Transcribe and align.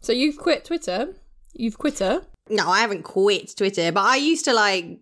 So 0.00 0.12
you've 0.12 0.38
quit 0.38 0.64
Twitter. 0.64 1.14
You've 1.52 1.78
quit 1.78 1.98
her. 1.98 2.22
No, 2.48 2.68
I 2.68 2.80
haven't 2.80 3.02
quit 3.02 3.54
Twitter, 3.56 3.92
but 3.92 4.04
I 4.04 4.16
used 4.16 4.44
to 4.46 4.52
like 4.54 4.98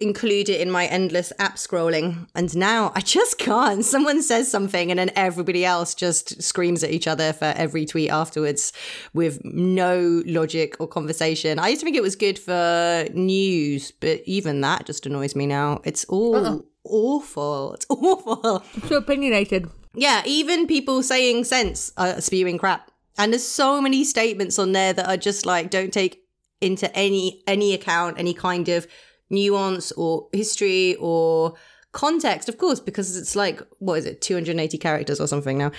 include 0.00 0.48
it 0.48 0.60
in 0.62 0.70
my 0.70 0.86
endless 0.86 1.30
app 1.38 1.56
scrolling. 1.56 2.26
And 2.34 2.54
now 2.56 2.90
I 2.94 3.00
just 3.00 3.38
can't. 3.38 3.84
Someone 3.94 4.22
says 4.22 4.50
something 4.50 4.90
and 4.90 4.98
then 4.98 5.10
everybody 5.14 5.64
else 5.64 5.94
just 5.94 6.42
screams 6.42 6.82
at 6.82 6.90
each 6.90 7.06
other 7.06 7.32
for 7.34 7.52
every 7.56 7.84
tweet 7.84 8.10
afterwards 8.10 8.72
with 9.12 9.40
no 9.44 10.22
logic 10.26 10.76
or 10.80 10.88
conversation. 10.88 11.58
I 11.58 11.68
used 11.68 11.80
to 11.80 11.84
think 11.84 11.96
it 11.96 12.02
was 12.02 12.16
good 12.16 12.38
for 12.38 13.06
news, 13.12 13.92
but 13.92 14.22
even 14.24 14.62
that 14.62 14.86
just 14.86 15.04
annoys 15.06 15.36
me 15.36 15.46
now. 15.46 15.80
It's 15.84 16.04
all 16.06 16.36
Uh-uh. 16.36 16.58
awful. 16.84 17.74
It's 17.74 17.86
awful. 17.90 18.64
So 18.88 18.96
opinionated. 18.96 19.68
Yeah, 19.94 20.22
even 20.24 20.66
people 20.66 21.02
saying 21.02 21.44
sense 21.44 21.92
are 21.96 22.20
spewing 22.20 22.56
crap. 22.58 22.89
And 23.20 23.34
there's 23.34 23.46
so 23.46 23.82
many 23.82 24.02
statements 24.04 24.58
on 24.58 24.72
there 24.72 24.94
that 24.94 25.06
are 25.06 25.18
just 25.18 25.44
like 25.44 25.68
don't 25.68 25.92
take 25.92 26.24
into 26.62 26.90
any 26.96 27.42
any 27.46 27.74
account 27.74 28.18
any 28.18 28.32
kind 28.32 28.66
of 28.70 28.86
nuance 29.28 29.92
or 29.92 30.28
history 30.32 30.96
or 30.98 31.54
context 31.92 32.48
of 32.48 32.56
course 32.56 32.80
because 32.80 33.16
it's 33.18 33.36
like 33.36 33.60
what 33.78 33.98
is 33.98 34.06
it 34.06 34.22
280 34.22 34.78
characters 34.78 35.20
or 35.20 35.26
something 35.26 35.58
now. 35.58 35.70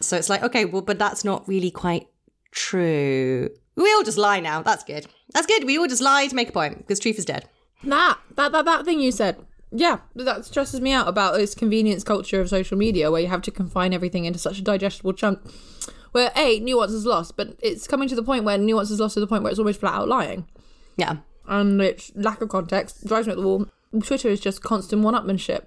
So 0.00 0.16
it's 0.16 0.28
like 0.28 0.42
okay 0.42 0.64
well 0.64 0.82
but 0.82 0.98
that's 0.98 1.24
not 1.24 1.46
really 1.46 1.70
quite 1.70 2.08
true. 2.50 3.48
We 3.76 3.94
all 3.94 4.02
just 4.02 4.18
lie 4.18 4.40
now. 4.40 4.62
That's 4.62 4.82
good. 4.82 5.06
That's 5.34 5.46
good. 5.46 5.64
We 5.64 5.78
all 5.78 5.86
just 5.86 6.02
lie 6.02 6.26
to 6.26 6.34
make 6.34 6.48
a 6.48 6.52
point 6.52 6.78
because 6.78 6.98
truth 6.98 7.18
is 7.18 7.24
dead. 7.24 7.48
That 7.84 8.18
that 8.34 8.50
that 8.50 8.64
that 8.64 8.84
thing 8.84 8.98
you 8.98 9.12
said. 9.12 9.36
Yeah, 9.70 9.98
that 10.16 10.46
stresses 10.46 10.80
me 10.80 10.92
out 10.92 11.06
about 11.06 11.34
this 11.34 11.54
convenience 11.54 12.02
culture 12.02 12.40
of 12.40 12.48
social 12.48 12.76
media 12.76 13.12
where 13.12 13.20
you 13.20 13.28
have 13.28 13.42
to 13.42 13.52
confine 13.52 13.92
everything 13.92 14.24
into 14.24 14.40
such 14.40 14.58
a 14.58 14.62
digestible 14.62 15.12
chunk. 15.12 15.38
Where 16.12 16.32
a 16.36 16.58
nuance 16.60 16.92
is 16.92 17.04
lost, 17.06 17.36
but 17.36 17.56
it's 17.60 17.86
coming 17.86 18.08
to 18.08 18.14
the 18.14 18.22
point 18.22 18.44
where 18.44 18.56
nuance 18.58 18.90
is 18.90 19.00
lost 19.00 19.14
to 19.14 19.20
the 19.20 19.26
point 19.26 19.42
where 19.42 19.50
it's 19.50 19.58
almost 19.58 19.80
flat 19.80 19.94
out 19.94 20.08
lying, 20.08 20.46
yeah 20.96 21.18
and 21.48 21.80
its 21.80 22.12
lack 22.14 22.40
of 22.40 22.50
context 22.50 23.06
drives 23.06 23.26
me 23.26 23.32
up 23.32 23.38
the 23.38 23.44
wall. 23.44 23.66
Twitter 24.02 24.28
is 24.28 24.38
just 24.38 24.62
constant 24.62 25.02
one-upmanship. 25.02 25.64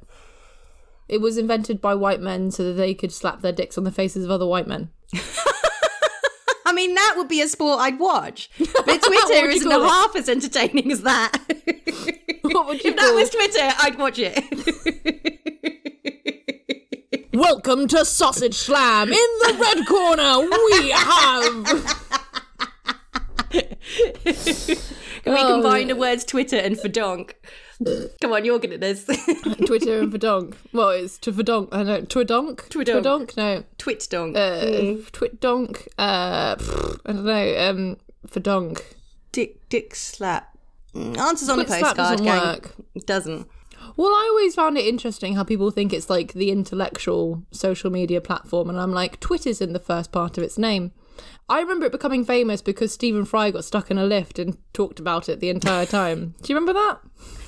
It 1.09 1.19
was 1.19 1.37
invented 1.37 1.81
by 1.81 1.95
white 1.95 2.21
men 2.21 2.51
so 2.51 2.63
that 2.63 2.73
they 2.73 2.93
could 2.93 3.11
slap 3.11 3.41
their 3.41 3.51
dicks 3.51 3.77
on 3.77 3.83
the 3.83 3.91
faces 3.91 4.23
of 4.23 4.31
other 4.31 4.45
white 4.45 4.67
men. 4.67 4.91
I 6.65 6.73
mean, 6.73 6.93
that 6.95 7.15
would 7.17 7.27
be 7.27 7.41
a 7.41 7.49
sport 7.49 7.81
I'd 7.81 7.99
watch. 7.99 8.49
But 8.57 8.85
Twitter 9.01 9.49
isn't 9.49 9.71
half 9.71 10.15
as 10.15 10.29
entertaining 10.29 10.91
as 10.91 11.01
that. 11.01 11.37
What 12.43 12.67
would 12.67 12.83
you 12.83 12.89
if 12.89 12.97
that 12.97 13.13
was 13.13 13.29
Twitter, 13.29 13.71
I'd 13.79 13.97
watch 13.97 14.19
it. 14.19 15.77
Welcome 17.41 17.87
to 17.87 18.05
Sausage 18.05 18.53
Slam. 18.53 19.07
In 19.07 19.15
the 19.15 19.57
red 19.59 19.87
corner, 19.87 20.41
we 20.41 20.91
have 20.91 21.65
Can 23.49 25.33
we 25.33 25.39
Oh, 25.39 25.53
combine 25.55 25.87
the 25.87 25.95
words 25.95 26.23
Twitter 26.23 26.57
and 26.57 26.75
fadonk? 26.77 27.31
Come 28.21 28.31
on, 28.33 28.45
you're 28.45 28.59
good 28.59 28.73
at 28.73 28.79
this. 28.81 29.05
Twitter 29.65 30.01
and 30.01 30.13
Verdonk. 30.13 30.53
Well, 30.71 30.89
it's 30.91 31.17
to 31.17 31.31
Verdonk. 31.31 31.69
I 31.71 31.77
don't 31.77 31.87
know. 31.87 32.01
Twidonk? 32.23 32.57
Twidonk. 32.69 33.01
Twidonk? 33.01 33.35
No. 33.37 33.63
Twit 33.79 34.07
donk. 34.11 34.37
Uh, 34.37 34.61
Twitdonk. 35.11 35.87
Uh, 35.97 36.55
pfft, 36.57 36.99
I 37.07 37.11
don't 37.13 37.25
know. 37.25 37.69
Um, 37.69 37.97
Verdonk. 38.27 38.83
dick, 39.31 39.67
dick 39.69 39.95
slap. 39.95 40.55
Mm, 40.93 41.17
Answers 41.17 41.49
on 41.49 41.59
a 41.59 41.65
Twit 41.65 41.79
slap 41.79 41.95
postcard, 41.97 42.19
doesn't 42.19 42.25
work. 42.27 42.75
Doesn't. 43.07 43.47
Well, 44.01 44.15
I 44.15 44.29
always 44.31 44.55
found 44.55 44.79
it 44.79 44.87
interesting 44.87 45.35
how 45.35 45.43
people 45.43 45.69
think 45.69 45.93
it's 45.93 46.09
like 46.09 46.33
the 46.33 46.49
intellectual 46.49 47.43
social 47.51 47.91
media 47.91 48.19
platform, 48.19 48.67
and 48.67 48.79
I'm 48.81 48.91
like, 48.91 49.19
Twitter's 49.19 49.61
in 49.61 49.73
the 49.73 49.79
first 49.79 50.11
part 50.11 50.39
of 50.39 50.43
its 50.43 50.57
name. 50.57 50.91
I 51.47 51.59
remember 51.59 51.85
it 51.85 51.91
becoming 51.91 52.25
famous 52.25 52.63
because 52.63 52.91
Stephen 52.91 53.25
Fry 53.25 53.51
got 53.51 53.63
stuck 53.63 53.91
in 53.91 53.99
a 53.99 54.05
lift 54.05 54.39
and 54.39 54.57
talked 54.73 54.99
about 54.99 55.29
it 55.29 55.39
the 55.39 55.51
entire 55.51 55.85
time. 55.85 56.33
Do 56.41 56.51
you 56.51 56.57
remember 56.57 56.73
that? 56.73 56.97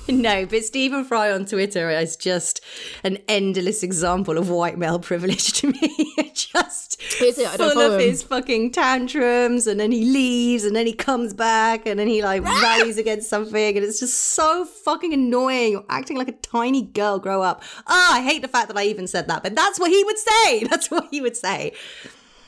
No, 0.08 0.44
but 0.44 0.64
Stephen 0.64 1.04
Fry 1.04 1.32
on 1.32 1.46
Twitter 1.46 1.88
is 1.90 2.16
just 2.16 2.60
an 3.04 3.18
endless 3.26 3.82
example 3.82 4.36
of 4.36 4.50
white 4.50 4.76
male 4.76 4.98
privilege 4.98 5.52
to 5.54 5.68
me. 5.72 6.30
just 6.34 7.02
it? 7.20 7.34
Full 7.34 7.80
of 7.80 7.94
him. 7.94 8.00
his 8.00 8.22
fucking 8.22 8.72
tantrums, 8.72 9.66
and 9.66 9.80
then 9.80 9.92
he 9.92 10.04
leaves, 10.04 10.64
and 10.64 10.76
then 10.76 10.86
he 10.86 10.92
comes 10.92 11.32
back, 11.32 11.86
and 11.86 11.98
then 11.98 12.06
he 12.06 12.22
like 12.22 12.42
rallies 12.62 12.98
against 12.98 13.30
something, 13.30 13.76
and 13.76 13.84
it's 13.84 14.00
just 14.00 14.18
so 14.18 14.64
fucking 14.64 15.14
annoying. 15.14 15.72
You're 15.72 15.86
acting 15.88 16.18
like 16.18 16.28
a 16.28 16.32
tiny 16.32 16.82
girl. 16.82 17.18
Grow 17.18 17.42
up. 17.42 17.62
Ah, 17.86 18.16
I 18.16 18.22
hate 18.22 18.42
the 18.42 18.48
fact 18.48 18.68
that 18.68 18.76
I 18.76 18.84
even 18.84 19.06
said 19.06 19.28
that, 19.28 19.42
but 19.42 19.54
that's 19.54 19.80
what 19.80 19.90
he 19.90 20.04
would 20.04 20.18
say. 20.18 20.64
That's 20.64 20.90
what 20.90 21.08
he 21.10 21.20
would 21.20 21.36
say. 21.36 21.72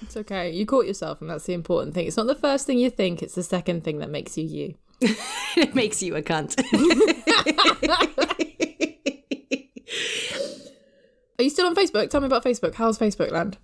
It's 0.03 0.16
okay. 0.16 0.50
You 0.50 0.66
caught 0.66 0.86
yourself, 0.86 1.20
and 1.20 1.30
that's 1.30 1.47
the 1.47 1.54
important 1.54 1.94
thing. 1.94 2.06
It's 2.06 2.16
not 2.16 2.26
the 2.26 2.34
first 2.34 2.66
thing 2.66 2.78
you 2.78 2.91
think, 2.91 3.22
it's 3.22 3.34
the 3.34 3.42
second 3.42 3.82
thing 3.84 3.98
that 3.98 4.10
makes 4.10 4.36
you 4.36 4.44
you. 4.44 4.75
it 5.56 5.74
makes 5.74 6.02
you 6.02 6.16
a 6.16 6.22
cunt. 6.22 6.56
Are 11.38 11.42
you 11.42 11.50
still 11.50 11.66
on 11.66 11.74
Facebook? 11.74 12.08
Tell 12.08 12.20
me 12.20 12.26
about 12.26 12.44
Facebook. 12.44 12.74
How's 12.74 12.98
Facebook 12.98 13.30
land? 13.30 13.58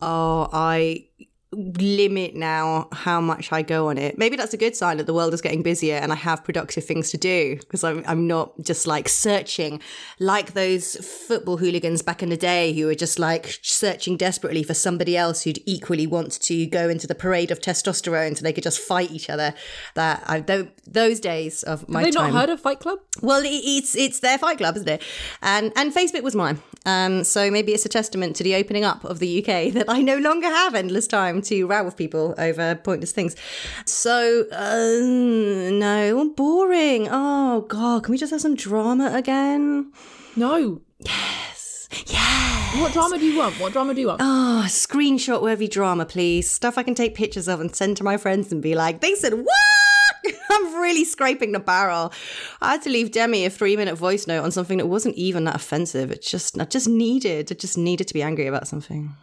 Oh, 0.00 0.48
I 0.52 1.08
limit 1.50 2.34
now 2.34 2.88
how 2.92 3.20
much 3.20 3.52
I 3.52 3.62
go 3.62 3.88
on 3.88 3.96
it. 3.96 4.18
Maybe 4.18 4.36
that's 4.36 4.52
a 4.52 4.58
good 4.58 4.76
sign 4.76 4.98
that 4.98 5.06
the 5.06 5.14
world 5.14 5.32
is 5.32 5.40
getting 5.40 5.62
busier 5.62 5.96
and 5.96 6.12
I 6.12 6.14
have 6.16 6.44
productive 6.44 6.84
things 6.84 7.10
to 7.12 7.16
do 7.16 7.56
because 7.56 7.82
I'm 7.82 8.04
I'm 8.06 8.26
not 8.26 8.52
just 8.60 8.86
like 8.86 9.08
searching 9.08 9.80
like 10.18 10.52
those 10.52 10.96
football 11.26 11.56
hooligans 11.56 12.02
back 12.02 12.22
in 12.22 12.28
the 12.28 12.36
day 12.36 12.74
who 12.74 12.84
were 12.86 12.94
just 12.94 13.18
like 13.18 13.58
searching 13.62 14.18
desperately 14.18 14.62
for 14.62 14.74
somebody 14.74 15.16
else 15.16 15.42
who'd 15.42 15.58
equally 15.64 16.06
want 16.06 16.32
to 16.42 16.66
go 16.66 16.88
into 16.90 17.06
the 17.06 17.14
parade 17.14 17.50
of 17.50 17.60
testosterone 17.60 18.36
so 18.36 18.42
they 18.42 18.52
could 18.52 18.64
just 18.64 18.78
fight 18.80 19.10
each 19.10 19.30
other. 19.30 19.54
That 19.94 20.22
I 20.26 20.40
tho- 20.40 20.68
those 20.86 21.18
days 21.18 21.62
of 21.62 21.88
my 21.88 22.00
Have 22.02 22.12
they 22.12 22.18
time. 22.18 22.32
not 22.34 22.40
heard 22.40 22.50
of 22.50 22.60
Fight 22.60 22.80
Club? 22.80 22.98
Well, 23.22 23.40
it- 23.42 23.48
it's 23.48 23.96
it's 23.96 24.20
their 24.20 24.36
fight 24.36 24.58
club, 24.58 24.76
isn't 24.76 24.88
it? 24.88 25.02
And 25.40 25.72
and 25.76 25.94
Facebook 25.94 26.22
was 26.22 26.34
mine. 26.36 26.60
Um, 26.86 27.24
so 27.24 27.50
maybe 27.50 27.72
it's 27.72 27.84
a 27.84 27.88
testament 27.88 28.36
to 28.36 28.44
the 28.44 28.54
opening 28.54 28.84
up 28.84 29.04
of 29.04 29.18
the 29.18 29.40
UK 29.40 29.72
that 29.74 29.86
I 29.88 30.02
no 30.02 30.16
longer 30.18 30.48
have 30.48 30.74
endless 30.74 31.06
time 31.06 31.42
to 31.42 31.66
row 31.66 31.84
with 31.84 31.96
people 31.96 32.34
over 32.38 32.74
pointless 32.76 33.12
things. 33.12 33.36
So 33.84 34.46
uh, 34.52 35.00
no, 35.02 36.32
boring. 36.36 37.08
Oh 37.10 37.62
god, 37.62 38.04
can 38.04 38.12
we 38.12 38.18
just 38.18 38.30
have 38.32 38.40
some 38.40 38.54
drama 38.54 39.10
again? 39.14 39.92
No. 40.36 40.80
Yes. 41.00 41.88
Yeah. 42.06 42.80
What 42.80 42.92
drama 42.92 43.18
do 43.18 43.24
you 43.26 43.38
want? 43.38 43.58
What 43.60 43.72
drama 43.72 43.94
do 43.94 44.00
you 44.00 44.08
want? 44.08 44.20
Oh, 44.22 44.64
screenshot 44.66 45.42
worthy 45.42 45.68
drama, 45.68 46.04
please. 46.04 46.50
Stuff 46.50 46.76
I 46.76 46.82
can 46.82 46.94
take 46.94 47.14
pictures 47.14 47.48
of 47.48 47.60
and 47.60 47.74
send 47.74 47.96
to 47.96 48.04
my 48.04 48.16
friends 48.16 48.52
and 48.52 48.62
be 48.62 48.74
like, 48.74 49.00
they 49.00 49.14
said, 49.14 49.32
what? 49.32 49.97
I'm 50.50 50.80
really 50.80 51.04
scraping 51.04 51.52
the 51.52 51.60
barrel. 51.60 52.12
I 52.60 52.72
had 52.72 52.82
to 52.82 52.90
leave 52.90 53.12
Demi 53.12 53.44
a 53.44 53.50
three 53.50 53.76
minute 53.76 53.96
voice 53.96 54.26
note 54.26 54.44
on 54.44 54.50
something 54.50 54.78
that 54.78 54.86
wasn't 54.86 55.16
even 55.16 55.44
that 55.44 55.56
offensive. 55.56 56.10
It 56.10 56.22
just, 56.22 56.60
I 56.60 56.64
just 56.64 56.88
needed, 56.88 57.50
I 57.50 57.54
just 57.54 57.78
needed 57.78 58.08
to 58.08 58.14
be 58.14 58.22
angry 58.22 58.46
about 58.46 58.68
something. 58.68 59.14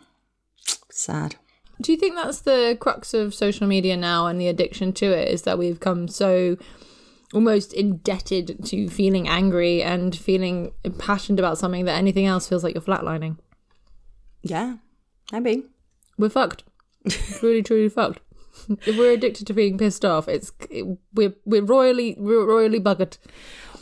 Sad. 0.90 1.36
Do 1.82 1.92
you 1.92 1.98
think 1.98 2.16
that's 2.16 2.42
the 2.42 2.78
crux 2.80 3.14
of 3.14 3.34
social 3.34 3.68
media 3.68 3.98
now 3.98 4.28
and 4.28 4.40
the 4.40 4.48
addiction 4.48 4.94
to 4.94 5.06
it 5.08 5.28
is 5.28 5.42
that 5.42 5.58
we've 5.58 5.80
come 5.80 6.08
so 6.08 6.58
almost 7.34 7.74
indebted 7.74 8.64
to 8.66 8.88
feeling 8.88 9.28
angry 9.28 9.84
and 9.84 10.16
feeling 10.16 10.72
impassioned 10.84 11.38
about 11.38 11.58
something 11.58 11.86
that 11.86 11.98
anything 11.98 12.26
else 12.26 12.48
feels 12.48 12.64
like 12.64 12.74
you're 12.74 12.82
flatlining? 12.82 13.38
Yeah, 14.42 14.78
maybe. 15.32 15.66
We're 16.18 16.30
fucked. 16.30 16.64
really, 17.42 17.62
truly 17.62 17.90
fucked. 17.90 18.22
If 18.86 18.98
we're 18.98 19.12
addicted 19.12 19.48
to 19.48 19.54
being 19.54 19.78
pissed 19.78 20.06
off, 20.06 20.28
it's 20.28 20.52
it, 20.70 20.86
we're 21.14 21.34
we're 21.46 21.64
royally 21.64 22.16
we're 22.18 22.46
royally 22.46 22.80
buggered. 22.80 23.18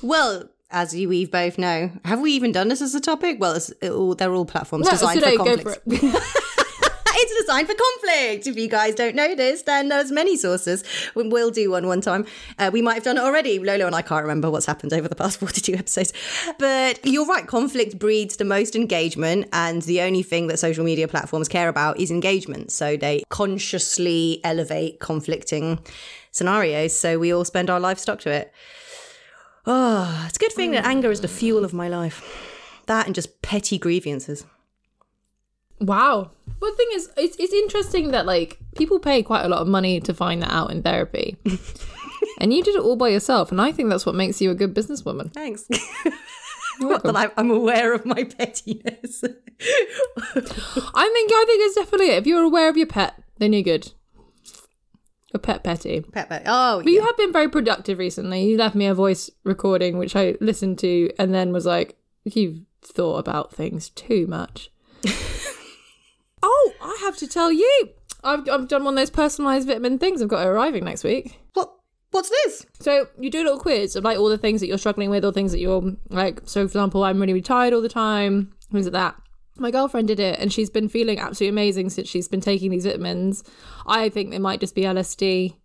Well, 0.02 0.50
as 0.72 0.94
you 0.96 1.08
we 1.10 1.26
both 1.26 1.58
know, 1.58 1.92
have 2.04 2.20
we 2.20 2.32
even 2.34 2.52
done 2.52 2.68
this 2.68 2.82
as 2.82 2.96
a 2.96 3.00
topic? 3.00 3.38
Well, 3.40 3.54
it's, 3.54 3.70
it 3.82 3.92
all, 3.92 4.16
they're 4.16 4.34
all 4.34 4.46
platforms 4.46 4.86
No, 4.86 4.92
designed 4.92 5.20
today, 5.20 5.38
for 5.38 5.46
conflict. 5.46 5.82
for. 5.88 6.20
it's 7.32 7.46
designed 7.46 7.68
for 7.68 7.74
conflict. 7.76 8.48
If 8.48 8.58
you 8.58 8.68
guys 8.68 8.96
don't 8.96 9.16
know 9.16 9.36
this, 9.36 9.64
then 9.64 9.90
there's 9.90 10.12
many 10.12 10.38
sources. 10.38 10.84
We- 11.16 11.24
We'll 11.34 11.50
do 11.52 11.72
one 11.72 11.88
one 11.88 12.00
time. 12.02 12.26
Uh, 12.60 12.70
we 12.72 12.82
might 12.82 12.94
have 12.96 13.04
done 13.04 13.18
it 13.18 13.22
already. 13.24 13.58
Lolo 13.58 13.88
and 13.88 13.96
I 13.96 14.02
can't 14.04 14.22
remember 14.24 14.52
what's 14.52 14.66
happened 14.68 14.94
over 14.94 15.08
the 15.08 15.16
past 15.16 15.40
42 15.40 15.74
episodes. 15.74 16.14
But 16.60 17.00
you're 17.06 17.26
right, 17.26 17.48
conflict 17.48 17.98
breeds 17.98 18.36
the 18.38 18.46
most 18.46 18.76
engagement, 18.76 19.48
and 19.52 19.82
the 19.84 20.02
only 20.02 20.22
thing 20.22 20.48
that 20.48 20.60
social 20.60 20.84
media 20.86 21.08
platforms 21.08 21.48
care 21.48 21.70
about 21.70 22.00
is 22.00 22.12
engagement. 22.12 22.72
So 22.72 22.98
they 22.98 23.24
consciously 23.30 24.42
elevate 24.44 25.00
conflicting 25.00 25.80
scenarios. 26.32 26.96
So 26.96 27.18
we 27.18 27.34
all 27.34 27.46
spend 27.46 27.70
our 27.70 27.80
life 27.80 27.98
stuck 28.00 28.20
to 28.22 28.30
it. 28.30 28.52
Oh, 29.66 30.26
it's 30.28 30.36
a 30.38 30.40
good 30.40 30.52
thing 30.52 30.72
that 30.72 30.86
anger 30.86 31.10
is 31.10 31.22
the 31.22 31.28
fuel 31.28 31.64
of 31.64 31.74
my 31.74 31.88
life. 31.88 32.22
That 32.88 33.06
and 33.06 33.16
just 33.16 33.42
petty 33.42 33.78
grievances. 33.78 34.46
Wow. 35.80 36.32
Well, 36.60 36.72
the 36.72 36.78
thing 36.78 36.88
is, 36.94 37.10
it's, 37.18 37.38
it's 37.38 37.54
interesting 37.54 38.12
that 38.12 38.26
like 38.26 38.60
people 38.76 39.00
pay 39.00 39.24
quite 39.24 39.44
a 39.44 39.50
lot 39.50 39.62
of 39.62 39.68
money 39.68 40.00
to 40.02 40.14
find 40.14 40.42
that 40.42 40.52
out 40.52 40.72
in 40.72 40.82
therapy, 40.82 41.38
and 42.40 42.54
you 42.54 42.64
did 42.64 42.76
it 42.76 42.82
all 42.82 42.96
by 42.96 43.10
yourself, 43.10 43.52
and 43.52 43.62
I 43.62 43.72
think 43.72 43.90
that's 43.90 44.06
what 44.06 44.16
makes 44.16 44.42
you 44.42 44.52
a 44.52 44.56
good 44.56 44.74
businesswoman. 44.74 45.34
Thanks. 45.34 45.68
Not 46.80 47.04
that 47.04 47.34
I'm, 47.38 47.52
aware 47.52 47.94
of 47.94 48.06
my 48.06 48.24
pettiness. 48.24 49.24
I 49.26 49.30
think 50.34 51.32
I 51.32 51.46
think 51.48 51.62
it's 51.64 51.76
definitely 51.76 52.08
it. 52.08 52.18
If 52.18 52.28
you're 52.28 52.44
aware 52.44 52.70
of 52.70 52.78
your 52.78 52.88
pet, 52.88 53.22
then 53.38 53.54
you're 53.54 53.62
good. 53.62 53.92
A 55.34 55.40
pet 55.40 55.64
petty. 55.64 56.02
Pepper. 56.02 56.42
Oh, 56.46 56.82
But 56.84 56.92
you 56.92 57.04
have 57.04 57.18
been 57.18 57.32
very 57.32 57.50
productive 57.50 57.98
recently. 57.98 58.46
You 58.46 58.58
left 58.58 58.76
me 58.76 58.86
a 58.86 58.94
voice 58.94 59.30
recording, 59.44 59.98
which 59.98 60.16
I 60.16 60.36
listened 60.42 60.80
to, 60.80 61.12
and 61.18 61.34
then 61.34 61.52
was 61.52 61.66
like, 61.66 61.98
"You've 62.24 62.62
thought 62.84 63.18
about 63.18 63.54
things 63.54 63.90
too 63.90 64.28
much." 64.28 64.70
Oh, 66.44 66.74
I 66.82 66.98
have 67.02 67.18
to 67.18 67.28
tell 67.28 67.52
you, 67.52 67.90
I've 68.24 68.48
I've 68.50 68.68
done 68.68 68.84
one 68.84 68.94
of 68.94 69.00
those 69.00 69.10
personalized 69.10 69.68
vitamin 69.68 69.98
things. 69.98 70.22
I've 70.22 70.28
got 70.28 70.46
it 70.46 70.50
arriving 70.50 70.86
next 70.86 71.04
week. 71.04 71.40
What? 71.54 71.74
What's 72.12 72.30
this? 72.30 72.68
So 72.80 73.08
you 73.20 73.32
do 73.32 73.42
a 73.42 73.46
little 73.46 73.60
quiz 73.60 73.96
of 73.96 74.04
like 74.04 74.20
all 74.20 74.30
the 74.30 74.38
things 74.38 74.62
that 74.62 74.68
you're 74.68 74.78
struggling 74.78 75.10
with, 75.10 75.26
or 75.26 75.32
things 75.32 75.52
that 75.52 75.60
you're 75.60 75.96
like. 76.10 76.42
So, 76.46 76.62
for 76.62 76.66
example, 76.66 77.04
I'm 77.04 77.20
really, 77.20 77.34
really 77.34 77.42
tired 77.42 77.74
all 77.74 77.82
the 77.82 77.90
time. 77.90 78.54
Things 78.72 78.86
like 78.86 78.94
that. 78.94 79.16
My 79.58 79.72
girlfriend 79.72 80.08
did 80.08 80.20
it, 80.20 80.40
and 80.40 80.52
she's 80.52 80.70
been 80.70 80.90
feeling 80.90 81.20
absolutely 81.20 81.50
amazing 81.50 81.90
since 81.90 82.10
she's 82.10 82.28
been 82.28 82.42
taking 82.42 82.72
these 82.72 82.86
vitamins. 82.86 83.44
I 83.88 84.10
think 84.10 84.32
they 84.32 84.40
might 84.40 84.60
just 84.60 84.76
be 84.76 84.82
LSD 84.82 85.56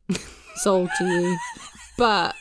sold 0.56 0.90
to 0.98 1.04
you, 1.04 1.38
but 1.98 2.34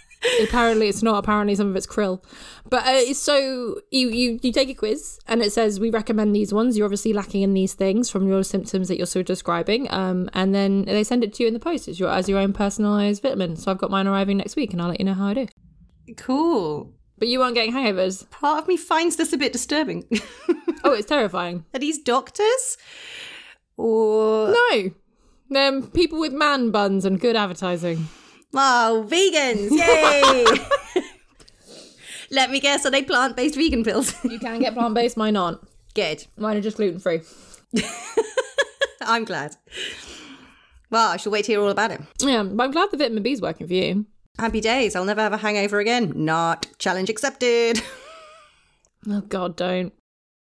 apparently 0.43 0.87
it's 0.87 1.03
not. 1.03 1.17
Apparently 1.17 1.55
some 1.55 1.69
of 1.69 1.75
it's 1.75 1.87
krill. 1.87 2.23
But 2.69 2.85
uh, 2.85 2.91
it's 2.91 3.19
so 3.19 3.81
you 3.91 4.09
you 4.09 4.39
you 4.41 4.51
take 4.51 4.69
a 4.69 4.73
quiz, 4.73 5.19
and 5.27 5.41
it 5.41 5.51
says 5.53 5.79
we 5.79 5.89
recommend 5.89 6.35
these 6.35 6.53
ones. 6.53 6.77
You're 6.77 6.85
obviously 6.85 7.13
lacking 7.13 7.41
in 7.41 7.53
these 7.53 7.73
things 7.73 8.09
from 8.09 8.27
your 8.27 8.43
symptoms 8.43 8.87
that 8.87 8.97
you're 8.97 9.05
sort 9.07 9.21
of 9.21 9.27
describing. 9.27 9.91
Um, 9.91 10.29
and 10.33 10.53
then 10.53 10.85
they 10.85 11.03
send 11.03 11.23
it 11.23 11.33
to 11.35 11.43
you 11.43 11.47
in 11.47 11.53
the 11.53 11.59
post 11.59 11.87
as 11.87 11.99
your 11.99 12.09
as 12.09 12.27
your 12.27 12.39
own 12.39 12.53
personalized 12.53 13.21
vitamin. 13.21 13.55
So 13.55 13.71
I've 13.71 13.77
got 13.77 13.91
mine 13.91 14.07
arriving 14.07 14.37
next 14.37 14.55
week, 14.55 14.73
and 14.73 14.81
I'll 14.81 14.89
let 14.89 14.99
you 14.99 15.05
know 15.05 15.13
how 15.13 15.27
I 15.27 15.33
do. 15.33 15.47
Cool. 16.15 16.93
But 17.19 17.29
you 17.29 17.41
aren't 17.41 17.55
getting 17.55 17.73
hangovers. 17.73 18.29
Part 18.29 18.61
of 18.61 18.67
me 18.67 18.77
finds 18.77 19.15
this 19.15 19.33
a 19.33 19.37
bit 19.37 19.53
disturbing. 19.53 20.07
Oh, 20.83 20.93
it's 20.93 21.07
terrifying. 21.07 21.65
Are 21.73 21.79
these 21.79 21.97
doctors? 21.97 22.77
Or 23.77 24.49
No. 24.49 24.91
Them 25.49 25.87
people 25.87 26.19
with 26.19 26.31
man 26.31 26.71
buns 26.71 27.03
and 27.03 27.19
good 27.19 27.35
advertising. 27.35 28.07
Oh, 28.53 29.05
vegans! 29.07 29.71
Yay! 29.71 31.03
Let 32.31 32.51
me 32.51 32.59
guess. 32.59 32.85
Are 32.85 32.91
they 32.91 33.03
plant-based 33.03 33.55
vegan 33.55 33.83
pills? 33.83 34.13
You 34.23 34.39
can 34.39 34.59
get 34.59 34.73
plant 34.73 34.93
based, 34.93 35.17
mine 35.17 35.37
aren't. 35.37 35.59
Good. 35.93 36.25
Mine 36.37 36.57
are 36.57 36.61
just 36.61 36.77
gluten 36.77 36.99
free. 36.99 37.21
I'm 39.01 39.23
glad. 39.25 39.55
Well, 40.89 41.09
I 41.11 41.17
shall 41.17 41.31
wait 41.31 41.45
to 41.45 41.51
hear 41.51 41.61
all 41.61 41.69
about 41.69 41.91
it. 41.91 42.01
Yeah, 42.19 42.43
but 42.43 42.63
I'm 42.63 42.71
glad 42.71 42.91
the 42.91 42.97
vitamin 42.97 43.23
B 43.23 43.31
is 43.31 43.41
working 43.41 43.67
for 43.67 43.73
you. 43.73 44.05
Happy 44.37 44.61
days. 44.61 44.95
I'll 44.95 45.05
never 45.05 45.21
have 45.21 45.33
a 45.33 45.37
hangover 45.37 45.79
again. 45.79 46.13
Not. 46.15 46.67
Challenge 46.77 47.09
accepted. 47.09 47.81
Oh 49.09 49.21
God, 49.21 49.55
don't. 49.55 49.93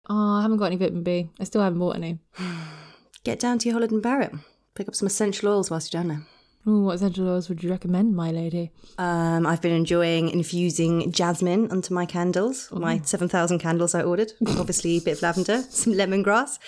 Oh, 0.09 0.37
I 0.37 0.41
haven't 0.41 0.57
got 0.57 0.67
any 0.67 0.77
vitamin 0.77 1.03
B. 1.03 1.29
I 1.37 1.43
still 1.43 1.61
haven't 1.61 1.79
bought 1.79 1.97
any. 1.97 2.19
Get 3.25 3.39
down 3.39 3.59
to 3.59 3.67
your 3.67 3.73
Holland 3.73 3.91
and 3.91 4.01
Barrett. 4.01 4.31
Pick 4.73 4.87
up 4.87 4.95
some 4.95 5.07
essential 5.07 5.49
oils 5.49 5.69
whilst 5.69 5.91
you're 5.91 6.01
down 6.01 6.07
there. 6.07 6.25
Ooh, 6.65 6.85
what 6.85 6.95
essential 6.95 7.27
oils 7.27 7.49
would 7.49 7.61
you 7.61 7.69
recommend, 7.69 8.15
my 8.15 8.31
lady? 8.31 8.71
Um, 8.97 9.45
I've 9.45 9.59
been 9.61 9.73
enjoying 9.73 10.29
infusing 10.29 11.11
jasmine 11.11 11.69
onto 11.71 11.93
my 11.93 12.05
candles, 12.05 12.69
my 12.71 13.01
7,000 13.03 13.59
candles 13.59 13.93
I 13.93 14.01
ordered. 14.03 14.31
Obviously, 14.47 14.95
a 14.97 15.01
bit 15.01 15.17
of 15.17 15.21
lavender, 15.23 15.61
some 15.69 15.91
lemongrass. 15.93 16.59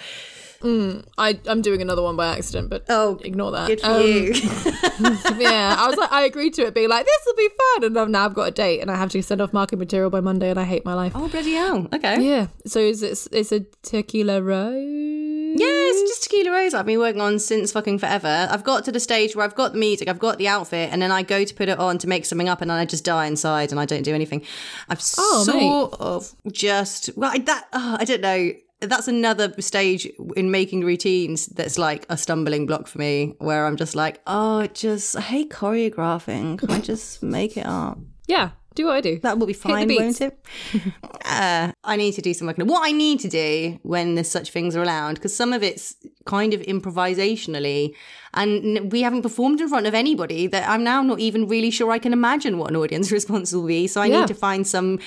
I 0.64 1.40
I'm 1.48 1.62
doing 1.62 1.82
another 1.82 2.02
one 2.04 2.16
by 2.16 2.28
accident, 2.36 2.70
but 2.70 2.86
Oh, 2.90 3.20
ignore 3.24 3.52
that. 3.52 3.68
Good 3.68 3.82
for 3.82 3.88
Um, 3.88 4.02
you. 4.02 4.34
yeah, 5.38 5.76
I 5.78 5.88
was 5.88 5.98
like, 5.98 6.12
I 6.12 6.24
agreed 6.24 6.54
to 6.56 6.64
it, 6.68 6.74
being 6.74 6.90
like, 6.90 7.06
this 7.06 7.20
will 7.26 7.36
be 7.36 7.50
fun, 7.50 7.84
and 7.86 7.98
I've- 8.00 8.12
now 8.12 8.26
I've 8.26 8.34
got 8.34 8.48
a 8.48 8.52
date, 8.52 8.80
and 8.82 8.92
I 8.92 8.96
have 8.96 9.10
to 9.12 9.22
send 9.24 9.42
off 9.42 9.54
marketing 9.54 9.80
material 9.80 10.10
by 10.10 10.20
Monday, 10.22 10.50
and 10.50 10.60
I 10.60 10.64
hate 10.64 10.86
my 10.86 10.94
life. 10.94 11.14
oh, 11.16 11.28
bloody 11.28 11.54
hell. 11.54 11.88
Okay. 11.94 12.22
Yeah, 12.22 12.48
so 12.66 12.80
is 12.80 13.02
it, 13.04 13.28
it's 13.32 13.52
a 13.52 13.62
tequila 13.84 14.42
rose? 14.42 15.20
Yeah, 15.54 15.68
it's 15.68 16.02
just 16.10 16.24
Tequila 16.24 16.50
Rose 16.52 16.74
I've 16.74 16.86
been 16.86 16.98
working 17.00 17.20
on 17.20 17.38
since 17.38 17.74
fucking 17.74 18.00
forever. 18.00 18.48
I've 18.50 18.64
got 18.64 18.86
to 18.86 18.92
the 18.92 19.02
stage 19.02 19.36
where 19.36 19.44
I've 19.44 19.54
got 19.54 19.74
the 19.74 19.80
music, 19.80 20.08
I've 20.08 20.18
got 20.18 20.38
the 20.38 20.48
outfit, 20.48 20.90
and 20.94 21.02
then 21.02 21.12
I 21.12 21.24
go 21.24 21.44
to 21.44 21.54
put 21.54 21.68
it 21.68 21.78
on 21.78 21.98
to 21.98 22.08
make 22.08 22.24
something 22.24 22.48
up, 22.48 22.62
and 22.62 22.70
then 22.72 22.78
I 22.78 22.86
just 22.86 23.04
die 23.04 23.26
inside 23.26 23.72
and 23.72 23.80
I 23.80 23.86
don't 23.86 24.04
do 24.04 24.16
anything. 24.16 24.44
I've 24.88 25.02
Oh, 25.18 25.44
sort 25.44 26.00
of 26.00 26.34
just, 26.54 27.10
well, 27.18 27.32
I, 27.34 27.40
that, 27.40 27.68
oh, 27.74 27.98
I 28.00 28.06
don't 28.06 28.22
know. 28.22 28.52
That's 28.82 29.08
another 29.08 29.54
stage 29.62 30.08
in 30.36 30.52
making 30.52 30.84
routines 30.84 31.46
that's 31.48 31.78
like 31.78 32.06
a 32.10 32.18
stumbling 32.18 32.66
block 32.66 32.88
for 32.88 32.98
me 32.98 33.36
where 33.38 33.66
I'm 33.66 33.78
just 33.78 33.96
like, 33.96 34.22
oh, 34.28 34.68
just, 34.68 35.16
I 35.16 35.22
hate 35.22 35.50
choreographing. 35.52 36.58
Can 36.58 36.72
I 36.72 36.80
just 36.92 37.22
make 37.22 37.58
it 37.58 37.66
up? 37.66 38.00
Yeah, 38.28 38.52
do 38.76 38.86
what 38.86 38.96
I 38.96 39.02
do. 39.02 39.20
That 39.20 39.38
will 39.38 39.48
be 39.48 39.54
fine, 39.54 39.88
won't 39.88 40.22
it? 40.22 40.40
uh, 41.26 41.72
I 41.84 41.96
need 41.96 42.14
to 42.14 42.22
do 42.22 42.34
some 42.34 42.48
work. 42.48 42.58
What 42.58 42.88
I 42.88 42.92
need 42.92 43.20
to 43.22 43.30
do 43.30 43.80
when 43.84 44.16
there's 44.16 44.32
such 44.32 44.52
things 44.52 44.76
are 44.76 44.84
around, 44.84 45.16
because 45.16 45.36
some 45.36 45.52
of 45.54 45.62
it's 45.62 45.96
kind 46.26 46.54
of 46.54 46.62
improvisationally, 46.62 47.94
and 48.34 48.92
we 48.92 49.02
haven't 49.02 49.22
performed 49.22 49.60
in 49.62 49.68
front 49.70 49.88
of 49.88 49.94
anybody. 49.94 50.48
That 50.48 50.68
I'm 50.70 50.84
now 50.84 51.02
not 51.02 51.20
even 51.20 51.48
really 51.48 51.72
sure 51.72 51.92
I 51.92 52.00
can 52.00 52.14
imagine 52.14 52.58
what 52.58 52.70
an 52.70 52.76
audience 52.78 53.12
response 53.20 53.52
will 53.54 53.66
be. 53.68 53.88
So 53.88 54.02
I 54.02 54.06
Yeah. 54.06 54.20
need 54.22 54.28
to 54.28 54.34
find 54.34 54.66
some 54.68 55.00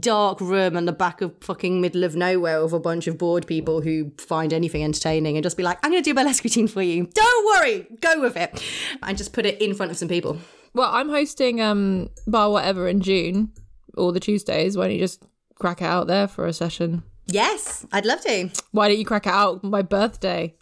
dark 0.00 0.40
room 0.40 0.76
in 0.76 0.84
the 0.84 0.92
back 0.92 1.20
of 1.20 1.32
fucking 1.40 1.80
middle 1.80 2.04
of 2.04 2.14
nowhere 2.16 2.62
with 2.62 2.72
a 2.72 2.78
bunch 2.80 3.06
of 3.06 3.18
bored 3.18 3.46
people 3.46 3.80
who 3.80 4.12
find 4.18 4.52
anything 4.52 4.82
entertaining, 4.84 5.36
and 5.36 5.42
just 5.42 5.56
be 5.56 5.62
like, 5.62 5.78
"I'm 5.82 5.90
going 5.90 6.02
to 6.02 6.08
do 6.08 6.12
a 6.12 6.14
burlesque 6.14 6.44
routine 6.44 6.68
for 6.68 6.82
you. 6.82 7.08
Don't 7.14 7.46
worry, 7.46 7.86
go 8.00 8.20
with 8.20 8.36
it," 8.36 8.62
and 9.02 9.16
just 9.18 9.32
put 9.32 9.46
it 9.46 9.60
in 9.60 9.74
front 9.74 9.90
of 9.92 9.98
some 9.98 10.08
people. 10.08 10.38
Well, 10.74 10.90
I'm 10.92 11.08
hosting 11.08 11.60
um 11.60 12.10
Bar 12.26 12.48
Wotever 12.50 12.90
in 12.90 13.00
June, 13.00 13.52
all 13.96 14.12
the 14.12 14.20
Tuesdays. 14.20 14.76
Why 14.76 14.84
don't 14.84 14.92
you 14.94 15.00
just 15.00 15.22
crack 15.54 15.80
it 15.80 15.86
out 15.86 16.06
there 16.06 16.28
for 16.28 16.46
a 16.46 16.52
session? 16.52 17.02
Yes, 17.30 17.84
I'd 17.92 18.06
love 18.06 18.20
to. 18.22 18.48
Why 18.72 18.88
don't 18.88 18.98
you 18.98 19.04
crack 19.04 19.26
it 19.26 19.32
out 19.32 19.62
my 19.62 19.82
birthday, 19.82 20.54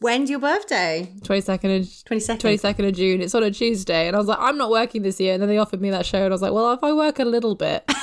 When's 0.00 0.30
your 0.30 0.38
birthday? 0.38 1.12
twenty 1.24 1.40
second 1.40 1.70
of 1.72 2.04
Twenty 2.04 2.20
second. 2.20 2.40
twenty 2.40 2.56
second 2.56 2.84
of 2.84 2.94
June? 2.94 3.20
It's 3.20 3.34
on 3.34 3.42
a 3.42 3.50
Tuesday, 3.50 4.06
and 4.06 4.14
I 4.14 4.18
was 4.18 4.28
like, 4.28 4.38
I'm 4.40 4.56
not 4.58 4.70
working 4.70 5.02
this 5.02 5.18
year. 5.20 5.32
And 5.34 5.42
then 5.42 5.48
they 5.48 5.58
offered 5.58 5.80
me 5.80 5.90
that 5.90 6.06
show, 6.06 6.18
and 6.18 6.26
I 6.26 6.34
was 6.34 6.42
like, 6.42 6.52
well, 6.52 6.72
if 6.72 6.82
I 6.84 6.92
work 6.92 7.18
a 7.18 7.24
little 7.24 7.54
bit, 7.54 7.84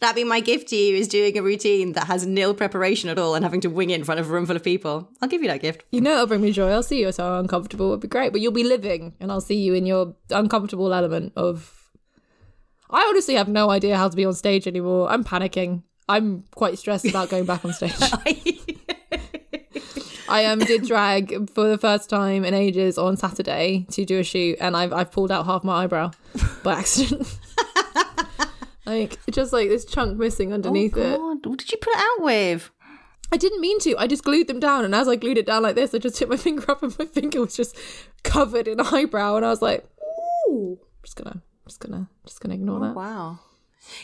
That'd 0.00 0.14
be 0.14 0.22
my 0.22 0.38
gift 0.38 0.68
to 0.68 0.76
you 0.76 0.94
is 0.94 1.08
doing 1.08 1.36
a 1.36 1.42
routine 1.42 1.94
that 1.94 2.06
has 2.06 2.24
nil 2.24 2.54
preparation 2.54 3.10
at 3.10 3.18
all 3.18 3.34
and 3.34 3.44
having 3.44 3.60
to 3.62 3.68
wing 3.68 3.90
it 3.90 3.96
in 3.96 4.04
front 4.04 4.20
of 4.20 4.30
a 4.30 4.32
room 4.32 4.46
full 4.46 4.54
of 4.54 4.62
people. 4.62 5.10
I'll 5.20 5.28
give 5.28 5.42
you 5.42 5.48
that 5.48 5.60
gift. 5.60 5.82
you 5.90 6.00
know, 6.00 6.12
it'll 6.12 6.28
bring 6.28 6.40
me 6.40 6.52
joy. 6.52 6.70
I'll 6.70 6.84
see 6.84 7.00
you 7.00 7.10
so 7.10 7.36
uncomfortable. 7.40 7.88
It'd 7.88 8.02
be 8.02 8.06
great, 8.08 8.30
but 8.30 8.40
you'll 8.40 8.52
be 8.52 8.62
living, 8.62 9.14
and 9.18 9.32
I'll 9.32 9.40
see 9.40 9.56
you 9.56 9.74
in 9.74 9.86
your 9.86 10.14
uncomfortable 10.30 10.94
element 10.94 11.32
of. 11.34 11.77
I 12.90 13.06
honestly 13.08 13.34
have 13.34 13.48
no 13.48 13.70
idea 13.70 13.96
how 13.96 14.08
to 14.08 14.16
be 14.16 14.24
on 14.24 14.34
stage 14.34 14.66
anymore. 14.66 15.10
I'm 15.10 15.24
panicking. 15.24 15.82
I'm 16.08 16.44
quite 16.54 16.78
stressed 16.78 17.06
about 17.06 17.28
going 17.28 17.44
back 17.44 17.64
on 17.64 17.72
stage. 17.72 17.92
I 20.30 20.44
um 20.44 20.58
did 20.58 20.86
drag 20.86 21.50
for 21.50 21.68
the 21.68 21.78
first 21.78 22.10
time 22.10 22.44
in 22.44 22.52
ages 22.54 22.98
on 22.98 23.16
Saturday 23.16 23.86
to 23.92 24.04
do 24.04 24.18
a 24.18 24.24
shoot, 24.24 24.58
and 24.60 24.76
I've 24.76 24.92
I've 24.92 25.10
pulled 25.10 25.30
out 25.30 25.46
half 25.46 25.64
my 25.64 25.84
eyebrow 25.84 26.10
by 26.62 26.74
accident. 26.74 27.38
like 28.86 29.18
just 29.30 29.52
like 29.52 29.68
this 29.68 29.84
chunk 29.84 30.18
missing 30.18 30.52
underneath 30.52 30.96
it. 30.96 31.18
Oh, 31.18 31.34
God, 31.34 31.46
what 31.46 31.58
did 31.58 31.72
you 31.72 31.78
put 31.78 31.94
it 31.94 32.00
out 32.00 32.24
with? 32.24 32.70
I 33.30 33.36
didn't 33.36 33.60
mean 33.60 33.78
to. 33.80 33.96
I 33.98 34.06
just 34.06 34.24
glued 34.24 34.48
them 34.48 34.60
down, 34.60 34.84
and 34.84 34.94
as 34.94 35.08
I 35.08 35.16
glued 35.16 35.38
it 35.38 35.46
down 35.46 35.62
like 35.62 35.74
this, 35.74 35.94
I 35.94 35.98
just 35.98 36.18
hit 36.18 36.28
my 36.28 36.36
finger 36.46 36.70
up, 36.70 36.82
and 36.82 36.98
my 36.98 37.04
finger 37.06 37.40
was 37.40 37.56
just 37.56 37.76
covered 38.22 38.68
in 38.68 38.80
eyebrow, 38.80 39.36
and 39.36 39.44
I 39.44 39.50
was 39.50 39.62
like, 39.62 39.86
"Ooh, 40.48 40.78
I'm 40.80 41.04
just 41.04 41.16
gonna, 41.16 41.42
just 41.68 41.80
gonna, 41.80 42.08
just 42.26 42.40
gonna 42.40 42.54
ignore 42.54 42.78
oh, 42.78 42.86
that." 42.86 42.94
Wow. 42.94 43.38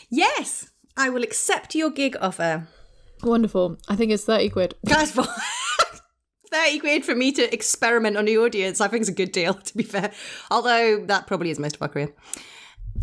Yes, 0.09 0.69
I 0.95 1.09
will 1.09 1.23
accept 1.23 1.75
your 1.75 1.89
gig 1.89 2.15
offer. 2.21 2.67
Wonderful. 3.23 3.77
I 3.87 3.95
think 3.95 4.11
it's 4.11 4.23
thirty 4.23 4.49
quid. 4.49 4.75
Guys, 4.87 5.11
for 5.11 5.25
30 6.51 6.79
quid 6.79 7.05
for 7.05 7.15
me 7.15 7.31
to 7.33 7.53
experiment 7.53 8.17
on 8.17 8.25
the 8.25 8.37
audience, 8.37 8.79
I 8.79 8.87
think 8.87 9.01
is 9.01 9.09
a 9.09 9.13
good 9.13 9.31
deal, 9.31 9.53
to 9.69 9.77
be 9.77 9.83
fair. 9.83 10.11
Although 10.49 11.05
that 11.07 11.27
probably 11.27 11.49
is 11.49 11.59
most 11.59 11.75
of 11.75 11.81
our 11.81 11.89
career. 11.89 12.13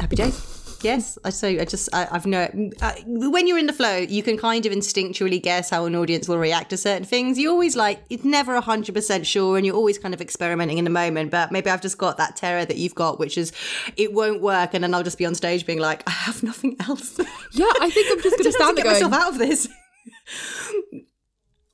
Happy 0.01 0.17
days. 0.17 0.62
Yes, 0.83 1.19
I 1.25 1.31
so 1.31 1.49
I 1.49 1.65
just 1.65 1.89
I, 1.93 2.09
I've 2.11 2.27
no. 2.27 2.49
I, 2.81 3.03
when 3.07 3.47
you're 3.47 3.59
in 3.59 3.67
the 3.67 3.73
flow, 3.73 3.97
you 3.97 4.23
can 4.23 4.37
kind 4.37 4.67
of 4.67 4.73
instinctually 4.73 5.43
guess 5.43 5.71
how 5.71 5.85
an 5.87 5.95
audience 5.95 6.29
will 6.29 6.39
react 6.39 6.71
to 6.71 6.77
certain 6.77 7.05
things. 7.05 7.39
You 7.39 7.51
always 7.51 7.77
like 7.77 8.03
it's 8.11 8.25
never 8.25 8.61
hundred 8.61 8.95
percent 8.95 9.27
sure, 9.27 9.57
and 9.57 9.65
you're 9.65 9.77
always 9.77 9.99
kind 9.99 10.15
of 10.15 10.21
experimenting 10.21 10.79
in 10.79 10.85
the 10.85 10.91
moment. 10.91 11.31
But 11.31 11.53
maybe 11.53 11.71
I've 11.71 11.83
just 11.83 11.99
got 11.99 12.17
that 12.17 12.37
terror 12.37 12.65
that 12.65 12.77
you've 12.77 12.95
got, 12.95 13.19
which 13.19 13.39
is 13.39 13.53
it 13.97 14.13
won't 14.13 14.43
work, 14.43 14.75
and 14.75 14.83
then 14.83 14.95
I'll 14.95 15.03
just 15.03 15.19
be 15.19 15.27
on 15.27 15.35
stage 15.35 15.67
being 15.67 15.81
like, 15.81 16.03
I 16.09 16.13
have 16.13 16.43
nothing 16.43 16.77
else. 16.81 17.19
Yeah, 17.53 17.67
I 17.81 17.91
think 17.91 18.11
I'm 18.11 18.23
just 18.23 18.39
gonna 18.39 18.53
stand 18.53 18.77
to 18.77 18.83
there 18.83 18.85
get 18.85 19.01
going. 19.01 19.11
myself 19.11 19.13
out 19.13 19.33
of 19.33 19.39
this. 19.39 19.69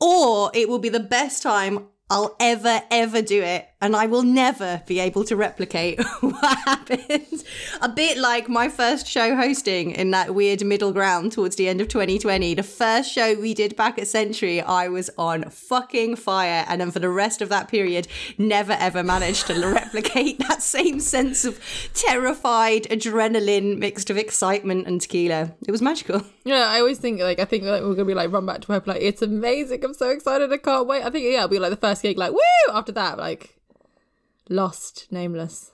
or 0.00 0.50
it 0.54 0.68
will 0.68 0.78
be 0.78 0.88
the 0.88 1.00
best 1.00 1.42
time 1.42 1.86
I'll 2.10 2.36
ever, 2.40 2.82
ever 2.90 3.22
do 3.22 3.42
it. 3.42 3.67
And 3.80 3.94
I 3.94 4.06
will 4.06 4.24
never 4.24 4.82
be 4.86 4.98
able 4.98 5.22
to 5.24 5.36
replicate 5.36 6.00
what 6.20 6.58
happens. 6.58 7.44
A 7.80 7.88
bit 7.88 8.18
like 8.18 8.48
my 8.48 8.68
first 8.68 9.06
show 9.06 9.36
hosting 9.36 9.92
in 9.92 10.10
that 10.10 10.34
weird 10.34 10.64
middle 10.64 10.92
ground 10.92 11.30
towards 11.30 11.54
the 11.54 11.68
end 11.68 11.80
of 11.80 11.86
2020. 11.86 12.54
The 12.54 12.62
first 12.64 13.12
show 13.12 13.34
we 13.34 13.54
did 13.54 13.76
back 13.76 13.96
at 13.98 14.08
Century, 14.08 14.60
I 14.60 14.88
was 14.88 15.10
on 15.16 15.44
fucking 15.50 16.16
fire. 16.16 16.64
And 16.68 16.80
then 16.80 16.90
for 16.90 16.98
the 16.98 17.08
rest 17.08 17.40
of 17.40 17.50
that 17.50 17.68
period, 17.68 18.08
never 18.36 18.72
ever 18.72 19.04
managed 19.04 19.46
to 19.46 19.54
replicate 19.68 20.40
that 20.40 20.60
same 20.60 20.98
sense 20.98 21.44
of 21.44 21.60
terrified 21.94 22.84
adrenaline 22.84 23.78
mixed 23.78 24.08
with 24.08 24.18
excitement 24.18 24.88
and 24.88 25.00
tequila. 25.00 25.52
It 25.66 25.70
was 25.70 25.82
magical. 25.82 26.24
Yeah, 26.44 26.66
I 26.68 26.80
always 26.80 26.98
think 26.98 27.20
like 27.20 27.38
I 27.38 27.44
think 27.44 27.64
like 27.64 27.82
we're 27.82 27.94
gonna 27.94 28.06
be 28.06 28.14
like 28.14 28.32
run 28.32 28.46
back 28.46 28.62
to 28.62 28.72
work 28.72 28.86
like 28.86 29.02
it's 29.02 29.22
amazing. 29.22 29.84
I'm 29.84 29.94
so 29.94 30.10
excited. 30.10 30.52
I 30.52 30.56
can't 30.56 30.86
wait. 30.86 31.04
I 31.04 31.10
think 31.10 31.24
yeah, 31.24 31.44
it'll 31.44 31.48
be 31.48 31.58
like 31.58 31.70
the 31.70 31.76
first 31.76 32.02
gig 32.02 32.18
like 32.18 32.32
woo. 32.32 32.72
After 32.72 32.92
that, 32.92 33.18
like 33.18 33.58
lost, 34.48 35.06
nameless, 35.10 35.72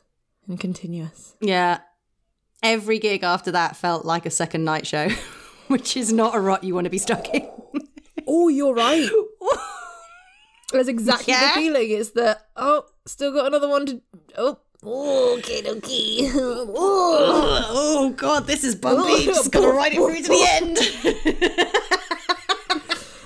and 0.49 0.59
continuous. 0.59 1.35
Yeah. 1.41 1.79
Every 2.63 2.99
gig 2.99 3.23
after 3.23 3.51
that 3.53 3.77
felt 3.77 4.05
like 4.05 4.25
a 4.27 4.31
second 4.31 4.65
night 4.65 4.87
show, 4.87 5.09
which 5.69 5.97
is 5.97 6.13
not 6.13 6.35
a 6.35 6.41
rot 6.41 6.65
you 6.65 6.75
want 6.75 6.85
to 6.87 6.91
be 6.91 6.99
stuck 6.99 7.29
in. 7.35 7.49
Oh, 8.27 8.49
you're 8.49 8.73
right. 8.75 9.07
That's 10.73 10.89
exactly 10.89 11.35
Yeah? 11.35 11.49
the 11.55 11.61
feeling. 11.61 11.91
It's 11.91 12.13
that 12.13 12.47
oh, 12.57 12.87
still 13.07 13.33
got 13.33 13.47
another 13.47 13.69
one 13.69 13.85
to 13.85 14.01
oh. 14.39 14.59
Oh, 14.83 15.37
okay, 15.39 15.61
okay. 15.61 16.31
Oh. 16.35 17.67
oh 17.69 18.11
god, 18.17 18.47
this 18.47 18.65
is 18.65 18.75
bumpy. 18.75 19.03
Oh. 19.13 19.23
Just 19.27 19.53
gotta 19.53 19.69
ride 19.69 19.93
it 19.93 19.97
through 19.97 20.23
to 20.23 20.29
the 20.29 20.47
end. 20.49 20.79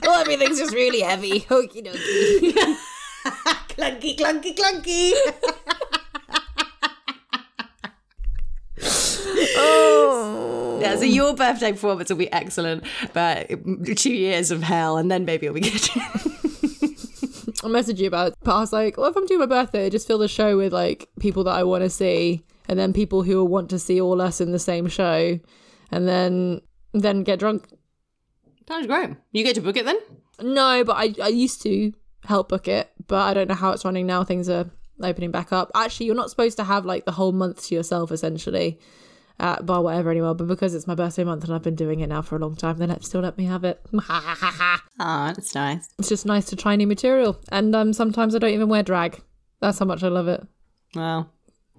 well, 0.02 0.20
everything's 0.20 0.58
just 0.58 0.74
really 0.74 1.00
heavy. 1.00 1.40
Okie 1.42 1.86
dokie. 1.86 2.76
Clunky, 3.78 4.16
clunky, 4.18 4.54
clunky. 4.56 5.12
Oh. 9.60 10.78
Yeah, 10.80 10.96
so 10.96 11.04
your 11.04 11.34
birthday 11.34 11.72
performance 11.72 12.10
will 12.10 12.16
be 12.16 12.32
excellent, 12.32 12.84
but 13.12 13.48
two 13.96 14.12
years 14.12 14.50
of 14.50 14.62
hell, 14.62 14.96
and 14.96 15.10
then 15.10 15.24
maybe 15.24 15.46
it'll 15.46 15.54
be 15.54 15.60
good. 15.60 15.88
I 17.60 17.66
messaged 17.66 17.98
you 17.98 18.06
about, 18.06 18.34
but 18.44 18.54
I 18.54 18.60
was 18.60 18.72
like, 18.72 18.96
well, 18.96 19.10
if 19.10 19.16
I'm 19.16 19.26
doing 19.26 19.40
my 19.40 19.46
birthday, 19.46 19.90
just 19.90 20.06
fill 20.06 20.18
the 20.18 20.28
show 20.28 20.56
with 20.56 20.72
like 20.72 21.08
people 21.18 21.44
that 21.44 21.54
I 21.54 21.64
want 21.64 21.82
to 21.82 21.90
see, 21.90 22.44
and 22.68 22.78
then 22.78 22.92
people 22.92 23.22
who 23.22 23.36
will 23.36 23.48
want 23.48 23.70
to 23.70 23.78
see 23.78 24.00
all 24.00 24.20
us 24.20 24.40
in 24.40 24.52
the 24.52 24.58
same 24.58 24.86
show, 24.88 25.38
and 25.90 26.08
then 26.08 26.60
then 26.92 27.24
get 27.24 27.40
drunk. 27.40 27.68
Sounds 28.68 28.86
great. 28.86 29.10
You 29.32 29.42
get 29.42 29.56
to 29.56 29.60
book 29.60 29.76
it 29.76 29.84
then? 29.84 29.98
No, 30.40 30.84
but 30.84 30.96
I 30.96 31.14
I 31.20 31.28
used 31.28 31.60
to 31.62 31.92
help 32.24 32.48
book 32.48 32.68
it, 32.68 32.90
but 33.08 33.16
I 33.22 33.34
don't 33.34 33.48
know 33.48 33.54
how 33.54 33.72
it's 33.72 33.84
running 33.84 34.06
now. 34.06 34.22
Things 34.24 34.48
are 34.48 34.70
opening 35.02 35.30
back 35.30 35.52
up. 35.52 35.70
Actually, 35.74 36.06
you're 36.06 36.14
not 36.14 36.30
supposed 36.30 36.56
to 36.58 36.64
have 36.64 36.84
like 36.86 37.04
the 37.04 37.12
whole 37.12 37.32
month 37.32 37.66
to 37.66 37.74
yourself, 37.74 38.12
essentially, 38.12 38.78
at 39.40 39.64
Bar 39.66 39.82
Wotever 39.82 40.10
anymore. 40.10 40.34
But 40.34 40.46
because 40.48 40.74
it's 40.74 40.86
my 40.86 40.94
birthday 40.94 41.24
month 41.24 41.44
and 41.44 41.52
I've 41.54 41.62
been 41.62 41.74
doing 41.76 42.00
it 42.00 42.08
now 42.08 42.22
for 42.22 42.36
a 42.36 42.38
long 42.38 42.56
time, 42.56 42.78
they 42.78 42.86
let 42.86 43.04
still 43.04 43.20
let 43.20 43.36
me 43.38 43.44
have 43.46 43.64
it. 43.64 43.80
Oh, 45.00 45.26
that's 45.32 45.54
nice. 45.54 45.88
it's 46.00 46.08
just 46.08 46.26
nice 46.26 46.46
to 46.46 46.56
try 46.56 46.74
new 46.74 46.86
material, 46.88 47.38
and 47.52 47.72
um 47.76 47.92
sometimes 47.92 48.34
I 48.34 48.38
don't 48.40 48.50
even 48.50 48.68
wear 48.68 48.82
drag. 48.82 49.22
That's 49.60 49.78
how 49.78 49.84
much 49.86 50.02
I 50.02 50.08
love 50.08 50.26
it. 50.26 50.44
Wow, 50.94 51.28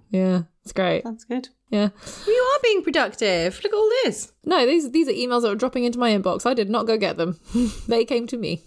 Yeah, 0.10 0.44
it's 0.64 0.72
great. 0.72 1.04
that's 1.04 1.26
good. 1.26 1.50
Yeah. 1.70 1.90
You 2.26 2.34
are 2.56 2.60
being 2.64 2.82
productive. 2.82 3.60
Look 3.64 3.74
at 3.74 3.78
all 3.78 3.90
this. 4.06 4.32
No, 4.46 4.66
these 4.66 4.92
these 4.92 5.10
are 5.10 5.12
emails 5.12 5.42
that 5.42 5.52
are 5.52 5.56
dropping 5.56 5.84
into 5.84 6.00
my 6.00 6.12
inbox. 6.18 6.46
I 6.46 6.54
did 6.54 6.70
not 6.70 6.88
go 6.88 6.98
get 6.98 7.18
them. 7.18 7.40
they 7.90 8.06
came 8.06 8.26
to 8.28 8.38
me. 8.38 8.64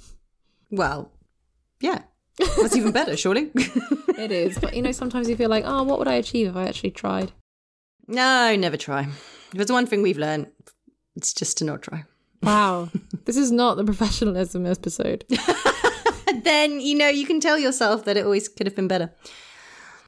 Well, 0.71 1.11
yeah. 1.81 2.03
That's 2.39 2.77
even 2.77 2.93
better, 2.93 3.17
surely. 3.17 3.51
It 4.19 4.31
is, 4.31 4.59
but 4.59 4.77
you 4.77 4.83
know, 4.83 4.93
sometimes 4.93 5.29
you 5.29 5.35
feel 5.37 5.51
like, 5.51 5.65
oh, 5.67 5.83
what 5.83 5.99
would 5.99 6.07
I 6.07 6.15
achieve 6.15 6.47
if 6.49 6.57
I 6.57 6.67
actually 6.67 6.93
tried? 6.93 7.33
no, 8.07 8.55
never 8.57 8.77
try. 8.77 9.03
If 9.03 9.51
there's 9.53 9.73
one 9.73 9.87
thing 9.87 10.03
we've 10.03 10.19
learned, 10.19 10.49
it's 11.17 11.33
just 11.33 11.59
to 11.59 11.65
not 11.65 11.83
try. 11.83 12.05
Wow, 12.43 12.91
this 13.25 13.37
is 13.37 13.51
not 13.51 13.77
the 13.77 13.85
professionalism 13.85 14.67
episode. 14.67 15.25
Then, 16.45 16.81
you 16.81 16.97
know, 16.97 17.09
you 17.09 17.27
can 17.27 17.41
tell 17.41 17.59
yourself 17.59 18.05
that 18.05 18.17
it 18.17 18.25
always 18.25 18.49
could 18.49 18.67
have 18.67 18.75
been 18.75 18.89
better. 18.89 19.11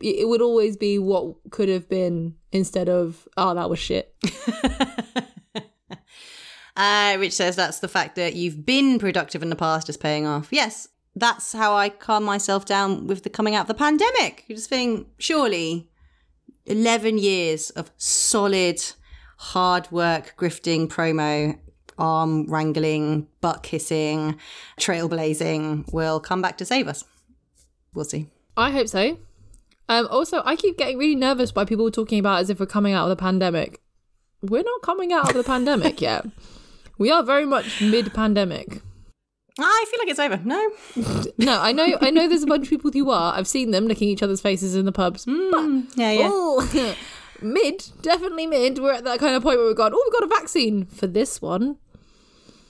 It 0.00 0.20
it 0.20 0.28
would 0.28 0.40
always 0.40 0.76
be 0.76 0.98
what 0.98 1.34
could 1.50 1.68
have 1.68 1.88
been 1.88 2.34
instead 2.50 2.88
of, 2.88 3.28
oh, 3.36 3.54
that 3.54 3.68
was 3.68 3.78
shit. 3.78 4.14
Uh, 6.76 7.16
Rich 7.20 7.34
says 7.34 7.54
that's 7.54 7.78
the 7.78 7.88
fact 7.88 8.16
that 8.16 8.34
you've 8.34 8.66
been 8.66 8.98
productive 8.98 9.42
in 9.42 9.50
the 9.50 9.56
past 9.56 9.88
is 9.88 9.96
paying 9.96 10.26
off. 10.26 10.48
Yes, 10.50 10.88
that's 11.16 11.52
how 11.52 11.74
I 11.74 11.88
calm 11.88 12.24
myself 12.24 12.64
down 12.64 13.06
with 13.06 13.22
the 13.22 13.30
coming 13.30 13.54
out 13.54 13.62
of 13.62 13.68
the 13.68 13.74
pandemic. 13.74 14.44
You 14.48 14.56
just 14.56 14.68
think, 14.68 15.08
surely, 15.18 15.88
11 16.66 17.18
years 17.18 17.70
of 17.70 17.90
solid, 17.96 18.80
hard 19.36 19.90
work, 19.92 20.34
grifting, 20.36 20.88
promo, 20.88 21.58
arm 21.98 22.46
wrangling, 22.46 23.28
butt 23.40 23.62
kissing, 23.62 24.38
trailblazing 24.80 25.92
will 25.92 26.20
come 26.20 26.42
back 26.42 26.58
to 26.58 26.64
save 26.64 26.88
us. 26.88 27.04
We'll 27.94 28.04
see. 28.04 28.28
I 28.56 28.70
hope 28.70 28.88
so. 28.88 29.18
Um, 29.88 30.08
also, 30.10 30.42
I 30.44 30.56
keep 30.56 30.78
getting 30.78 30.98
really 30.98 31.14
nervous 31.14 31.52
by 31.52 31.64
people 31.64 31.90
talking 31.90 32.18
about 32.18 32.40
as 32.40 32.50
if 32.50 32.58
we're 32.58 32.66
coming 32.66 32.94
out 32.94 33.04
of 33.04 33.16
the 33.16 33.20
pandemic. 33.20 33.80
We're 34.40 34.62
not 34.62 34.82
coming 34.82 35.12
out 35.12 35.28
of 35.28 35.34
the 35.34 35.44
pandemic 35.44 36.00
yet. 36.00 36.26
We 36.96 37.10
are 37.10 37.24
very 37.24 37.44
much 37.44 37.82
mid-pandemic. 37.82 38.80
I 39.58 39.84
feel 39.88 40.00
like 40.00 40.08
it's 40.08 40.18
over. 40.18 40.40
No. 40.44 40.70
No, 41.38 41.60
I 41.60 41.72
know, 41.72 41.96
I 42.00 42.10
know. 42.10 42.28
There's 42.28 42.42
a 42.42 42.46
bunch 42.46 42.64
of 42.66 42.70
people 42.70 42.90
who 42.90 43.10
are. 43.10 43.34
I've 43.34 43.46
seen 43.46 43.70
them 43.70 43.86
licking 43.86 44.08
each 44.08 44.22
other's 44.22 44.40
faces 44.40 44.74
in 44.74 44.84
the 44.84 44.92
pubs. 44.92 45.26
Yeah, 45.28 46.10
yeah. 46.10 46.28
Oh, 46.30 46.96
mid, 47.42 47.86
definitely 48.02 48.46
mid. 48.46 48.78
We're 48.78 48.94
at 48.94 49.04
that 49.04 49.20
kind 49.20 49.36
of 49.36 49.42
point 49.42 49.58
where 49.58 49.66
we've 49.68 49.76
gone. 49.76 49.92
Oh, 49.94 50.02
we've 50.04 50.12
got 50.20 50.24
a 50.24 50.40
vaccine 50.40 50.86
for 50.86 51.06
this 51.06 51.40
one. 51.40 51.76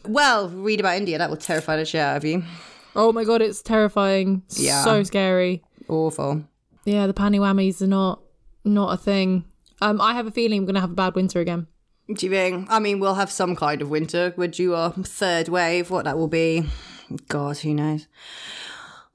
Well, 0.06 0.50
read 0.50 0.80
about 0.80 0.96
India. 0.96 1.16
That 1.16 1.30
will 1.30 1.38
terrify 1.38 1.76
the 1.76 1.86
shit 1.86 2.00
out 2.00 2.18
of 2.18 2.24
you. 2.24 2.42
Oh 2.94 3.12
my 3.12 3.24
god, 3.24 3.40
it's 3.40 3.62
terrifying. 3.62 4.42
Yeah. 4.50 4.84
So 4.84 5.02
scary. 5.04 5.62
Awful. 5.88 6.44
Yeah, 6.84 7.06
the 7.06 7.14
panty 7.14 7.38
whammies 7.38 7.80
are 7.80 7.86
not 7.86 8.20
not 8.64 8.92
a 8.92 8.96
thing. 8.96 9.44
Um, 9.80 10.00
I 10.00 10.14
have 10.14 10.26
a 10.26 10.30
feeling 10.30 10.62
we're 10.62 10.66
gonna 10.66 10.80
have 10.80 10.90
a 10.90 10.94
bad 10.94 11.14
winter 11.14 11.40
again. 11.40 11.66
Do 12.12 12.26
you 12.26 12.30
think? 12.30 12.66
I 12.70 12.80
mean, 12.80 13.00
we'll 13.00 13.14
have 13.14 13.30
some 13.30 13.56
kind 13.56 13.80
of 13.80 13.88
winter. 13.88 14.34
We're 14.36 14.48
due 14.48 14.74
our 14.74 14.92
third 14.92 15.48
wave. 15.48 15.90
What 15.90 16.04
that 16.04 16.18
will 16.18 16.28
be, 16.28 16.68
God, 17.28 17.56
who 17.58 17.72
knows? 17.72 18.06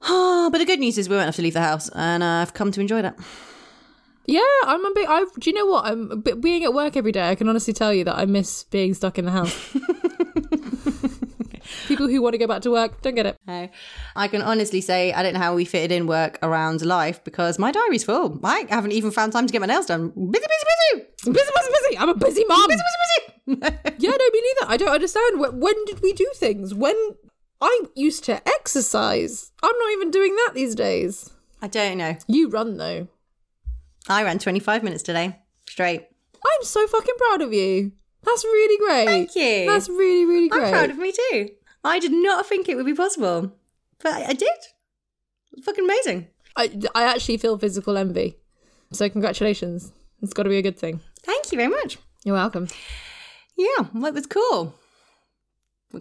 but 0.00 0.58
the 0.58 0.64
good 0.64 0.80
news 0.80 0.98
is 0.98 1.08
we 1.08 1.14
won't 1.14 1.26
have 1.26 1.36
to 1.36 1.42
leave 1.42 1.54
the 1.54 1.60
house, 1.60 1.88
and 1.90 2.22
uh, 2.22 2.26
I've 2.26 2.54
come 2.54 2.72
to 2.72 2.80
enjoy 2.80 3.02
that. 3.02 3.16
Yeah, 4.26 4.40
I'm 4.64 4.84
a 4.84 4.92
bit. 4.94 5.08
I 5.08 5.24
do 5.38 5.50
you 5.50 5.54
know 5.54 5.66
what? 5.66 5.84
I'm 5.86 6.20
being 6.40 6.64
at 6.64 6.74
work 6.74 6.96
every 6.96 7.12
day. 7.12 7.28
I 7.28 7.36
can 7.36 7.48
honestly 7.48 7.72
tell 7.72 7.92
you 7.92 8.04
that 8.04 8.16
I 8.16 8.24
miss 8.24 8.64
being 8.64 8.94
stuck 8.94 9.18
in 9.18 9.24
the 9.24 9.30
house. 9.30 9.76
People 11.90 12.06
who 12.06 12.22
want 12.22 12.34
to 12.34 12.38
go 12.38 12.46
back 12.46 12.62
to 12.62 12.70
work 12.70 13.02
don't 13.02 13.16
get 13.16 13.26
it. 13.26 13.36
No. 13.48 13.68
I 14.14 14.28
can 14.28 14.42
honestly 14.42 14.80
say 14.80 15.12
I 15.12 15.24
don't 15.24 15.34
know 15.34 15.40
how 15.40 15.56
we 15.56 15.64
fitted 15.64 15.90
in 15.90 16.06
work 16.06 16.38
around 16.40 16.82
life 16.82 17.24
because 17.24 17.58
my 17.58 17.72
diary's 17.72 18.04
full. 18.04 18.38
I 18.44 18.64
haven't 18.68 18.92
even 18.92 19.10
found 19.10 19.32
time 19.32 19.48
to 19.48 19.52
get 19.52 19.60
my 19.60 19.66
nails 19.66 19.86
done. 19.86 20.10
Busy, 20.10 20.46
busy, 20.46 20.66
busy. 20.70 21.32
Busy, 21.32 21.50
busy, 21.56 21.70
busy. 21.72 21.98
I'm 21.98 22.08
a 22.08 22.14
busy 22.14 22.44
mom. 22.44 22.68
Busy, 22.68 22.80
busy, 22.80 23.56
busy. 23.56 23.76
Yeah, 23.98 24.10
no, 24.10 24.16
me 24.32 24.42
neither. 24.60 24.72
I 24.72 24.76
don't 24.76 24.88
understand. 24.90 25.40
When 25.40 25.84
did 25.86 26.00
we 26.00 26.12
do 26.12 26.30
things? 26.36 26.72
When 26.72 26.94
I 27.60 27.80
used 27.96 28.22
to 28.26 28.40
exercise, 28.48 29.50
I'm 29.60 29.76
not 29.76 29.90
even 29.94 30.12
doing 30.12 30.36
that 30.36 30.52
these 30.54 30.76
days. 30.76 31.28
I 31.60 31.66
don't 31.66 31.98
know. 31.98 32.16
You 32.28 32.50
run 32.50 32.76
though. 32.76 33.08
I 34.08 34.22
ran 34.22 34.38
25 34.38 34.84
minutes 34.84 35.02
today 35.02 35.40
straight. 35.68 36.06
I'm 36.34 36.64
so 36.64 36.86
fucking 36.86 37.14
proud 37.18 37.42
of 37.42 37.52
you. 37.52 37.92
That's 38.22 38.44
really 38.44 38.78
great. 38.78 39.06
Thank 39.06 39.34
you. 39.34 39.66
That's 39.66 39.88
really, 39.88 40.24
really 40.24 40.48
great. 40.48 40.66
I'm 40.66 40.72
proud 40.72 40.90
of 40.90 40.98
me 40.98 41.12
too. 41.12 41.48
I 41.84 41.98
did 41.98 42.12
not 42.12 42.46
think 42.46 42.68
it 42.68 42.76
would 42.76 42.86
be 42.86 42.94
possible, 42.94 43.52
but 44.02 44.12
I 44.12 44.24
I 44.28 44.32
did. 44.32 44.48
It's 45.52 45.64
fucking 45.66 45.84
amazing. 45.84 46.28
I, 46.56 46.70
I 46.94 47.04
actually 47.04 47.36
feel 47.38 47.58
physical 47.58 47.96
envy. 47.96 48.36
So 48.92 49.08
congratulations. 49.08 49.92
It's 50.22 50.32
got 50.34 50.42
to 50.44 50.48
be 50.48 50.58
a 50.58 50.62
good 50.62 50.78
thing. 50.78 51.00
Thank 51.22 51.50
you 51.52 51.56
very 51.56 51.68
much. 51.70 51.98
You're 52.24 52.34
welcome. 52.34 52.68
Yeah, 53.56 53.86
well, 53.94 54.06
it 54.06 54.14
was 54.14 54.26
cool. 54.26 54.74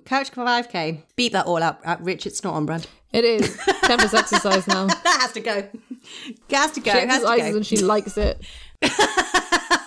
Couch 0.05 0.29
for 0.29 0.43
5k. 0.45 1.03
Beat 1.15 1.31
that 1.33 1.45
all 1.48 1.62
up. 1.63 1.81
Rich. 2.01 2.25
It's 2.27 2.43
not 2.43 2.53
on 2.53 2.65
brand. 2.65 2.88
It 3.12 3.25
is. 3.25 3.57
Tempest 3.83 4.13
exercise 4.13 4.67
now. 4.67 4.86
That 5.03 5.17
has 5.21 5.31
to 5.33 5.39
go. 5.39 5.55
It 5.55 6.55
has 6.55 6.71
to 6.74 6.79
go. 6.81 6.91
She 6.91 6.98
It 7.00 7.09
has 7.09 7.24
to 7.24 7.27
exercises 7.29 7.51
go. 7.51 7.57
and 7.57 7.65
she 7.65 7.77
likes 7.81 8.17
it. 8.17 8.41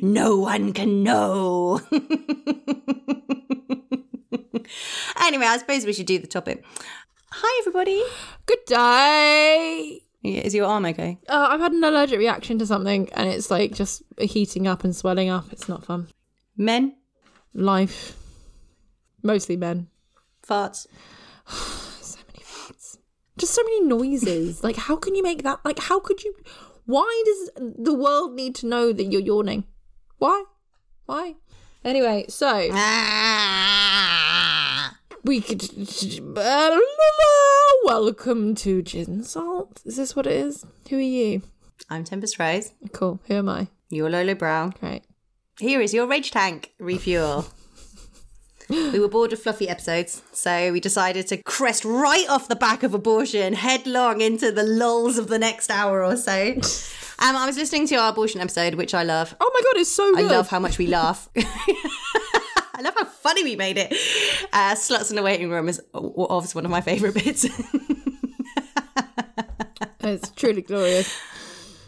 No 0.00 0.38
one 0.38 0.72
can 0.72 1.02
know. 1.02 1.80
anyway, 5.20 5.46
I 5.46 5.56
suppose 5.58 5.84
we 5.84 5.92
should 5.92 6.06
do 6.06 6.18
the 6.18 6.26
topic. 6.26 6.64
Hi, 7.32 7.62
everybody. 7.62 8.02
Good 8.46 8.64
day. 8.66 10.02
Yeah, 10.22 10.40
is 10.40 10.54
your 10.54 10.66
arm 10.66 10.84
okay? 10.86 11.18
Uh, 11.28 11.48
I've 11.50 11.60
had 11.60 11.72
an 11.72 11.82
allergic 11.82 12.18
reaction 12.18 12.58
to 12.58 12.66
something 12.66 13.08
and 13.14 13.28
it's 13.28 13.50
like 13.50 13.72
just 13.74 14.02
heating 14.18 14.66
up 14.66 14.84
and 14.84 14.94
swelling 14.94 15.28
up. 15.28 15.52
It's 15.52 15.68
not 15.68 15.84
fun. 15.84 16.08
Men? 16.56 16.96
Life. 17.54 18.16
Mostly 19.22 19.56
men. 19.56 19.88
Farts. 20.46 20.86
so 21.46 22.18
many 22.28 22.44
farts. 22.44 22.98
Just 23.38 23.54
so 23.54 23.62
many 23.62 23.82
noises. 23.84 24.62
like, 24.62 24.76
how 24.76 24.96
can 24.96 25.14
you 25.14 25.22
make 25.22 25.42
that? 25.42 25.60
Like, 25.64 25.78
how 25.78 26.00
could 26.00 26.22
you? 26.22 26.34
Why 26.84 27.22
does 27.24 27.50
the 27.78 27.94
world 27.94 28.34
need 28.34 28.54
to 28.56 28.66
know 28.66 28.92
that 28.92 29.04
you're 29.04 29.20
yawning? 29.20 29.64
Why? 30.20 30.44
Why? 31.06 31.34
Anyway, 31.82 32.26
so 32.28 32.68
Ah. 32.74 34.18
we 35.24 35.40
could. 35.40 35.62
Welcome 37.84 38.54
to 38.56 38.82
Gin 38.82 39.24
Salt. 39.24 39.80
Is 39.86 39.96
this 39.96 40.14
what 40.14 40.26
it 40.26 40.32
is? 40.34 40.66
Who 40.90 40.98
are 40.98 41.00
you? 41.00 41.40
I'm 41.88 42.04
Tempest 42.04 42.38
Rose. 42.38 42.72
Cool. 42.92 43.18
Who 43.28 43.34
am 43.36 43.48
I? 43.48 43.68
You're 43.88 44.10
Lolo 44.10 44.34
Brown. 44.34 44.74
Great. 44.78 45.04
Here 45.58 45.80
is 45.80 45.94
your 45.94 46.06
rage 46.06 46.30
tank 46.30 46.72
refuel. 46.78 47.46
we 48.68 48.98
were 49.00 49.08
bored 49.08 49.32
of 49.32 49.42
fluffy 49.42 49.70
episodes, 49.70 50.20
so 50.32 50.70
we 50.70 50.80
decided 50.80 51.26
to 51.28 51.38
crest 51.38 51.82
right 51.86 52.28
off 52.28 52.46
the 52.46 52.54
back 52.56 52.82
of 52.82 52.92
abortion, 52.92 53.54
headlong 53.54 54.20
into 54.20 54.52
the 54.52 54.64
lulls 54.64 55.16
of 55.16 55.28
the 55.28 55.38
next 55.38 55.70
hour 55.70 56.04
or 56.04 56.14
so. 56.18 56.60
Um, 57.22 57.36
I 57.36 57.46
was 57.46 57.56
listening 57.56 57.86
to 57.88 57.96
our 57.96 58.10
abortion 58.10 58.40
episode, 58.40 58.74
which 58.74 58.94
I 58.94 59.02
love. 59.02 59.34
Oh 59.40 59.50
my 59.52 59.60
god, 59.60 59.80
it's 59.80 59.90
so 59.90 60.14
good. 60.14 60.24
I 60.24 60.28
love 60.36 60.48
how 60.48 60.58
much 60.58 60.78
we 60.78 60.86
laugh. 60.86 61.28
I 61.36 62.80
love 62.82 62.94
how 62.96 63.04
funny 63.04 63.44
we 63.44 63.56
made 63.56 63.76
it. 63.76 63.92
Uh, 64.52 64.74
Sluts 64.74 65.10
in 65.10 65.16
the 65.16 65.22
waiting 65.22 65.50
room 65.50 65.68
is 65.68 65.82
obviously 65.92 66.58
one 66.58 66.64
of 66.64 66.70
my 66.70 66.80
favourite 66.80 67.14
bits. 67.14 67.46
It's 70.02 70.30
truly 70.30 70.62
glorious. 70.62 71.14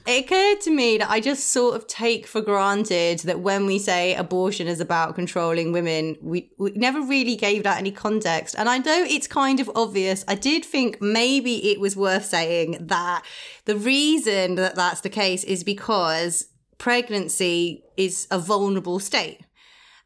It 0.07 0.25
occurred 0.25 0.61
to 0.63 0.71
me 0.71 0.99
that 0.99 1.11
I 1.11 1.21
just 1.21 1.49
sort 1.53 1.77
of 1.77 1.87
take 1.87 2.27
for 2.27 2.41
granted 2.41 3.21
that 3.21 3.41
when 3.41 3.67
we 3.67 3.79
say 3.79 4.15
abortion 4.15 4.67
is 4.67 4.81
about 4.81 5.15
controlling 5.15 5.73
women, 5.73 6.17
we, 6.21 6.51
we 6.59 6.73
never 6.73 7.01
really 7.01 7.37
gave 7.37 7.63
that 7.63 7.79
any 7.79 7.93
context. 7.93 8.55
And 8.59 8.69
I 8.69 8.79
know 8.79 9.05
it's 9.09 9.27
kind 9.27 9.61
of 9.61 9.71
obvious. 9.75 10.25
I 10.27 10.35
did 10.35 10.65
think 10.65 11.01
maybe 11.01 11.71
it 11.71 11.81
was 11.81 11.97
worth 11.97 12.25
saying 12.25 12.79
that 12.81 13.25
the 13.65 13.77
reason 13.77 14.57
that 14.57 14.75
that's 14.75 15.03
the 15.03 15.09
case 15.09 15.45
is 15.45 15.63
because 15.63 16.49
pregnancy 16.79 17.85
is 17.97 18.27
a 18.31 18.39
vulnerable 18.39 18.99
state. 18.99 19.41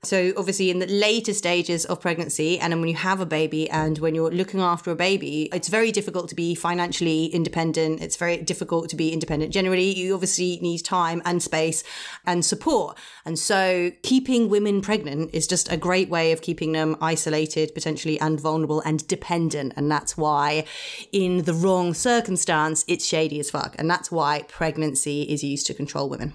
So 0.06 0.32
obviously 0.36 0.70
in 0.70 0.78
the 0.78 0.86
later 0.86 1.34
stages 1.34 1.84
of 1.84 2.00
pregnancy 2.00 2.58
and 2.58 2.72
when 2.80 2.88
you 2.88 2.94
have 2.94 3.20
a 3.20 3.26
baby 3.26 3.68
and 3.68 3.98
when 3.98 4.14
you're 4.14 4.30
looking 4.30 4.60
after 4.60 4.90
a 4.90 4.96
baby, 4.96 5.48
it's 5.52 5.68
very 5.68 5.90
difficult 5.90 6.28
to 6.28 6.34
be 6.34 6.54
financially 6.54 7.26
independent. 7.26 8.00
It's 8.00 8.16
very 8.16 8.36
difficult 8.36 8.88
to 8.90 8.96
be 8.96 9.12
independent 9.12 9.52
generally. 9.52 9.92
You 9.92 10.14
obviously 10.14 10.58
need 10.62 10.84
time 10.84 11.20
and 11.24 11.42
space 11.42 11.82
and 12.24 12.44
support. 12.44 12.96
And 13.24 13.38
so 13.38 13.90
keeping 14.02 14.48
women 14.48 14.80
pregnant 14.80 15.34
is 15.34 15.46
just 15.46 15.70
a 15.72 15.76
great 15.76 16.08
way 16.08 16.30
of 16.30 16.40
keeping 16.40 16.72
them 16.72 16.96
isolated 17.00 17.74
potentially 17.74 18.18
and 18.20 18.40
vulnerable 18.40 18.80
and 18.82 19.06
dependent. 19.08 19.72
And 19.76 19.90
that's 19.90 20.16
why 20.16 20.64
in 21.10 21.42
the 21.42 21.52
wrong 21.52 21.94
circumstance, 21.94 22.84
it's 22.86 23.04
shady 23.04 23.40
as 23.40 23.50
fuck. 23.50 23.74
And 23.78 23.90
that's 23.90 24.12
why 24.12 24.42
pregnancy 24.46 25.22
is 25.22 25.42
used 25.42 25.66
to 25.66 25.74
control 25.74 26.08
women. 26.08 26.34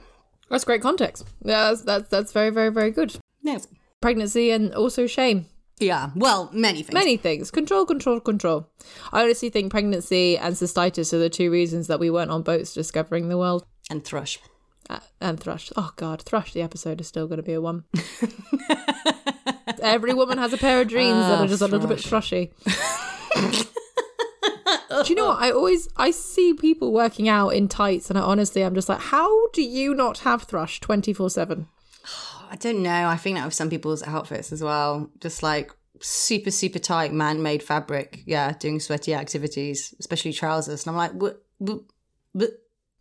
That's 0.50 0.66
great 0.66 0.82
context. 0.82 1.26
Yeah, 1.46 1.70
that's 1.70 1.82
that's, 1.84 2.10
that's 2.10 2.32
very 2.34 2.50
very 2.50 2.70
very 2.70 2.92
good. 2.92 3.16
Yes. 3.44 3.68
Pregnancy 4.02 4.52
and 4.52 4.74
also 4.74 5.08
shame. 5.08 5.46
Yeah. 5.80 6.12
Well, 6.16 6.50
many 6.54 6.84
things. 6.84 6.94
Many 6.94 7.18
things. 7.18 7.50
Control, 7.50 7.86
control, 7.86 8.20
control. 8.20 8.68
I 9.12 9.24
honestly 9.24 9.50
think 9.50 9.72
pregnancy 9.72 10.38
and 10.38 10.54
cystitis 10.56 11.12
are 11.14 11.18
the 11.18 11.30
two 11.30 11.50
reasons 11.52 11.88
that 11.88 12.00
we 12.00 12.10
weren't 12.12 12.30
on 12.32 12.44
boats 12.44 12.74
discovering 12.74 13.30
the 13.30 13.38
world. 13.38 13.66
and 13.90 14.04
thrush. 14.04 14.40
Uh, 14.90 15.00
and 15.20 15.40
thrush. 15.40 15.72
Oh 15.76 15.92
god, 15.96 16.22
thrush. 16.22 16.54
The 16.54 16.62
episode 16.62 17.00
is 17.02 17.08
still 17.08 17.26
going 17.28 17.38
to 17.38 17.44
be 17.44 17.54
a 17.54 17.62
one. 17.62 17.84
Every 19.82 20.14
woman 20.14 20.38
has 20.38 20.54
a 20.54 20.58
pair 20.58 20.82
of 20.82 20.88
dreams 20.88 21.20
that 21.26 21.40
Ah, 21.40 21.44
are 21.44 21.48
just 21.48 21.62
a 21.62 21.68
little 21.68 21.88
bit 21.88 22.00
thrushy. 22.00 22.52
do 23.36 25.08
you 25.08 25.16
know 25.16 25.28
what? 25.30 25.40
I 25.42 25.52
always 25.52 25.88
I 25.98 26.12
see 26.12 26.54
people 26.54 26.92
working 26.92 27.30
out 27.30 27.50
in 27.50 27.68
tights, 27.68 28.10
and 28.10 28.20
I 28.20 28.22
honestly 28.22 28.64
I'm 28.64 28.76
just 28.76 28.90
like, 28.90 29.00
how 29.00 29.48
do 29.50 29.62
you 29.62 29.94
not 29.94 30.20
have 30.20 30.44
thrush 30.44 30.80
twenty 30.80 31.14
four 31.14 31.30
seven? 31.30 31.68
I 32.52 32.58
don't 32.58 32.84
know. 32.84 33.08
I 33.08 33.16
think 33.16 33.38
that 33.38 33.46
with 33.46 33.54
some 33.54 33.70
people's 33.70 34.04
outfits 34.04 34.52
as 34.52 34.62
well. 34.62 35.10
Just 35.22 35.42
like 35.42 35.72
super, 36.02 36.52
super 36.52 36.80
tight 36.80 37.14
man 37.14 37.42
made 37.42 37.64
fabric. 37.64 38.24
Yeah, 38.26 38.52
doing 38.60 38.82
sweaty 38.82 39.14
activities, 39.14 39.96
especially 40.00 40.34
trousers. 40.34 40.86
And 40.86 40.92
I'm 40.92 40.98
like, 40.98 41.14
what? 41.14 41.42
what, 41.60 41.80
what? 42.34 42.50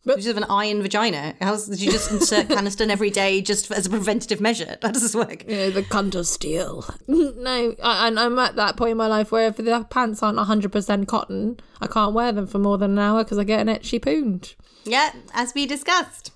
You 0.04 0.16
just 0.16 0.28
have 0.28 0.36
an 0.36 0.44
iron 0.44 0.82
vagina. 0.82 1.34
How 1.40 1.56
did 1.56 1.80
you 1.80 1.90
just 1.90 2.12
insert 2.12 2.46
Canesten 2.46 2.90
every 2.90 3.10
day 3.10 3.42
just 3.42 3.66
for, 3.66 3.74
as 3.74 3.86
a 3.86 3.90
preventative 3.90 4.40
measure? 4.40 4.78
How 4.82 4.92
does 4.92 5.02
this 5.02 5.16
work? 5.16 5.44
You 5.48 5.56
know, 5.56 5.70
the 5.70 5.82
cunt 5.82 6.14
of 6.14 6.28
steel. 6.28 6.84
no, 7.08 7.74
I, 7.82 8.06
and 8.06 8.20
I'm 8.20 8.38
at 8.38 8.54
that 8.54 8.76
point 8.76 8.92
in 8.92 8.96
my 8.98 9.08
life 9.08 9.32
where 9.32 9.48
if 9.48 9.56
the 9.56 9.86
pants 9.90 10.22
aren't 10.22 10.38
100% 10.38 11.08
cotton, 11.08 11.58
I 11.80 11.88
can't 11.88 12.14
wear 12.14 12.30
them 12.30 12.46
for 12.46 12.60
more 12.60 12.78
than 12.78 12.92
an 12.92 12.98
hour 13.00 13.24
because 13.24 13.38
I 13.38 13.44
get 13.44 13.60
an 13.60 13.68
itchy 13.68 13.98
poond. 13.98 14.54
Yeah, 14.84 15.10
as 15.34 15.54
we 15.54 15.66
discussed. 15.66 16.30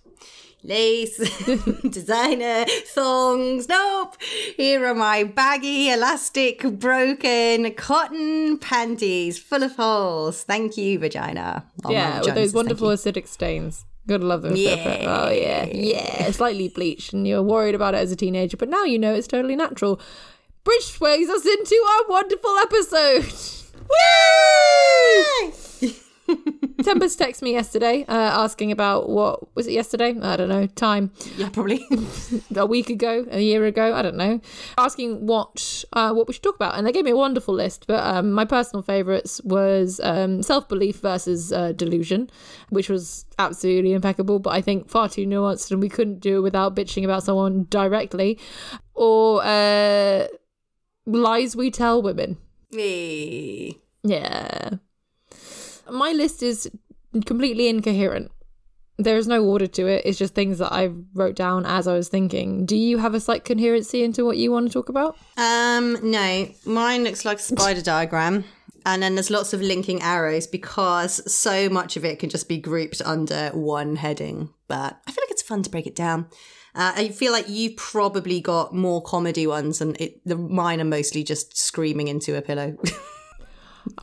Lace, 0.66 1.18
designer, 1.90 2.64
thongs. 2.86 3.68
Nope. 3.68 4.16
Here 4.56 4.86
are 4.86 4.94
my 4.94 5.24
baggy, 5.24 5.90
elastic, 5.90 6.62
broken 6.78 7.70
cotton 7.74 8.56
panties 8.56 9.38
full 9.38 9.62
of 9.62 9.76
holes. 9.76 10.42
Thank 10.44 10.78
you, 10.78 10.98
vagina. 10.98 11.66
Oh, 11.84 11.90
yeah, 11.90 12.20
with 12.22 12.34
those 12.34 12.54
wonderful 12.54 12.88
acidic 12.88 13.28
stains. 13.28 13.84
Gotta 14.06 14.24
love 14.24 14.40
them. 14.42 14.56
Yeah. 14.56 15.02
Oh, 15.26 15.30
yeah. 15.30 15.66
Yeah. 15.66 16.30
Slightly 16.30 16.68
bleached, 16.68 17.12
and 17.12 17.28
you're 17.28 17.42
worried 17.42 17.74
about 17.74 17.94
it 17.94 17.98
as 17.98 18.10
a 18.10 18.16
teenager, 18.16 18.56
but 18.56 18.70
now 18.70 18.84
you 18.84 18.98
know 18.98 19.14
it's 19.14 19.26
totally 19.26 19.56
natural. 19.56 20.00
Which 20.64 20.84
sways 20.84 21.28
us 21.28 21.44
into 21.44 21.74
our 21.90 22.08
wonderful 22.08 22.56
episode. 22.56 23.26
Woo! 25.82 25.90
Tempest 26.82 27.18
texted 27.18 27.42
me 27.42 27.52
yesterday 27.52 28.04
uh, 28.08 28.12
asking 28.12 28.72
about 28.72 29.08
what 29.08 29.54
was 29.54 29.66
it 29.66 29.72
yesterday? 29.72 30.14
I 30.20 30.36
don't 30.36 30.48
know. 30.48 30.66
Time. 30.66 31.12
Yeah, 31.36 31.50
probably. 31.50 31.86
a 32.56 32.66
week 32.66 32.90
ago, 32.90 33.26
a 33.30 33.40
year 33.40 33.64
ago, 33.66 33.94
I 33.94 34.02
don't 34.02 34.16
know, 34.16 34.40
asking 34.78 35.26
what 35.26 35.84
uh, 35.92 36.12
what 36.12 36.26
we 36.26 36.34
should 36.34 36.42
talk 36.42 36.56
about, 36.56 36.76
and 36.76 36.86
they 36.86 36.92
gave 36.92 37.04
me 37.04 37.10
a 37.10 37.16
wonderful 37.16 37.54
list. 37.54 37.86
But 37.86 38.04
um, 38.04 38.32
my 38.32 38.44
personal 38.44 38.82
favourites 38.82 39.40
was 39.44 40.00
um, 40.02 40.42
self 40.42 40.68
belief 40.68 41.00
versus 41.00 41.52
uh, 41.52 41.72
delusion, 41.72 42.30
which 42.70 42.88
was 42.88 43.26
absolutely 43.38 43.92
impeccable, 43.92 44.38
but 44.38 44.50
I 44.50 44.60
think 44.60 44.88
far 44.88 45.08
too 45.08 45.26
nuanced, 45.26 45.70
and 45.70 45.80
we 45.80 45.88
couldn't 45.88 46.20
do 46.20 46.38
it 46.38 46.42
without 46.42 46.74
bitching 46.74 47.04
about 47.04 47.22
someone 47.22 47.66
directly, 47.70 48.38
or 48.94 49.42
uh, 49.44 50.26
lies 51.06 51.54
we 51.56 51.70
tell 51.70 52.00
women. 52.02 52.38
Me. 52.70 53.78
Yeah, 54.02 54.70
my 55.90 56.12
list 56.12 56.42
is 56.42 56.70
completely 57.26 57.68
incoherent. 57.68 58.30
There 58.96 59.16
is 59.16 59.26
no 59.26 59.44
order 59.44 59.66
to 59.66 59.86
it. 59.88 60.02
It's 60.04 60.18
just 60.18 60.34
things 60.34 60.58
that 60.58 60.72
I 60.72 60.90
wrote 61.14 61.34
down 61.34 61.66
as 61.66 61.88
I 61.88 61.94
was 61.94 62.08
thinking. 62.08 62.64
Do 62.64 62.76
you 62.76 62.98
have 62.98 63.14
a 63.14 63.20
slight 63.20 63.44
coherency 63.44 64.04
into 64.04 64.24
what 64.24 64.36
you 64.36 64.52
want 64.52 64.68
to 64.68 64.72
talk 64.72 64.88
about? 64.88 65.16
Um, 65.36 65.98
no, 66.02 66.48
mine 66.64 67.02
looks 67.02 67.24
like 67.24 67.38
a 67.38 67.42
spider 67.42 67.82
diagram. 67.82 68.44
And 68.86 69.02
then 69.02 69.14
there's 69.14 69.30
lots 69.30 69.52
of 69.52 69.62
linking 69.62 70.02
arrows 70.02 70.46
because 70.46 71.32
so 71.32 71.68
much 71.70 71.96
of 71.96 72.04
it 72.04 72.18
can 72.18 72.28
just 72.28 72.48
be 72.48 72.58
grouped 72.58 73.00
under 73.04 73.48
one 73.48 73.96
heading. 73.96 74.50
But 74.68 75.00
I 75.06 75.10
feel 75.10 75.24
like 75.24 75.30
it's 75.30 75.42
fun 75.42 75.62
to 75.62 75.70
break 75.70 75.86
it 75.86 75.96
down. 75.96 76.26
Uh, 76.74 76.92
I 76.96 77.08
feel 77.08 77.32
like 77.32 77.48
you've 77.48 77.76
probably 77.76 78.40
got 78.40 78.74
more 78.74 79.00
comedy 79.00 79.46
ones, 79.46 79.80
and 79.80 79.98
it, 80.00 80.20
the 80.26 80.36
mine 80.36 80.80
are 80.80 80.84
mostly 80.84 81.22
just 81.22 81.56
screaming 81.56 82.08
into 82.08 82.36
a 82.36 82.42
pillow. 82.42 82.76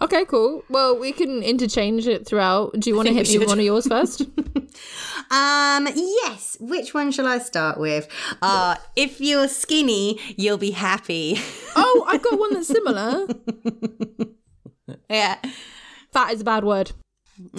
Okay, 0.01 0.25
cool. 0.25 0.63
Well, 0.69 0.97
we 0.97 1.11
can 1.11 1.41
interchange 1.43 2.07
it 2.07 2.25
throughout. 2.27 2.73
Do 2.79 2.89
you 2.89 2.95
want 2.95 3.07
to 3.07 3.13
hit 3.13 3.27
me 3.29 3.37
with 3.39 3.47
one 3.47 3.59
of 3.59 3.65
yours 3.65 3.87
first? 3.87 4.21
um, 5.31 5.87
yes. 5.95 6.57
Which 6.59 6.93
one 6.93 7.11
shall 7.11 7.27
I 7.27 7.39
start 7.39 7.79
with? 7.79 8.07
Uh, 8.41 8.75
if 8.95 9.19
you're 9.19 9.47
skinny, 9.47 10.19
you'll 10.37 10.57
be 10.57 10.71
happy. 10.71 11.39
oh, 11.75 12.05
I've 12.07 12.21
got 12.21 12.39
one 12.39 12.53
that's 12.53 12.67
similar. 12.69 13.27
yeah. 15.09 15.37
Fat 16.11 16.33
is 16.33 16.41
a 16.41 16.45
bad 16.45 16.63
word. 16.63 16.91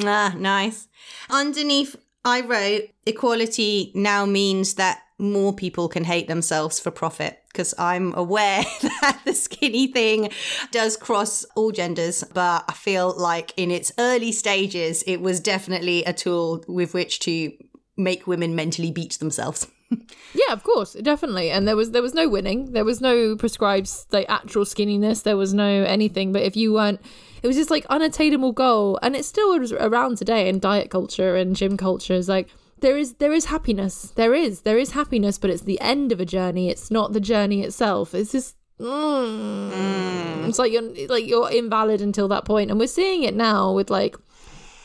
Ah, 0.05 0.35
nice. 0.37 0.89
Underneath, 1.31 1.97
I 2.25 2.43
wrote 2.43 2.89
equality 3.07 3.93
now 3.95 4.27
means 4.27 4.75
that 4.75 5.03
more 5.19 5.55
people 5.55 5.89
can 5.89 6.05
hate 6.05 6.27
themselves 6.27 6.81
for 6.81 6.91
profit 6.91 7.39
because 7.49 7.75
I'm 7.79 8.15
aware 8.15 8.65
that 8.83 9.21
the 9.25 9.35
skinny 9.35 9.87
thing 9.87 10.31
does 10.71 10.97
cross 10.97 11.45
all 11.55 11.71
genders, 11.71 12.25
but 12.35 12.65
I 12.69 12.73
feel 12.73 13.15
like 13.17 13.53
in 13.57 13.71
its 13.71 13.93
early 13.99 14.33
stages, 14.33 15.03
it 15.07 15.21
was 15.21 15.41
definitely 15.41 16.05
a 16.05 16.13
tool 16.13 16.65
with 16.67 16.95
which 16.95 17.21
to 17.21 17.53
make 17.97 18.27
women 18.27 18.55
mentally 18.55 18.91
beat 18.91 19.19
themselves. 19.19 19.67
Yeah, 20.35 20.55
of 20.55 20.65
course, 20.65 20.95
definitely. 20.95 21.51
And 21.51 21.69
there 21.69 21.77
was 21.77 21.91
there 21.91 22.01
was 22.01 22.15
no 22.15 22.27
winning. 22.27 22.73
There 22.73 22.85
was 22.85 23.03
no 23.03 23.37
prescribed 23.37 23.91
like 24.11 24.25
actual 24.31 24.65
skinniness. 24.65 25.23
There 25.23 25.37
was 25.37 25.53
no 25.53 25.85
anything. 25.85 26.33
But 26.33 26.41
if 26.43 26.57
you 26.57 26.73
weren't, 26.73 26.99
it 27.43 27.47
was 27.47 27.57
just 27.57 27.71
like 27.71 27.85
unattainable 27.87 28.53
goal. 28.53 28.99
And 29.03 29.17
it's 29.17 29.29
still 29.29 29.73
around 29.75 30.19
today 30.19 30.49
in 30.49 30.59
diet 30.59 30.91
culture 30.91 31.37
and 31.37 31.57
gym 31.57 31.77
culture. 31.77 32.15
Is 32.15 32.29
like 32.29 32.49
there 32.81 32.97
is 32.97 33.15
there 33.15 33.33
is 33.33 33.47
happiness. 33.47 34.13
There 34.15 34.35
is 34.35 34.63
there 34.63 34.79
is 34.79 34.93
happiness, 34.93 35.39
but 35.39 35.51
it's 35.51 35.63
the 35.63 35.81
end 35.81 36.13
of 36.13 36.21
a 36.21 36.25
journey. 36.25 36.69
It's 36.69 36.91
not 36.91 37.13
the 37.13 37.21
journey 37.21 37.63
itself. 37.63 38.15
It's 38.15 38.33
just 38.33 38.57
mm. 38.79 40.49
it's 40.49 40.59
like 40.59 40.73
you're 40.73 41.09
like 41.09 41.27
you're 41.27 41.51
invalid 41.51 42.01
until 42.01 42.29
that 42.29 42.45
point, 42.45 42.71
and 42.71 42.79
we're 42.79 42.87
seeing 42.87 43.23
it 43.23 43.35
now 43.35 43.73
with 43.73 43.91
like, 43.91 44.17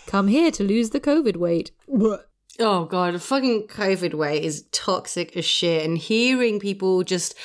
come 0.05 0.27
here 0.27 0.51
to 0.51 0.63
lose 0.63 0.91
the 0.91 0.99
COVID 0.99 1.37
weight. 1.37 1.71
Oh 2.59 2.85
god, 2.85 3.21
fucking 3.21 3.67
COVID 3.67 4.15
weight 4.15 4.43
is 4.43 4.65
toxic 4.71 5.37
as 5.37 5.45
shit. 5.45 5.85
And 5.85 5.95
hearing 5.95 6.59
people 6.59 7.03
just, 7.03 7.35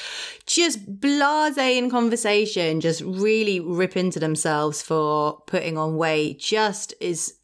just 0.46 1.00
blase 1.00 1.58
in 1.58 1.90
conversation, 1.90 2.80
just 2.80 3.02
really 3.02 3.60
rip 3.60 3.94
into 3.94 4.18
themselves 4.18 4.80
for 4.80 5.42
putting 5.46 5.76
on 5.76 5.96
weight, 5.96 6.38
just 6.38 6.94
is 6.98 7.34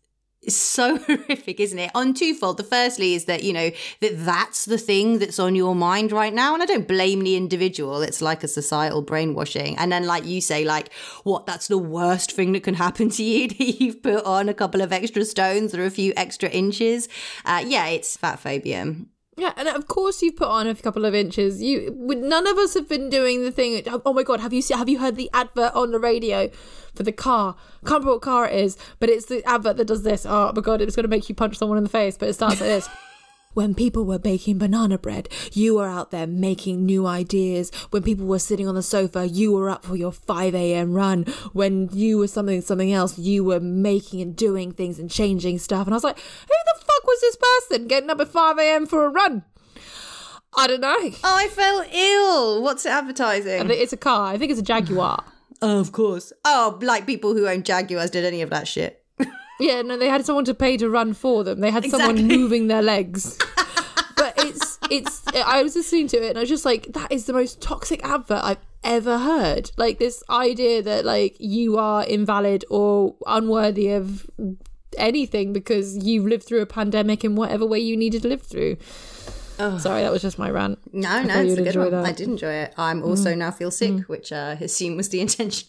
it's 0.42 0.57
so 0.57 0.98
horrific, 1.07 1.61
isn't 1.61 1.79
it? 1.79 1.90
On 1.94 2.14
twofold. 2.14 2.57
The 2.57 2.64
firstly 2.64 3.14
is 3.14 3.24
that, 3.27 3.42
you 3.42 3.53
know, 3.53 3.70
that 4.01 4.12
that's 4.24 4.64
the 4.64 4.79
thing 4.79 5.18
that's 5.18 5.38
on 5.38 5.55
your 5.55 5.74
mind 5.74 6.12
right 6.12 6.33
now. 6.33 6.55
And 6.55 6.62
I 6.62 6.66
don't 6.66 6.88
blame 6.88 7.20
the 7.20 7.37
individual. 7.37 8.03
It's 8.03 8.22
like 8.22 8.44
a 8.44 8.48
societal 8.48 9.03
brainwashing. 9.03 9.77
And 9.79 9.90
then, 9.90 10.07
like 10.07 10.24
you 10.24 10.40
say, 10.40 10.64
like, 10.64 10.92
what, 11.24 11.46
that's 11.46 11.68
the 11.68 11.79
worst 11.79 12.33
thing 12.33 12.53
that 12.53 12.62
can 12.62 12.74
happen 12.74 13.11
to 13.11 13.22
you 13.22 13.48
that 13.48 13.81
you've 13.81 14.03
put 14.03 14.24
on 14.24 14.48
a 14.48 14.55
couple 14.55 14.81
of 14.81 14.92
extra 14.92 15.24
stones 15.24 15.74
or 15.74 15.85
a 15.85 15.90
few 15.90 16.12
extra 16.16 16.48
inches. 16.48 17.09
Uh, 17.44 17.64
yeah, 17.66 17.87
it's 17.87 18.16
fat 18.16 18.38
phobia. 18.38 18.94
Yeah, 19.38 19.53
and 19.57 19.68
of 19.68 19.87
course 19.87 20.20
you've 20.20 20.35
put 20.35 20.48
on 20.48 20.66
a 20.66 20.74
couple 20.74 21.05
of 21.05 21.14
inches. 21.14 21.62
You, 21.62 21.94
none 21.96 22.48
of 22.48 22.59
us 22.59 22.74
have 22.74 22.88
been 22.88 23.09
doing 23.09 23.44
the 23.44 23.53
thing. 23.53 23.81
Oh, 23.87 24.03
oh 24.05 24.12
my 24.12 24.24
god, 24.24 24.40
have 24.40 24.53
you 24.53 24.61
seen, 24.61 24.77
have 24.77 24.88
you 24.88 24.98
heard 24.98 25.14
the 25.14 25.31
advert 25.33 25.72
on 25.77 25.92
the 25.92 26.01
radio 26.01 26.51
for 26.92 27.05
the 27.05 27.12
car? 27.12 27.55
Can't 27.87 28.01
remember 28.01 28.14
what 28.14 28.22
car 28.22 28.48
it 28.48 28.59
is, 28.59 28.77
but 28.98 29.09
it's 29.09 29.27
the 29.27 29.44
advert 29.48 29.77
that 29.77 29.87
does 29.87 30.03
this. 30.03 30.27
Oh 30.27 30.53
my 30.53 30.61
god, 30.61 30.81
it's 30.81 30.96
going 30.96 31.05
to 31.05 31.09
make 31.09 31.29
you 31.29 31.37
punch 31.37 31.57
someone 31.57 31.79
in 31.79 31.85
the 31.85 31.90
face, 31.90 32.18
but 32.18 32.29
it 32.29 32.33
starts 32.33 32.61
like 32.61 32.68
this. 32.68 32.88
When 33.59 33.75
people 33.75 34.05
were 34.05 34.21
baking 34.21 34.59
banana 34.59 34.99
bread, 34.99 35.29
you 35.53 35.75
were 35.75 35.88
out 35.88 36.12
there 36.12 36.29
making 36.29 36.87
new 36.87 37.09
ideas. 37.09 37.73
When 37.90 38.05
people 38.05 38.25
were 38.25 38.38
sitting 38.38 38.68
on 38.68 38.77
the 38.77 38.85
sofa, 38.85 39.27
you 39.27 39.51
were 39.51 39.68
up 39.68 39.85
for 39.85 39.97
your 39.97 40.12
5 40.12 40.55
a.m. 40.55 40.92
run. 40.94 41.25
When 41.55 41.88
you 41.92 42.18
were 42.18 42.29
something, 42.29 42.61
something 42.61 42.92
else, 42.92 43.18
you 43.18 43.42
were 43.42 43.59
making 43.59 44.21
and 44.21 44.37
doing 44.37 44.71
things 44.71 45.01
and 45.01 45.11
changing 45.11 45.59
stuff. 45.59 45.88
And 45.88 45.94
I 45.94 45.97
was 45.97 46.05
like, 46.05 46.21
who 46.21 46.23
the 46.47 46.85
fuck 46.85 47.05
was 47.05 47.21
this 47.21 47.37
person 47.37 47.88
getting 47.88 48.11
up 48.11 48.21
at 48.21 48.29
5 48.29 48.59
a.m. 48.59 48.87
for 48.87 49.05
a 49.05 49.09
run? 49.09 49.42
I 50.57 50.68
don't 50.68 50.81
know. 50.81 50.97
Oh, 50.97 51.18
I 51.25 51.49
felt 51.49 51.88
ill. 51.92 52.62
What's 52.62 52.87
it 52.87 52.90
advertising? 52.90 53.68
It's 53.73 53.92
a 53.92 53.97
car. 53.97 54.33
I 54.33 54.38
think 54.38 54.53
it's 54.53 54.61
a 54.61 54.62
Jaguar. 54.62 55.25
oh, 55.62 55.81
of 55.81 55.90
course. 55.90 56.33
Oh, 56.44 56.79
like 56.81 57.07
people 57.07 57.35
who 57.35 57.49
own 57.49 57.64
Jaguars 57.64 58.11
did 58.11 58.25
any 58.25 58.40
of 58.40 58.51
that 58.51 58.68
shit. 58.68 58.98
Yeah, 59.61 59.83
no, 59.83 59.97
they 59.97 60.09
had 60.09 60.25
someone 60.25 60.44
to 60.44 60.55
pay 60.55 60.77
to 60.77 60.88
run 60.88 61.14
for 61.14 61.44
them. 61.44 61.61
They 61.61 61.71
had 61.71 61.85
exactly. 61.85 62.16
someone 62.16 62.29
moving 62.29 62.68
their 62.68 62.83
legs. 62.83 63.37
but 64.16 64.35
it's 64.38 64.79
it's 64.90 65.23
I 65.35 65.62
was 65.62 65.75
listening 65.75 66.09
to 66.09 66.16
it 66.18 66.31
and 66.31 66.38
I 66.38 66.42
was 66.42 66.49
just 66.49 66.64
like, 66.64 66.92
that 66.92 67.11
is 67.11 67.27
the 67.27 67.33
most 67.33 67.61
toxic 67.61 68.05
advert 68.05 68.42
I've 68.42 68.59
ever 68.85 69.18
heard. 69.18 69.71
Like 69.77 69.99
this 69.99 70.23
idea 70.31 70.83
that 70.83 71.05
like 71.05 71.37
you 71.38 71.77
are 71.79 72.05
invalid 72.05 72.64
or 72.71 73.16
unworthy 73.27 73.90
of 73.90 74.29
anything 74.97 75.53
because 75.53 75.97
you've 75.97 76.27
lived 76.27 76.44
through 76.44 76.61
a 76.61 76.66
pandemic 76.66 77.25
in 77.25 77.35
whatever 77.35 77.66
way 77.66 77.79
you 77.79 77.97
needed 77.97 78.23
to 78.23 78.29
live 78.29 78.42
through. 78.42 78.77
Oh. 79.61 79.79
Sorry, 79.79 80.03
that 80.03 80.12
was 80.12 80.23
just 80.23 80.38
my 80.38 80.51
rant. 80.51 80.79
No, 80.92 81.23
no, 81.23 81.42
it's 81.42 81.59
a 81.59 81.62
good 81.62 81.77
one. 81.77 81.90
That. 81.90 82.07
I 82.07 82.12
did 82.12 82.29
enjoy 82.29 82.53
it. 82.53 82.75
I'm 82.77 83.03
also 83.03 83.33
mm. 83.33 83.38
now 83.38 83.51
feel 83.51 83.71
sick, 83.71 83.90
mm. 83.90 84.09
which 84.09 84.33
uh, 84.33 84.57
I 84.59 84.64
assume 84.64 84.97
was 84.97 85.09
the 85.09 85.21
intention. 85.23 85.68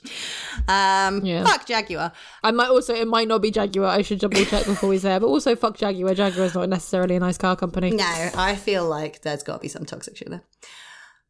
Um, 0.67 1.25
yeah. 1.25 1.43
Fuck 1.43 1.65
Jaguar. 1.65 2.11
I 2.43 2.51
might 2.51 2.69
also, 2.69 2.93
it 2.93 3.07
might 3.07 3.27
not 3.27 3.41
be 3.41 3.51
Jaguar. 3.51 3.87
I 3.87 4.01
should 4.03 4.19
double 4.19 4.43
check 4.45 4.65
before 4.65 4.89
we 4.89 4.99
say 4.99 5.15
it. 5.15 5.19
But 5.19 5.27
also, 5.27 5.55
fuck 5.55 5.77
Jaguar. 5.77 6.13
Jaguar 6.13 6.45
is 6.45 6.55
not 6.55 6.69
necessarily 6.69 7.15
a 7.15 7.19
nice 7.19 7.37
car 7.37 7.55
company. 7.55 7.91
No, 7.91 8.29
I 8.35 8.55
feel 8.55 8.87
like 8.87 9.21
there's 9.21 9.43
got 9.43 9.55
to 9.55 9.59
be 9.59 9.67
some 9.67 9.85
toxic 9.85 10.17
shit 10.17 10.29
there. 10.29 10.43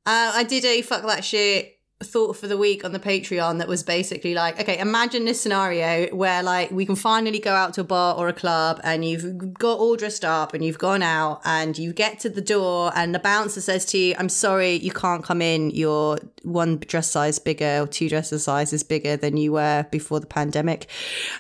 Uh, 0.06 0.32
I 0.36 0.44
did 0.44 0.66
a 0.66 0.82
fuck 0.82 1.06
that 1.06 1.24
shit 1.24 1.79
thought 2.02 2.38
for 2.38 2.48
the 2.48 2.58
week 2.58 2.86
on 2.86 2.94
the 2.94 3.00
Patreon 3.00 3.58
that 3.58 3.68
was 3.68 3.84
basically 3.84 4.34
like, 4.34 4.58
okay, 4.58 4.78
imagine 4.78 5.26
this 5.26 5.42
scenario 5.42 6.08
where 6.16 6.42
like 6.42 6.72
we 6.72 6.86
can 6.86 6.96
finally 6.96 7.40
go 7.40 7.54
out 7.54 7.74
to 7.74 7.82
a 7.82 7.84
bar 7.84 8.16
or 8.16 8.30
a 8.30 8.34
club 8.34 8.80
and 8.86 9.04
you've 9.04 9.54
got 9.54 9.78
all 9.80 9.98
dressed 9.98 10.24
up 10.24 10.54
and 10.54 10.64
you've 10.64 10.78
gone 10.78 11.04
out 11.04 11.42
and 11.44 11.78
you 11.78 11.92
get 11.92 12.18
to 12.20 12.30
the 12.30 12.42
door 12.42 12.94
and 12.96 13.14
the 13.14 13.20
bouncer 13.20 13.60
says 13.60 13.84
to 13.88 13.98
you, 13.98 14.16
I'm 14.18 14.30
sorry, 14.30 14.76
you 14.76 14.92
can't 14.92 15.26
come 15.26 15.42
in. 15.42 15.72
You're 15.72 16.20
one 16.44 16.78
dress 16.78 17.12
size 17.12 17.38
bigger 17.38 17.82
or 17.82 17.88
two 17.88 18.08
dress 18.08 18.30
sizes 18.42 18.82
bigger 18.82 19.18
than 19.18 19.36
you 19.36 19.52
were 19.52 19.86
before 19.92 20.22
the 20.22 20.28
pandemic. 20.28 20.88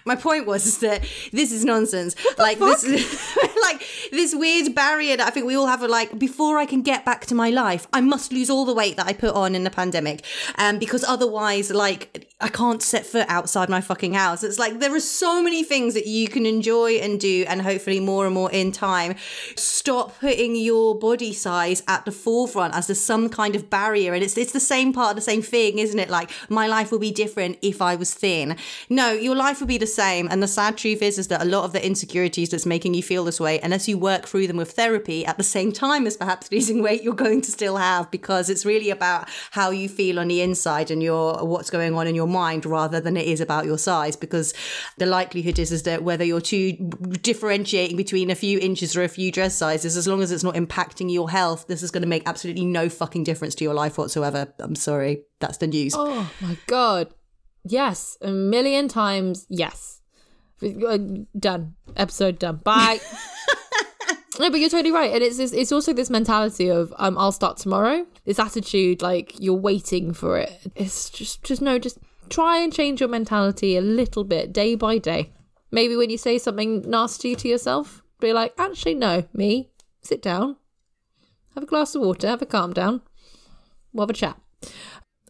My 0.03 0.17
point 0.17 0.45
was 0.45 0.65
is 0.65 0.79
that 0.79 1.07
this 1.31 1.53
is 1.53 1.63
nonsense. 1.63 2.15
Like 2.37 2.59
this, 2.59 2.83
like 3.63 3.81
this 4.11 4.35
weird 4.35 4.75
barrier 4.75 5.15
that 5.15 5.27
I 5.27 5.29
think 5.29 5.45
we 5.45 5.55
all 5.55 5.67
have. 5.67 5.81
Like 5.83 6.19
before 6.19 6.57
I 6.57 6.65
can 6.65 6.81
get 6.81 7.05
back 7.05 7.25
to 7.27 7.35
my 7.35 7.49
life, 7.49 7.87
I 7.93 8.01
must 8.01 8.33
lose 8.33 8.49
all 8.49 8.65
the 8.65 8.73
weight 8.73 8.97
that 8.97 9.07
I 9.07 9.13
put 9.13 9.33
on 9.33 9.55
in 9.55 9.63
the 9.63 9.69
pandemic 9.69 10.25
um, 10.57 10.79
because 10.79 11.03
otherwise, 11.03 11.71
like, 11.71 12.27
I 12.41 12.47
can't 12.47 12.81
set 12.81 13.05
foot 13.05 13.25
outside 13.27 13.69
my 13.69 13.81
fucking 13.81 14.13
house. 14.13 14.43
It's 14.43 14.57
like 14.57 14.79
there 14.79 14.95
are 14.95 14.99
so 15.01 15.43
many 15.43 15.63
things 15.63 15.93
that 15.93 16.07
you 16.07 16.29
can 16.29 16.45
enjoy 16.45 16.93
and 16.93 17.19
do, 17.19 17.45
and 17.47 17.61
hopefully 17.61 17.99
more 17.99 18.25
and 18.25 18.33
more 18.33 18.51
in 18.51 18.71
time. 18.71 19.15
Stop 19.55 20.19
putting 20.19 20.55
your 20.55 20.97
body 20.97 21.33
size 21.33 21.83
at 21.87 22.05
the 22.05 22.11
forefront 22.11 22.75
as 22.75 22.87
there's 22.87 23.01
some 23.01 23.27
kind 23.29 23.55
of 23.55 23.69
barrier, 23.69 24.13
and 24.13 24.23
it's 24.23 24.37
it's 24.37 24.53
the 24.53 24.59
same 24.59 24.93
part 24.93 25.15
the 25.15 25.21
same 25.21 25.41
thing, 25.41 25.79
isn't 25.79 25.99
it? 25.99 26.09
Like 26.09 26.31
my 26.49 26.67
life 26.67 26.91
will 26.91 26.99
be 26.99 27.11
different 27.11 27.57
if 27.61 27.81
I 27.81 27.95
was 27.95 28.13
thin. 28.13 28.55
No, 28.89 29.11
your 29.11 29.35
life 29.35 29.59
would 29.59 29.67
be 29.67 29.77
the 29.77 29.87
same. 29.87 30.27
And 30.29 30.41
the 30.41 30.47
sad 30.47 30.77
truth 30.77 31.01
is, 31.01 31.17
is 31.17 31.27
that 31.27 31.41
a 31.41 31.45
lot 31.45 31.65
of 31.65 31.73
the 31.73 31.85
insecurities 31.85 32.49
that's 32.49 32.65
making 32.65 32.93
you 32.93 33.03
feel 33.03 33.25
this 33.25 33.39
way, 33.39 33.59
unless 33.61 33.87
you 33.87 33.97
work 33.97 34.27
through 34.27 34.47
them 34.47 34.57
with 34.57 34.71
therapy 34.71 35.25
at 35.25 35.37
the 35.37 35.43
same 35.43 35.71
time 35.71 36.07
as 36.07 36.15
perhaps 36.15 36.51
losing 36.51 36.81
weight, 36.81 37.03
you're 37.03 37.13
going 37.13 37.41
to 37.41 37.51
still 37.51 37.77
have 37.77 38.09
because 38.11 38.49
it's 38.49 38.65
really 38.65 38.89
about 38.89 39.27
how 39.51 39.71
you 39.71 39.89
feel 39.89 40.19
on 40.19 40.29
the 40.29 40.38
inside 40.41 40.91
and 40.91 41.01
your 41.01 41.45
what's 41.45 41.69
going 41.69 41.95
on 41.95 42.07
in 42.07 42.15
your 42.15 42.27
mind 42.27 42.65
rather 42.65 42.99
than 42.99 43.17
it 43.17 43.25
is 43.25 43.41
about 43.41 43.65
your 43.65 43.77
size 43.77 44.15
because 44.15 44.53
the 44.97 45.05
likelihood 45.05 45.59
is 45.59 45.71
is 45.71 45.83
that 45.83 46.03
whether 46.03 46.23
you're 46.23 46.41
too 46.41 46.73
differentiating 47.21 47.97
between 47.97 48.29
a 48.29 48.35
few 48.35 48.59
inches 48.59 48.95
or 48.95 49.03
a 49.03 49.07
few 49.07 49.31
dress 49.31 49.55
sizes 49.55 49.97
as 49.97 50.07
long 50.07 50.21
as 50.21 50.31
it's 50.31 50.43
not 50.43 50.55
impacting 50.55 51.11
your 51.11 51.29
health 51.29 51.67
this 51.67 51.83
is 51.83 51.91
going 51.91 52.03
to 52.03 52.07
make 52.07 52.23
absolutely 52.25 52.65
no 52.65 52.89
fucking 52.89 53.23
difference 53.23 53.55
to 53.55 53.63
your 53.63 53.73
life 53.73 53.97
whatsoever. 53.97 54.53
I'm 54.59 54.75
sorry. 54.75 55.23
That's 55.39 55.57
the 55.57 55.67
news. 55.67 55.93
Oh 55.95 56.29
my 56.41 56.57
god. 56.67 57.13
Yes. 57.63 58.17
A 58.21 58.31
million 58.31 58.87
times 58.87 59.45
yes. 59.49 60.01
Uh, 60.61 60.97
done. 61.37 61.75
Episode 61.95 62.39
done. 62.39 62.57
Bye 62.57 62.99
No, 64.39 64.49
but 64.49 64.61
you're 64.61 64.69
totally 64.69 64.93
right, 64.93 65.11
and 65.13 65.21
it's 65.21 65.37
it's 65.37 65.71
also 65.73 65.91
this 65.91 66.09
mentality 66.09 66.69
of 66.69 66.93
um, 66.97 67.17
I'll 67.17 67.33
start 67.33 67.57
tomorrow. 67.57 68.05
This 68.23 68.39
attitude, 68.39 69.01
like 69.01 69.37
you're 69.37 69.53
waiting 69.53 70.13
for 70.13 70.37
it. 70.37 70.71
It's 70.75 71.09
just 71.09 71.43
just 71.43 71.61
no, 71.61 71.77
just 71.77 71.97
try 72.29 72.59
and 72.59 72.71
change 72.71 73.01
your 73.01 73.09
mentality 73.09 73.75
a 73.75 73.81
little 73.81 74.23
bit 74.23 74.53
day 74.53 74.75
by 74.75 74.97
day. 74.97 75.33
Maybe 75.71 75.97
when 75.97 76.09
you 76.09 76.17
say 76.17 76.37
something 76.37 76.89
nasty 76.89 77.35
to 77.35 77.47
yourself, 77.49 78.01
be 78.21 78.31
like, 78.31 78.53
actually, 78.57 78.95
no, 78.95 79.25
me, 79.33 79.71
sit 80.01 80.21
down, 80.21 80.55
have 81.53 81.63
a 81.63 81.67
glass 81.67 81.93
of 81.93 82.01
water, 82.01 82.27
have 82.27 82.41
a 82.41 82.45
calm 82.45 82.71
down, 82.71 83.01
we'll 83.91 84.03
have 84.03 84.09
a 84.09 84.13
chat. 84.13 84.39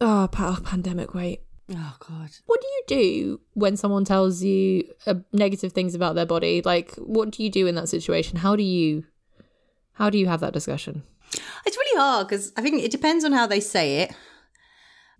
Oh, 0.00 0.28
pandemic 0.30 1.14
weight. 1.14 1.40
Oh 1.72 1.96
God. 2.00 2.30
What 2.46 2.60
do 2.60 2.66
you 2.66 2.82
do 2.86 3.40
when 3.54 3.76
someone 3.76 4.04
tells 4.04 4.42
you 4.42 4.84
uh, 5.06 5.14
negative 5.32 5.72
things 5.72 5.94
about 5.94 6.14
their 6.14 6.26
body? 6.26 6.62
Like, 6.62 6.94
what 6.96 7.30
do 7.30 7.42
you 7.42 7.50
do 7.50 7.66
in 7.66 7.76
that 7.76 7.88
situation? 7.88 8.38
How 8.38 8.56
do 8.56 8.62
you, 8.62 9.04
how 9.92 10.10
do 10.10 10.18
you 10.18 10.26
have 10.26 10.40
that 10.40 10.52
discussion? 10.52 11.04
It's 11.64 11.76
really 11.76 12.00
hard 12.00 12.28
because 12.28 12.52
I 12.56 12.62
think 12.62 12.82
it 12.82 12.90
depends 12.90 13.24
on 13.24 13.32
how 13.32 13.46
they 13.46 13.60
say 13.60 13.98
it 13.98 14.14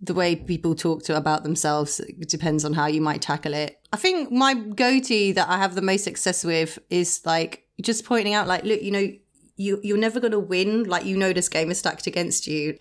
the 0.01 0.13
way 0.15 0.35
people 0.35 0.73
talk 0.73 1.03
to 1.03 1.15
about 1.15 1.43
themselves 1.43 2.01
depends 2.27 2.65
on 2.65 2.73
how 2.73 2.87
you 2.87 3.01
might 3.01 3.21
tackle 3.21 3.53
it. 3.53 3.79
I 3.93 3.97
think 3.97 4.31
my 4.31 4.55
go-to 4.55 5.33
that 5.33 5.47
I 5.47 5.57
have 5.57 5.75
the 5.75 5.81
most 5.81 6.03
success 6.03 6.43
with 6.43 6.79
is 6.89 7.21
like 7.23 7.65
just 7.81 8.03
pointing 8.03 8.33
out 8.33 8.47
like 8.47 8.63
look, 8.63 8.81
you 8.81 8.91
know, 8.91 9.11
you 9.55 9.79
you're 9.83 9.97
never 9.97 10.19
going 10.19 10.31
to 10.31 10.39
win. 10.39 10.83
Like 10.83 11.05
you 11.05 11.17
know 11.17 11.33
this 11.33 11.49
game 11.49 11.71
is 11.71 11.79
stacked 11.79 12.07
against 12.07 12.47
you. 12.47 12.77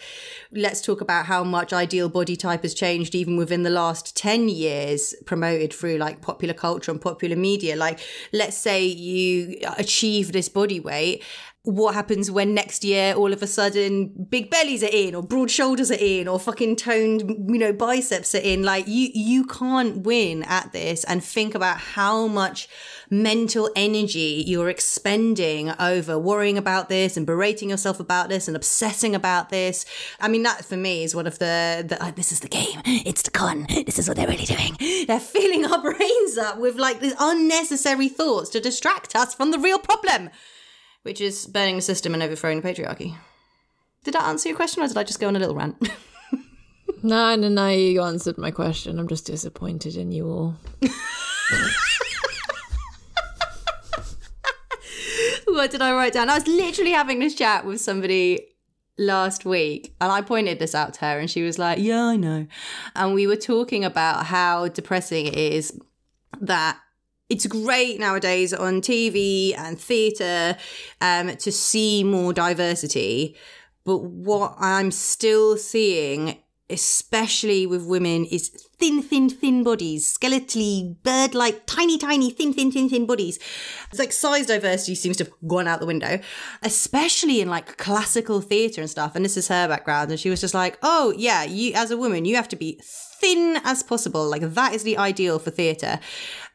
Let's 0.53 0.81
talk 0.81 1.01
about 1.01 1.27
how 1.27 1.45
much 1.45 1.73
ideal 1.73 2.09
body 2.09 2.37
type 2.37 2.63
has 2.63 2.75
changed 2.75 3.15
even 3.15 3.37
within 3.37 3.63
the 3.63 3.71
last 3.71 4.17
10 4.17 4.49
years 4.49 5.15
promoted 5.27 5.73
through 5.73 5.99
like 5.99 6.21
popular 6.21 6.55
culture 6.55 6.91
and 6.91 7.01
popular 7.01 7.37
media. 7.37 7.77
Like 7.77 8.01
let's 8.33 8.57
say 8.57 8.85
you 8.85 9.59
achieve 9.79 10.33
this 10.33 10.49
body 10.49 10.81
weight. 10.81 11.23
What 11.63 11.95
happens 11.95 12.31
when 12.31 12.55
next 12.55 12.85
year 12.85 13.13
all 13.13 13.35
of 13.35 13.43
a 13.43 13.47
sudden 13.47 14.27
big 14.31 14.49
bellies 14.49 14.83
are 14.83 14.89
in 14.91 15.15
or 15.15 15.23
broad 15.23 15.51
shoulders 15.51 15.91
are 15.91 15.99
in 16.01 16.27
or 16.27 16.41
fucking 16.41 16.77
toned 16.77 17.51
you 17.51 17.59
know 17.59 17.73
biceps 17.73 18.35
are 18.35 18.39
in? 18.39 18.63
Like 18.63 18.89
you 18.89 19.11
you 19.13 19.45
can't 19.45 19.99
win 19.99 20.43
at 20.45 20.73
this 20.73 21.05
and 21.05 21.23
think 21.23 21.55
about 21.55 21.77
how 21.77 22.27
much 22.27 22.67
mental 23.11 23.69
energy 23.75 24.45
you're 24.47 24.69
expending 24.69 25.71
over 25.81 26.19
worrying 26.19 26.57
about 26.57 26.89
this 26.89 27.17
and 27.17 27.27
berating 27.27 27.69
yourself 27.71 27.99
about 27.99 28.29
this 28.29 28.47
and 28.47 28.57
obsessing 28.57 29.15
about 29.15 29.51
this 29.51 29.85
i 30.21 30.29
mean 30.29 30.45
that 30.45 30.65
for 30.65 30.77
me 30.77 31.03
is 31.03 31.15
one 31.15 31.27
of 31.27 31.39
the, 31.41 31.85
the 31.87 32.03
uh, 32.03 32.11
this 32.13 32.31
is 32.31 32.41
the 32.41 32.49
game 32.49 32.81
it's 32.85 33.23
the 33.23 33.31
con 33.31 33.67
this 33.85 33.99
is 33.99 34.07
what 34.07 34.17
they're 34.17 34.29
really 34.29 34.45
doing 34.45 34.77
they're 35.07 35.19
filling 35.19 35.65
our 35.65 35.83
brains 35.95 36.39
up 36.39 36.59
with 36.59 36.77
like 36.77 37.01
these 37.01 37.15
unnecessary 37.19 38.09
thoughts 38.09 38.49
to 38.49 38.61
distract 38.61 39.17
us 39.17 39.35
from 39.35 39.51
the 39.51 39.59
real 39.59 39.79
problem 39.79 40.31
which 41.03 41.21
is 41.21 41.47
burning 41.47 41.77
the 41.77 41.83
system 41.83 42.15
and 42.15 42.23
overthrowing 42.23 42.61
the 42.61 42.69
patriarchy. 42.69 43.17
Did 44.05 44.15
that 44.15 44.25
answer 44.25 44.49
your 44.49 44.57
question, 44.57 44.83
or 44.83 44.89
did 44.89 44.97
I 44.97 45.05
just 45.05 45.21
go 45.21 45.29
on 45.29 45.37
a 45.37 45.39
little 45.39 45.55
rant? 45.55 45.77
No, 47.03 47.35
no, 47.35 47.49
no. 47.49 47.69
You 47.71 48.03
answered 48.03 48.37
my 48.37 48.51
question. 48.51 48.99
I'm 48.99 49.09
just 49.09 49.25
disappointed 49.25 49.97
in 49.97 50.13
you 50.13 50.29
all. 50.29 50.57
what 55.53 55.71
did 55.71 55.83
I 55.83 55.93
write 55.93 56.13
down? 56.13 56.31
I 56.31 56.35
was 56.35 56.47
literally 56.47 56.93
having 56.93 57.19
this 57.19 57.35
chat 57.35 57.65
with 57.65 57.81
somebody 57.81 58.47
last 58.99 59.45
week 59.45 59.95
and 60.01 60.13
I 60.13 60.21
pointed 60.21 60.59
this 60.59 60.75
out 60.75 60.95
to 60.95 61.01
her 61.01 61.19
and 61.19 61.31
she 61.31 61.43
was 61.43 61.59
like, 61.59 61.79
Yeah, 61.79 62.05
I 62.05 62.17
know. 62.17 62.47
And 62.95 63.15
we 63.15 63.27
were 63.27 63.37
talking 63.37 63.85
about 63.85 64.27
how 64.27 64.69
depressing 64.69 65.27
it 65.27 65.37
is 65.37 65.79
that 66.41 66.79
it's 67.29 67.47
great 67.47 68.01
nowadays 68.01 68.53
on 68.53 68.81
TV 68.81 69.57
and 69.57 69.81
theatre 69.81 70.57
um, 71.01 71.37
to 71.37 71.53
see 71.53 72.03
more 72.03 72.33
diversity. 72.33 73.37
But 73.85 73.99
what 73.99 74.57
I'm 74.59 74.91
still 74.91 75.57
seeing, 75.57 76.39
especially 76.71 77.67
with 77.67 77.85
women, 77.85 78.25
is 78.27 78.49
thin, 78.79 79.03
thin, 79.03 79.29
thin 79.29 79.63
bodies, 79.63 80.17
skeletally, 80.17 80.97
bird 81.03 81.35
like, 81.35 81.67
tiny, 81.67 81.99
tiny, 81.99 82.31
thin, 82.31 82.53
thin, 82.53 82.73
thin, 82.73 82.89
thin 82.89 83.07
bodies. 83.07 83.39
It's 83.91 83.99
like 83.99 84.13
size 84.13 84.47
diversity 84.47 84.95
seems 84.95 85.17
to 85.19 85.25
have 85.25 85.33
gone 85.47 85.69
out 85.69 85.81
the 85.81 85.87
window, 85.87 86.21
especially 86.63 87.41
in 87.41 87.49
like 87.49 87.77
classical 87.77 88.41
theatre 88.41 88.81
and 88.81 88.91
stuff. 88.91 89.15
And 89.15 89.25
this 89.25 89.37
is 89.37 89.49
her 89.49 89.69
background. 89.69 90.11
And 90.11 90.21
she 90.21 90.31
was 90.31 90.41
just 90.41 90.55
like, 90.55 90.79
oh, 90.83 91.13
yeah, 91.17 91.45
you 91.45 91.73
as 91.75 91.91
a 91.91 91.97
woman, 91.97 92.25
you 92.25 92.37
have 92.37 92.49
to 92.49 92.57
be 92.57 92.81
thin 93.21 93.61
as 93.65 93.83
possible. 93.83 94.29
Like 94.29 94.43
that 94.43 94.75
is 94.75 94.83
the 94.83 94.97
ideal 94.97 95.39
for 95.39 95.51
theatre. 95.51 96.01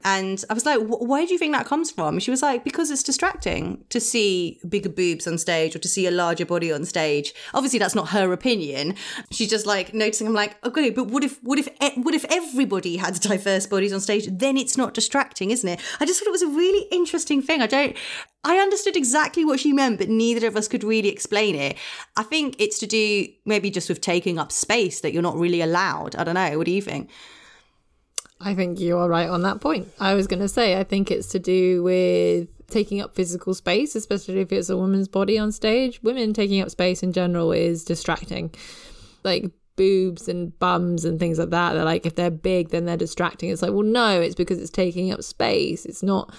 And 0.06 0.46
I 0.52 0.54
was 0.54 0.68
like, 0.68 0.80
why 0.82 1.26
do 1.26 1.34
you 1.34 1.40
think 1.40 1.54
that 1.54 1.66
comes 1.66 1.90
from? 1.90 2.20
She 2.20 2.30
was 2.30 2.44
like, 2.44 2.64
because 2.64 2.92
it's 2.92 3.02
distracting 3.02 3.84
to 3.90 4.00
see 4.00 4.60
bigger 4.70 4.88
boobs 4.88 5.26
on 5.26 5.40
stage 5.40 5.76
or 5.76 5.80
to 5.80 5.88
see 5.88 6.06
a 6.06 6.12
larger 6.12 6.46
body 6.46 6.72
on 6.72 6.86
stage. 6.86 7.34
Obviously, 7.56 7.80
that's 7.80 7.96
not 7.96 8.10
her 8.10 8.32
opinion. 8.32 8.94
She's 9.32 9.50
just 9.50 9.66
like 9.66 9.96
noticing. 9.96 10.28
I'm 10.28 10.34
like, 10.34 10.64
okay, 10.64 10.92
but 10.92 11.08
what 11.08 11.24
if, 11.24 11.44
what 11.44 11.58
if, 11.58 11.68
what 11.98 12.14
if 12.14 12.24
everybody 12.30 12.98
had 12.98 13.20
diverse 13.20 13.66
bodies 13.66 13.92
on 13.92 14.00
stage? 14.00 14.28
Then 14.32 14.58
it's 14.58 14.78
not 14.78 14.94
distracting, 14.94 15.50
isn't 15.50 15.68
it? 15.68 15.82
I 16.00 16.06
just 16.06 16.20
thought 16.20 16.28
it 16.28 16.32
was 16.32 16.44
a 16.44 16.50
really 16.50 16.88
interesting 16.92 17.42
thing. 17.42 17.64
I 17.64 17.68
don't, 17.68 17.98
I 18.44 18.58
understood 18.58 18.96
exactly 18.96 19.44
what 19.44 19.60
she 19.60 19.74
meant, 19.74 19.98
but 19.98 20.08
neither 20.08 20.46
of 20.46 20.56
us 20.56 20.68
could 20.68 20.84
really 20.84 21.10
explain 21.10 21.56
it. 21.56 21.78
I 22.16 22.22
think 22.22 22.58
it's 22.60 22.78
to 22.78 22.86
do 22.86 23.26
maybe 23.48 23.72
just 23.72 23.90
with 23.90 24.02
taking 24.02 24.38
up 24.38 24.52
space 24.52 25.02
that 25.02 25.14
you're 25.14 25.24
not 25.24 25.36
really 25.36 25.62
allowed. 25.62 26.16
I 26.16 26.24
don't 26.24 26.36
know. 26.36 26.60
What 26.60 26.68
do 26.68 26.72
you 26.72 26.84
think? 26.84 27.10
I 28.42 28.54
think 28.54 28.80
you 28.80 28.98
are 28.98 29.08
right 29.08 29.30
on 29.30 29.44
that 29.44 29.62
point. 29.62 29.88
I 30.00 30.14
was 30.14 30.28
going 30.28 30.42
to 30.42 30.48
say, 30.48 30.78
I 30.78 30.84
think 30.84 31.10
it's 31.10 31.30
to 31.30 31.40
do 31.40 31.84
with 31.84 32.50
taking 32.68 33.02
up 33.02 33.16
physical 33.16 33.54
space, 33.54 33.96
especially 33.96 34.40
if 34.40 34.52
it's 34.52 34.70
a 34.70 34.78
woman's 34.78 35.08
body 35.08 35.38
on 35.38 35.52
stage. 35.52 36.02
Women 36.04 36.34
taking 36.34 36.62
up 36.62 36.70
space 36.70 37.02
in 37.02 37.14
general 37.14 37.52
is 37.52 37.84
distracting. 37.84 38.54
Like 39.24 39.52
boobs 39.76 40.28
and 40.28 40.58
bums 40.60 41.06
and 41.06 41.20
things 41.20 41.40
like 41.40 41.50
that. 41.50 41.74
They're 41.74 41.86
like, 41.86 42.06
if 42.06 42.16
they're 42.16 42.32
big, 42.32 42.70
then 42.70 42.86
they're 42.86 42.98
distracting. 42.98 43.50
It's 43.50 43.62
like, 43.62 43.72
well, 43.72 43.84
no, 43.84 44.20
it's 44.22 44.36
because 44.36 44.60
it's 44.60 44.72
taking 44.72 45.12
up 45.12 45.24
space. 45.24 45.86
It's 45.86 46.04
not 46.04 46.34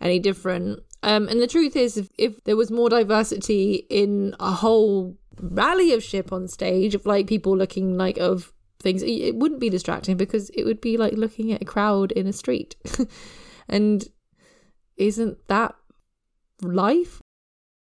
any 0.00 0.18
different. 0.18 0.80
Um, 1.02 1.28
and 1.28 1.40
the 1.40 1.46
truth 1.46 1.76
is, 1.76 1.96
if, 1.96 2.08
if 2.18 2.42
there 2.44 2.56
was 2.56 2.70
more 2.70 2.88
diversity 2.88 3.86
in 3.88 4.34
a 4.40 4.52
whole 4.52 5.16
rally 5.40 5.92
of 5.92 6.02
ship 6.02 6.32
on 6.32 6.48
stage 6.48 6.94
of 6.94 7.06
like 7.06 7.26
people 7.26 7.56
looking 7.56 7.96
like 7.96 8.18
of 8.18 8.52
things 8.80 9.02
it 9.02 9.34
wouldn't 9.34 9.60
be 9.60 9.70
distracting 9.70 10.16
because 10.16 10.50
it 10.50 10.64
would 10.64 10.80
be 10.80 10.96
like 10.96 11.14
looking 11.14 11.52
at 11.52 11.62
a 11.62 11.64
crowd 11.64 12.12
in 12.12 12.26
a 12.26 12.32
street. 12.32 12.76
And 13.68 14.04
isn't 14.96 15.46
that 15.48 15.74
life? 16.62 17.20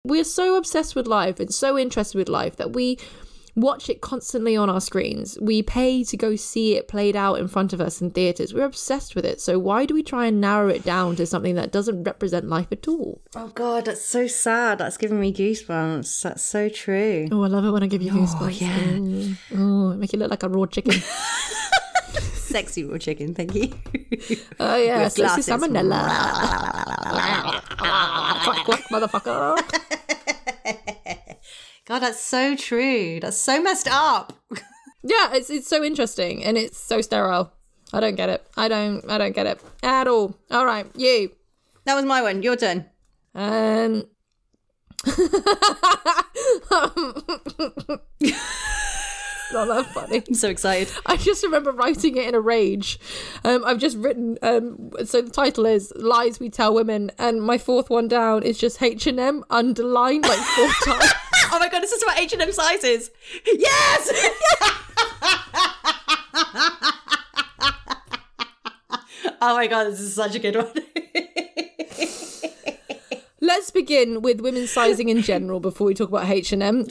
We're 0.04 0.24
so 0.24 0.56
obsessed 0.56 0.96
with 0.96 1.08
life 1.08 1.40
and 1.40 1.54
so 1.54 1.78
interested 1.78 2.18
with 2.18 2.30
life 2.30 2.58
that 2.58 2.74
we 2.74 2.98
watch 3.56 3.90
it 3.90 4.02
constantly 4.02 4.56
on 4.56 4.70
our 4.70 4.82
screens. 4.82 5.38
We 5.42 5.62
pay 5.62 6.04
to 6.04 6.18
go 6.18 6.36
see 6.36 6.76
it 6.76 6.88
played 6.88 7.16
out 7.16 7.40
in 7.40 7.48
front 7.48 7.74
of 7.74 7.82
us 7.82 8.02
in 8.02 8.12
theatres. 8.12 8.54
We're 8.54 8.66
obsessed 8.66 9.16
with 9.16 9.26
it. 9.26 9.42
So 9.42 9.60
why 9.60 9.86
do 9.86 9.94
we 9.94 10.04
try 10.04 10.28
and 10.28 10.42
narrow 10.42 10.70
it 10.70 10.84
down 10.84 11.16
to 11.18 11.26
something 11.26 11.56
that 11.56 11.72
doesn't 11.72 12.04
represent 12.04 12.48
life 12.48 12.72
at 12.72 12.88
all? 12.88 13.22
Oh 13.36 13.50
god, 13.50 13.86
that's 13.86 14.04
so 14.04 14.28
sad. 14.28 14.78
That's 14.78 14.98
giving 14.98 15.20
me 15.20 15.34
goosebumps. 15.34 16.22
That's 16.22 16.44
so 16.44 16.70
true. 16.70 17.28
Oh, 17.32 17.44
I 17.44 17.48
love 17.48 17.66
it 17.66 17.72
when 17.72 17.84
I 17.84 17.88
give 17.88 18.02
you 18.02 18.12
oh, 18.12 18.16
goosebumps. 18.16 18.42
Oh, 18.42 18.48
yeah. 18.48 18.78
Mm. 18.78 19.38
Oh, 19.56 19.94
make 19.96 20.14
you 20.14 20.20
look 20.20 20.32
like 20.32 20.44
a 20.44 20.50
raw 20.50 20.66
chicken. 20.66 20.94
Sexy 22.50 22.84
raw 22.84 22.98
chicken, 22.98 23.36
thank 23.36 23.54
you. 23.54 23.74
Oh 24.60 24.76
yeah, 24.76 25.08
sexy 25.08 25.42
salmonella. 25.42 26.02
motherfucker. 28.92 29.96
God, 31.90 32.00
that's 32.00 32.22
so 32.22 32.56
true. 32.56 33.20
That's 33.20 33.36
so 33.36 33.64
messed 33.64 33.88
up. 33.90 34.34
yeah, 35.04 35.34
it's 35.34 35.50
it's 35.50 35.68
so 35.68 35.84
interesting 35.84 36.44
and 36.44 36.56
it's 36.56 36.78
so 36.78 37.02
sterile. 37.02 37.52
I 37.92 38.00
don't 38.00 38.14
get 38.14 38.30
it. 38.30 38.46
I 38.56 38.68
don't 38.68 39.10
I 39.10 39.18
don't 39.18 39.34
get 39.34 39.48
it 39.48 39.60
at 39.82 40.08
all. 40.08 40.36
All 40.52 40.66
right, 40.68 40.86
you. 40.96 41.32
That 41.86 41.96
was 41.96 42.06
my 42.06 42.22
one. 42.22 42.44
Your 42.44 42.56
turn. 42.58 42.86
Um 43.34 44.06
not 49.52 49.68
that 49.68 49.86
funny. 49.92 50.22
I'm 50.28 50.36
so 50.36 50.50
excited. 50.50 50.94
I 51.08 51.18
just 51.18 51.44
remember 51.44 51.72
writing 51.72 52.18
it 52.18 52.28
in 52.28 52.36
a 52.36 52.40
rage. 52.40 53.00
Um, 53.44 53.64
I've 53.66 53.80
just 53.80 53.98
written. 53.98 54.38
Um, 54.44 54.92
so 55.06 55.22
the 55.22 55.32
title 55.32 55.66
is 55.66 55.94
"Lies 55.96 56.40
We 56.40 56.50
Tell 56.50 56.74
Women," 56.74 57.12
and 57.18 57.42
my 57.42 57.58
fourth 57.58 57.90
one 57.90 58.08
down 58.08 58.44
is 58.44 58.58
just 58.58 58.82
H 58.82 59.08
and 59.08 59.20
M 59.20 59.44
underlined 59.50 60.26
like 60.26 60.38
four 60.38 60.68
times. 60.84 61.14
Oh 61.52 61.58
my 61.60 61.70
god, 61.70 61.82
this 61.82 61.92
is 61.92 62.04
about 62.04 62.20
H 62.20 62.34
and 62.34 62.42
M 62.42 62.52
sizes. 62.52 63.12
Yes. 63.46 64.10
oh 69.42 69.56
my 69.56 69.68
god, 69.68 69.86
this 69.86 70.00
is 70.00 70.14
such 70.14 70.36
a 70.36 70.40
good 70.40 70.56
one. 70.56 70.72
Let's 73.42 73.72
begin 73.72 74.22
with 74.22 74.42
women's 74.42 74.70
sizing 74.70 75.10
in 75.10 75.22
general 75.22 75.60
before 75.60 75.88
we 75.88 75.94
talk 75.94 76.10
about 76.10 76.30
H 76.30 76.52
and 76.52 76.62
M. 76.62 76.86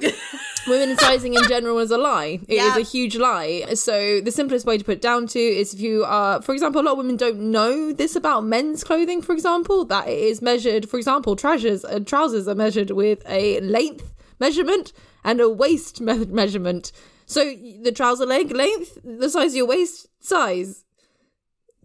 Women's 0.67 1.01
sizing 1.01 1.35
in 1.35 1.45
general 1.45 1.79
is 1.79 1.91
a 1.91 1.99
lie. 1.99 2.41
It 2.49 2.57
yeah. 2.57 2.71
is 2.71 2.77
a 2.77 2.81
huge 2.81 3.17
lie. 3.17 3.65
So 3.75 4.21
the 4.21 4.31
simplest 4.31 4.67
way 4.67 4.77
to 4.77 4.85
put 4.85 4.97
it 4.97 5.01
down 5.01 5.27
to 5.29 5.39
is 5.39 5.75
if 5.75 5.81
you 5.81 6.05
are, 6.05 6.43
for 6.43 6.53
example, 6.53 6.81
a 6.81 6.85
lot 6.85 6.93
of 6.93 6.99
women 6.99 7.17
don't 7.17 7.39
know 7.51 7.93
this 7.93 8.17
about 8.17 8.45
men's 8.45 8.83
clothing. 8.83 9.23
For 9.23 9.33
example, 9.33 9.85
that 9.87 10.09
it 10.09 10.19
is 10.19 10.43
measured. 10.43 10.89
For 10.89 10.97
example, 10.97 11.37
trousers 11.37 11.85
uh, 11.85 12.01
trousers 12.01 12.49
are 12.49 12.55
measured 12.55 12.91
with 12.91 13.23
a 13.27 13.61
length 13.61 14.13
measurement 14.41 14.93
and 15.25 15.41
a 15.41 15.49
waist 15.49 16.01
me- 16.01 16.27
measurement. 16.27 16.93
So 17.27 17.45
the 17.83 17.93
trouser 17.93 18.27
leg 18.27 18.53
length, 18.53 18.99
the 19.05 19.29
size 19.29 19.53
of 19.53 19.57
your 19.57 19.67
waist 19.67 20.07
size. 20.21 20.85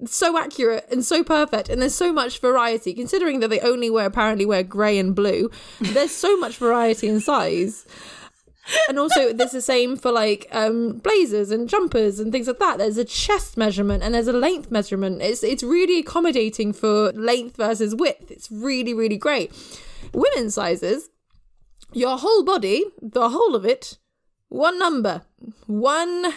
So 0.05 0.37
accurate 0.37 0.87
and 0.91 1.05
so 1.05 1.23
perfect 1.23 1.69
and 1.69 1.81
there's 1.81 1.95
so 1.95 2.11
much 2.11 2.39
variety. 2.39 2.93
Considering 2.93 3.39
that 3.41 3.49
they 3.49 3.59
only 3.59 3.89
wear 3.89 4.05
apparently 4.05 4.45
wear 4.45 4.63
grey 4.63 4.97
and 4.97 5.15
blue 5.15 5.49
there's 5.79 6.11
so 6.11 6.35
much 6.37 6.57
variety 6.57 7.07
in 7.07 7.19
size. 7.19 7.85
And 8.87 8.97
also 8.97 9.33
there's 9.33 9.51
the 9.51 9.61
same 9.61 9.97
for 9.97 10.11
like 10.11 10.47
um 10.51 10.99
blazers 10.99 11.51
and 11.51 11.69
jumpers 11.69 12.19
and 12.19 12.31
things 12.31 12.47
like 12.47 12.59
that. 12.59 12.77
There's 12.77 12.97
a 12.97 13.05
chest 13.05 13.57
measurement 13.57 14.03
and 14.03 14.15
there's 14.15 14.27
a 14.27 14.33
length 14.33 14.71
measurement. 14.71 15.21
It's 15.21 15.43
it's 15.43 15.63
really 15.63 15.99
accommodating 15.99 16.73
for 16.73 17.11
length 17.11 17.57
versus 17.57 17.93
width. 17.93 18.31
It's 18.31 18.49
really 18.51 18.93
really 18.93 19.17
great. 19.17 19.51
Women's 20.13 20.55
sizes 20.55 21.09
your 21.93 22.17
whole 22.17 22.43
body 22.43 22.83
the 23.01 23.29
whole 23.29 23.55
of 23.55 23.65
it 23.65 23.97
one 24.49 24.77
number 24.77 25.23
one 25.67 26.33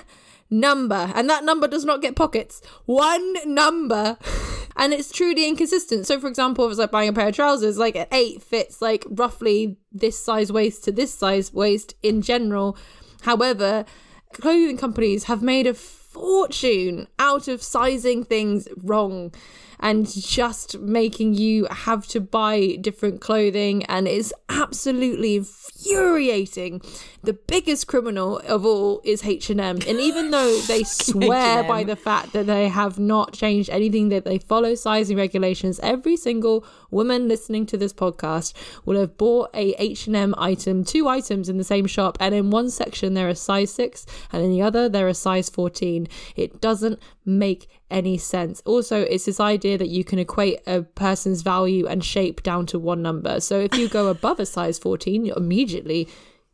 number, 0.50 1.12
and 1.14 1.28
that 1.28 1.44
number 1.44 1.68
does 1.68 1.84
not 1.84 2.02
get 2.02 2.16
pockets. 2.16 2.60
One 2.84 3.54
number. 3.54 4.18
and 4.76 4.92
it's 4.92 5.10
truly 5.10 5.48
inconsistent. 5.48 6.06
So, 6.06 6.20
for 6.20 6.28
example, 6.28 6.66
if 6.66 6.72
it's 6.72 6.78
like 6.78 6.90
buying 6.90 7.08
a 7.08 7.12
pair 7.12 7.28
of 7.28 7.34
trousers, 7.34 7.78
like 7.78 7.96
an 7.96 8.06
eight 8.12 8.42
fits 8.42 8.82
like 8.82 9.04
roughly 9.08 9.76
this 9.92 10.18
size 10.18 10.52
waist 10.52 10.84
to 10.84 10.92
this 10.92 11.12
size 11.12 11.52
waist 11.52 11.94
in 12.02 12.22
general. 12.22 12.76
However, 13.22 13.84
clothing 14.32 14.76
companies 14.76 15.24
have 15.24 15.42
made 15.42 15.66
a 15.66 15.74
fortune 15.74 17.08
out 17.18 17.48
of 17.48 17.62
sizing 17.62 18.24
things 18.24 18.68
wrong 18.76 19.34
and 19.80 20.08
just 20.08 20.78
making 20.78 21.34
you 21.34 21.66
have 21.70 22.06
to 22.08 22.20
buy 22.20 22.76
different 22.80 23.20
clothing 23.20 23.84
and 23.84 24.08
it's 24.08 24.32
absolutely 24.48 25.36
infuriating 25.36 26.80
the 27.22 27.32
biggest 27.32 27.86
criminal 27.86 28.38
of 28.40 28.64
all 28.64 29.00
is 29.04 29.24
H&M 29.24 29.58
and 29.58 30.00
even 30.00 30.30
though 30.30 30.58
they 30.68 30.82
swear 30.82 31.60
H&M. 31.60 31.66
by 31.66 31.84
the 31.84 31.96
fact 31.96 32.32
that 32.32 32.46
they 32.46 32.68
have 32.68 32.98
not 32.98 33.32
changed 33.32 33.68
anything 33.70 34.08
that 34.08 34.24
they 34.24 34.38
follow 34.38 34.74
sizing 34.74 35.16
regulations 35.16 35.78
every 35.82 36.16
single 36.16 36.64
woman 36.90 37.28
listening 37.28 37.66
to 37.66 37.76
this 37.76 37.92
podcast 37.92 38.52
will 38.84 38.98
have 38.98 39.16
bought 39.16 39.50
a 39.54 39.74
H&M 39.82 40.34
item 40.38 40.84
two 40.84 41.08
items 41.08 41.48
in 41.48 41.58
the 41.58 41.64
same 41.64 41.86
shop 41.86 42.16
and 42.20 42.34
in 42.34 42.50
one 42.50 42.70
section 42.70 43.14
they're 43.14 43.28
a 43.28 43.34
size 43.34 43.72
6 43.72 44.06
and 44.32 44.42
in 44.42 44.50
the 44.50 44.62
other 44.62 44.88
they're 44.88 45.08
a 45.08 45.14
size 45.14 45.48
14 45.50 46.08
it 46.36 46.60
doesn't 46.60 47.00
make 47.24 47.68
any 47.90 48.18
sense. 48.18 48.62
Also, 48.64 49.02
it's 49.02 49.26
this 49.26 49.40
idea 49.40 49.78
that 49.78 49.88
you 49.88 50.04
can 50.04 50.18
equate 50.18 50.60
a 50.66 50.82
person's 50.82 51.42
value 51.42 51.86
and 51.86 52.04
shape 52.04 52.42
down 52.42 52.66
to 52.66 52.78
one 52.78 53.02
number. 53.02 53.40
So 53.40 53.60
if 53.60 53.74
you 53.76 53.88
go 53.88 54.06
above 54.16 54.40
a 54.40 54.46
size 54.46 54.78
14, 54.78 55.24
you're 55.24 55.36
immediately 55.36 56.08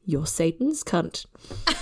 you're 0.05 0.27
Satan's 0.27 0.83
cunt. 0.83 1.27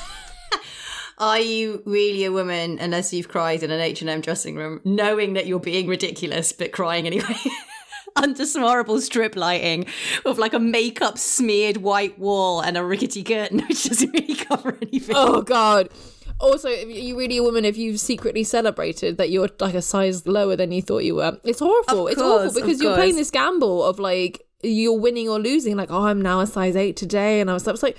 Are 1.18 1.40
you 1.40 1.82
really 1.84 2.24
a 2.24 2.32
woman 2.32 2.78
unless 2.80 3.12
you've 3.12 3.28
cried 3.28 3.62
in 3.62 3.70
an 3.70 3.80
H&M 3.80 4.20
dressing 4.22 4.56
room, 4.56 4.80
knowing 4.84 5.34
that 5.34 5.46
you're 5.46 5.60
being 5.60 5.86
ridiculous, 5.86 6.52
but 6.52 6.72
crying 6.72 7.06
anyway? 7.06 7.36
Under 8.16 8.44
some 8.44 8.62
horrible 8.62 9.00
strip 9.00 9.36
lighting 9.36 9.86
with 10.24 10.38
like 10.38 10.54
a 10.54 10.58
makeup 10.58 11.18
smeared 11.18 11.76
white 11.78 12.18
wall 12.18 12.60
and 12.60 12.76
a 12.76 12.84
rickety 12.84 13.22
curtain 13.22 13.60
which 13.68 13.84
doesn't 13.84 14.12
really 14.12 14.34
cover 14.34 14.76
anything. 14.82 15.14
Oh 15.16 15.42
god. 15.42 15.90
Also, 16.40 16.68
if 16.68 16.88
you 16.88 17.18
really 17.18 17.36
a 17.36 17.42
woman 17.42 17.66
if 17.66 17.76
you've 17.76 18.00
secretly 18.00 18.42
celebrated 18.42 19.18
that 19.18 19.28
you're 19.30 19.50
like 19.60 19.74
a 19.74 19.82
size 19.82 20.26
lower 20.26 20.56
than 20.56 20.72
you 20.72 20.80
thought 20.80 21.04
you 21.04 21.16
were. 21.16 21.38
It's 21.44 21.60
horrible. 21.60 22.06
Of 22.06 22.12
it's 22.12 22.20
awful 22.20 22.52
because 22.52 22.80
you're 22.80 22.94
playing 22.94 23.16
this 23.16 23.30
gamble 23.30 23.84
of 23.84 23.98
like 23.98 24.46
you're 24.62 24.98
winning 24.98 25.28
or 25.28 25.38
losing. 25.38 25.76
Like, 25.76 25.90
oh, 25.90 26.04
I'm 26.04 26.22
now 26.22 26.40
a 26.40 26.46
size 26.46 26.76
eight 26.76 26.96
today, 26.96 27.40
and 27.40 27.50
I 27.50 27.54
was, 27.54 27.66
I 27.68 27.72
was 27.72 27.82
like, 27.82 27.98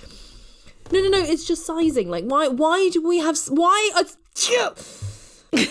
no, 0.92 1.02
no, 1.02 1.10
no. 1.10 1.20
It's 1.20 1.46
just 1.46 1.66
sizing. 1.66 2.10
Like, 2.10 2.26
why? 2.26 2.48
Why 2.48 2.90
do 2.92 3.06
we 3.08 3.20
have? 3.20 3.38
Why? 3.50 3.92
Are, 3.96 4.06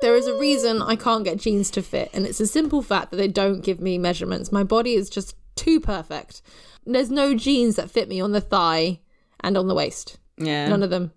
there 0.00 0.14
is 0.14 0.26
a 0.26 0.38
reason 0.38 0.82
I 0.82 0.94
can't 0.96 1.24
get 1.24 1.38
jeans 1.38 1.70
to 1.72 1.82
fit, 1.82 2.10
and 2.12 2.26
it's 2.26 2.40
a 2.40 2.46
simple 2.46 2.82
fact 2.82 3.10
that 3.10 3.16
they 3.16 3.28
don't 3.28 3.60
give 3.60 3.80
me 3.80 3.98
measurements. 3.98 4.52
My 4.52 4.62
body 4.62 4.94
is 4.94 5.10
just 5.10 5.34
too 5.56 5.80
perfect. 5.80 6.42
There's 6.86 7.10
no 7.10 7.34
jeans 7.34 7.76
that 7.76 7.90
fit 7.90 8.08
me 8.08 8.20
on 8.20 8.32
the 8.32 8.40
thigh 8.40 9.00
and 9.40 9.56
on 9.56 9.68
the 9.68 9.74
waist. 9.74 10.18
Yeah. 10.36 10.68
None 10.68 10.82
of 10.82 10.90
them. 10.90 11.12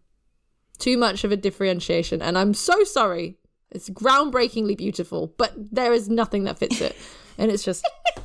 Too 0.80 0.98
much 0.98 1.24
of 1.24 1.32
a 1.32 1.38
differentiation, 1.38 2.22
and 2.22 2.38
I'm 2.38 2.54
so 2.54 2.84
sorry. 2.84 3.38
It's 3.70 3.90
groundbreakingly 3.90 4.78
beautiful, 4.78 5.34
but 5.38 5.54
there 5.56 5.94
is 5.94 6.10
nothing 6.10 6.44
that 6.46 6.58
fits 6.58 6.82
it, 6.82 6.96
and 7.38 7.52
it's 7.52 7.64
just 7.64 7.88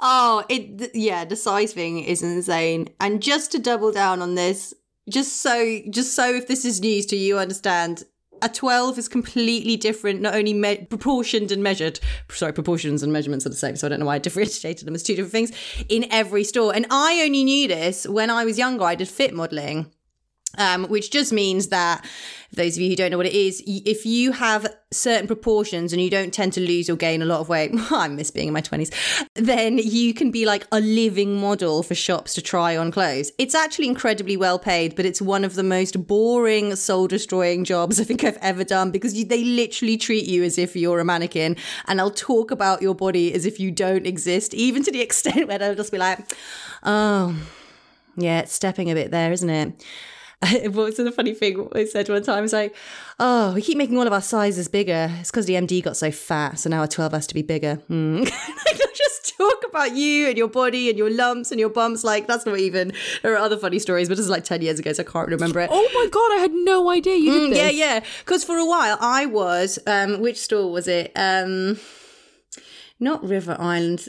Oh, 0.00 0.44
it 0.48 0.90
yeah, 0.94 1.24
the 1.24 1.36
size 1.36 1.72
thing 1.72 1.98
is 2.00 2.22
insane. 2.22 2.88
And 3.00 3.22
just 3.22 3.52
to 3.52 3.58
double 3.58 3.92
down 3.92 4.20
on 4.20 4.34
this, 4.34 4.74
just 5.08 5.40
so 5.40 5.80
just 5.90 6.14
so 6.14 6.34
if 6.34 6.46
this 6.46 6.64
is 6.64 6.80
news 6.80 7.06
to 7.06 7.16
you, 7.16 7.38
understand. 7.38 8.04
A 8.42 8.48
12 8.48 8.98
is 8.98 9.08
completely 9.08 9.76
different, 9.76 10.20
not 10.20 10.34
only 10.34 10.52
me- 10.52 10.86
proportioned 10.88 11.50
and 11.50 11.62
measured. 11.62 11.98
Sorry, 12.30 12.52
proportions 12.52 13.02
and 13.02 13.12
measurements 13.12 13.46
are 13.46 13.50
the 13.50 13.56
same, 13.56 13.76
so 13.76 13.86
I 13.86 13.90
don't 13.90 14.00
know 14.00 14.06
why 14.06 14.16
I 14.16 14.18
differentiated 14.26 14.86
them 14.86 14.94
as 14.94 15.02
two 15.02 15.16
different 15.16 15.32
things 15.32 15.52
in 15.88 16.06
every 16.10 16.44
store. 16.44 16.74
And 16.74 16.86
I 16.90 17.22
only 17.24 17.44
knew 17.44 17.68
this 17.68 18.06
when 18.06 18.30
I 18.30 18.44
was 18.44 18.58
younger. 18.58 18.84
I 18.84 18.96
did 18.96 19.08
fit 19.08 19.32
modeling 19.32 19.90
um, 20.58 20.84
which 20.84 21.10
just 21.10 21.32
means 21.32 21.68
that 21.68 22.04
those 22.56 22.76
of 22.76 22.82
you 22.82 22.90
who 22.90 22.96
don't 22.96 23.10
know 23.10 23.16
what 23.16 23.26
it 23.26 23.34
is, 23.34 23.62
if 23.66 24.06
you 24.06 24.32
have 24.32 24.66
certain 24.90 25.26
proportions 25.26 25.92
and 25.92 26.00
you 26.00 26.10
don't 26.10 26.32
tend 26.32 26.52
to 26.52 26.60
lose 26.60 26.88
or 26.88 26.96
gain 26.96 27.20
a 27.22 27.24
lot 27.24 27.40
of 27.40 27.48
weight, 27.48 27.72
I 27.90 28.08
miss 28.08 28.30
being 28.30 28.48
in 28.48 28.54
my 28.54 28.62
20s, 28.62 29.26
then 29.34 29.78
you 29.78 30.14
can 30.14 30.30
be 30.30 30.46
like 30.46 30.66
a 30.72 30.80
living 30.80 31.40
model 31.40 31.82
for 31.82 31.94
shops 31.94 32.34
to 32.34 32.42
try 32.42 32.76
on 32.76 32.90
clothes. 32.90 33.32
It's 33.38 33.54
actually 33.54 33.88
incredibly 33.88 34.36
well 34.36 34.58
paid, 34.58 34.94
but 34.96 35.04
it's 35.04 35.20
one 35.20 35.44
of 35.44 35.54
the 35.54 35.62
most 35.62 36.06
boring, 36.06 36.74
soul 36.76 37.08
destroying 37.08 37.64
jobs 37.64 38.00
I 38.00 38.04
think 38.04 38.24
I've 38.24 38.38
ever 38.40 38.64
done 38.64 38.90
because 38.90 39.14
you, 39.14 39.24
they 39.24 39.44
literally 39.44 39.96
treat 39.96 40.26
you 40.26 40.44
as 40.44 40.58
if 40.58 40.76
you're 40.76 41.00
a 41.00 41.04
mannequin 41.04 41.56
and 41.86 41.98
they'll 41.98 42.10
talk 42.10 42.50
about 42.50 42.82
your 42.82 42.94
body 42.94 43.32
as 43.34 43.46
if 43.46 43.58
you 43.58 43.70
don't 43.70 44.06
exist, 44.06 44.54
even 44.54 44.82
to 44.84 44.92
the 44.92 45.00
extent 45.04 45.48
where 45.48 45.58
they'll 45.58 45.74
just 45.74 45.92
be 45.92 45.98
like, 45.98 46.32
oh, 46.82 47.36
yeah, 48.16 48.40
it's 48.40 48.52
stepping 48.52 48.90
a 48.90 48.94
bit 48.94 49.10
there, 49.10 49.32
isn't 49.32 49.50
it? 49.50 49.84
what 50.64 50.74
was 50.74 50.96
the 50.96 51.12
funny 51.12 51.34
thing 51.34 51.68
I 51.74 51.84
said 51.84 52.08
one 52.08 52.22
time? 52.22 52.44
It's 52.44 52.52
like, 52.52 52.74
oh, 53.20 53.54
we 53.54 53.62
keep 53.62 53.78
making 53.78 53.96
all 53.98 54.06
of 54.06 54.12
our 54.12 54.22
sizes 54.22 54.68
bigger. 54.68 55.10
It's 55.20 55.30
because 55.30 55.46
the 55.46 55.54
MD 55.54 55.82
got 55.82 55.96
so 55.96 56.10
fat, 56.10 56.58
so 56.58 56.68
now 56.70 56.82
a 56.82 56.88
12 56.88 57.12
has 57.12 57.26
to 57.28 57.34
be 57.34 57.42
bigger. 57.42 57.76
Hmm. 57.88 58.24
Like, 58.66 58.94
just 58.94 59.36
talk 59.36 59.64
about 59.68 59.94
you 59.96 60.28
and 60.28 60.38
your 60.38 60.48
body 60.48 60.88
and 60.88 60.96
your 60.96 61.10
lumps 61.10 61.50
and 61.50 61.58
your 61.60 61.68
bumps. 61.68 62.04
Like, 62.04 62.26
that's 62.26 62.46
not 62.46 62.58
even. 62.58 62.92
There 63.22 63.32
are 63.34 63.38
other 63.38 63.56
funny 63.58 63.78
stories, 63.78 64.08
but 64.08 64.16
this 64.16 64.24
is 64.24 64.30
like 64.30 64.44
10 64.44 64.62
years 64.62 64.78
ago, 64.78 64.92
so 64.92 65.02
I 65.02 65.06
can't 65.06 65.28
remember 65.28 65.60
it. 65.60 65.68
oh 65.72 65.90
my 65.94 66.08
god, 66.10 66.32
I 66.32 66.40
had 66.40 66.52
no 66.52 66.88
idea 66.90 67.16
you 67.16 67.32
did 67.32 67.50
Mm, 67.52 67.56
yeah, 67.56 67.66
this. 67.68 67.76
yeah. 67.76 68.00
Because 68.20 68.44
for 68.44 68.56
a 68.56 68.64
while 68.64 68.96
I 69.00 69.26
was, 69.26 69.78
um, 69.86 70.20
which 70.20 70.40
store 70.40 70.70
was 70.70 70.86
it? 70.88 71.10
Um, 71.16 71.78
not 73.00 73.24
River 73.24 73.56
Island. 73.58 74.08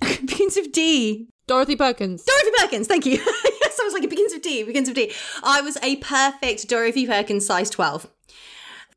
Begins 0.00 0.56
with 0.56 0.72
D. 0.72 1.28
Dorothy 1.50 1.74
Perkins. 1.74 2.22
Dorothy 2.22 2.50
Perkins, 2.58 2.86
thank 2.86 3.04
you. 3.04 3.14
yes, 3.60 3.80
I 3.80 3.82
was 3.82 3.92
like, 3.92 4.04
it 4.04 4.10
begins 4.10 4.32
with 4.32 4.42
D, 4.42 4.60
it 4.60 4.66
begins 4.66 4.88
with 4.88 4.94
D. 4.94 5.12
I 5.42 5.60
was 5.60 5.76
a 5.82 5.96
perfect 5.96 6.68
Dorothy 6.68 7.08
Perkins 7.08 7.44
size 7.44 7.68
12. 7.70 8.08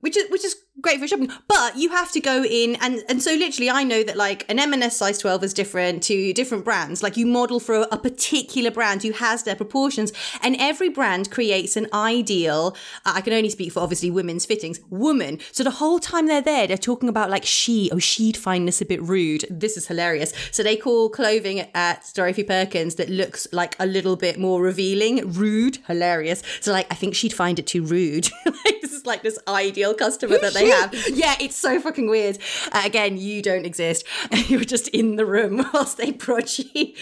Which 0.01 0.15
is 0.15 0.29
which 0.29 0.45
is 0.45 0.55
great 0.81 0.99
for 0.99 1.07
shopping, 1.07 1.31
but 1.47 1.77
you 1.77 1.89
have 1.89 2.12
to 2.12 2.19
go 2.19 2.43
in 2.43 2.75
and 2.81 3.03
and 3.07 3.21
so 3.21 3.31
literally 3.33 3.69
I 3.69 3.83
know 3.83 4.03
that 4.03 4.17
like 4.17 4.49
an 4.49 4.59
M&S 4.59 4.97
size 4.97 5.17
12 5.19 5.43
is 5.43 5.53
different 5.53 6.03
to 6.03 6.33
different 6.33 6.65
brands. 6.65 7.03
Like 7.03 7.15
you 7.15 7.25
model 7.25 7.59
for 7.59 7.75
a, 7.75 7.81
a 7.91 7.97
particular 7.97 8.71
brand 8.71 9.03
who 9.03 9.12
has 9.12 9.43
their 9.43 9.55
proportions 9.55 10.12
and 10.41 10.55
every 10.59 10.89
brand 10.89 11.29
creates 11.29 11.77
an 11.77 11.88
ideal 11.93 12.75
uh, 13.05 13.13
I 13.15 13.21
can 13.21 13.33
only 13.33 13.49
speak 13.49 13.71
for 13.71 13.81
obviously 13.81 14.09
women's 14.09 14.45
fittings, 14.45 14.79
woman. 14.89 15.39
So 15.51 15.63
the 15.63 15.71
whole 15.71 15.99
time 15.99 16.27
they're 16.27 16.41
there 16.41 16.67
they're 16.67 16.77
talking 16.77 17.09
about 17.09 17.29
like 17.29 17.45
she, 17.45 17.89
oh 17.93 17.99
she'd 17.99 18.36
find 18.36 18.67
this 18.67 18.81
a 18.81 18.86
bit 18.86 19.01
rude. 19.01 19.45
This 19.49 19.77
is 19.77 19.88
hilarious. 19.88 20.33
So 20.51 20.63
they 20.63 20.75
call 20.75 21.09
clothing 21.09 21.67
at 21.75 22.09
Dorothy 22.15 22.43
Perkins 22.43 22.95
that 22.95 23.09
looks 23.09 23.47
like 23.51 23.75
a 23.79 23.86
little 23.86 24.15
bit 24.15 24.39
more 24.39 24.62
revealing, 24.62 25.31
rude, 25.33 25.77
hilarious. 25.88 26.41
So 26.62 26.71
like 26.71 26.88
I 26.91 26.95
think 26.95 27.13
she'd 27.15 27.33
find 27.33 27.59
it 27.59 27.67
too 27.67 27.83
rude. 27.83 28.29
like 28.45 28.81
this 28.81 28.93
is 28.93 29.05
like 29.05 29.21
this 29.21 29.38
ideal 29.47 29.93
customer 29.93 30.38
that 30.39 30.53
they 30.53 30.62
she? 30.65 30.71
have. 30.71 31.10
Yeah, 31.10 31.36
it's 31.39 31.56
so 31.56 31.80
fucking 31.80 32.10
weird. 32.10 32.38
Uh, 32.71 32.82
again, 32.86 33.17
you 33.17 33.41
don't 33.41 33.65
exist. 33.65 34.06
You're 34.47 34.62
just 34.62 34.88
in 34.89 35.15
the 35.15 35.26
room 35.26 35.65
whilst 35.73 35.97
they 35.97 36.10
approach 36.10 36.60
you 36.60 36.93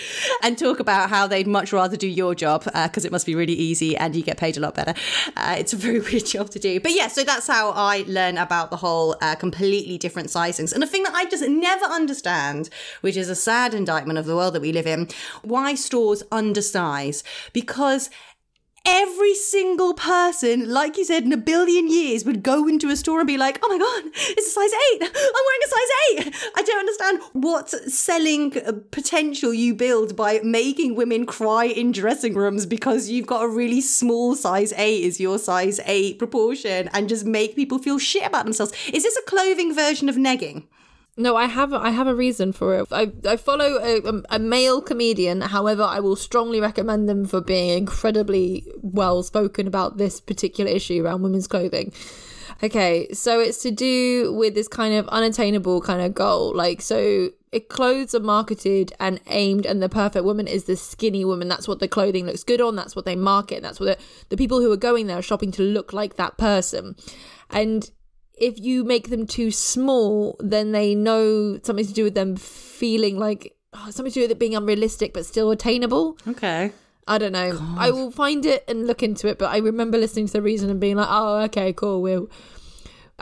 and 0.43 0.57
talk 0.57 0.79
about 0.79 1.09
how 1.09 1.27
they'd 1.27 1.47
much 1.47 1.73
rather 1.73 1.97
do 1.97 2.07
your 2.07 2.35
job 2.35 2.63
because 2.65 3.05
it 3.05 3.11
must 3.11 3.25
be 3.25 3.35
really 3.35 3.53
easy 3.53 3.95
and 3.97 4.15
you 4.15 4.23
get 4.23 4.37
paid 4.37 4.57
a 4.57 4.59
lot 4.59 4.75
better. 4.75 4.93
Uh, 5.35 5.55
it's 5.57 5.73
a 5.73 5.77
very 5.77 5.99
weird 6.11 6.25
job 6.25 6.49
to 6.51 6.59
do. 6.59 6.79
But 6.79 6.93
yeah, 6.93 7.07
so 7.07 7.23
that's 7.23 7.47
how 7.47 7.71
I 7.71 8.03
learn 8.07 8.37
about 8.37 8.71
the 8.71 8.77
whole 8.77 9.15
uh, 9.21 9.35
completely 9.35 9.97
different 9.97 10.29
sizings. 10.29 10.73
And 10.73 10.81
the 10.81 10.87
thing 10.87 11.03
that 11.03 11.13
I 11.13 11.25
just 11.25 11.47
never 11.47 11.85
understand, 11.85 12.69
which 13.01 13.17
is 13.17 13.29
a 13.29 13.35
sad 13.35 13.73
indictment 13.73 14.19
of 14.19 14.25
the 14.25 14.35
world 14.35 14.53
that 14.53 14.61
we 14.61 14.71
live 14.71 14.87
in, 14.87 15.07
why 15.41 15.75
stores 15.75 16.23
undersize. 16.31 17.23
Because 17.53 18.09
every 18.85 19.35
single 19.35 19.93
person, 19.93 20.69
like 20.69 20.97
you 20.97 21.05
said, 21.05 21.23
in 21.23 21.33
a 21.33 21.37
billion 21.37 21.89
years 21.89 22.25
would 22.25 22.43
go 22.43 22.67
into 22.67 22.89
a 22.89 22.95
store 22.95 23.19
and 23.19 23.27
be 23.27 23.37
like, 23.37 23.59
oh 23.63 23.67
my 23.69 23.77
God, 23.77 24.11
it's 24.13 24.47
a 24.47 24.51
size 24.51 24.71
eight. 24.91 25.01
I'm 25.03 25.45
wearing 25.47 25.61
a 25.63 25.67
size 25.67 26.35
eight. 26.35 26.51
I 26.57 26.61
don't 26.63 26.79
understand 26.79 27.21
what 27.33 27.69
selling 27.69 28.57
uh, 28.57 28.73
potential 28.91 29.53
you 29.53 29.73
build 29.73 30.15
by 30.15 30.39
making 30.43 30.95
women 30.95 31.25
cry 31.25 31.65
in 31.65 31.91
dressing 31.91 32.33
rooms 32.33 32.65
because 32.65 33.09
you've 33.09 33.27
got 33.27 33.43
a 33.43 33.47
really 33.47 33.81
small 33.81 34.35
size 34.35 34.73
eight 34.77 35.03
is 35.03 35.19
your 35.19 35.37
size 35.37 35.79
eight 35.85 36.19
proportion 36.19 36.89
and 36.93 37.09
just 37.09 37.25
make 37.25 37.55
people 37.55 37.79
feel 37.79 37.99
shit 37.99 38.25
about 38.25 38.45
themselves. 38.45 38.73
Is 38.93 39.03
this 39.03 39.17
a 39.17 39.29
clothing 39.29 39.73
version 39.73 40.09
of 40.09 40.15
negging? 40.15 40.63
No, 41.21 41.35
I 41.35 41.45
have 41.45 41.71
I 41.71 41.91
have 41.91 42.07
a 42.07 42.15
reason 42.15 42.51
for 42.51 42.79
it. 42.79 42.87
I, 42.91 43.11
I 43.27 43.37
follow 43.37 43.77
a, 43.77 44.23
a 44.29 44.39
male 44.39 44.81
comedian. 44.81 45.41
However, 45.41 45.83
I 45.83 45.99
will 45.99 46.15
strongly 46.15 46.59
recommend 46.59 47.07
them 47.07 47.25
for 47.25 47.41
being 47.41 47.77
incredibly 47.77 48.65
well 48.81 49.21
spoken 49.21 49.67
about 49.67 49.97
this 49.97 50.19
particular 50.19 50.71
issue 50.71 51.05
around 51.05 51.21
women's 51.21 51.47
clothing. 51.47 51.93
Okay, 52.63 53.07
so 53.13 53.39
it's 53.39 53.61
to 53.61 53.71
do 53.71 54.33
with 54.33 54.55
this 54.55 54.67
kind 54.67 54.95
of 54.95 55.07
unattainable 55.09 55.81
kind 55.81 56.01
of 56.01 56.15
goal. 56.15 56.55
Like, 56.55 56.81
so 56.81 57.29
it 57.51 57.69
clothes 57.69 58.15
are 58.15 58.19
marketed 58.19 58.93
and 58.99 59.19
aimed, 59.27 59.67
and 59.67 59.81
the 59.81 59.89
perfect 59.89 60.25
woman 60.25 60.47
is 60.47 60.63
the 60.63 60.75
skinny 60.75 61.23
woman. 61.23 61.47
That's 61.47 61.67
what 61.67 61.79
the 61.79 61.87
clothing 61.87 62.25
looks 62.25 62.43
good 62.43 62.61
on. 62.61 62.75
That's 62.75 62.95
what 62.95 63.05
they 63.05 63.15
market. 63.15 63.61
That's 63.61 63.79
what 63.79 63.85
the, 63.85 64.05
the 64.29 64.37
people 64.37 64.59
who 64.59 64.71
are 64.71 64.77
going 64.77 65.05
there 65.05 65.19
are 65.19 65.23
shopping 65.23 65.51
to 65.53 65.61
look 65.61 65.93
like 65.93 66.15
that 66.15 66.37
person. 66.37 66.95
And 67.51 67.91
if 68.41 68.59
you 68.59 68.83
make 68.83 69.09
them 69.09 69.27
too 69.27 69.51
small, 69.51 70.35
then 70.39 70.71
they 70.71 70.95
know 70.95 71.59
something 71.63 71.85
to 71.85 71.93
do 71.93 72.03
with 72.03 72.15
them 72.15 72.35
feeling 72.35 73.17
like 73.17 73.55
oh, 73.73 73.91
something 73.91 74.11
to 74.11 74.15
do 74.15 74.21
with 74.21 74.31
it 74.31 74.39
being 74.39 74.55
unrealistic 74.55 75.13
but 75.13 75.25
still 75.25 75.51
attainable. 75.51 76.17
Okay. 76.27 76.73
I 77.07 77.17
don't 77.17 77.31
know. 77.31 77.59
I 77.77 77.91
will 77.91 78.11
find 78.11 78.45
it 78.45 78.63
and 78.67 78.87
look 78.87 79.03
into 79.03 79.27
it, 79.27 79.37
but 79.37 79.51
I 79.51 79.57
remember 79.57 79.97
listening 79.97 80.27
to 80.27 80.33
the 80.33 80.41
reason 80.41 80.69
and 80.69 80.79
being 80.79 80.97
like, 80.97 81.07
oh, 81.09 81.41
okay, 81.41 81.73
cool. 81.73 82.01
We're 82.01 82.27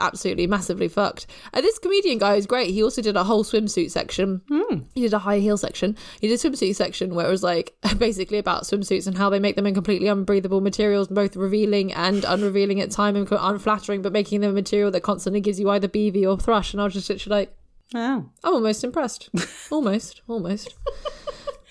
absolutely 0.00 0.46
massively 0.46 0.88
fucked. 0.88 1.26
And 1.52 1.64
this 1.64 1.78
comedian 1.78 2.18
guy 2.18 2.34
is 2.34 2.46
great. 2.46 2.70
He 2.70 2.82
also 2.82 3.02
did 3.02 3.16
a 3.16 3.24
whole 3.24 3.44
swimsuit 3.44 3.90
section. 3.90 4.42
Hmm. 4.48 4.80
He 4.94 5.02
did 5.02 5.14
a 5.14 5.18
high 5.20 5.38
heel 5.38 5.56
section. 5.56 5.96
He 6.20 6.28
did 6.28 6.34
a 6.34 6.48
swimsuit 6.48 6.74
section 6.74 7.14
where 7.14 7.26
it 7.26 7.30
was 7.30 7.42
like 7.42 7.74
basically 7.98 8.38
about 8.38 8.64
swimsuits 8.64 9.06
and 9.06 9.16
how 9.16 9.30
they 9.30 9.38
make 9.38 9.56
them 9.56 9.66
in 9.66 9.74
completely 9.74 10.08
unbreathable 10.08 10.60
materials, 10.60 11.08
both 11.08 11.36
revealing 11.36 11.92
and 11.92 12.24
unrevealing 12.24 12.80
at 12.80 12.90
time 12.90 13.16
and 13.16 13.28
unflattering, 13.30 14.02
but 14.02 14.12
making 14.12 14.40
them 14.40 14.50
a 14.50 14.54
material 14.54 14.90
that 14.90 15.02
constantly 15.02 15.40
gives 15.40 15.60
you 15.60 15.70
either 15.70 15.88
BV 15.88 16.28
or 16.28 16.38
thrush. 16.38 16.72
And 16.72 16.80
I 16.80 16.84
was 16.84 16.94
just 16.94 17.08
literally 17.08 17.40
like, 17.40 17.56
Wow. 17.92 18.30
I'm 18.44 18.54
almost 18.54 18.84
impressed. 18.84 19.30
almost, 19.70 20.22
almost. 20.28 20.76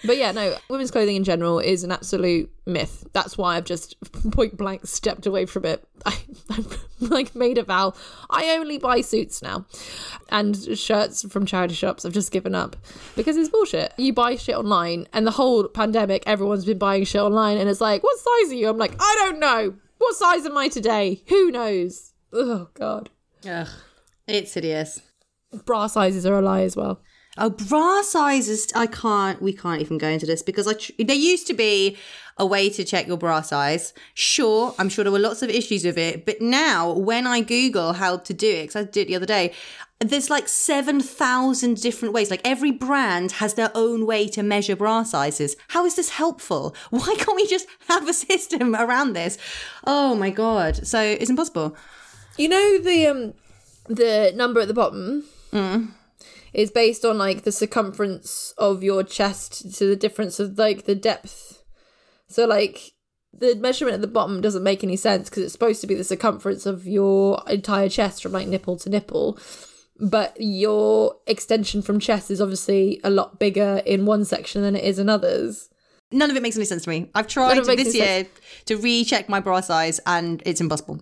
But 0.03 0.17
yeah, 0.17 0.31
no, 0.31 0.57
women's 0.69 0.91
clothing 0.91 1.17
in 1.17 1.23
general 1.23 1.59
is 1.59 1.83
an 1.83 1.91
absolute 1.91 2.49
myth. 2.65 3.07
That's 3.11 3.37
why 3.37 3.57
I've 3.57 3.65
just 3.65 3.95
point 4.31 4.57
blank 4.57 4.85
stepped 4.85 5.25
away 5.25 5.45
from 5.45 5.65
it. 5.65 5.85
I, 6.05 6.17
I've 6.49 6.85
like 6.99 7.35
made 7.35 7.57
a 7.57 7.63
vow. 7.63 7.93
I 8.29 8.51
only 8.51 8.77
buy 8.77 9.01
suits 9.01 9.41
now 9.41 9.65
and 10.29 10.55
shirts 10.77 11.29
from 11.29 11.45
charity 11.45 11.73
shops. 11.73 12.05
I've 12.05 12.13
just 12.13 12.31
given 12.31 12.55
up 12.55 12.77
because 13.15 13.35
it's 13.35 13.49
bullshit. 13.49 13.93
You 13.97 14.13
buy 14.13 14.35
shit 14.35 14.55
online, 14.55 15.07
and 15.11 15.27
the 15.27 15.31
whole 15.31 15.67
pandemic, 15.67 16.23
everyone's 16.25 16.65
been 16.65 16.77
buying 16.77 17.03
shit 17.03 17.21
online, 17.21 17.57
and 17.57 17.69
it's 17.69 17.81
like, 17.81 18.03
what 18.03 18.17
size 18.17 18.51
are 18.51 18.55
you? 18.55 18.69
I'm 18.69 18.77
like, 18.77 18.93
I 18.99 19.15
don't 19.19 19.39
know. 19.39 19.75
What 19.97 20.15
size 20.15 20.45
am 20.45 20.57
I 20.57 20.69
today? 20.69 21.23
Who 21.27 21.51
knows? 21.51 22.13
Oh, 22.31 22.69
God. 22.73 23.09
Ugh, 23.47 23.67
it's 24.27 24.53
hideous. 24.53 25.01
Bra 25.65 25.87
sizes 25.87 26.25
are 26.25 26.37
a 26.37 26.41
lie 26.41 26.61
as 26.61 26.77
well. 26.77 27.01
Oh, 27.41 27.49
bra 27.49 28.01
sizes. 28.01 28.67
I 28.75 28.85
can't, 28.85 29.41
we 29.41 29.53
can't 29.53 29.81
even 29.81 29.97
go 29.97 30.09
into 30.09 30.25
this 30.25 30.41
because 30.41 30.67
I, 30.67 30.73
tr- 30.73 30.91
there 30.99 31.15
used 31.15 31.47
to 31.47 31.53
be 31.53 31.97
a 32.37 32.45
way 32.45 32.69
to 32.69 32.83
check 32.83 33.07
your 33.07 33.17
bra 33.17 33.41
size. 33.41 33.93
Sure, 34.13 34.75
I'm 34.77 34.89
sure 34.89 35.05
there 35.05 35.11
were 35.11 35.19
lots 35.19 35.41
of 35.41 35.49
issues 35.49 35.85
with 35.85 35.97
it. 35.97 36.25
But 36.25 36.41
now 36.41 36.91
when 36.91 37.25
I 37.25 37.39
Google 37.39 37.93
how 37.93 38.17
to 38.17 38.33
do 38.33 38.49
it, 38.49 38.61
because 38.63 38.75
I 38.75 38.83
did 38.83 39.03
it 39.03 39.07
the 39.07 39.15
other 39.15 39.25
day, 39.25 39.53
there's 39.99 40.29
like 40.29 40.49
7,000 40.49 41.81
different 41.81 42.13
ways. 42.13 42.29
Like 42.29 42.41
every 42.43 42.71
brand 42.71 43.33
has 43.33 43.53
their 43.53 43.71
own 43.73 44.05
way 44.05 44.27
to 44.29 44.43
measure 44.43 44.75
bra 44.75 45.03
sizes. 45.03 45.55
How 45.69 45.85
is 45.85 45.95
this 45.95 46.09
helpful? 46.09 46.75
Why 46.89 47.15
can't 47.17 47.37
we 47.37 47.47
just 47.47 47.67
have 47.87 48.07
a 48.07 48.13
system 48.13 48.75
around 48.75 49.13
this? 49.13 49.37
Oh 49.85 50.13
my 50.13 50.29
God. 50.29 50.85
So 50.85 51.01
it's 51.01 51.29
impossible. 51.29 51.75
You 52.37 52.49
know 52.49 52.77
the 52.79 53.07
um 53.07 53.33
the 53.87 54.33
number 54.35 54.59
at 54.59 54.67
the 54.67 54.73
bottom 54.73 55.23
is 56.53 56.71
based 56.71 57.05
on 57.05 57.17
like 57.17 57.43
the 57.43 57.51
circumference 57.51 58.53
of 58.57 58.83
your 58.83 59.03
chest 59.03 59.75
to 59.75 59.87
the 59.87 59.95
difference 59.95 60.39
of 60.39 60.57
like 60.57 60.85
the 60.85 60.95
depth. 60.95 61.63
So 62.27 62.45
like 62.45 62.93
the 63.33 63.55
measurement 63.55 63.95
at 63.95 64.01
the 64.01 64.07
bottom 64.07 64.41
doesn't 64.41 64.63
make 64.63 64.83
any 64.83 64.95
sense 64.95 65.29
because 65.29 65.43
it's 65.43 65.53
supposed 65.53 65.81
to 65.81 65.87
be 65.87 65.95
the 65.95 66.03
circumference 66.03 66.65
of 66.65 66.87
your 66.87 67.41
entire 67.47 67.89
chest 67.89 68.23
from 68.23 68.31
like 68.31 68.47
nipple 68.47 68.77
to 68.77 68.89
nipple. 68.89 69.37
But 69.99 70.35
your 70.39 71.15
extension 71.27 71.81
from 71.81 71.99
chest 71.99 72.31
is 72.31 72.41
obviously 72.41 73.01
a 73.03 73.09
lot 73.09 73.39
bigger 73.39 73.81
in 73.85 74.05
one 74.05 74.23
section 74.23 74.61
than 74.61 74.75
it 74.75 74.83
is 74.83 74.97
in 74.97 75.09
others. 75.09 75.69
None 76.11 76.31
of 76.31 76.37
it 76.37 76.41
makes 76.41 76.55
any 76.55 76.65
sense 76.65 76.83
to 76.83 76.89
me. 76.89 77.11
I've 77.13 77.27
tried 77.27 77.57
of 77.57 77.65
it 77.65 77.67
makes 77.67 77.83
this 77.83 77.95
year 77.95 78.25
to 78.65 78.77
recheck 78.77 79.29
my 79.29 79.39
bra 79.39 79.61
size 79.61 79.99
and 80.07 80.41
it's 80.45 80.61
impossible. 80.61 81.01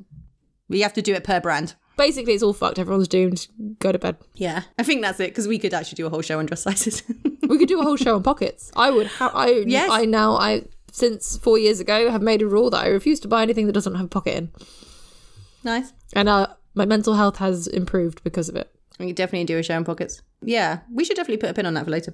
We 0.68 0.82
have 0.82 0.94
to 0.94 1.02
do 1.02 1.14
it 1.14 1.24
per 1.24 1.40
brand. 1.40 1.76
Basically, 1.98 2.34
it's 2.34 2.44
all 2.44 2.54
fucked. 2.54 2.78
Everyone's 2.80 3.08
doomed. 3.08 3.48
Go 3.80 3.92
to 3.92 3.98
bed. 4.00 4.18
Yeah, 4.36 4.62
I 4.78 4.84
think 4.84 5.02
that's 5.02 5.20
it 5.20 5.32
because 5.32 5.48
we 5.48 5.58
could 5.60 5.74
actually 5.74 5.96
do 5.96 6.06
a 6.06 6.10
whole 6.10 6.22
show 6.22 6.38
on 6.40 6.46
dress 6.46 6.62
sizes. 6.62 7.02
We 7.48 7.58
could 7.58 7.68
do 7.68 7.80
a 7.80 7.84
whole 7.88 7.98
show 7.98 8.16
on 8.16 8.24
pockets. 8.24 8.72
I 8.76 8.92
would. 8.92 9.08
Ha- 9.08 9.32
I 9.34 9.64
Yes. 9.66 9.90
I 9.92 10.06
now 10.06 10.34
I 10.38 10.64
since 10.92 11.38
four 11.38 11.58
years 11.58 11.80
ago 11.80 12.10
have 12.12 12.22
made 12.22 12.42
a 12.42 12.48
rule 12.48 12.70
that 12.70 12.84
I 12.84 12.88
refuse 12.88 13.20
to 13.22 13.28
buy 13.28 13.42
anything 13.42 13.66
that 13.68 13.74
doesn't 13.74 13.96
have 13.96 14.06
a 14.06 14.10
pocket 14.10 14.36
in, 14.38 14.52
nice. 15.64 15.92
and 16.14 16.30
uh, 16.30 16.48
my 16.76 16.86
mental 16.86 17.16
health 17.16 17.38
has 17.38 17.68
improved 17.68 18.24
because 18.24 18.48
of 18.50 18.56
it. 18.56 18.72
We 19.00 19.08
could 19.08 19.16
definitely 19.16 19.46
do 19.46 19.58
a 19.58 19.64
show 19.64 19.76
on 19.76 19.84
pockets. 19.86 20.22
Yeah, 20.42 20.80
we 20.92 21.04
should 21.04 21.16
definitely 21.16 21.38
put 21.38 21.50
a 21.50 21.54
pin 21.54 21.66
on 21.66 21.74
that 21.76 21.86
for 21.86 21.92
later. 21.92 22.14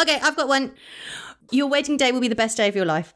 Okay, 0.00 0.18
I've 0.22 0.36
got 0.36 0.48
one. 0.48 0.72
Your 1.50 1.68
wedding 1.68 1.96
day 1.98 2.12
will 2.12 2.20
be 2.20 2.28
the 2.28 2.34
best 2.34 2.56
day 2.56 2.68
of 2.68 2.76
your 2.76 2.84
life. 2.86 3.14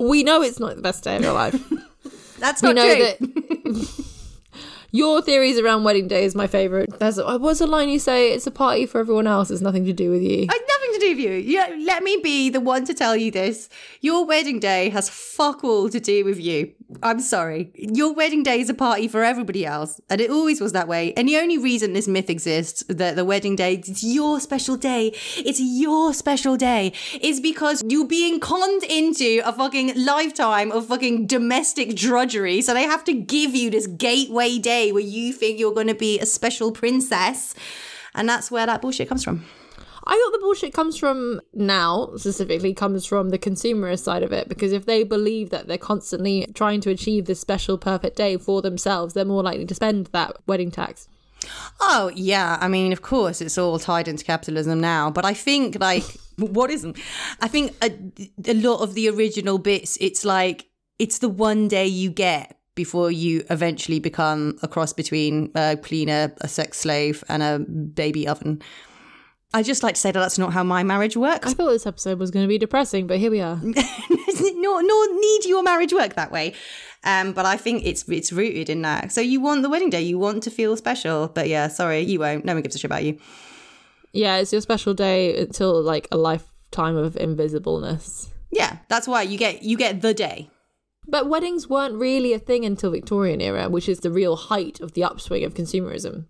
We 0.00 0.22
know 0.22 0.42
it's 0.42 0.58
not 0.60 0.76
the 0.76 0.82
best 0.82 1.04
day 1.04 1.16
of 1.16 1.22
your 1.22 1.32
life. 1.34 1.54
That's 2.38 2.62
we 2.62 2.68
not 2.72 2.76
know 2.76 2.94
true. 2.94 3.04
that. 3.04 4.04
Your 4.90 5.20
theories 5.20 5.58
around 5.58 5.84
wedding 5.84 6.08
day 6.08 6.24
is 6.24 6.34
my 6.34 6.46
favorite. 6.46 6.98
There's 6.98 7.18
uh, 7.18 7.38
what's 7.38 7.58
the 7.58 7.66
line 7.66 7.90
you 7.90 7.98
say? 7.98 8.32
It's 8.32 8.46
a 8.46 8.50
party 8.50 8.86
for 8.86 9.00
everyone 9.00 9.26
else. 9.26 9.50
It's 9.50 9.60
nothing 9.60 9.84
to 9.84 9.92
do 9.92 10.10
with 10.10 10.22
you. 10.22 10.46
It's 10.48 10.48
nothing 10.48 10.92
to 10.94 10.98
do 11.00 11.08
with 11.10 11.18
you. 11.18 11.32
Yeah, 11.32 11.76
let 11.84 12.02
me 12.02 12.18
be 12.22 12.48
the 12.48 12.60
one 12.60 12.86
to 12.86 12.94
tell 12.94 13.14
you 13.14 13.30
this. 13.30 13.68
Your 14.00 14.24
wedding 14.24 14.60
day 14.60 14.88
has 14.88 15.10
fuck 15.10 15.62
all 15.62 15.90
to 15.90 16.00
do 16.00 16.24
with 16.24 16.40
you. 16.40 16.72
I'm 17.02 17.20
sorry. 17.20 17.70
Your 17.74 18.14
wedding 18.14 18.42
day 18.42 18.60
is 18.60 18.70
a 18.70 18.74
party 18.74 19.08
for 19.08 19.22
everybody 19.22 19.66
else, 19.66 20.00
and 20.08 20.22
it 20.22 20.30
always 20.30 20.58
was 20.58 20.72
that 20.72 20.88
way. 20.88 21.12
And 21.14 21.28
the 21.28 21.36
only 21.36 21.58
reason 21.58 21.92
this 21.92 22.08
myth 22.08 22.30
exists 22.30 22.82
that 22.88 23.14
the 23.14 23.26
wedding 23.26 23.56
day 23.56 23.74
is 23.74 24.02
your 24.02 24.40
special 24.40 24.76
day, 24.76 25.12
it's 25.36 25.60
your 25.60 26.14
special 26.14 26.56
day, 26.56 26.94
is 27.20 27.40
because 27.40 27.84
you're 27.86 28.06
being 28.06 28.40
conned 28.40 28.84
into 28.84 29.42
a 29.44 29.52
fucking 29.52 30.02
lifetime 30.02 30.72
of 30.72 30.86
fucking 30.86 31.26
domestic 31.26 31.94
drudgery. 31.94 32.62
So 32.62 32.72
they 32.72 32.84
have 32.84 33.04
to 33.04 33.12
give 33.12 33.54
you 33.54 33.68
this 33.68 33.86
gateway 33.86 34.58
day 34.58 34.90
where 34.90 35.02
you 35.02 35.34
think 35.34 35.58
you're 35.58 35.74
going 35.74 35.88
to 35.88 35.94
be 35.94 36.18
a 36.18 36.26
special 36.26 36.72
princess. 36.72 37.54
And 38.14 38.26
that's 38.26 38.50
where 38.50 38.64
that 38.64 38.80
bullshit 38.80 39.08
comes 39.08 39.24
from. 39.24 39.44
I 40.08 40.14
thought 40.14 40.32
the 40.32 40.38
bullshit 40.40 40.72
comes 40.72 40.96
from 40.96 41.42
now, 41.52 42.12
specifically, 42.16 42.72
comes 42.72 43.04
from 43.04 43.28
the 43.28 43.38
consumerist 43.38 44.00
side 44.00 44.22
of 44.22 44.32
it. 44.32 44.48
Because 44.48 44.72
if 44.72 44.86
they 44.86 45.04
believe 45.04 45.50
that 45.50 45.68
they're 45.68 45.76
constantly 45.76 46.46
trying 46.54 46.80
to 46.80 46.90
achieve 46.90 47.26
this 47.26 47.40
special, 47.40 47.76
perfect 47.76 48.16
day 48.16 48.38
for 48.38 48.62
themselves, 48.62 49.12
they're 49.12 49.26
more 49.26 49.42
likely 49.42 49.66
to 49.66 49.74
spend 49.74 50.06
that 50.06 50.36
wedding 50.46 50.70
tax. 50.70 51.08
Oh, 51.78 52.10
yeah. 52.14 52.56
I 52.58 52.68
mean, 52.68 52.92
of 52.92 53.02
course, 53.02 53.42
it's 53.42 53.58
all 53.58 53.78
tied 53.78 54.08
into 54.08 54.24
capitalism 54.24 54.80
now. 54.80 55.10
But 55.10 55.26
I 55.26 55.34
think, 55.34 55.78
like, 55.78 56.04
what 56.36 56.70
isn't? 56.70 56.98
I 57.42 57.48
think 57.48 57.76
a, 57.82 57.92
a 58.46 58.54
lot 58.54 58.80
of 58.80 58.94
the 58.94 59.10
original 59.10 59.58
bits, 59.58 59.98
it's 60.00 60.24
like, 60.24 60.66
it's 60.98 61.18
the 61.18 61.28
one 61.28 61.68
day 61.68 61.86
you 61.86 62.10
get 62.10 62.58
before 62.74 63.10
you 63.10 63.44
eventually 63.50 63.98
become 63.98 64.56
a 64.62 64.68
cross 64.68 64.92
between 64.92 65.50
a 65.54 65.76
cleaner, 65.76 66.32
a 66.40 66.48
sex 66.48 66.78
slave, 66.78 67.24
and 67.28 67.42
a 67.42 67.58
baby 67.58 68.26
oven. 68.26 68.62
I 69.54 69.62
just 69.62 69.82
like 69.82 69.94
to 69.94 70.00
say 70.00 70.10
that 70.10 70.18
that's 70.18 70.38
not 70.38 70.52
how 70.52 70.62
my 70.62 70.82
marriage 70.82 71.16
works. 71.16 71.48
I 71.48 71.54
thought 71.54 71.70
this 71.70 71.86
episode 71.86 72.18
was 72.18 72.30
going 72.30 72.44
to 72.44 72.48
be 72.48 72.58
depressing, 72.58 73.06
but 73.06 73.18
here 73.18 73.30
we 73.30 73.40
are. 73.40 73.58
nor, 73.62 74.82
nor 74.82 75.20
need 75.20 75.44
your 75.46 75.62
marriage 75.62 75.92
work 75.92 76.14
that 76.14 76.30
way. 76.30 76.54
Um, 77.04 77.32
but 77.32 77.46
I 77.46 77.56
think 77.56 77.86
it's 77.86 78.06
it's 78.08 78.32
rooted 78.32 78.68
in 78.68 78.82
that. 78.82 79.12
So 79.12 79.20
you 79.20 79.40
want 79.40 79.62
the 79.62 79.70
wedding 79.70 79.88
day, 79.88 80.02
you 80.02 80.18
want 80.18 80.42
to 80.42 80.50
feel 80.50 80.76
special. 80.76 81.28
But 81.28 81.48
yeah, 81.48 81.68
sorry, 81.68 82.00
you 82.00 82.18
won't. 82.18 82.44
No 82.44 82.54
one 82.54 82.62
gives 82.62 82.74
a 82.74 82.78
shit 82.78 82.84
about 82.84 83.04
you. 83.04 83.18
Yeah, 84.12 84.36
it's 84.36 84.52
your 84.52 84.60
special 84.60 84.94
day 84.94 85.40
until 85.40 85.80
like 85.80 86.08
a 86.10 86.16
lifetime 86.16 86.96
of 86.96 87.14
invisibleness. 87.14 88.28
Yeah, 88.50 88.78
that's 88.88 89.06
why 89.06 89.22
you 89.22 89.38
get 89.38 89.62
you 89.62 89.76
get 89.76 90.02
the 90.02 90.12
day. 90.12 90.50
But 91.06 91.28
weddings 91.28 91.68
weren't 91.68 91.94
really 91.94 92.34
a 92.34 92.38
thing 92.38 92.66
until 92.66 92.90
Victorian 92.90 93.40
era, 93.40 93.70
which 93.70 93.88
is 93.88 94.00
the 94.00 94.10
real 94.10 94.36
height 94.36 94.80
of 94.80 94.92
the 94.92 95.04
upswing 95.04 95.44
of 95.44 95.54
consumerism. 95.54 96.26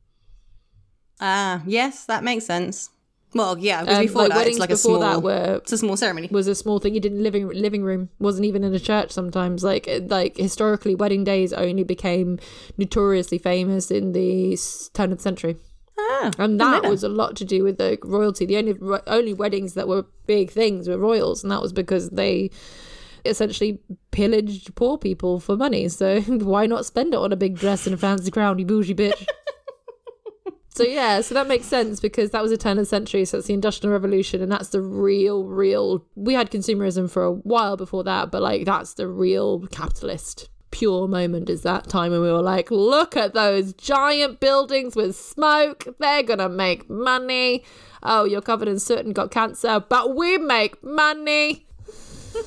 Ah, 1.21 1.63
yes, 1.67 2.05
that 2.05 2.23
makes 2.23 2.47
sense. 2.47 2.91
Well, 3.35 3.59
yeah, 3.59 3.83
because 3.83 3.99
Um, 3.99 4.07
before 4.07 4.23
like 4.23 4.31
that, 4.31 4.37
weddings 4.37 4.57
it's 4.57 4.61
like 4.61 4.71
a 4.71 4.73
before 4.75 4.99
small, 4.99 5.01
that 5.01 5.23
were 5.23 5.57
it's 5.57 5.73
a 5.73 5.79
small 5.79 5.97
ceremony. 5.97 6.29
was 6.31 6.47
a 6.49 6.55
small 6.55 6.79
thing. 6.79 6.95
You 6.95 7.01
did 7.01 7.13
in 7.13 7.23
living 7.23 7.49
living 7.49 7.83
room 7.83 8.09
wasn't 8.19 8.47
even 8.47 8.65
in 8.65 8.73
a 8.75 8.79
church 8.81 9.11
sometimes. 9.11 9.63
Like 9.63 9.89
like 10.07 10.37
historically 10.37 10.95
wedding 10.95 11.25
days 11.25 11.53
only 11.53 11.85
became 11.85 12.39
notoriously 12.79 13.39
famous 13.39 13.91
in 13.91 14.13
the 14.13 14.59
turn 14.95 15.13
of 15.13 15.19
the 15.19 15.23
century. 15.23 15.57
Ah, 15.99 16.31
and 16.39 16.61
that 16.61 16.85
was 16.85 17.03
a 17.03 17.09
lot 17.09 17.37
to 17.37 17.45
do 17.45 17.65
with 17.65 17.77
the 17.77 17.99
royalty. 18.03 18.47
The 18.47 18.57
only 18.57 18.75
only 19.07 19.35
weddings 19.35 19.75
that 19.75 19.89
were 19.89 20.07
big 20.27 20.51
things 20.51 20.89
were 20.89 20.97
royals 20.97 21.43
and 21.43 21.51
that 21.51 21.61
was 21.61 21.73
because 21.73 22.11
they 22.11 22.51
essentially 23.25 23.81
pillaged 24.11 24.75
poor 24.75 24.97
people 24.97 25.41
for 25.41 25.57
money. 25.57 25.89
So 25.89 26.21
why 26.27 26.67
not 26.67 26.87
spend 26.87 27.15
it 27.15 27.19
on 27.19 27.33
a 27.33 27.37
big 27.37 27.59
dress 27.59 27.87
and 27.87 27.95
a 27.95 27.99
fancy 27.99 28.31
crown 28.31 28.59
you 28.59 28.65
bougie 28.65 28.95
bitch 28.95 29.27
So 30.79 30.85
yeah, 30.85 31.23
so 31.23 31.35
that 31.35 31.49
makes 31.49 31.67
sense 31.67 31.99
because 31.99 32.31
that 32.31 32.41
was 32.41 32.53
the 32.53 32.57
turn 32.57 32.79
of 32.79 32.83
the 32.83 32.87
century. 32.87 33.25
So 33.25 33.39
it's 33.39 33.49
the 33.49 33.53
industrial 33.53 33.93
revolution, 33.93 34.41
and 34.41 34.53
that's 34.53 34.69
the 34.69 34.81
real, 34.81 35.43
real. 35.43 36.07
We 36.15 36.35
had 36.35 36.53
consumerism 36.53 37.11
for 37.11 37.25
a 37.25 37.33
while 37.33 37.77
before 37.77 38.05
that, 38.05 38.31
but 38.31 38.43
like 38.43 38.65
that's 38.65 38.95
the 38.95 39.09
real 39.09 39.67
capitalist 39.73 40.49
pure 40.71 41.09
moment. 41.09 41.51
Is 41.51 41.63
that 41.63 41.89
time 41.89 42.13
when 42.13 42.21
we 42.21 42.31
were 42.31 42.43
like, 42.43 42.71
look 42.71 43.17
at 43.17 43.35
those 43.35 43.73
giant 43.73 44.39
buildings 44.39 44.95
with 44.95 45.17
smoke. 45.17 45.85
They're 45.99 46.23
gonna 46.23 46.49
make 46.49 46.89
money. 46.89 47.65
Oh, 48.05 48.23
you're 48.23 48.41
covered 48.41 48.69
in 48.69 48.79
soot 48.79 49.05
and 49.05 49.17
got 49.17 49.33
cancer, 49.33 49.81
but 49.81 50.15
we 50.15 50.39
make 50.39 50.81
money. 50.85 51.67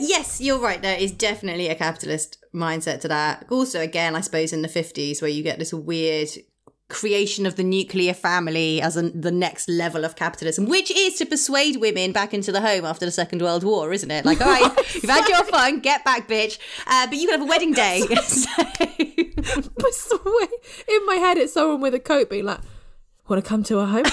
Yes, 0.00 0.40
you're 0.40 0.60
right. 0.60 0.80
There 0.80 0.96
is 0.96 1.10
definitely 1.10 1.66
a 1.66 1.74
capitalist 1.74 2.38
mindset 2.54 3.00
to 3.00 3.08
that. 3.08 3.46
Also, 3.50 3.80
again, 3.80 4.14
I 4.14 4.20
suppose 4.20 4.52
in 4.52 4.62
the 4.62 4.68
50s, 4.68 5.20
where 5.20 5.28
you 5.28 5.42
get 5.42 5.58
this 5.58 5.74
weird 5.74 6.28
creation 6.88 7.44
of 7.44 7.56
the 7.56 7.62
nuclear 7.62 8.14
family 8.14 8.80
as 8.80 8.96
a, 8.96 9.02
the 9.10 9.30
next 9.30 9.68
level 9.68 10.04
of 10.04 10.16
capitalism, 10.16 10.64
which 10.66 10.90
is 10.90 11.14
to 11.16 11.26
persuade 11.26 11.76
women 11.76 12.12
back 12.12 12.32
into 12.32 12.50
the 12.50 12.60
home 12.62 12.84
after 12.84 13.04
the 13.04 13.12
Second 13.12 13.42
World 13.42 13.62
War, 13.62 13.92
isn't 13.92 14.10
it? 14.10 14.24
Like, 14.24 14.40
all 14.40 14.48
right, 14.48 14.94
you've 14.94 15.04
had 15.10 15.28
your 15.28 15.44
fun, 15.44 15.80
get 15.80 16.02
back, 16.04 16.26
bitch. 16.28 16.58
Uh, 16.86 17.06
but 17.06 17.16
you 17.18 17.28
can 17.28 17.40
have 17.40 17.46
a 17.46 17.50
wedding 17.50 17.72
day. 17.72 18.02
So- 18.22 20.18
But 20.24 20.48
in 20.88 21.06
my 21.06 21.14
head, 21.16 21.36
it's 21.38 21.52
someone 21.52 21.80
with 21.80 21.94
a 21.94 22.00
coat 22.00 22.28
being 22.30 22.44
like, 22.44 22.60
"Want 23.28 23.42
to 23.42 23.48
come 23.48 23.62
to 23.64 23.78
our 23.78 23.86
home?" 23.86 24.04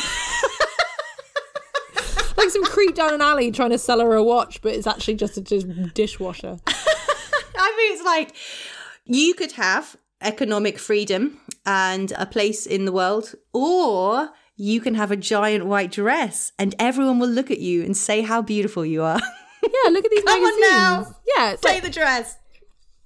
like 2.38 2.49
some 2.49 2.63
creep 2.65 2.93
down 2.95 3.13
an 3.13 3.21
alley 3.21 3.51
trying 3.51 3.69
to 3.71 3.78
sell 3.78 3.99
her 4.01 4.13
a 4.13 4.23
watch, 4.23 4.61
but 4.61 4.73
it's 4.73 4.88
actually 4.88 5.15
just 5.15 5.38
a 5.38 5.41
just 5.41 5.67
dishwasher. 5.93 6.59
I 6.67 7.76
mean, 7.78 7.93
it's 7.93 8.03
like 8.03 8.36
you 9.05 9.34
could 9.34 9.53
have 9.53 9.95
economic 10.26 10.80
freedom 10.80 11.39
and 11.65 12.11
a 12.17 12.26
place 12.26 12.65
in 12.65 12.86
the 12.86 12.91
world, 12.91 13.34
or 13.53 14.30
you 14.57 14.80
can 14.82 14.95
have 14.95 15.11
a 15.11 15.15
giant 15.17 15.65
white 15.65 15.91
dress 15.91 16.51
and 16.57 16.73
everyone 16.80 17.19
will 17.19 17.30
look 17.30 17.51
at 17.51 17.59
you 17.59 17.84
and 17.84 17.95
say 17.95 18.21
how 18.21 18.41
beautiful 18.41 18.86
you 18.86 19.01
are. 19.03 19.19
Yeah, 19.84 19.89
look 19.89 20.05
at 20.05 20.11
these 20.11 20.23
Come 20.23 20.43
on 20.43 20.59
magazines. 20.61 20.69
now. 20.69 21.15
Yeah, 21.36 21.55
Play 21.59 21.73
like 21.73 21.84
the 21.84 21.89
dress. 21.89 22.38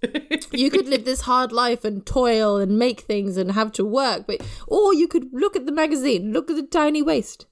you 0.51 0.69
could 0.69 0.89
live 0.89 1.05
this 1.05 1.21
hard 1.21 1.53
life 1.53 1.85
and 1.85 2.05
toil 2.05 2.57
and 2.57 2.77
make 2.77 2.99
things 3.01 3.37
and 3.37 3.53
have 3.53 3.71
to 3.73 3.85
work, 3.85 4.27
but 4.27 4.41
or 4.67 4.93
you 4.93 5.07
could 5.07 5.27
look 5.31 5.55
at 5.55 5.65
the 5.65 5.71
magazine, 5.71 6.33
look 6.33 6.49
at 6.49 6.57
the 6.57 6.63
tiny 6.63 7.01
waist. 7.01 7.45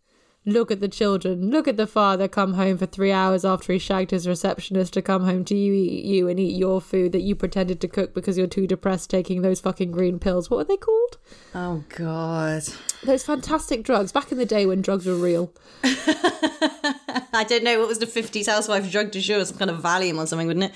Look 0.47 0.71
at 0.71 0.79
the 0.79 0.87
children. 0.87 1.51
Look 1.51 1.67
at 1.67 1.75
the 1.75 1.85
father 1.85 2.29
come 2.29 2.53
home 2.53 2.77
for 2.77 2.85
three 2.85 3.11
hours 3.11 3.43
after 3.43 3.73
he 3.73 3.79
shagged 3.79 4.11
his 4.11 4.25
receptionist 4.25 4.93
to 4.93 5.01
come 5.01 5.25
home 5.25 5.43
to 5.43 5.53
you, 5.53 5.73
eat 5.73 6.05
you, 6.05 6.29
and 6.29 6.39
eat 6.39 6.55
your 6.55 6.79
food 6.79 7.11
that 7.11 7.19
you 7.19 7.35
pretended 7.35 7.81
to 7.81 7.87
cook 7.89 8.13
because 8.13 8.37
you're 8.37 8.47
too 8.47 8.65
depressed 8.65 9.09
taking 9.09 9.41
those 9.41 9.59
fucking 9.59 9.91
green 9.91 10.19
pills. 10.19 10.49
What 10.49 10.55
were 10.55 10.63
they 10.63 10.77
called? 10.77 11.17
Oh, 11.53 11.83
God. 11.89 12.63
Those 13.03 13.25
fantastic 13.25 13.83
drugs 13.83 14.13
back 14.13 14.31
in 14.31 14.37
the 14.37 14.45
day 14.45 14.65
when 14.65 14.81
drugs 14.81 15.05
were 15.05 15.15
real. 15.15 15.51
I 15.83 17.45
don't 17.45 17.65
know. 17.65 17.77
What 17.79 17.89
was 17.89 17.99
the 17.99 18.05
50s 18.05 18.47
housewife 18.47 18.89
drug 18.89 19.11
du 19.11 19.19
jour? 19.19 19.43
Some 19.43 19.57
kind 19.57 19.69
of 19.69 19.81
Valium 19.81 20.17
or 20.17 20.27
something, 20.27 20.47
wouldn't 20.47 20.71
it? 20.71 20.75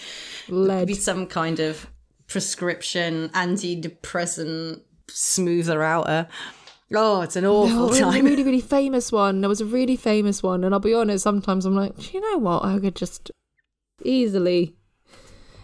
Lead. 0.49 0.87
Be 0.87 0.95
some 0.95 1.27
kind 1.27 1.61
of 1.61 1.87
prescription 2.27 3.29
antidepressant 3.29 4.81
smoother 5.07 5.81
outer. 5.81 6.27
Oh, 6.93 7.21
it's 7.21 7.35
an 7.37 7.45
awful 7.45 7.69
there 7.69 7.87
was 7.87 7.99
a 7.99 8.01
time. 8.01 8.25
really, 8.25 8.43
really 8.43 8.61
famous 8.61 9.11
one. 9.11 9.39
There 9.41 9.49
was 9.49 9.61
a 9.61 9.65
really 9.65 9.95
famous 9.95 10.43
one, 10.43 10.63
and 10.63 10.73
I'll 10.73 10.79
be 10.81 10.93
honest. 10.93 11.23
Sometimes 11.23 11.65
I'm 11.65 11.75
like, 11.75 11.95
"Do 11.97 12.09
you 12.13 12.19
know 12.19 12.37
what? 12.39 12.65
I 12.65 12.79
could 12.79 12.95
just 12.95 13.31
easily. 14.03 14.75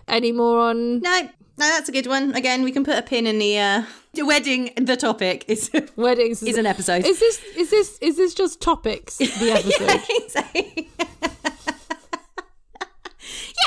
Any 0.07 0.31
more 0.31 0.59
on 0.59 1.01
No, 1.01 1.21
no, 1.21 1.29
that's 1.57 1.89
a 1.89 1.91
good 1.91 2.07
one. 2.07 2.33
Again, 2.33 2.63
we 2.63 2.71
can 2.71 2.85
put 2.85 2.97
a 2.97 3.01
pin 3.01 3.27
in 3.27 3.39
the 3.39 3.59
uh, 3.59 3.83
wedding. 4.15 4.69
The 4.77 4.95
topic 4.95 5.43
is 5.49 5.69
weddings? 5.97 6.41
is 6.43 6.57
an 6.57 6.65
episode. 6.65 7.05
Is 7.05 7.19
this 7.19 7.43
is 7.57 7.69
this 7.71 7.97
is 7.99 8.15
this 8.15 8.33
just 8.33 8.61
topics? 8.61 9.17
The 9.17 9.51
episode. 9.51 10.01
exactly. 10.23 10.89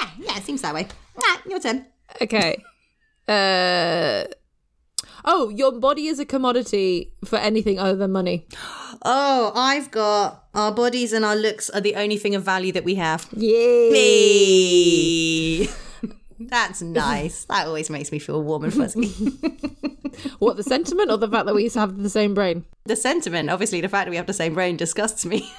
yeah, 0.00 0.08
yeah, 0.18 0.36
it 0.38 0.44
seems 0.44 0.62
that 0.62 0.72
way. 0.74 0.86
Right, 1.14 1.38
your 1.46 1.60
turn. 1.60 1.84
okay. 2.22 2.62
Uh. 3.28 4.24
Oh, 5.24 5.48
your 5.50 5.72
body 5.72 6.06
is 6.06 6.18
a 6.18 6.24
commodity 6.24 7.12
for 7.24 7.36
anything 7.36 7.78
other 7.78 7.96
than 7.96 8.12
money. 8.12 8.46
Oh, 9.02 9.52
I've 9.54 9.90
got 9.90 10.44
our 10.54 10.72
bodies 10.72 11.12
and 11.12 11.24
our 11.24 11.36
looks 11.36 11.70
are 11.70 11.80
the 11.80 11.94
only 11.96 12.16
thing 12.16 12.34
of 12.34 12.42
value 12.42 12.72
that 12.72 12.84
we 12.84 12.94
have. 12.96 13.28
Yay! 13.36 13.90
Me. 13.90 15.68
That's 16.38 16.82
nice. 16.82 17.44
That 17.44 17.66
always 17.66 17.90
makes 17.90 18.10
me 18.12 18.18
feel 18.18 18.42
warm 18.42 18.64
and 18.64 18.74
fuzzy. 18.74 19.12
What 20.38 20.56
the 20.56 20.62
sentiment 20.62 21.10
or 21.10 21.16
the 21.16 21.28
fact 21.28 21.46
that 21.46 21.54
we 21.54 21.62
used 21.62 21.74
to 21.74 21.80
have 21.80 21.96
the 22.02 22.10
same 22.10 22.34
brain? 22.34 22.64
the 22.84 22.96
sentiment, 22.96 23.48
obviously, 23.48 23.80
the 23.80 23.88
fact 23.88 24.06
that 24.06 24.10
we 24.10 24.16
have 24.16 24.26
the 24.26 24.32
same 24.34 24.52
brain 24.54 24.76
disgusts 24.76 25.24
me. 25.24 25.40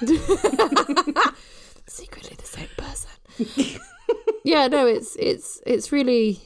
secretly 1.86 2.36
the 2.36 2.44
same 2.44 2.68
person. 2.76 3.10
yeah, 4.44 4.68
no, 4.68 4.86
it's 4.86 5.16
it's 5.18 5.60
it's 5.66 5.90
really 5.90 6.38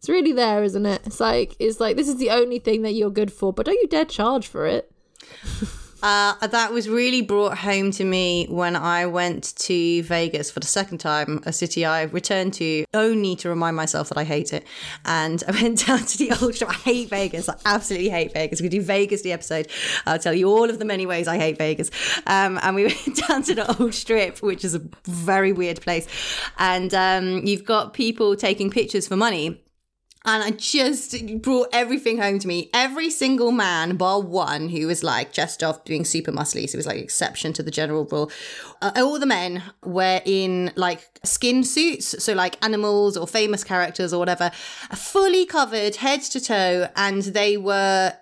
it's 0.00 0.08
really 0.08 0.32
there, 0.32 0.64
isn't 0.64 0.86
it? 0.86 1.02
It's 1.04 1.20
like 1.20 1.54
it's 1.58 1.78
like 1.78 1.96
this 1.96 2.08
is 2.08 2.16
the 2.16 2.30
only 2.30 2.58
thing 2.58 2.80
that 2.82 2.92
you're 2.92 3.10
good 3.10 3.30
for, 3.30 3.52
but 3.52 3.66
don't 3.66 3.80
you 3.82 3.86
dare 3.86 4.06
charge 4.06 4.46
for 4.46 4.66
it. 4.66 4.90
Uh, 6.02 6.34
that 6.46 6.72
was 6.72 6.88
really 6.88 7.20
brought 7.20 7.58
home 7.58 7.90
to 7.90 8.04
me 8.04 8.46
when 8.48 8.74
I 8.74 9.04
went 9.04 9.54
to 9.56 10.02
Vegas 10.04 10.50
for 10.50 10.58
the 10.60 10.66
second 10.66 10.96
time, 10.96 11.42
a 11.44 11.52
city 11.52 11.84
I 11.84 12.04
returned 12.04 12.54
to 12.54 12.86
only 12.94 13.36
to 13.36 13.50
remind 13.50 13.76
myself 13.76 14.08
that 14.08 14.16
I 14.16 14.24
hate 14.24 14.54
it. 14.54 14.66
And 15.04 15.42
I 15.48 15.50
went 15.50 15.86
down 15.86 15.98
to 15.98 16.16
the 16.18 16.32
old 16.40 16.54
strip. 16.54 16.70
I 16.70 16.74
hate 16.74 17.10
Vegas. 17.10 17.50
I 17.50 17.56
absolutely 17.66 18.08
hate 18.08 18.32
Vegas. 18.32 18.62
We 18.62 18.70
do 18.70 18.80
Vegas 18.80 19.20
the 19.20 19.32
episode. 19.32 19.68
I'll 20.06 20.18
tell 20.18 20.32
you 20.32 20.48
all 20.48 20.70
of 20.70 20.78
the 20.78 20.86
many 20.86 21.04
ways 21.04 21.28
I 21.28 21.36
hate 21.36 21.58
Vegas. 21.58 21.90
Um, 22.26 22.58
and 22.62 22.74
we 22.74 22.84
went 23.06 23.16
down 23.28 23.42
to 23.42 23.54
the 23.54 23.78
old 23.78 23.92
strip, 23.92 24.38
which 24.38 24.64
is 24.64 24.74
a 24.74 24.82
very 25.04 25.52
weird 25.52 25.82
place. 25.82 26.08
And 26.58 26.94
um, 26.94 27.44
you've 27.44 27.66
got 27.66 27.92
people 27.92 28.36
taking 28.36 28.70
pictures 28.70 29.06
for 29.06 29.16
money. 29.16 29.62
And 30.26 30.42
I 30.42 30.50
just 30.50 31.40
brought 31.40 31.68
everything 31.72 32.18
home 32.18 32.38
to 32.40 32.46
me. 32.46 32.68
Every 32.74 33.08
single 33.08 33.52
man, 33.52 33.96
bar 33.96 34.20
one, 34.20 34.68
who 34.68 34.86
was 34.86 35.02
like 35.02 35.32
chest 35.32 35.62
off, 35.62 35.84
doing 35.84 36.04
super 36.04 36.30
muscly, 36.30 36.68
so 36.68 36.76
it 36.76 36.78
was 36.78 36.86
like 36.86 36.98
exception 36.98 37.54
to 37.54 37.62
the 37.62 37.70
general 37.70 38.04
rule. 38.04 38.30
Uh, 38.82 38.92
all 38.96 39.18
the 39.18 39.24
men 39.24 39.62
were 39.82 40.20
in 40.26 40.72
like 40.76 41.08
skin 41.24 41.64
suits, 41.64 42.22
so 42.22 42.34
like 42.34 42.62
animals 42.62 43.16
or 43.16 43.26
famous 43.26 43.64
characters 43.64 44.12
or 44.12 44.18
whatever, 44.18 44.50
fully 44.94 45.46
covered 45.46 45.96
head 45.96 46.20
to 46.22 46.40
toe, 46.40 46.88
and 46.96 47.22
they 47.22 47.56
were 47.56 48.12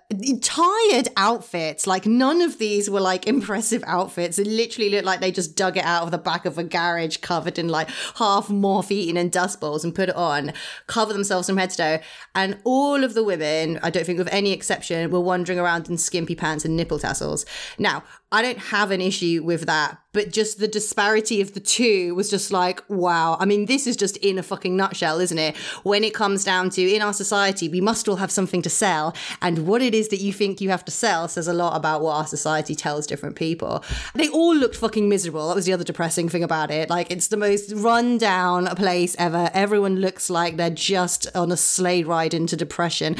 tired 0.41 1.09
outfits. 1.17 1.85
Like 1.85 2.05
none 2.05 2.41
of 2.41 2.59
these 2.59 2.89
were 2.89 3.01
like 3.01 3.27
impressive 3.27 3.83
outfits. 3.85 4.39
It 4.39 4.47
literally 4.47 4.89
looked 4.89 5.05
like 5.05 5.19
they 5.19 5.31
just 5.31 5.57
dug 5.57 5.75
it 5.75 5.83
out 5.83 6.03
of 6.03 6.11
the 6.11 6.17
back 6.17 6.45
of 6.45 6.57
a 6.57 6.63
garage, 6.63 7.17
covered 7.17 7.59
in 7.59 7.67
like 7.67 7.89
half 8.15 8.47
morph 8.47 8.89
eaten 8.89 9.17
in 9.17 9.27
dust 9.27 9.59
balls, 9.59 9.83
and 9.83 9.93
put 9.93 10.07
it 10.07 10.15
on, 10.15 10.53
cover 10.87 11.11
themselves 11.11 11.47
from 11.47 11.57
head 11.57 11.71
to 11.71 11.77
toe. 11.77 11.88
And 12.35 12.59
all 12.63 13.03
of 13.03 13.13
the 13.13 13.23
women, 13.23 13.79
I 13.83 13.89
don't 13.89 14.05
think 14.05 14.17
with 14.17 14.31
any 14.31 14.51
exception, 14.51 15.09
were 15.11 15.19
wandering 15.19 15.59
around 15.59 15.89
in 15.89 15.97
skimpy 15.97 16.35
pants 16.35 16.65
and 16.65 16.75
nipple 16.75 16.99
tassels. 16.99 17.45
Now, 17.77 18.03
I 18.31 18.43
don't 18.43 18.59
have 18.59 18.91
an 18.91 19.01
issue 19.01 19.41
with 19.43 19.65
that, 19.65 19.97
but 20.13 20.31
just 20.31 20.59
the 20.59 20.67
disparity 20.67 21.41
of 21.41 21.55
the 21.55 21.59
two 21.59 22.13
was 22.13 22.29
just 22.29 22.51
like, 22.51 22.83
wow. 22.87 23.37
I 23.39 23.45
mean, 23.45 23.65
this 23.65 23.87
is 23.87 23.95
just 23.95 24.17
in 24.17 24.37
a 24.37 24.43
fucking 24.43 24.77
nutshell, 24.77 25.19
isn't 25.19 25.37
it? 25.37 25.57
When 25.81 26.03
it 26.03 26.13
comes 26.13 26.43
down 26.43 26.69
to 26.71 26.81
in 26.81 27.01
our 27.01 27.13
society, 27.13 27.69
we 27.69 27.81
must 27.81 28.07
all 28.07 28.17
have 28.17 28.29
something 28.29 28.61
to 28.61 28.69
sell. 28.69 29.15
And 29.41 29.65
what 29.65 29.81
it 29.81 29.95
is 29.95 30.09
that 30.09 30.21
you 30.21 30.31
think 30.31 30.61
you 30.61 30.69
have 30.69 30.85
to 30.85 30.91
sell 30.91 31.27
says 31.27 31.47
a 31.47 31.53
lot 31.53 31.75
about 31.75 32.01
what 32.01 32.17
our 32.17 32.27
society 32.27 32.75
tells 32.75 33.07
different 33.07 33.35
people. 33.35 33.83
They 34.13 34.29
all 34.29 34.55
looked 34.55 34.75
fucking 34.75 35.09
miserable. 35.09 35.47
That 35.47 35.55
was 35.55 35.65
the 35.65 35.73
other 35.73 35.83
depressing 35.83 36.29
thing 36.29 36.43
about 36.43 36.69
it. 36.69 36.87
Like, 36.87 37.11
it's 37.11 37.29
the 37.29 37.37
most 37.37 37.71
run 37.71 38.19
down 38.19 38.67
place 38.75 39.15
ever. 39.17 39.49
Everyone 39.55 39.95
looks 39.95 40.29
like 40.29 40.55
they're 40.55 40.69
just 40.69 41.35
on 41.35 41.51
a 41.51 41.57
sleigh 41.57 42.03
ride 42.03 42.35
into 42.35 42.55
depression. 42.55 43.15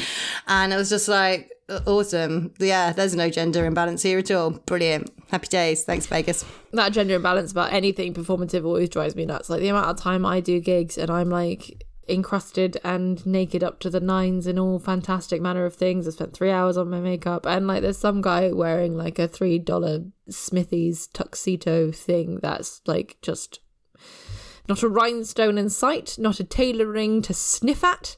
And 0.46 0.72
it 0.72 0.76
was 0.76 0.90
just 0.90 1.08
like, 1.08 1.50
awesome. 1.86 2.52
Yeah, 2.58 2.92
there's 2.92 3.14
no 3.14 3.30
gender 3.30 3.64
imbalance 3.64 4.02
here 4.02 4.18
at 4.18 4.30
all. 4.30 4.50
Brilliant. 4.50 5.10
Happy 5.30 5.48
days. 5.48 5.84
Thanks, 5.84 6.06
Vegas. 6.06 6.44
That 6.72 6.92
gender 6.92 7.14
imbalance 7.14 7.52
about 7.52 7.72
anything 7.72 8.14
performative 8.14 8.64
always 8.64 8.88
drives 8.88 9.14
me 9.14 9.26
nuts. 9.26 9.50
Like 9.50 9.60
the 9.60 9.68
amount 9.68 9.86
of 9.86 9.96
time 9.96 10.26
I 10.26 10.40
do 10.40 10.60
gigs 10.60 10.98
and 10.98 11.10
I'm 11.10 11.30
like 11.30 11.84
encrusted 12.08 12.76
and 12.82 13.24
naked 13.24 13.62
up 13.62 13.78
to 13.78 13.88
the 13.88 14.00
nines 14.00 14.46
in 14.46 14.58
all 14.58 14.78
fantastic 14.78 15.40
manner 15.40 15.64
of 15.64 15.74
things. 15.74 16.06
I 16.06 16.10
spent 16.10 16.34
three 16.34 16.50
hours 16.50 16.76
on 16.76 16.90
my 16.90 17.00
makeup 17.00 17.46
and 17.46 17.66
like 17.66 17.82
there's 17.82 17.98
some 17.98 18.20
guy 18.20 18.50
wearing 18.52 18.96
like 18.96 19.18
a 19.18 19.28
three 19.28 19.58
dollar 19.58 20.00
Smiffy's 20.28 21.06
tuxedo 21.06 21.92
thing 21.92 22.40
that's 22.42 22.80
like 22.86 23.16
just 23.22 23.60
not 24.68 24.82
a 24.82 24.88
rhinestone 24.88 25.58
in 25.58 25.70
sight, 25.70 26.16
not 26.18 26.40
a 26.40 26.44
tailoring 26.44 27.22
to 27.22 27.34
sniff 27.34 27.84
at. 27.84 28.16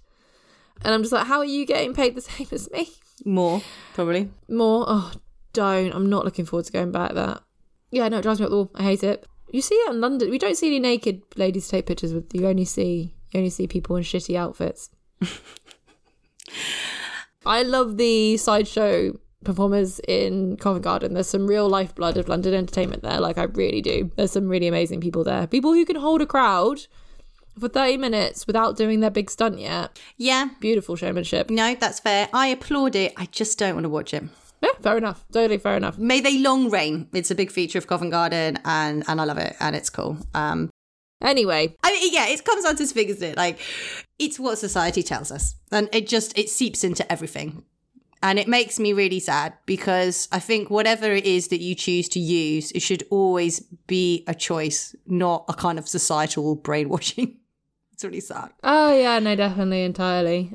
And 0.84 0.94
I'm 0.94 1.02
just 1.02 1.12
like, 1.12 1.26
how 1.26 1.38
are 1.38 1.44
you 1.44 1.64
getting 1.66 1.94
paid 1.94 2.14
the 2.14 2.20
same 2.22 2.48
as 2.50 2.70
me? 2.70 2.90
More, 3.24 3.62
probably. 3.94 4.30
More? 4.48 4.84
Oh, 4.88 5.12
don't. 5.52 5.92
I'm 5.92 6.08
not 6.10 6.24
looking 6.24 6.44
forward 6.44 6.66
to 6.66 6.72
going 6.72 6.92
back 6.92 7.14
that. 7.14 7.42
Yeah, 7.90 8.08
no, 8.08 8.18
it 8.18 8.22
drives 8.22 8.40
me 8.40 8.44
up 8.44 8.50
the 8.50 8.56
wall. 8.56 8.70
I 8.74 8.82
hate 8.82 9.04
it. 9.04 9.26
You 9.50 9.60
see 9.60 9.74
it 9.74 9.90
in 9.90 10.00
London. 10.00 10.30
We 10.30 10.38
don't 10.38 10.56
see 10.56 10.68
any 10.68 10.80
naked 10.80 11.22
ladies 11.36 11.68
take 11.68 11.86
pictures 11.86 12.14
with. 12.14 12.34
You 12.34 12.48
only 12.48 12.64
see 12.64 13.14
you 13.32 13.38
only 13.38 13.50
see 13.50 13.66
people 13.66 13.96
in 13.96 14.02
shitty 14.02 14.36
outfits. 14.36 14.90
I 17.44 17.62
love 17.62 17.96
the 17.96 18.36
sideshow 18.36 19.18
performers 19.44 20.00
in 20.06 20.56
Covent 20.56 20.84
Garden. 20.84 21.14
There's 21.14 21.28
some 21.28 21.46
real 21.46 21.68
lifeblood 21.68 22.16
of 22.16 22.28
London 22.28 22.54
entertainment 22.54 23.02
there. 23.02 23.20
Like 23.20 23.38
I 23.38 23.44
really 23.44 23.82
do. 23.82 24.10
There's 24.16 24.32
some 24.32 24.48
really 24.48 24.68
amazing 24.68 25.00
people 25.00 25.24
there. 25.24 25.46
People 25.46 25.72
who 25.72 25.84
can 25.84 25.96
hold 25.96 26.22
a 26.22 26.26
crowd 26.26 26.86
for 27.58 27.68
30 27.68 27.96
minutes 27.98 28.46
without 28.46 28.76
doing 28.76 29.00
their 29.00 29.10
big 29.10 29.30
stunt 29.30 29.58
yet. 29.58 29.98
Yeah. 30.16 30.50
Beautiful 30.60 30.96
showmanship. 30.96 31.50
No, 31.50 31.74
that's 31.74 32.00
fair. 32.00 32.28
I 32.32 32.48
applaud 32.48 32.96
it. 32.96 33.12
I 33.16 33.26
just 33.26 33.58
don't 33.58 33.74
want 33.74 33.84
to 33.84 33.90
watch 33.90 34.14
it. 34.14 34.24
Yeah, 34.62 34.70
fair 34.80 34.96
enough. 34.96 35.24
Totally 35.32 35.58
fair 35.58 35.76
enough. 35.76 35.98
May 35.98 36.20
they 36.20 36.38
long 36.38 36.70
reign. 36.70 37.08
It's 37.12 37.30
a 37.30 37.34
big 37.34 37.50
feature 37.50 37.78
of 37.78 37.88
Covent 37.88 38.12
Garden, 38.12 38.58
and 38.64 39.02
and 39.08 39.20
I 39.20 39.24
love 39.24 39.38
it, 39.38 39.56
and 39.58 39.74
it's 39.74 39.90
cool. 39.90 40.18
Um, 40.34 40.70
Anyway, 41.22 41.76
I 41.84 41.92
mean, 41.92 42.12
yeah, 42.12 42.26
it 42.26 42.44
comes 42.44 42.64
down 42.64 42.74
to 42.74 42.82
this 42.82 42.92
thing, 42.92 43.08
isn't 43.08 43.22
it? 43.22 43.36
Like, 43.36 43.60
it's 44.18 44.40
what 44.40 44.58
society 44.58 45.02
tells 45.02 45.30
us, 45.30 45.54
and 45.70 45.88
it 45.92 46.08
just 46.08 46.36
it 46.36 46.50
seeps 46.50 46.82
into 46.82 47.10
everything, 47.10 47.62
and 48.22 48.38
it 48.38 48.48
makes 48.48 48.80
me 48.80 48.92
really 48.92 49.20
sad 49.20 49.52
because 49.64 50.28
I 50.32 50.40
think 50.40 50.68
whatever 50.68 51.12
it 51.12 51.24
is 51.24 51.48
that 51.48 51.60
you 51.60 51.74
choose 51.76 52.08
to 52.10 52.20
use, 52.20 52.72
it 52.72 52.82
should 52.82 53.04
always 53.10 53.60
be 53.86 54.24
a 54.26 54.34
choice, 54.34 54.96
not 55.06 55.44
a 55.48 55.54
kind 55.54 55.78
of 55.78 55.88
societal 55.88 56.56
brainwashing. 56.68 57.38
It's 58.02 58.04
really 58.04 58.20
sad. 58.20 58.50
Oh 58.62 58.96
yeah, 58.96 59.18
no, 59.18 59.36
definitely, 59.36 59.82
entirely. 59.82 60.52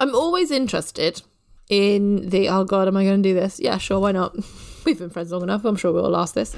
I'm 0.00 0.14
always 0.14 0.50
interested 0.50 1.22
in 1.68 2.28
the 2.28 2.48
oh 2.48 2.64
god, 2.64 2.88
am 2.88 2.96
I 2.96 3.04
going 3.04 3.22
to 3.22 3.28
do 3.28 3.34
this? 3.34 3.60
Yeah, 3.60 3.78
sure, 3.78 4.00
why 4.00 4.12
not? 4.12 4.36
We've 4.88 4.98
been 4.98 5.10
friends 5.10 5.30
long 5.32 5.42
enough. 5.42 5.66
I'm 5.66 5.76
sure 5.76 5.92
we'll 5.92 6.08
last 6.08 6.34
this. 6.34 6.56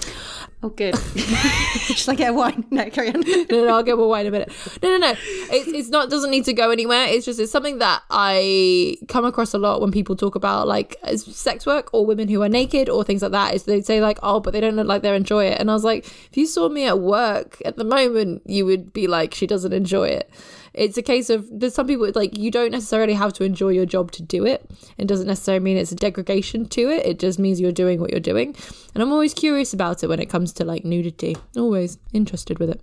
Oh, 0.62 0.68
good. 0.68 0.96
Should 1.16 2.10
I 2.10 2.14
get 2.14 2.30
a 2.30 2.32
wine? 2.32 2.64
No, 2.70 2.88
carry 2.88 3.08
on. 3.08 3.22
no, 3.22 3.44
no, 3.50 3.68
I'll 3.74 3.82
get 3.82 3.96
more 3.96 4.08
wine 4.08 4.24
in 4.24 4.28
a 4.28 4.30
minute. 4.30 4.52
No, 4.84 4.88
no, 4.88 4.98
no. 4.98 5.14
It's, 5.50 5.66
it's 5.66 5.88
not 5.88 6.10
doesn't 6.10 6.30
need 6.30 6.44
to 6.44 6.52
go 6.52 6.70
anywhere. 6.70 7.06
It's 7.08 7.26
just 7.26 7.40
it's 7.40 7.50
something 7.50 7.78
that 7.78 8.02
I 8.08 8.98
come 9.08 9.24
across 9.24 9.52
a 9.52 9.58
lot 9.58 9.80
when 9.80 9.90
people 9.90 10.14
talk 10.14 10.36
about 10.36 10.68
like 10.68 10.94
sex 11.16 11.66
work 11.66 11.92
or 11.92 12.06
women 12.06 12.28
who 12.28 12.40
are 12.42 12.48
naked 12.48 12.88
or 12.88 13.02
things 13.02 13.20
like 13.20 13.32
that. 13.32 13.54
Is 13.54 13.64
they 13.64 13.80
say 13.80 14.00
like, 14.00 14.20
oh, 14.22 14.38
but 14.38 14.52
they 14.52 14.60
don't 14.60 14.76
look 14.76 14.86
like 14.86 15.02
they 15.02 15.14
enjoy 15.14 15.46
it. 15.46 15.58
And 15.58 15.68
I 15.68 15.74
was 15.74 15.82
like, 15.82 16.06
if 16.06 16.36
you 16.36 16.46
saw 16.46 16.68
me 16.68 16.86
at 16.86 17.00
work 17.00 17.60
at 17.64 17.76
the 17.76 17.84
moment, 17.84 18.42
you 18.46 18.64
would 18.64 18.92
be 18.92 19.08
like, 19.08 19.34
she 19.34 19.48
doesn't 19.48 19.72
enjoy 19.72 20.06
it. 20.06 20.30
It's 20.72 20.96
a 20.96 21.02
case 21.02 21.30
of 21.30 21.48
there's 21.50 21.74
some 21.74 21.86
people 21.86 22.10
like 22.14 22.38
you 22.38 22.50
don't 22.50 22.70
necessarily 22.70 23.14
have 23.14 23.32
to 23.34 23.44
enjoy 23.44 23.70
your 23.70 23.86
job 23.86 24.12
to 24.12 24.22
do 24.22 24.46
it. 24.46 24.70
It 24.98 25.06
doesn't 25.06 25.26
necessarily 25.26 25.64
mean 25.64 25.76
it's 25.76 25.92
a 25.92 25.96
degradation 25.96 26.68
to 26.68 26.88
it. 26.88 27.04
It 27.06 27.18
just 27.18 27.38
means 27.38 27.60
you're 27.60 27.72
doing 27.72 28.00
what 28.00 28.10
you're 28.10 28.20
doing. 28.20 28.54
And 28.94 29.02
I'm 29.02 29.12
always 29.12 29.34
curious 29.34 29.72
about 29.72 30.02
it 30.02 30.08
when 30.08 30.20
it 30.20 30.30
comes 30.30 30.52
to 30.54 30.64
like 30.64 30.84
nudity. 30.84 31.36
Always 31.56 31.98
interested 32.12 32.58
with 32.58 32.70
it. 32.70 32.80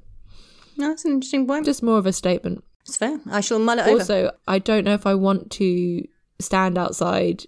No, 0.77 0.89
that's 0.89 1.05
an 1.05 1.13
interesting 1.13 1.47
point. 1.47 1.65
Just 1.65 1.81
more 1.81 1.97
of 1.97 2.05
a 2.05 2.13
statement. 2.13 2.63
It's 2.81 2.97
fair. 2.97 3.19
I 3.29 3.41
shall 3.41 3.59
mull 3.59 3.79
it 3.79 3.87
Also, 3.87 4.17
over. 4.27 4.31
I 4.47 4.59
don't 4.59 4.85
know 4.85 4.93
if 4.93 5.05
I 5.05 5.15
want 5.15 5.51
to 5.51 6.07
stand 6.39 6.77
outside 6.77 7.43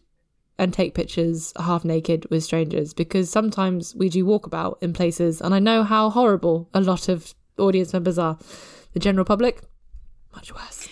and 0.58 0.74
take 0.74 0.94
pictures 0.94 1.54
half 1.58 1.86
naked 1.86 2.26
with 2.30 2.44
strangers 2.44 2.94
because 2.94 3.30
sometimes 3.30 3.96
we 3.96 4.10
do 4.10 4.26
walk 4.26 4.46
about 4.46 4.78
in 4.82 4.92
places 4.92 5.40
and 5.40 5.56
I 5.56 5.60
know 5.60 5.84
how 5.84 6.10
horrible 6.10 6.70
a 6.74 6.82
lot 6.82 7.08
of 7.08 7.34
audience 7.58 7.94
members 7.94 8.18
are. 8.18 8.38
The 8.94 9.00
general 9.00 9.24
public, 9.24 9.62
much 10.40 10.54
worse. 10.54 10.88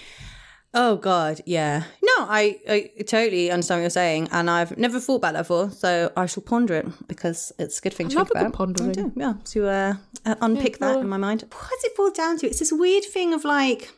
Oh 0.73 0.97
God, 0.97 1.41
yeah. 1.45 1.83
No, 2.03 2.13
I, 2.19 2.59
I 2.69 2.91
totally 3.03 3.49
understand 3.49 3.79
what 3.79 3.83
you're 3.83 3.89
saying, 3.89 4.27
and 4.31 4.49
I've 4.49 4.77
never 4.77 4.99
thought 4.99 5.15
about 5.15 5.33
that 5.33 5.43
before, 5.43 5.71
so 5.71 6.11
I 6.17 6.25
shall 6.25 6.43
ponder 6.43 6.75
it 6.75 7.07
because 7.07 7.53
it's 7.57 7.79
a 7.79 7.81
good 7.81 7.93
thing 7.93 8.09
to 8.09 8.17
love 8.17 8.27
think 8.27 8.35
a 8.35 8.39
good 8.39 8.47
about. 8.47 8.57
pondering. 8.57 8.89
I 8.89 8.93
do, 8.93 9.13
yeah, 9.15 9.33
to 9.45 9.67
uh, 9.67 9.93
uh, 10.25 10.35
unpick 10.41 10.79
that 10.79 10.95
well- 10.95 10.99
in 11.01 11.07
my 11.07 11.17
mind. 11.17 11.43
What 11.43 11.69
does 11.69 11.83
it 11.85 11.95
boil 11.95 12.11
down 12.11 12.37
to? 12.39 12.47
It's 12.47 12.59
this 12.59 12.73
weird 12.73 13.05
thing 13.05 13.33
of 13.33 13.45
like. 13.45 13.91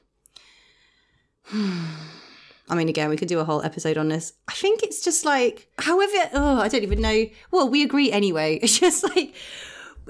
I 2.71 2.75
mean, 2.75 2.87
again, 2.87 3.09
we 3.09 3.17
could 3.17 3.27
do 3.27 3.39
a 3.39 3.43
whole 3.45 3.63
episode 3.63 3.97
on 3.97 4.09
this. 4.09 4.33
I 4.47 4.53
think 4.53 4.83
it's 4.83 5.03
just 5.03 5.25
like, 5.25 5.71
however, 5.79 6.29
oh, 6.33 6.59
I 6.61 6.67
don't 6.67 6.83
even 6.83 7.01
know. 7.01 7.25
Well, 7.49 7.67
we 7.67 7.81
agree 7.81 8.11
anyway. 8.11 8.59
It's 8.61 8.77
just 8.79 9.03
like 9.03 9.33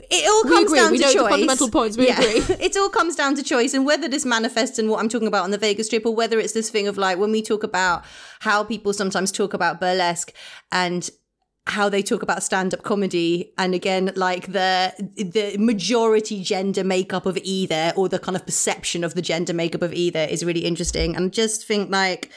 it 0.10 0.28
all 0.28 0.44
comes 0.44 0.74
down 0.74 0.92
We 0.92 0.98
to 1.00 1.04
choice. 1.04 1.30
fundamental 1.30 1.70
points. 1.70 1.98
We 1.98 2.10
agree. 2.10 2.44
it 2.60 2.76
all 2.78 2.90
comes 2.90 3.16
down 3.16 3.36
to 3.36 3.44
choice 3.44 3.74
and 3.74 3.86
whether 3.86 4.08
this 4.08 4.26
manifests 4.26 4.80
in 4.80 4.90
what 4.90 5.00
I'm 5.00 5.10
talking 5.10 5.28
about 5.28 5.44
on 5.44 5.52
the 5.52 5.58
Vegas 5.58 5.88
Strip 5.88 6.06
or 6.06 6.16
whether 6.16 6.40
it's 6.40 6.54
this 6.54 6.70
thing 6.70 6.88
of 6.88 6.98
like 6.98 7.18
when 7.18 7.32
we 7.32 7.42
talk 7.42 7.64
about 7.64 8.06
how 8.40 8.64
people 8.64 8.94
sometimes 8.94 9.32
talk 9.32 9.54
about 9.54 9.80
burlesque 9.80 10.34
and 10.72 11.10
how 11.68 11.88
they 11.88 12.02
talk 12.02 12.24
about 12.24 12.42
stand-up 12.42 12.82
comedy 12.82 13.54
and 13.58 13.76
again 13.76 14.12
like 14.16 14.48
the 14.54 14.92
the 15.16 15.56
majority 15.60 16.42
gender 16.42 16.84
makeup 16.84 17.28
of 17.28 17.38
either 17.44 17.94
or 17.96 18.10
the 18.10 18.18
kind 18.18 18.36
of 18.36 18.44
perception 18.46 19.04
of 19.04 19.14
the 19.14 19.22
gender 19.22 19.54
makeup 19.54 19.84
of 19.84 19.94
either 19.94 20.22
is 20.22 20.44
really 20.44 20.62
interesting 20.62 21.16
and 21.16 21.32
just 21.32 21.68
think 21.68 21.92
like 21.92 22.32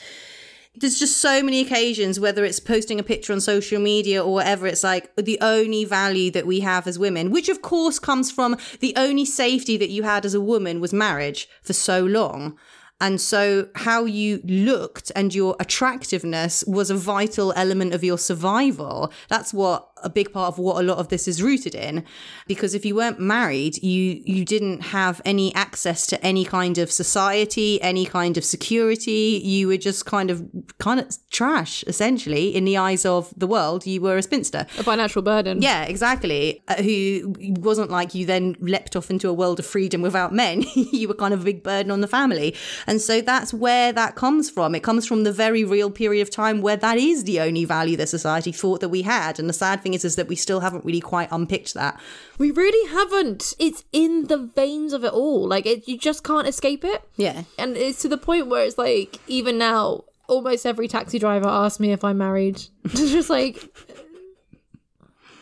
there's 0.75 0.99
just 0.99 1.19
so 1.19 1.43
many 1.43 1.61
occasions, 1.61 2.19
whether 2.19 2.45
it's 2.45 2.59
posting 2.61 2.99
a 2.99 3.03
picture 3.03 3.33
on 3.33 3.41
social 3.41 3.81
media 3.81 4.25
or 4.25 4.33
whatever, 4.33 4.67
it's 4.67 4.83
like 4.83 5.15
the 5.17 5.39
only 5.41 5.85
value 5.85 6.31
that 6.31 6.47
we 6.47 6.61
have 6.61 6.87
as 6.87 6.99
women, 6.99 7.31
which 7.31 7.49
of 7.49 7.61
course 7.61 7.99
comes 7.99 8.31
from 8.31 8.57
the 8.81 8.95
only 8.97 9.25
safety 9.25 9.77
that 9.77 9.91
you 9.91 10.03
had 10.03 10.25
as 10.25 10.35
a 10.35 10.41
woman 10.41 10.81
was 10.81 10.93
marriage 10.93 11.49
for 11.63 11.75
so 11.75 12.03
long. 12.05 12.57
And 13.03 13.21
so 13.21 13.69
how 13.75 14.05
you 14.05 14.41
looked 14.45 15.11
and 15.17 15.35
your 15.35 15.57
attractiveness 15.59 16.63
was 16.69 16.89
a 16.89 16.95
vital 16.95 17.53
element 17.57 17.95
of 17.95 18.05
your 18.05 18.17
survival. 18.17 19.13
That's 19.29 19.53
what 19.53 19.89
a 20.05 20.11
big 20.11 20.33
part 20.33 20.49
of 20.49 20.59
what 20.59 20.77
a 20.77 20.83
lot 20.83 20.99
of 20.99 21.09
this 21.09 21.29
is 21.29 21.43
rooted 21.43 21.75
in. 21.75 22.05
Because 22.47 22.75
if 22.75 22.85
you 22.85 22.95
weren't 22.95 23.21
married, 23.21 23.83
you 23.83 24.23
you 24.25 24.45
didn't 24.45 24.81
have 24.81 25.21
any 25.25 25.55
access 25.55 26.07
to 26.09 26.25
any 26.25 26.45
kind 26.45 26.79
of 26.79 26.91
society, 26.91 27.81
any 27.83 28.07
kind 28.07 28.37
of 28.37 28.45
security. 28.45 29.41
You 29.43 29.69
were 29.69 29.77
just 29.77 30.07
kind 30.07 30.31
of 30.31 30.49
kind 30.79 31.01
of 31.01 31.17
trash, 31.31 31.85
essentially, 31.87 32.55
in 32.55 32.65
the 32.65 32.77
eyes 32.77 33.05
of 33.05 33.33
the 33.37 33.47
world. 33.47 33.87
You 33.87 34.01
were 34.01 34.17
a 34.17 34.23
spinster. 34.23 34.67
A 34.79 34.83
financial 34.83 35.23
burden. 35.23 35.63
Yeah, 35.63 35.85
exactly. 35.85 36.63
Uh, 36.69 36.83
who 36.83 37.35
wasn't 37.61 37.91
like 37.91 38.15
you 38.15 38.27
then 38.27 38.57
leapt 38.61 38.97
off 38.97 39.11
into 39.11 39.29
a 39.29 39.33
world 39.33 39.59
of 39.59 39.67
freedom 39.67 40.03
without 40.03 40.33
men. 40.33 40.65
you 40.75 41.09
were 41.09 41.15
kind 41.15 41.35
of 41.35 41.41
a 41.41 41.45
big 41.45 41.63
burden 41.63 41.91
on 41.91 42.01
the 42.01 42.09
family. 42.09 42.55
And 42.87 43.01
so 43.01 43.21
that's 43.21 43.53
where 43.53 43.93
that 43.93 44.15
comes 44.17 44.51
from. 44.51 44.75
It 44.75 44.83
comes 44.83 45.07
from 45.07 45.25
the 45.25 45.33
very 45.33 45.65
real 45.65 45.91
period 45.91 46.23
of 46.23 46.31
time 46.31 46.63
where 46.63 46.77
that 46.77 46.99
is 46.99 47.25
the 47.25 47.41
only 47.41 47.65
value 47.65 47.97
that 47.97 48.09
society 48.09 48.53
thought 48.53 48.81
that 48.81 48.89
we 48.89 49.03
had. 49.03 49.39
And 49.39 49.49
the 49.49 49.55
sad 49.55 49.83
thing 49.83 49.92
is, 49.95 50.05
is 50.05 50.17
that 50.17 50.29
we 50.29 50.37
still 50.37 50.61
haven't 50.61 50.85
really 50.85 51.01
quite 51.01 51.29
unpicked 51.31 51.75
that. 51.75 52.01
We 52.39 52.51
really 52.51 52.91
haven't. 52.91 53.55
It's 53.59 53.85
in 53.93 54.27
the 54.27 54.39
veins 54.39 54.93
of 54.93 55.05
it 55.05 55.13
all. 55.13 55.47
Like 55.47 55.67
it, 55.67 55.89
you 55.89 55.99
just 55.99 56.25
can't 56.25 56.47
escape 56.47 56.85
it. 56.85 57.03
Yeah. 57.17 57.45
And 57.59 57.77
it's 57.77 58.03
to 58.03 58.09
the 58.09 58.19
point 58.19 58.49
where 58.49 58.65
it's 58.65 58.79
like 58.79 59.19
even 59.27 59.59
now, 59.59 60.05
almost 60.29 60.67
every 60.67 60.89
taxi 60.89 61.19
driver 61.19 61.49
asks 61.49 61.81
me 61.81 61.93
if 61.93 62.05
I'm 62.05 62.19
married. 62.19 62.63
It's 62.85 63.11
just 63.13 63.31
like. 63.31 63.63
Uh, 63.89 64.03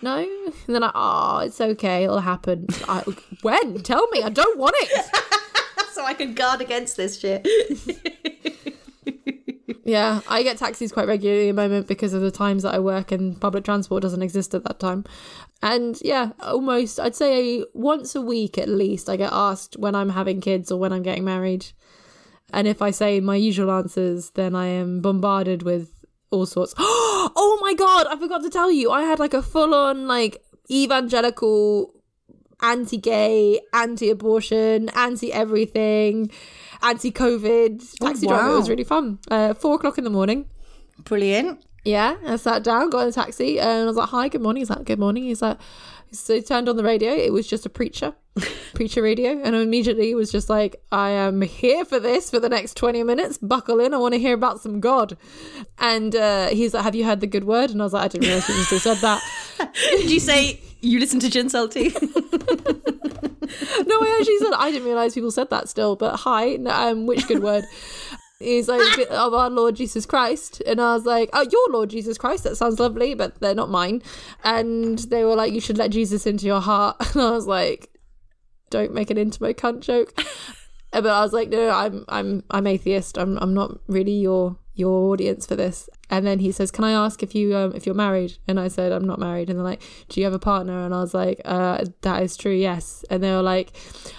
no, 0.03 0.17
and 0.17 0.75
then 0.75 0.83
I, 0.83 0.91
oh, 0.95 1.39
it's 1.41 1.61
okay, 1.61 2.05
it'll 2.05 2.21
happen. 2.21 2.67
I, 2.89 3.03
when? 3.43 3.83
Tell 3.83 4.09
me, 4.09 4.23
I 4.23 4.31
don't 4.31 4.59
want 4.59 4.75
it. 4.79 5.07
So 5.93 6.07
I 6.07 6.15
can 6.15 6.35
guard 6.35 6.63
against 6.63 6.97
this 6.97 7.19
shit. 7.19 7.47
Yeah, 9.85 10.21
I 10.29 10.43
get 10.43 10.59
taxis 10.59 10.93
quite 10.93 11.07
regularly 11.09 11.49
at 11.49 11.57
the 11.57 11.63
moment 11.63 11.87
because 11.87 12.15
of 12.15 12.23
the 12.23 12.31
times 12.31 12.63
that 12.63 12.75
I 12.75 12.79
work 12.79 13.13
and 13.13 13.41
public 13.41 13.65
transport 13.65 14.03
doesn't 14.03 14.23
exist 14.23 14.55
at 14.55 14.65
that 14.65 14.79
time. 14.79 15.05
And 15.63 15.99
yeah, 16.03 16.31
almost, 16.41 16.99
I'd 17.01 17.15
say 17.15 17.65
once 17.75 18.15
a 18.15 18.21
week 18.21 18.59
at 18.59 18.69
least, 18.69 19.09
I 19.09 19.17
get 19.17 19.33
asked 19.33 19.77
when 19.77 19.95
I'm 19.95 20.11
having 20.11 20.41
kids 20.41 20.71
or 20.71 20.79
when 20.79 20.93
I'm 20.93 21.03
getting 21.03 21.25
married. 21.25 21.67
And 22.53 22.67
if 22.67 22.83
I 22.83 22.91
say 22.91 23.21
my 23.21 23.37
usual 23.37 23.71
answers, 23.71 24.31
then 24.31 24.55
I 24.55 24.67
am 24.67 25.01
bombarded 25.01 25.63
with 25.63 25.91
all 26.31 26.47
sorts. 26.47 26.75
Oh 27.33 27.59
my 27.61 27.75
god, 27.75 28.07
I 28.09 28.17
forgot 28.17 28.43
to 28.43 28.51
tell 28.51 28.73
you, 28.73 28.91
I 28.91 29.03
had 29.03 29.19
like 29.19 29.35
a 29.35 29.43
full 29.43 29.75
on 29.75 30.09
like 30.09 30.43
evangelical 30.71 31.93
anti 32.63 32.97
gay, 32.97 33.61
anti 33.75 34.11
abortion, 36.83 36.89
anti 36.89 37.09
everything, 37.09 37.73
anti 37.73 37.79
COVID 37.79 37.99
taxi 37.99 38.27
driver. 38.27 38.53
It 38.53 38.57
was 38.57 38.69
really 38.69 38.85
fun. 38.85 39.19
Uh, 39.31 39.55
four 39.55 39.75
o'clock 39.75 39.99
in 39.99 40.05
the 40.05 40.11
morning. 40.11 40.47
Brilliant. 41.05 41.65
Yeah, 41.85 42.17
I 42.27 42.37
sat 42.37 42.63
down, 42.63 42.91
got 42.91 43.01
in 43.01 43.09
a 43.09 43.13
taxi, 43.13 43.59
and 43.59 43.83
I 43.83 43.85
was 43.87 43.97
like, 43.97 44.11
"Hi, 44.11 44.29
good 44.29 44.43
morning." 44.43 44.61
He's 44.61 44.71
like, 44.71 44.85
"Good 44.85 44.99
morning." 44.99 45.25
He's 45.25 45.41
like, 45.41 45.59
so 46.13 46.35
he 46.35 46.43
turned 46.43 46.69
on 46.69 46.77
the 46.77 46.85
radio. 46.85 47.13
It 47.13 47.33
was 47.33 47.47
just 47.47 47.67
a 47.67 47.71
preacher, 47.71 48.15
preacher 48.75 49.03
radio, 49.03 49.41
and 49.43 49.55
immediately 49.55 50.07
he 50.07 50.15
was 50.15 50.31
just 50.31 50.49
like, 50.49 50.83
"I 50.91 51.11
am 51.11 51.43
here 51.43 51.85
for 51.85 52.01
this 52.01 52.31
for 52.31 52.41
the 52.41 52.49
next 52.49 52.77
twenty 52.77 53.03
minutes. 53.03 53.39
Buckle 53.39 53.81
in. 53.81 53.95
I 53.95 53.99
want 53.99 54.15
to 54.15 54.21
hear 54.21 54.35
about 54.35 54.61
some 54.61 54.81
God." 54.81 55.17
And 55.79 56.15
uh, 56.15 56.49
he's 56.49 56.75
like, 56.75 56.85
"Have 56.85 56.95
you 56.95 57.05
heard 57.05 57.21
the 57.21 57.27
good 57.27 57.45
word?" 57.45 57.71
And 57.71 57.81
I 57.81 57.85
was 57.85 57.93
like, 57.93 58.05
"I 58.05 58.09
didn't 58.09 58.29
realize 58.29 58.49
you 58.49 58.63
still 58.65 58.81
said 58.81 58.99
that." 58.99 59.23
Did 59.75 60.11
you 60.11 60.21
say 60.21 60.61
you 60.81 60.99
listen 60.99 61.21
to 61.21 61.31
Gin 61.31 61.49
Salty? 61.49 61.89
no, 62.01 63.97
I 64.01 64.17
actually 64.19 64.39
said 64.39 64.53
I 64.57 64.71
didn't 64.71 64.87
realize 64.87 65.15
people 65.15 65.31
said 65.31 65.51
that 65.51 65.69
still. 65.69 65.97
But 65.97 66.17
hi, 66.17 66.57
um, 66.57 67.07
which 67.07 67.27
good 67.27 67.43
word? 67.43 67.65
He's 68.41 68.69
like 68.69 68.99
of 69.11 69.35
our 69.35 69.51
Lord 69.51 69.77
Jesus 69.77 70.07
Christ, 70.07 70.63
and 70.67 70.81
I 70.81 70.95
was 70.95 71.05
like, 71.05 71.29
"Oh, 71.35 71.47
your 71.53 71.69
Lord 71.69 71.91
Jesus 71.91 72.17
Christ. 72.17 72.45
That 72.45 72.57
sounds 72.57 72.81
lovely, 72.81 73.15
but 73.15 73.39
they're 73.39 73.55
not 73.55 73.69
mine." 73.69 74.03
And 74.43 74.99
they 74.99 75.25
were 75.25 75.37
like, 75.37 75.53
"You 75.53 75.61
should 75.61 75.77
let 75.77 75.91
Jesus 75.91 76.27
into 76.27 76.47
your 76.47 76.63
heart." 76.63 76.97
And 77.15 77.23
I 77.23 77.31
was 77.33 77.47
like, 77.47 77.91
"Don't 78.71 78.95
make 78.95 79.11
an 79.11 79.19
into 79.19 79.43
my 79.43 79.53
cunt 79.53 79.81
joke." 79.81 80.15
but 80.91 81.07
I 81.07 81.21
was 81.21 81.35
like, 81.35 81.51
"No, 81.51 81.69
I'm 81.69 82.07
I'm 82.09 82.43
I'm 82.51 82.67
atheist. 82.67 83.19
I'm 83.19 83.37
I'm 83.39 83.53
not 83.53 83.79
really 83.87 84.15
your 84.15 84.57
your 84.75 85.13
audience 85.13 85.45
for 85.45 85.55
this." 85.55 85.91
And 86.09 86.27
then 86.27 86.39
he 86.39 86.51
says, 86.51 86.71
"Can 86.71 86.85
I 86.85 86.93
ask 86.93 87.23
if 87.23 87.35
you 87.35 87.55
um 87.55 87.75
if 87.75 87.85
you're 87.85 87.95
married?" 87.95 88.39
And 88.49 88.59
I 88.59 88.69
said, 88.69 88.91
"I'm 88.91 89.07
not 89.07 89.19
married." 89.19 89.51
And 89.51 89.59
they're 89.59 89.67
like, 89.67 89.83
"Do 90.09 90.19
you 90.19 90.25
have 90.25 90.33
a 90.33 90.39
partner?" 90.39 90.87
And 90.87 90.95
I 90.95 91.01
was 91.01 91.13
like, 91.13 91.43
uh, 91.45 91.85
"That 92.01 92.23
is 92.23 92.39
true, 92.39 92.55
yes." 92.55 93.05
And 93.11 93.23
they 93.23 93.33
were 93.33 93.43
like, 93.43 93.73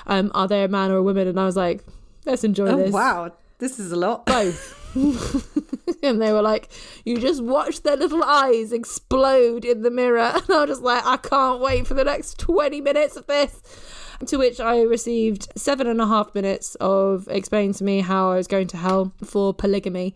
um, 0.05 0.29
"Are 0.35 0.47
they 0.47 0.63
a 0.63 0.67
man 0.67 0.91
or 0.91 0.97
a 0.97 1.03
woman?" 1.03 1.27
And 1.27 1.39
I 1.39 1.45
was 1.45 1.55
like, 1.55 1.83
"Let's 2.27 2.43
enjoy 2.43 2.67
oh, 2.67 2.77
this." 2.77 2.93
wow. 2.93 3.31
This 3.61 3.79
is 3.79 3.91
a 3.91 3.95
lot. 3.95 4.25
both. 4.25 4.77
and 6.03 6.19
they 6.19 6.33
were 6.33 6.41
like, 6.41 6.67
you 7.05 7.17
just 7.17 7.43
watch 7.43 7.83
their 7.83 7.95
little 7.95 8.23
eyes 8.23 8.73
explode 8.73 9.63
in 9.63 9.83
the 9.83 9.91
mirror. 9.91 10.33
And 10.35 10.49
I 10.49 10.61
was 10.61 10.69
just 10.69 10.81
like, 10.81 11.05
I 11.05 11.17
can't 11.17 11.61
wait 11.61 11.85
for 11.85 11.93
the 11.93 12.03
next 12.03 12.39
20 12.39 12.81
minutes 12.81 13.15
of 13.15 13.27
this. 13.27 13.61
To 14.25 14.37
which 14.37 14.59
I 14.59 14.81
received 14.81 15.47
seven 15.55 15.85
and 15.85 16.01
a 16.01 16.07
half 16.07 16.33
minutes 16.33 16.75
of 16.75 17.27
explaining 17.29 17.73
to 17.75 17.83
me 17.83 18.01
how 18.01 18.31
I 18.31 18.35
was 18.35 18.47
going 18.47 18.67
to 18.67 18.77
hell 18.77 19.13
for 19.23 19.53
polygamy. 19.53 20.15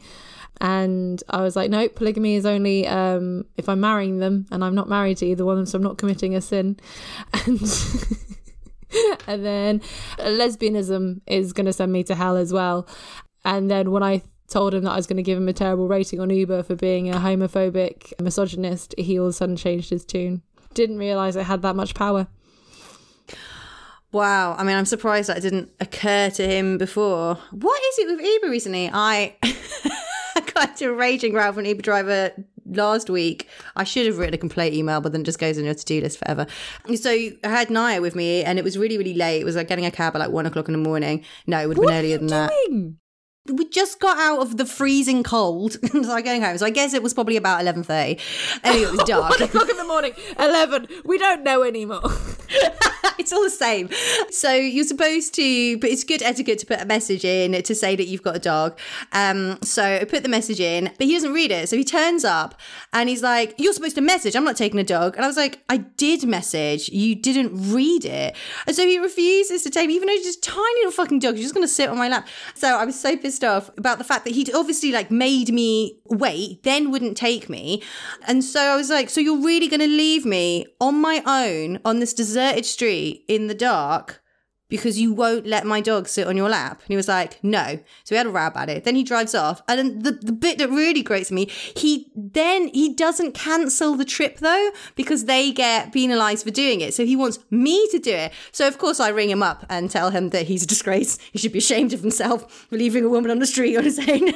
And 0.59 1.21
I 1.29 1.41
was 1.41 1.55
like, 1.55 1.69
no, 1.69 1.87
polygamy 1.87 2.35
is 2.35 2.47
only 2.47 2.87
um, 2.87 3.45
if 3.57 3.69
I'm 3.69 3.79
marrying 3.79 4.19
them, 4.19 4.45
and 4.51 4.63
I'm 4.63 4.75
not 4.75 4.89
married 4.89 5.17
to 5.17 5.25
either 5.25 5.45
one 5.45 5.53
of 5.53 5.57
them, 5.59 5.65
so 5.65 5.77
I'm 5.77 5.83
not 5.83 5.97
committing 5.97 6.35
a 6.35 6.41
sin. 6.41 6.77
And 7.33 7.59
and 9.27 9.45
then 9.45 9.79
lesbianism 10.17 11.21
is 11.27 11.53
going 11.53 11.65
to 11.65 11.73
send 11.73 11.91
me 11.91 12.03
to 12.03 12.15
hell 12.15 12.37
as 12.37 12.53
well. 12.53 12.87
And 13.45 13.69
then 13.69 13.91
when 13.91 14.03
I 14.03 14.23
told 14.47 14.73
him 14.73 14.83
that 14.83 14.91
I 14.91 14.95
was 14.95 15.07
going 15.07 15.17
to 15.17 15.23
give 15.23 15.37
him 15.37 15.47
a 15.47 15.53
terrible 15.53 15.87
rating 15.87 16.19
on 16.19 16.29
Uber 16.29 16.63
for 16.63 16.75
being 16.75 17.09
a 17.09 17.17
homophobic 17.17 18.19
misogynist, 18.19 18.95
he 18.97 19.19
all 19.19 19.27
of 19.27 19.29
a 19.29 19.33
sudden 19.33 19.55
changed 19.55 19.89
his 19.89 20.05
tune. 20.05 20.41
didn't 20.73 20.97
realize 20.97 21.35
it 21.35 21.43
had 21.43 21.61
that 21.61 21.75
much 21.75 21.93
power. 21.93 22.27
Wow. 24.11 24.55
I 24.57 24.63
mean, 24.63 24.75
I'm 24.75 24.85
surprised 24.85 25.29
that 25.29 25.41
didn't 25.41 25.71
occur 25.79 26.29
to 26.31 26.47
him 26.47 26.77
before. 26.77 27.35
What 27.51 27.81
is 27.83 27.99
it 27.99 28.07
with 28.07 28.25
Uber 28.25 28.49
recently? 28.49 28.89
I 28.93 29.35
got 30.53 30.69
into 30.69 30.89
a 30.89 30.93
raging 30.93 31.33
row 31.33 31.49
with 31.49 31.59
an 31.59 31.65
Uber 31.65 31.81
driver 31.81 32.31
last 32.65 33.09
week. 33.09 33.47
I 33.75 33.83
should 33.83 34.05
have 34.05 34.17
written 34.17 34.33
a 34.33 34.37
complaint 34.37 34.73
email, 34.73 35.01
but 35.01 35.11
then 35.11 35.21
it 35.21 35.25
just 35.25 35.39
goes 35.39 35.57
on 35.57 35.65
your 35.65 35.73
to 35.73 35.85
do 35.85 36.01
list 36.01 36.19
forever. 36.19 36.47
So 36.95 37.11
I 37.11 37.35
had 37.43 37.69
Naya 37.69 38.01
with 38.01 38.15
me, 38.15 38.43
and 38.43 38.57
it 38.57 38.63
was 38.63 38.77
really, 38.77 38.97
really 38.97 39.13
late. 39.13 39.41
It 39.41 39.45
was 39.45 39.55
like 39.55 39.67
getting 39.67 39.85
a 39.85 39.91
cab 39.91 40.15
at 40.15 40.19
like 40.19 40.31
one 40.31 40.45
o'clock 40.45 40.67
in 40.67 40.71
the 40.71 40.77
morning. 40.79 41.23
No, 41.45 41.59
it 41.59 41.67
would 41.67 41.77
have 41.77 41.85
been 41.85 41.95
earlier 41.95 42.17
than 42.17 42.27
that. 42.27 42.51
Doing? 42.67 42.97
We 43.47 43.65
just 43.69 43.99
got 43.99 44.17
out 44.17 44.39
of 44.39 44.57
the 44.57 44.65
freezing 44.65 45.23
cold 45.23 45.73
so 45.91 46.11
I'm 46.11 46.23
going 46.23 46.41
home 46.41 46.57
so 46.57 46.65
I 46.65 46.69
guess 46.71 46.93
it 46.93 47.03
was 47.03 47.13
probably 47.13 47.37
about 47.37 47.61
11.30 47.63 48.19
anyway 48.63 48.85
it 48.85 48.91
was 48.91 49.03
dark 49.07 49.29
One 49.31 49.41
o'clock 49.41 49.69
in 49.69 49.77
the 49.77 49.83
morning, 49.85 50.13
eleven. 50.39 50.87
We 51.03 51.17
don't 51.17 51.43
know 51.43 51.63
anymore. 51.63 52.01
it's 53.17 53.31
all 53.31 53.43
the 53.43 53.49
same. 53.49 53.89
So 54.29 54.53
you're 54.53 54.85
supposed 54.85 55.33
to, 55.35 55.77
but 55.79 55.89
it's 55.89 56.03
good 56.03 56.21
etiquette 56.21 56.59
to 56.59 56.65
put 56.65 56.81
a 56.81 56.85
message 56.85 57.25
in 57.25 57.61
to 57.61 57.75
say 57.75 57.95
that 57.95 58.07
you've 58.07 58.23
got 58.23 58.35
a 58.35 58.39
dog. 58.39 58.77
Um, 59.11 59.59
so 59.61 59.83
I 59.83 60.03
put 60.05 60.23
the 60.23 60.29
message 60.29 60.59
in, 60.59 60.91
but 60.97 61.07
he 61.07 61.13
doesn't 61.13 61.33
read 61.33 61.51
it. 61.51 61.69
So 61.69 61.77
he 61.77 61.83
turns 61.83 62.23
up 62.23 62.59
and 62.93 63.09
he's 63.09 63.23
like, 63.23 63.55
"You're 63.57 63.73
supposed 63.73 63.95
to 63.95 64.01
message. 64.01 64.35
I'm 64.35 64.43
not 64.43 64.57
taking 64.57 64.79
a 64.79 64.83
dog." 64.83 65.15
And 65.15 65.25
I 65.25 65.27
was 65.27 65.37
like, 65.37 65.63
"I 65.69 65.77
did 65.77 66.25
message. 66.25 66.89
You 66.89 67.15
didn't 67.15 67.73
read 67.73 68.05
it." 68.05 68.35
And 68.67 68.75
so 68.75 68.85
he 68.85 68.99
refuses 68.99 69.63
to 69.63 69.69
take 69.69 69.87
me, 69.87 69.95
even 69.95 70.07
though 70.07 70.13
he's 70.13 70.25
just 70.25 70.39
a 70.39 70.51
tiny 70.51 70.79
little 70.79 70.91
fucking 70.91 71.19
dog. 71.19 71.35
He's 71.35 71.45
just 71.45 71.55
going 71.55 71.67
to 71.67 71.73
sit 71.73 71.89
on 71.89 71.97
my 71.97 72.07
lap. 72.07 72.27
So 72.53 72.75
I 72.75 72.85
was 72.85 72.99
so 72.99 73.15
pissed 73.17 73.34
off 73.43 73.69
about 73.77 73.97
the 73.97 74.03
fact 74.03 74.25
that 74.25 74.33
he'd 74.33 74.53
obviously 74.53 74.91
like 74.91 75.11
made 75.11 75.51
me 75.53 75.99
wait, 76.05 76.63
then 76.63 76.91
wouldn't 76.91 77.17
take 77.17 77.49
me. 77.49 77.81
And 78.27 78.43
so 78.43 78.59
I 78.59 78.75
was 78.75 78.89
like, 78.89 79.09
"So 79.09 79.21
you're 79.21 79.43
really 79.43 79.67
going 79.67 79.79
to 79.79 79.87
leave 79.87 80.25
me 80.25 80.67
on 80.79 80.99
my 80.99 81.21
own 81.25 81.79
on 81.85 81.99
this 81.99 82.13
deserted 82.13 82.65
street 82.65 83.25
in 83.27 83.47
the 83.47 83.55
dark 83.55 84.21
because 84.67 84.99
you 84.99 85.13
won't 85.13 85.45
let 85.45 85.65
my 85.65 85.81
dog 85.81 86.07
sit 86.07 86.27
on 86.27 86.35
your 86.35 86.49
lap. 86.49 86.81
And 86.81 86.89
he 86.89 86.95
was 86.95 87.07
like, 87.07 87.43
no. 87.43 87.79
So 88.03 88.13
we 88.13 88.17
had 88.17 88.25
a 88.25 88.29
row 88.29 88.47
about 88.47 88.69
it. 88.69 88.83
Then 88.83 88.95
he 88.95 89.03
drives 89.03 89.35
off. 89.35 89.61
And 89.67 90.03
the, 90.03 90.11
the 90.11 90.31
bit 90.31 90.57
that 90.57 90.69
really 90.69 91.03
grates 91.03 91.31
me, 91.31 91.47
he 91.75 92.11
then 92.15 92.69
he 92.69 92.93
doesn't 92.93 93.33
cancel 93.33 93.95
the 93.95 94.05
trip 94.05 94.39
though, 94.39 94.71
because 94.95 95.25
they 95.25 95.51
get 95.51 95.93
penalized 95.93 96.43
for 96.45 96.51
doing 96.51 96.81
it. 96.81 96.93
So 96.93 97.05
he 97.05 97.15
wants 97.15 97.39
me 97.51 97.87
to 97.89 97.99
do 97.99 98.13
it. 98.13 98.33
So 98.51 98.67
of 98.67 98.77
course 98.77 98.99
I 98.99 99.09
ring 99.09 99.29
him 99.29 99.43
up 99.43 99.65
and 99.69 99.89
tell 99.89 100.09
him 100.09 100.29
that 100.29 100.47
he's 100.47 100.63
a 100.63 100.67
disgrace. 100.67 101.17
He 101.31 101.39
should 101.39 101.53
be 101.53 101.59
ashamed 101.59 101.93
of 101.93 102.01
himself 102.01 102.51
for 102.69 102.77
leaving 102.77 103.03
a 103.03 103.09
woman 103.09 103.31
on 103.31 103.39
the 103.39 103.47
street 103.47 103.77
on 103.77 103.83
his 103.83 103.99
own. 103.99 104.33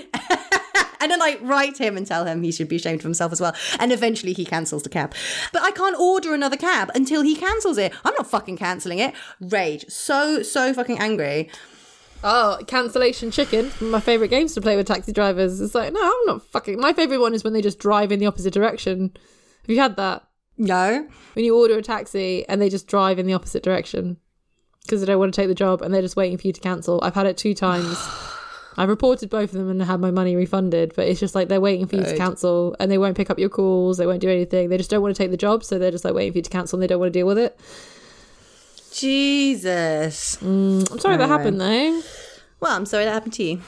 And 1.00 1.12
then 1.12 1.22
I 1.22 1.38
write 1.42 1.78
him 1.78 1.96
and 1.98 2.06
tell 2.06 2.26
him 2.26 2.44
he 2.44 2.52
should 2.52 2.68
be 2.68 2.76
ashamed 2.76 3.00
of 3.00 3.04
himself 3.04 3.32
as 3.32 3.40
well. 3.40 3.56
And 3.80 3.92
eventually 3.92 4.34
he 4.34 4.46
cancels 4.46 4.84
the 4.84 4.90
cab. 4.90 5.14
But 5.54 5.64
I 5.64 5.72
can't 5.72 5.98
order 5.98 6.34
another 6.34 6.58
cab 6.58 6.92
until 6.94 7.22
he 7.22 7.36
cancels 7.36 7.78
it. 7.78 7.94
I'm 8.04 8.14
not 8.16 8.30
fucking 8.30 8.58
cancelling 8.58 9.00
it. 9.00 9.14
Rage. 9.40 9.86
So, 9.88 10.44
so 10.44 10.74
fucking 10.74 11.00
angry. 11.00 11.50
Oh, 12.22 12.60
cancellation 12.68 13.32
chicken. 13.32 13.72
My 13.80 14.02
favorite 14.02 14.28
games 14.28 14.54
to 14.56 14.62
play 14.62 14.76
with 14.76 14.88
taxi 14.88 15.14
drivers. 15.14 15.62
It's 15.62 15.74
like, 15.74 15.94
no, 15.94 16.02
I'm 16.02 16.26
not 16.26 16.46
fucking. 16.48 16.80
My 16.80 16.92
favorite 16.92 17.20
one 17.20 17.34
is 17.34 17.44
when 17.44 17.54
they 17.54 17.62
just 17.62 17.80
drive 17.80 18.12
in 18.12 18.20
the 18.20 18.28
opposite 18.28 18.54
direction. 18.54 19.12
Have 19.62 19.70
you 19.70 19.80
had 19.80 19.96
that? 19.96 20.24
No. 20.58 21.08
When 21.34 21.46
you 21.46 21.58
order 21.58 21.78
a 21.78 21.82
taxi 21.82 22.48
and 22.50 22.62
they 22.62 22.68
just 22.68 22.88
drive 22.88 23.20
in 23.20 23.26
the 23.26 23.34
opposite 23.34 23.64
direction 23.64 24.18
because 24.82 25.00
they 25.00 25.08
don't 25.08 25.20
want 25.20 25.34
to 25.34 25.42
take 25.42 25.48
the 25.48 25.56
job 25.56 25.82
and 25.82 25.94
they're 25.94 26.02
just 26.02 26.18
waiting 26.18 26.38
for 26.38 26.48
you 26.48 26.54
to 26.54 26.60
cancel. 26.60 27.00
I've 27.02 27.16
had 27.16 27.26
it 27.26 27.38
two 27.38 27.54
times. 27.54 27.98
I 28.80 28.86
reported 28.86 29.30
both 29.30 29.52
of 29.52 29.60
them 29.60 29.70
and 29.70 29.82
had 29.82 30.00
my 30.00 30.10
money 30.10 30.38
refunded, 30.38 30.94
but 30.96 31.06
it's 31.06 31.20
just 31.20 31.36
like 31.36 31.50
they're 31.50 31.60
waiting 31.60 31.86
for 31.86 31.98
you 31.98 32.04
to 32.04 32.16
cancel 32.16 32.78
and 32.80 32.90
they 32.90 32.98
won't 32.98 33.18
pick 33.18 33.30
up 33.30 33.38
your 33.38 33.50
calls, 33.50 33.98
they 33.98 34.06
won't 34.06 34.22
do 34.22 34.30
anything. 34.30 34.70
They 34.70 34.78
just 34.78 34.90
don't 34.90 35.02
want 35.02 35.14
to 35.14 35.22
take 35.22 35.32
the 35.32 35.38
job, 35.38 35.66
so 35.66 35.78
they're 35.78 35.92
just 35.92 36.06
like 36.06 36.14
waiting 36.14 36.32
for 36.32 36.38
you 36.38 36.44
to 36.44 36.50
cancel 36.50 36.78
and 36.78 36.84
they 36.84 36.88
don't 36.88 36.98
want 36.98 37.12
to 37.12 37.20
deal 37.20 37.28
with 37.28 37.38
it. 37.38 37.60
Jesus. 38.94 40.42
I'm 40.42 40.98
sorry 40.98 41.18
that 41.18 41.28
happened 41.28 41.60
though. 41.60 42.02
Well, 42.62 42.74
I'm 42.74 42.86
sorry 42.86 43.04
that 43.04 43.12
happened 43.12 43.34
to 43.34 43.44
you. 43.44 43.62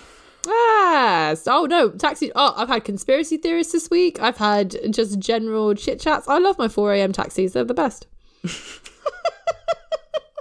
Ah, 0.47 1.35
oh 1.45 1.65
no, 1.65 1.89
taxi. 1.89 2.31
Oh, 2.33 2.53
I've 2.55 2.69
had 2.69 2.85
conspiracy 2.85 3.35
theorists 3.35 3.73
this 3.73 3.89
week. 3.89 4.21
I've 4.21 4.37
had 4.37 4.77
just 4.93 5.19
general 5.19 5.75
chit 5.75 5.99
chats. 5.99 6.25
I 6.29 6.37
love 6.37 6.57
my 6.57 6.69
4 6.69 6.93
a.m. 6.93 7.11
taxis, 7.11 7.51
they're 7.51 7.65
the 7.65 7.73
best. 7.73 8.07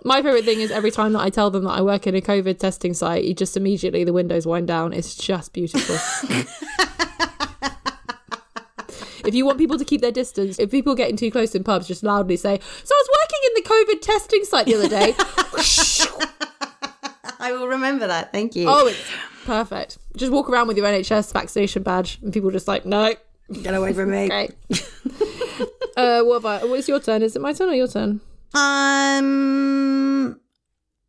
my 0.04 0.22
favorite 0.22 0.44
thing 0.44 0.60
is 0.60 0.70
every 0.70 0.90
time 0.90 1.12
that 1.12 1.20
I 1.20 1.30
tell 1.30 1.50
them 1.50 1.64
that 1.64 1.70
I 1.70 1.80
work 1.82 2.06
in 2.06 2.14
a 2.14 2.20
COVID 2.20 2.58
testing 2.58 2.94
site, 2.94 3.24
you 3.24 3.34
just 3.34 3.56
immediately 3.56 4.04
the 4.04 4.12
windows 4.12 4.46
wind 4.46 4.68
down. 4.68 4.92
It's 4.92 5.14
just 5.14 5.52
beautiful. 5.52 5.94
if 9.26 9.34
you 9.34 9.44
want 9.44 9.58
people 9.58 9.78
to 9.78 9.84
keep 9.84 10.00
their 10.00 10.12
distance, 10.12 10.58
if 10.58 10.70
people 10.70 10.92
are 10.92 10.96
getting 10.96 11.16
too 11.16 11.30
close 11.30 11.54
in 11.54 11.62
pubs, 11.64 11.86
just 11.86 12.02
loudly 12.02 12.36
say, 12.36 12.58
So 12.84 12.94
I 12.94 13.02
was 13.02 13.08
working 13.22 13.38
in 13.44 13.50
the 13.54 13.62
COVID 13.68 14.00
testing 14.00 14.44
site 14.44 14.66
the 14.66 14.74
other 14.74 14.88
day. 14.88 15.14
I 17.40 17.52
will 17.52 17.68
remember 17.68 18.06
that. 18.06 18.32
Thank 18.32 18.56
you. 18.56 18.66
oh, 18.68 18.86
it's 18.86 19.02
perfect. 19.44 19.98
Just 20.16 20.32
walk 20.32 20.50
around 20.50 20.68
with 20.68 20.76
your 20.76 20.86
NHS 20.86 21.32
vaccination 21.32 21.82
badge, 21.82 22.18
and 22.22 22.32
people 22.32 22.50
just 22.50 22.68
like, 22.68 22.84
No, 22.84 23.14
Get 23.62 23.74
away 23.74 23.92
from 23.92 24.10
me. 24.10 24.28
Great. 24.28 24.52
uh, 25.96 26.22
what 26.22 26.36
about? 26.36 26.68
What's 26.68 26.86
your 26.88 27.00
turn? 27.00 27.22
Is 27.22 27.34
it 27.34 27.42
my 27.42 27.52
turn 27.52 27.68
or 27.68 27.74
your 27.74 27.88
turn? 27.88 28.20
Um, 28.54 30.40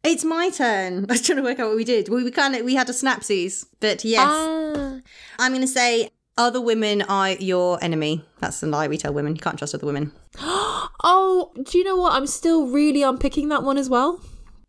it's 0.04 0.24
my 0.24 0.50
turn. 0.50 1.06
I 1.10 1.14
was 1.14 1.22
trying 1.22 1.38
to 1.38 1.44
work 1.44 1.60
out 1.60 1.68
what 1.68 1.76
we 1.78 1.84
did. 1.84 2.10
We, 2.10 2.24
we 2.24 2.32
kind 2.32 2.56
of 2.56 2.64
we 2.64 2.76
had 2.76 2.90
a 2.90 2.94
snapsies, 2.94 3.66
but 3.80 4.04
yes, 4.06 4.26
Ah. 4.28 5.00
I'm 5.40 5.52
going 5.52 5.62
to 5.62 5.68
say 5.68 6.10
other 6.38 6.62
women 6.62 7.02
are 7.04 7.32
your 7.32 7.84
enemy. 7.84 8.26
That's 8.40 8.60
the 8.60 8.68
lie 8.68 8.88
we 8.88 8.98
tell 8.98 9.14
women. 9.14 9.36
You 9.36 9.42
can't 9.42 9.58
trust 9.58 9.76
other 9.76 9.86
women. 9.88 10.12
Oh, 11.04 11.52
do 11.64 11.80
you 11.80 11.84
know 11.84 11.96
what? 11.96 12.14
I'm 12.14 12.28
still 12.28 12.68
really 12.68 13.02
unpicking 13.02 13.50
that 13.50 13.64
one 13.64 13.80
as 13.80 13.90
well. 13.90 14.22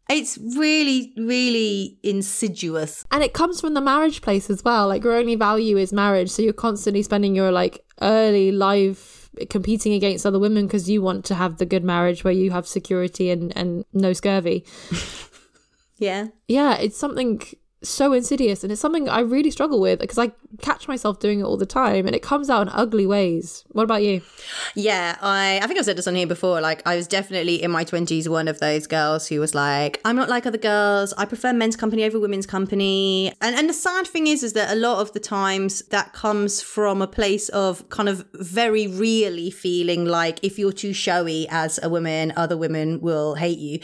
It's 0.09 0.39
really, 0.57 1.13
really 1.19 1.99
insidious. 2.03 3.05
And 3.11 3.23
it 3.23 3.35
comes 3.35 3.61
from 3.61 3.75
the 3.75 3.83
marriage 3.83 4.23
place 4.23 4.49
as 4.49 4.65
well. 4.65 4.89
Like 4.89 5.05
your 5.05 5.13
only 5.15 5.35
value 5.35 5.77
is 5.77 5.93
marriage, 5.93 6.31
so 6.31 6.41
you're 6.41 6.55
constantly 6.55 7.03
spending 7.03 7.35
your 7.35 7.53
like 7.53 7.85
early 8.01 8.51
life 8.51 9.12
competing 9.51 9.93
against 9.95 10.27
other 10.27 10.39
women 10.39 10.67
because 10.67 10.91
you 10.91 11.03
want 11.03 11.25
to 11.27 11.35
have 11.35 11.59
the 11.59 11.67
good 11.67 11.85
marriage 11.85 12.25
where 12.25 12.33
you 12.33 12.51
have 12.51 12.67
security 12.67 13.31
and 13.31 13.57
and 13.57 13.85
no 13.93 14.13
scurvy. 14.13 14.65
Yeah. 16.03 16.29
Yeah, 16.49 16.79
it's 16.79 16.97
something 16.97 17.41
so 17.83 18.13
insidious 18.13 18.63
and 18.63 18.73
it's 18.73 18.81
something 18.81 19.09
I 19.09 19.21
really 19.21 19.51
struggle 19.51 19.81
with 19.81 19.99
because 19.99 20.19
I 20.19 20.33
catch 20.61 20.87
myself 20.89 21.19
doing 21.19 21.41
it 21.41 21.45
all 21.45 21.57
the 21.57 21.67
time 21.67 22.07
and 22.07 22.15
it 22.15 22.23
comes 22.23 22.49
out 22.49 22.63
in 22.63 22.69
ugly 22.69 23.07
ways. 23.07 23.65
What 23.73 23.85
about 23.85 24.03
you? 24.03 24.23
Yeah, 24.75 25.17
I 25.21 25.61
I 25.63 25.67
think 25.67 25.79
I've 25.79 25.85
said 25.85 25.99
this 25.99 26.07
on 26.07 26.15
here 26.15 26.27
before. 26.27 26.61
Like, 26.61 26.87
I 26.87 26.97
was 26.97 27.07
definitely 27.07 27.63
in 27.63 27.71
my 27.71 27.85
twenties 27.85 28.29
one 28.29 28.49
of 28.49 28.61
those 28.61 28.87
girls 28.87 29.27
who 29.29 29.41
was 29.41 29.55
like, 29.55 30.01
"I'm 30.05 30.17
not 30.17 30.29
like 30.29 30.47
other 30.47 30.59
girls. 30.59 31.13
I 31.19 31.25
prefer 31.25 31.53
men's 31.53 31.77
company 31.77 32.05
over 32.05 32.19
women's 32.21 32.47
company." 32.47 33.33
And 33.41 33.57
and 33.57 33.69
the 33.69 33.75
sad 33.75 34.07
thing 34.07 34.27
is, 34.27 34.43
is 34.43 34.53
that 34.53 34.73
a 34.73 34.77
lot 34.77 35.01
of 35.01 35.13
the 35.13 35.21
times 35.21 35.83
that 35.91 36.13
comes 36.13 36.63
from 36.63 37.03
a 37.03 37.07
place 37.07 37.49
of 37.51 37.89
kind 37.89 38.09
of 38.09 38.25
very 38.35 38.87
really 38.87 39.51
feeling 39.51 40.05
like 40.05 40.39
if 40.43 40.59
you're 40.59 40.73
too 40.73 40.93
showy 40.93 41.47
as 41.51 41.81
a 41.83 41.89
woman, 41.89 42.33
other 42.37 42.57
women 42.57 43.01
will 43.01 43.35
hate 43.35 43.59
you, 43.59 43.81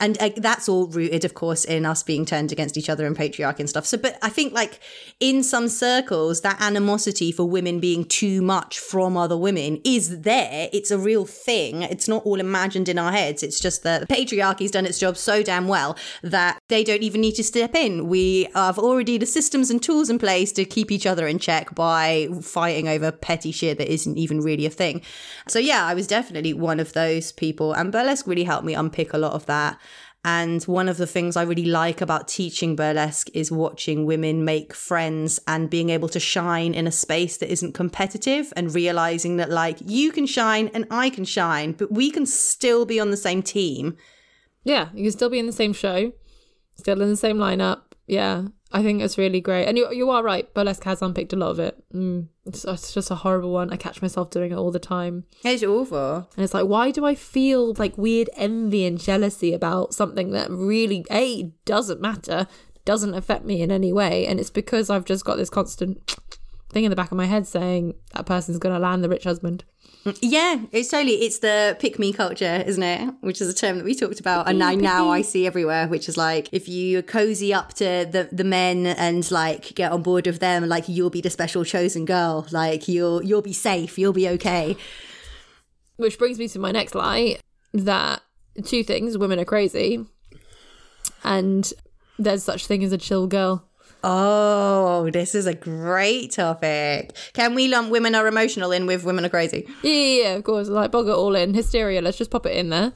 and 0.00 0.20
uh, 0.20 0.30
that's 0.36 0.68
all 0.68 0.86
rooted, 0.86 1.24
of 1.24 1.34
course, 1.34 1.64
in 1.64 1.84
us 1.84 2.02
being 2.02 2.24
turned 2.24 2.52
against 2.52 2.76
each 2.76 2.88
other 2.88 3.06
and 3.06 3.16
patriarchy 3.16 3.41
and 3.42 3.68
stuff. 3.68 3.86
So, 3.86 3.98
but 3.98 4.18
I 4.22 4.28
think 4.28 4.52
like 4.52 4.80
in 5.20 5.42
some 5.42 5.68
circles, 5.68 6.40
that 6.42 6.60
animosity 6.60 7.32
for 7.32 7.44
women 7.44 7.80
being 7.80 8.04
too 8.04 8.42
much 8.42 8.78
from 8.78 9.16
other 9.16 9.36
women 9.36 9.80
is 9.84 10.20
there. 10.20 10.68
It's 10.72 10.90
a 10.90 10.98
real 10.98 11.26
thing. 11.26 11.82
It's 11.82 12.08
not 12.08 12.24
all 12.24 12.40
imagined 12.40 12.88
in 12.88 12.98
our 12.98 13.12
heads. 13.12 13.42
It's 13.42 13.60
just 13.60 13.82
that 13.82 14.00
the 14.00 14.06
patriarchy's 14.06 14.70
done 14.70 14.86
its 14.86 14.98
job 14.98 15.16
so 15.16 15.42
damn 15.42 15.68
well 15.68 15.96
that 16.22 16.58
they 16.68 16.84
don't 16.84 17.02
even 17.02 17.20
need 17.20 17.34
to 17.36 17.44
step 17.44 17.74
in. 17.74 18.08
We 18.08 18.48
have 18.54 18.78
already 18.78 19.18
the 19.18 19.26
systems 19.26 19.70
and 19.70 19.82
tools 19.82 20.10
in 20.10 20.18
place 20.18 20.52
to 20.52 20.64
keep 20.64 20.90
each 20.90 21.06
other 21.06 21.26
in 21.26 21.38
check 21.38 21.74
by 21.74 22.28
fighting 22.40 22.88
over 22.88 23.12
petty 23.12 23.52
shit 23.52 23.78
that 23.78 23.92
isn't 23.92 24.16
even 24.16 24.40
really 24.40 24.66
a 24.66 24.70
thing. 24.70 25.02
So 25.48 25.58
yeah, 25.58 25.84
I 25.84 25.94
was 25.94 26.06
definitely 26.06 26.54
one 26.54 26.80
of 26.80 26.92
those 26.92 27.32
people, 27.32 27.72
and 27.72 27.92
burlesque 27.92 28.26
really 28.26 28.44
helped 28.44 28.64
me 28.64 28.74
unpick 28.74 29.12
a 29.12 29.18
lot 29.18 29.32
of 29.32 29.46
that. 29.46 29.78
And 30.24 30.62
one 30.64 30.88
of 30.88 30.98
the 30.98 31.06
things 31.06 31.36
I 31.36 31.42
really 31.42 31.64
like 31.64 32.00
about 32.00 32.28
teaching 32.28 32.76
burlesque 32.76 33.28
is 33.34 33.50
watching 33.50 34.06
women 34.06 34.44
make 34.44 34.72
friends 34.72 35.40
and 35.48 35.68
being 35.68 35.90
able 35.90 36.08
to 36.10 36.20
shine 36.20 36.74
in 36.74 36.86
a 36.86 36.92
space 36.92 37.36
that 37.38 37.50
isn't 37.50 37.72
competitive 37.74 38.52
and 38.54 38.72
realizing 38.72 39.36
that, 39.38 39.50
like, 39.50 39.78
you 39.84 40.12
can 40.12 40.26
shine 40.26 40.68
and 40.74 40.86
I 40.92 41.10
can 41.10 41.24
shine, 41.24 41.72
but 41.72 41.90
we 41.90 42.10
can 42.12 42.24
still 42.24 42.86
be 42.86 43.00
on 43.00 43.10
the 43.10 43.16
same 43.16 43.42
team. 43.42 43.96
Yeah, 44.62 44.90
you 44.94 45.02
can 45.02 45.12
still 45.12 45.28
be 45.30 45.40
in 45.40 45.46
the 45.46 45.52
same 45.52 45.72
show, 45.72 46.12
still 46.76 47.02
in 47.02 47.08
the 47.08 47.16
same 47.16 47.38
lineup. 47.38 47.80
Yeah, 48.06 48.44
I 48.72 48.82
think 48.82 49.02
it's 49.02 49.18
really 49.18 49.40
great. 49.40 49.66
And 49.66 49.76
you 49.76 49.92
you 49.92 50.10
are 50.10 50.22
right. 50.22 50.52
Burlesque 50.54 50.84
has 50.84 51.02
unpicked 51.02 51.32
a 51.32 51.36
lot 51.36 51.50
of 51.50 51.58
it. 51.58 51.82
Mm, 51.94 52.28
it's, 52.46 52.64
it's 52.64 52.92
just 52.92 53.10
a 53.10 53.16
horrible 53.16 53.52
one. 53.52 53.70
I 53.70 53.76
catch 53.76 54.02
myself 54.02 54.30
doing 54.30 54.52
it 54.52 54.56
all 54.56 54.70
the 54.70 54.78
time. 54.78 55.24
It's 55.44 55.62
awful. 55.62 56.28
And 56.36 56.44
it's 56.44 56.54
like, 56.54 56.66
why 56.66 56.90
do 56.90 57.04
I 57.04 57.14
feel 57.14 57.74
like 57.74 57.96
weird 57.98 58.30
envy 58.36 58.86
and 58.86 58.98
jealousy 58.98 59.52
about 59.52 59.94
something 59.94 60.30
that 60.30 60.50
really, 60.50 61.04
A, 61.10 61.52
doesn't 61.64 62.00
matter, 62.00 62.46
doesn't 62.84 63.14
affect 63.14 63.44
me 63.44 63.60
in 63.62 63.70
any 63.70 63.92
way? 63.92 64.26
And 64.26 64.40
it's 64.40 64.50
because 64.50 64.90
I've 64.90 65.04
just 65.04 65.24
got 65.24 65.36
this 65.36 65.50
constant 65.50 66.16
thing 66.72 66.84
in 66.84 66.90
the 66.90 66.96
back 66.96 67.10
of 67.10 67.16
my 67.16 67.26
head 67.26 67.46
saying 67.46 67.94
that 68.14 68.26
person's 68.26 68.58
going 68.58 68.74
to 68.74 68.80
land 68.80 69.04
the 69.04 69.08
rich 69.08 69.24
husband. 69.24 69.64
Yeah, 70.20 70.60
it's 70.72 70.88
totally 70.88 71.14
it's 71.14 71.38
the 71.38 71.76
pick 71.78 71.98
me 71.98 72.12
culture, 72.12 72.64
isn't 72.66 72.82
it? 72.82 73.14
Which 73.20 73.40
is 73.40 73.48
a 73.48 73.54
term 73.54 73.78
that 73.78 73.84
we 73.84 73.94
talked 73.94 74.18
about, 74.18 74.48
and 74.48 74.58
now 74.58 74.72
now 74.72 75.10
I 75.10 75.22
see 75.22 75.46
everywhere. 75.46 75.86
Which 75.86 76.08
is 76.08 76.16
like 76.16 76.48
if 76.50 76.68
you 76.68 77.02
cozy 77.02 77.54
up 77.54 77.74
to 77.74 77.84
the 78.10 78.28
the 78.32 78.42
men 78.42 78.86
and 78.86 79.28
like 79.30 79.74
get 79.74 79.92
on 79.92 80.02
board 80.02 80.26
with 80.26 80.40
them, 80.40 80.68
like 80.68 80.88
you'll 80.88 81.10
be 81.10 81.20
the 81.20 81.30
special 81.30 81.64
chosen 81.64 82.04
girl. 82.04 82.46
Like 82.50 82.88
you'll 82.88 83.22
you'll 83.22 83.42
be 83.42 83.52
safe, 83.52 83.96
you'll 83.96 84.12
be 84.12 84.28
okay. 84.30 84.76
Which 85.96 86.18
brings 86.18 86.38
me 86.38 86.48
to 86.48 86.58
my 86.58 86.72
next 86.72 86.96
lie 86.96 87.38
that 87.72 88.22
two 88.64 88.82
things: 88.82 89.16
women 89.16 89.38
are 89.38 89.44
crazy, 89.44 90.04
and 91.22 91.72
there's 92.18 92.42
such 92.42 92.66
thing 92.66 92.82
as 92.82 92.90
a 92.90 92.98
chill 92.98 93.28
girl. 93.28 93.68
Oh, 94.04 95.10
this 95.12 95.34
is 95.34 95.46
a 95.46 95.54
great 95.54 96.32
topic. 96.32 97.16
Can 97.34 97.54
we 97.54 97.68
lump 97.68 97.90
women 97.90 98.14
are 98.14 98.26
emotional 98.26 98.72
in 98.72 98.86
with 98.86 99.04
women 99.04 99.24
are 99.24 99.28
crazy? 99.28 99.66
Yeah, 99.82 99.92
yeah, 99.92 100.22
yeah, 100.22 100.34
of 100.34 100.44
course. 100.44 100.68
Like, 100.68 100.90
bog 100.90 101.06
it 101.06 101.12
all 101.12 101.36
in. 101.36 101.54
Hysteria, 101.54 102.02
let's 102.02 102.18
just 102.18 102.30
pop 102.30 102.46
it 102.46 102.56
in 102.56 102.70
there. 102.70 102.92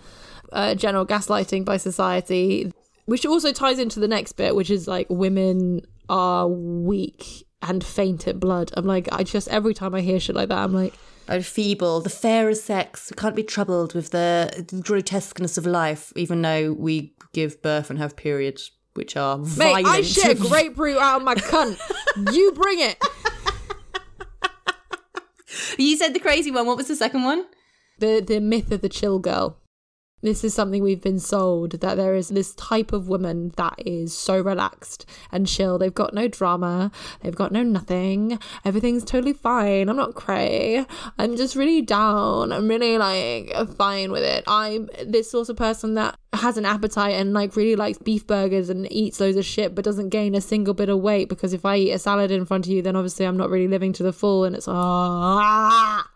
Uh, 0.52 0.74
general 0.74 1.06
gaslighting 1.06 1.64
by 1.64 1.76
society, 1.76 2.72
which 3.04 3.24
also 3.26 3.52
ties 3.52 3.78
into 3.78 4.00
the 4.00 4.08
next 4.08 4.32
bit, 4.32 4.54
which 4.56 4.70
is 4.70 4.88
like 4.88 5.06
women 5.10 5.82
are 6.08 6.48
weak 6.48 7.46
and 7.62 7.84
faint 7.84 8.26
at 8.28 8.38
blood. 8.38 8.72
I'm 8.76 8.84
like, 8.86 9.08
I 9.12 9.22
just, 9.22 9.48
every 9.48 9.74
time 9.74 9.94
I 9.94 10.00
hear 10.00 10.20
shit 10.20 10.36
like 10.36 10.48
that, 10.48 10.58
I'm 10.58 10.72
like, 10.72 10.94
Are 11.28 11.40
feeble, 11.40 12.00
the 12.00 12.10
fairer 12.10 12.54
sex 12.54 13.12
can't 13.16 13.34
be 13.34 13.42
troubled 13.42 13.94
with 13.94 14.10
the 14.10 14.82
grotesqueness 14.84 15.58
of 15.58 15.66
life, 15.66 16.12
even 16.14 16.42
though 16.42 16.72
we 16.72 17.14
give 17.32 17.60
birth 17.62 17.90
and 17.90 17.98
have 17.98 18.14
periods, 18.16 18.70
which 18.96 19.16
are 19.16 19.38
mate, 19.38 19.56
violent. 19.56 19.86
I 19.86 20.02
shit 20.02 20.38
grapefruit 20.48 20.98
out 20.98 21.18
of 21.18 21.22
my 21.22 21.34
cunt. 21.34 21.78
you 22.32 22.52
bring 22.52 22.80
it. 22.80 23.02
you 25.78 25.96
said 25.96 26.14
the 26.14 26.20
crazy 26.20 26.50
one. 26.50 26.66
What 26.66 26.76
was 26.76 26.88
the 26.88 26.96
second 26.96 27.24
one? 27.24 27.46
the 27.98 28.22
the 28.26 28.40
myth 28.40 28.72
of 28.72 28.82
the 28.82 28.88
chill 28.88 29.18
girl. 29.18 29.58
This 30.22 30.42
is 30.44 30.54
something 30.54 30.82
we've 30.82 31.02
been 31.02 31.20
sold 31.20 31.72
that 31.82 31.98
there 31.98 32.14
is 32.14 32.30
this 32.30 32.54
type 32.54 32.94
of 32.94 33.06
woman 33.06 33.52
that 33.56 33.74
is 33.84 34.16
so 34.16 34.40
relaxed 34.40 35.04
and 35.30 35.46
chill. 35.46 35.78
They've 35.78 35.92
got 35.92 36.14
no 36.14 36.26
drama. 36.26 36.90
They've 37.20 37.34
got 37.34 37.52
no 37.52 37.62
nothing. 37.62 38.38
Everything's 38.64 39.04
totally 39.04 39.34
fine. 39.34 39.90
I'm 39.90 39.96
not 39.96 40.14
cray. 40.14 40.86
I'm 41.18 41.36
just 41.36 41.54
really 41.54 41.82
down. 41.82 42.50
I'm 42.50 42.66
really 42.66 42.96
like 42.96 43.52
fine 43.76 44.10
with 44.10 44.22
it. 44.22 44.44
I'm 44.46 44.88
this 45.04 45.30
sort 45.30 45.50
of 45.50 45.56
person 45.56 45.94
that 45.94 46.16
has 46.32 46.56
an 46.56 46.64
appetite 46.64 47.14
and 47.14 47.34
like 47.34 47.54
really 47.54 47.76
likes 47.76 47.98
beef 47.98 48.26
burgers 48.26 48.70
and 48.70 48.90
eats 48.90 49.20
loads 49.20 49.36
of 49.36 49.44
shit 49.44 49.74
but 49.74 49.84
doesn't 49.84 50.08
gain 50.08 50.34
a 50.34 50.40
single 50.40 50.74
bit 50.74 50.88
of 50.88 50.98
weight 50.98 51.28
because 51.28 51.52
if 51.52 51.64
I 51.66 51.76
eat 51.76 51.92
a 51.92 51.98
salad 51.98 52.30
in 52.30 52.46
front 52.46 52.66
of 52.66 52.72
you 52.72 52.82
then 52.82 52.96
obviously 52.96 53.26
I'm 53.26 53.36
not 53.36 53.50
really 53.50 53.68
living 53.68 53.92
to 53.94 54.02
the 54.02 54.12
full 54.12 54.44
and 54.44 54.56
it's 54.56 54.68
ah 54.68 56.08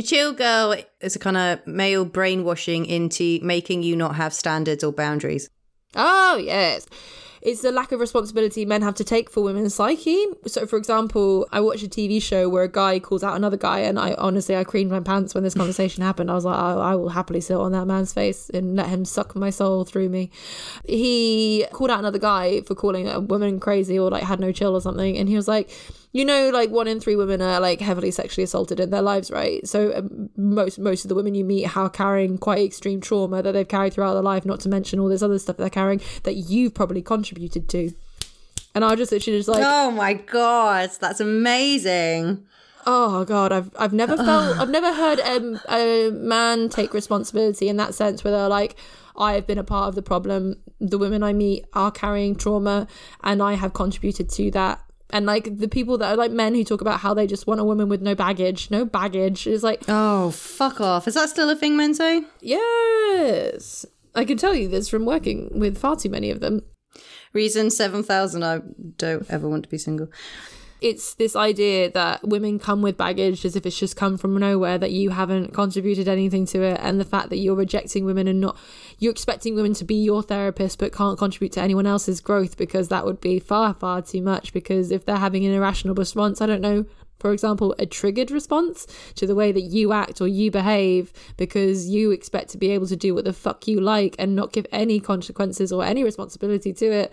chill 0.00 0.32
girl 0.32 0.74
is 1.00 1.16
a 1.16 1.18
kind 1.18 1.36
of 1.36 1.66
male 1.66 2.06
brainwashing 2.06 2.86
into 2.86 3.38
making 3.42 3.82
you 3.82 3.96
not 3.96 4.14
have 4.14 4.32
standards 4.32 4.82
or 4.82 4.92
boundaries. 4.92 5.50
Oh, 5.94 6.40
yes. 6.42 6.86
It's 7.42 7.62
the 7.62 7.72
lack 7.72 7.90
of 7.90 7.98
responsibility 7.98 8.64
men 8.64 8.82
have 8.82 8.94
to 8.94 9.04
take 9.04 9.28
for 9.28 9.42
women's 9.42 9.74
psyche. 9.74 10.26
So, 10.46 10.64
for 10.64 10.76
example, 10.76 11.48
I 11.50 11.60
watched 11.60 11.82
a 11.82 11.88
TV 11.88 12.22
show 12.22 12.48
where 12.48 12.62
a 12.62 12.68
guy 12.68 13.00
calls 13.00 13.24
out 13.24 13.34
another 13.34 13.56
guy, 13.56 13.80
and 13.80 13.98
I 13.98 14.14
honestly, 14.14 14.54
I 14.54 14.62
creamed 14.62 14.92
my 14.92 15.00
pants 15.00 15.34
when 15.34 15.42
this 15.42 15.54
conversation 15.54 16.04
happened. 16.04 16.30
I 16.30 16.34
was 16.34 16.44
like, 16.44 16.56
I, 16.56 16.72
I 16.74 16.94
will 16.94 17.08
happily 17.08 17.40
sit 17.40 17.56
on 17.56 17.72
that 17.72 17.86
man's 17.86 18.12
face 18.12 18.48
and 18.50 18.76
let 18.76 18.86
him 18.86 19.04
suck 19.04 19.34
my 19.34 19.50
soul 19.50 19.84
through 19.84 20.08
me. 20.08 20.30
He 20.86 21.66
called 21.72 21.90
out 21.90 21.98
another 21.98 22.20
guy 22.20 22.60
for 22.60 22.76
calling 22.76 23.08
a 23.08 23.18
woman 23.18 23.58
crazy 23.58 23.98
or 23.98 24.08
like 24.08 24.22
had 24.22 24.38
no 24.38 24.52
chill 24.52 24.76
or 24.76 24.80
something, 24.80 25.18
and 25.18 25.28
he 25.28 25.34
was 25.34 25.48
like, 25.48 25.68
you 26.12 26.24
know 26.24 26.50
like 26.50 26.70
one 26.70 26.86
in 26.86 27.00
three 27.00 27.16
women 27.16 27.40
are 27.40 27.58
like 27.60 27.80
heavily 27.80 28.10
sexually 28.10 28.44
assaulted 28.44 28.78
in 28.78 28.90
their 28.90 29.02
lives 29.02 29.30
right 29.30 29.66
so 29.66 29.94
um, 29.96 30.28
most 30.36 30.78
most 30.78 31.04
of 31.04 31.08
the 31.08 31.14
women 31.14 31.34
you 31.34 31.44
meet 31.44 31.76
are 31.76 31.88
carrying 31.90 32.36
quite 32.38 32.62
extreme 32.64 33.00
trauma 33.00 33.42
that 33.42 33.52
they've 33.52 33.68
carried 33.68 33.92
throughout 33.92 34.14
their 34.14 34.22
life 34.22 34.44
not 34.44 34.60
to 34.60 34.68
mention 34.68 35.00
all 35.00 35.08
this 35.08 35.22
other 35.22 35.38
stuff 35.38 35.56
they're 35.56 35.70
carrying 35.70 36.00
that 36.24 36.34
you've 36.34 36.74
probably 36.74 37.02
contributed 37.02 37.68
to 37.68 37.90
and 38.74 38.84
i 38.84 38.94
just 38.94 39.10
literally 39.12 39.38
just 39.38 39.48
like 39.48 39.62
Oh 39.64 39.90
my 39.90 40.14
god, 40.14 40.90
that's 41.00 41.20
amazing. 41.20 42.46
oh 42.86 43.24
god 43.24 43.52
i've 43.52 43.70
i've 43.78 43.92
never 43.92 44.16
felt 44.28 44.58
i've 44.58 44.70
never 44.70 44.92
heard 44.92 45.20
um, 45.20 45.60
a 45.68 46.10
man 46.12 46.68
take 46.68 46.92
responsibility 46.94 47.68
in 47.68 47.76
that 47.76 47.94
sense 47.94 48.22
where 48.24 48.32
they're 48.32 48.48
like 48.48 48.76
I 49.14 49.34
have 49.34 49.46
been 49.46 49.58
a 49.58 49.62
part 49.64 49.88
of 49.88 49.94
the 49.94 50.00
problem. 50.00 50.56
The 50.80 50.96
women 50.96 51.22
I 51.22 51.34
meet 51.34 51.66
are 51.74 51.90
carrying 51.90 52.34
trauma, 52.34 52.86
and 53.22 53.42
I 53.42 53.52
have 53.56 53.74
contributed 53.74 54.30
to 54.30 54.50
that. 54.52 54.80
And 55.12 55.26
like 55.26 55.58
the 55.58 55.68
people 55.68 55.98
that 55.98 56.12
are 56.12 56.16
like 56.16 56.30
men 56.30 56.54
who 56.54 56.64
talk 56.64 56.80
about 56.80 57.00
how 57.00 57.12
they 57.12 57.26
just 57.26 57.46
want 57.46 57.60
a 57.60 57.64
woman 57.64 57.88
with 57.88 58.00
no 58.00 58.14
baggage, 58.14 58.70
no 58.70 58.84
baggage 58.86 59.46
is 59.46 59.62
like, 59.62 59.82
Oh, 59.88 60.30
fuck 60.30 60.80
off. 60.80 61.06
Is 61.06 61.14
that 61.14 61.28
still 61.28 61.50
a 61.50 61.56
thing 61.56 61.76
men 61.76 61.94
say? 61.94 62.24
yes, 62.40 63.84
I 64.14 64.24
can 64.24 64.36
tell 64.38 64.54
you 64.54 64.68
this 64.68 64.88
from 64.88 65.04
working 65.04 65.50
with 65.58 65.78
far 65.78 65.96
too 65.96 66.10
many 66.10 66.30
of 66.30 66.40
them. 66.40 66.62
Reason 67.32 67.70
7000 67.70 68.42
I 68.42 68.60
don't 68.96 69.30
ever 69.30 69.48
want 69.48 69.62
to 69.64 69.68
be 69.68 69.78
single. 69.78 70.08
It's 70.82 71.14
this 71.14 71.36
idea 71.36 71.90
that 71.92 72.26
women 72.26 72.58
come 72.58 72.82
with 72.82 72.96
baggage 72.96 73.44
as 73.44 73.54
if 73.54 73.64
it's 73.64 73.78
just 73.78 73.96
come 73.96 74.18
from 74.18 74.36
nowhere 74.36 74.78
that 74.78 74.90
you 74.90 75.10
haven't 75.10 75.54
contributed 75.54 76.08
anything 76.08 76.44
to 76.46 76.62
it 76.62 76.78
and 76.82 77.00
the 77.00 77.04
fact 77.04 77.30
that 77.30 77.36
you're 77.36 77.54
rejecting 77.54 78.04
women 78.04 78.26
and 78.26 78.40
not 78.40 78.56
you're 78.98 79.12
expecting 79.12 79.54
women 79.54 79.72
to 79.74 79.84
be 79.84 79.94
your 79.94 80.22
therapist 80.22 80.78
but 80.78 80.92
can't 80.92 81.18
contribute 81.18 81.52
to 81.52 81.60
anyone 81.60 81.86
else's 81.86 82.20
growth 82.20 82.56
because 82.56 82.88
that 82.88 83.04
would 83.04 83.20
be 83.20 83.38
far 83.38 83.72
far 83.72 84.02
too 84.02 84.20
much 84.20 84.52
because 84.52 84.90
if 84.90 85.04
they're 85.06 85.16
having 85.16 85.44
an 85.44 85.52
irrational 85.52 85.94
response 85.94 86.40
i 86.40 86.46
don't 86.46 86.60
know 86.60 86.84
for 87.22 87.32
example, 87.32 87.72
a 87.78 87.86
triggered 87.86 88.32
response 88.32 88.84
to 89.14 89.28
the 89.28 89.36
way 89.36 89.52
that 89.52 89.60
you 89.60 89.92
act 89.92 90.20
or 90.20 90.26
you 90.26 90.50
behave 90.50 91.12
because 91.36 91.86
you 91.88 92.10
expect 92.10 92.50
to 92.50 92.58
be 92.58 92.72
able 92.72 92.88
to 92.88 92.96
do 92.96 93.14
what 93.14 93.24
the 93.24 93.32
fuck 93.32 93.68
you 93.68 93.80
like 93.80 94.16
and 94.18 94.34
not 94.34 94.52
give 94.52 94.66
any 94.72 94.98
consequences 94.98 95.70
or 95.70 95.84
any 95.84 96.02
responsibility 96.02 96.72
to 96.72 96.86
it. 96.86 97.12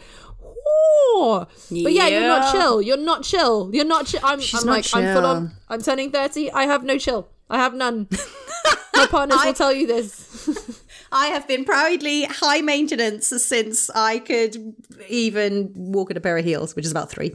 But 1.84 1.94
yeah, 1.94 2.08
you're 2.08 2.22
not 2.22 2.52
chill. 2.52 2.82
You're 2.82 2.98
not 2.98 3.24
chill. 3.24 3.70
You're 3.74 3.86
not 3.86 4.06
chill. 4.08 4.22
I'm, 4.24 4.40
She's 4.40 4.62
I'm 4.62 4.68
not 4.68 4.74
like, 4.74 4.86
I'm 4.94 5.16
full 5.16 5.26
on. 5.26 5.52
I'm 5.70 5.82
turning 5.82 6.12
30. 6.12 6.52
I 6.52 6.64
have 6.64 6.84
no 6.84 6.98
chill. 6.98 7.28
I 7.50 7.58
have 7.58 7.74
none. 7.74 8.08
My 8.96 9.06
partners 9.08 9.40
will 9.44 9.54
tell 9.54 9.74
you 9.74 9.88
this. 9.88 10.84
I 11.12 11.28
have 11.28 11.48
been 11.48 11.66
proudly 11.66 12.26
high 12.26 12.62
maintenance 12.62 13.28
since 13.28 13.90
I 13.92 14.20
could 14.20 14.76
even 15.08 15.72
walk 15.76 16.12
in 16.12 16.18
a 16.18 16.22
pair 16.22 16.38
of 16.38 16.46
heels, 16.46 16.76
which 16.76 16.86
is 16.86 16.92
about 16.92 17.10
three. 17.10 17.34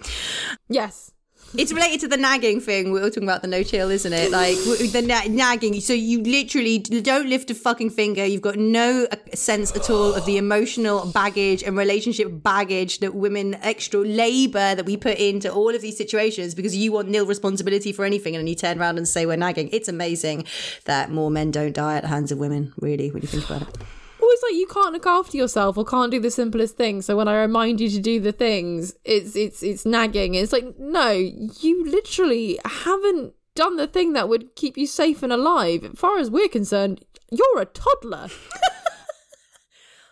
yes. 0.68 1.10
It's 1.56 1.72
related 1.72 2.00
to 2.00 2.08
the 2.08 2.16
nagging 2.16 2.60
thing. 2.60 2.90
We 2.90 3.00
were 3.00 3.10
talking 3.10 3.22
about 3.22 3.42
the 3.42 3.48
no 3.48 3.62
chill, 3.62 3.88
isn't 3.90 4.12
it? 4.12 4.32
Like 4.32 4.56
the 4.56 5.02
na- 5.06 5.28
nagging. 5.28 5.80
So 5.80 5.92
you 5.92 6.20
literally 6.20 6.78
don't 6.80 7.28
lift 7.28 7.48
a 7.50 7.54
fucking 7.54 7.90
finger. 7.90 8.26
You've 8.26 8.42
got 8.42 8.56
no 8.56 9.06
uh, 9.10 9.16
sense 9.34 9.74
at 9.76 9.88
all 9.88 10.14
of 10.14 10.26
the 10.26 10.36
emotional 10.36 11.06
baggage 11.12 11.62
and 11.62 11.76
relationship 11.76 12.42
baggage 12.42 12.98
that 12.98 13.14
women, 13.14 13.54
extra 13.62 14.00
labor 14.00 14.74
that 14.74 14.84
we 14.84 14.96
put 14.96 15.18
into 15.18 15.52
all 15.52 15.72
of 15.74 15.80
these 15.80 15.96
situations 15.96 16.56
because 16.56 16.76
you 16.76 16.90
want 16.90 17.08
nil 17.08 17.24
responsibility 17.24 17.92
for 17.92 18.04
anything. 18.04 18.34
And 18.34 18.40
then 18.40 18.48
you 18.48 18.56
turn 18.56 18.80
around 18.80 18.98
and 18.98 19.06
say 19.06 19.24
we're 19.24 19.36
nagging. 19.36 19.68
It's 19.72 19.88
amazing 19.88 20.46
that 20.86 21.12
more 21.12 21.30
men 21.30 21.52
don't 21.52 21.72
die 21.72 21.96
at 21.96 22.02
the 22.02 22.08
hands 22.08 22.32
of 22.32 22.38
women, 22.38 22.72
really, 22.80 23.12
when 23.12 23.22
you 23.22 23.28
think 23.28 23.48
about 23.48 23.62
it. 23.62 23.78
Always 24.24 24.42
like 24.42 24.54
you 24.54 24.66
can't 24.66 24.94
look 24.94 25.06
after 25.06 25.36
yourself 25.36 25.76
or 25.76 25.84
can't 25.84 26.10
do 26.10 26.18
the 26.18 26.30
simplest 26.30 26.78
thing. 26.78 27.02
So 27.02 27.14
when 27.14 27.28
I 27.28 27.36
remind 27.42 27.78
you 27.78 27.90
to 27.90 28.00
do 28.00 28.20
the 28.20 28.32
things, 28.32 28.94
it's 29.04 29.36
it's 29.36 29.62
it's 29.62 29.84
nagging. 29.84 30.34
It's 30.34 30.50
like 30.50 30.78
no, 30.78 31.10
you 31.10 31.84
literally 31.84 32.58
haven't 32.64 33.34
done 33.54 33.76
the 33.76 33.86
thing 33.86 34.14
that 34.14 34.30
would 34.30 34.56
keep 34.56 34.78
you 34.78 34.86
safe 34.86 35.22
and 35.22 35.30
alive. 35.30 35.84
As 35.84 35.98
far 35.98 36.16
as 36.18 36.30
we're 36.30 36.48
concerned, 36.48 37.04
you're 37.30 37.60
a 37.60 37.66
toddler. 37.66 38.28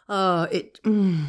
Oh, 0.09 0.43
it. 0.51 0.79
mm. 0.83 1.29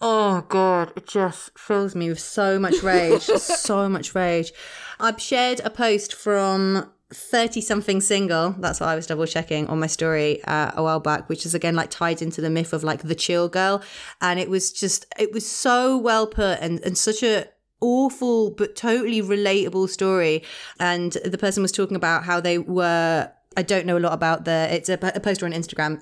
Oh 0.00 0.42
God, 0.48 0.92
it 0.96 1.06
just 1.06 1.58
fills 1.58 1.94
me 1.94 2.08
with 2.08 2.20
so 2.20 2.58
much 2.58 2.82
rage, 2.82 3.22
so 3.36 3.86
much 3.86 4.14
rage. 4.14 4.50
I've 4.98 5.20
shared 5.20 5.60
a 5.62 5.68
post 5.68 6.14
from 6.14 6.90
30 7.10 7.62
something 7.62 8.00
single 8.02 8.50
that's 8.58 8.80
what 8.80 8.88
i 8.90 8.94
was 8.94 9.06
double 9.06 9.26
checking 9.26 9.66
on 9.68 9.80
my 9.80 9.86
story 9.86 10.44
uh, 10.44 10.72
a 10.74 10.82
while 10.82 11.00
back 11.00 11.28
which 11.30 11.46
is 11.46 11.54
again 11.54 11.74
like 11.74 11.90
tied 11.90 12.20
into 12.20 12.40
the 12.40 12.50
myth 12.50 12.72
of 12.72 12.84
like 12.84 13.02
the 13.02 13.14
chill 13.14 13.48
girl. 13.48 13.82
And 14.20 14.40
it 14.40 14.48
was 14.48 14.72
just 14.72 15.06
it 15.18 15.32
was 15.32 15.46
so 15.48 15.96
well 15.96 16.26
put 16.26 16.58
and 16.60 16.80
and 16.80 16.96
such 16.96 17.22
a 17.22 17.46
awful 17.80 18.50
but 18.50 18.74
totally 18.74 19.22
relatable 19.22 19.88
story. 19.88 20.42
And 20.80 21.12
the 21.24 21.38
person 21.38 21.62
was 21.62 21.72
talking 21.72 21.96
about 21.96 22.24
how 22.24 22.40
they 22.40 22.58
were 22.58 23.30
i 23.56 23.62
don't 23.62 23.86
know 23.86 23.96
a 23.96 24.04
lot 24.06 24.12
about 24.12 24.44
the 24.44 24.68
it's 24.70 24.88
a, 24.88 24.98
a 25.14 25.20
poster 25.20 25.46
on 25.46 25.52
instagram 25.52 26.00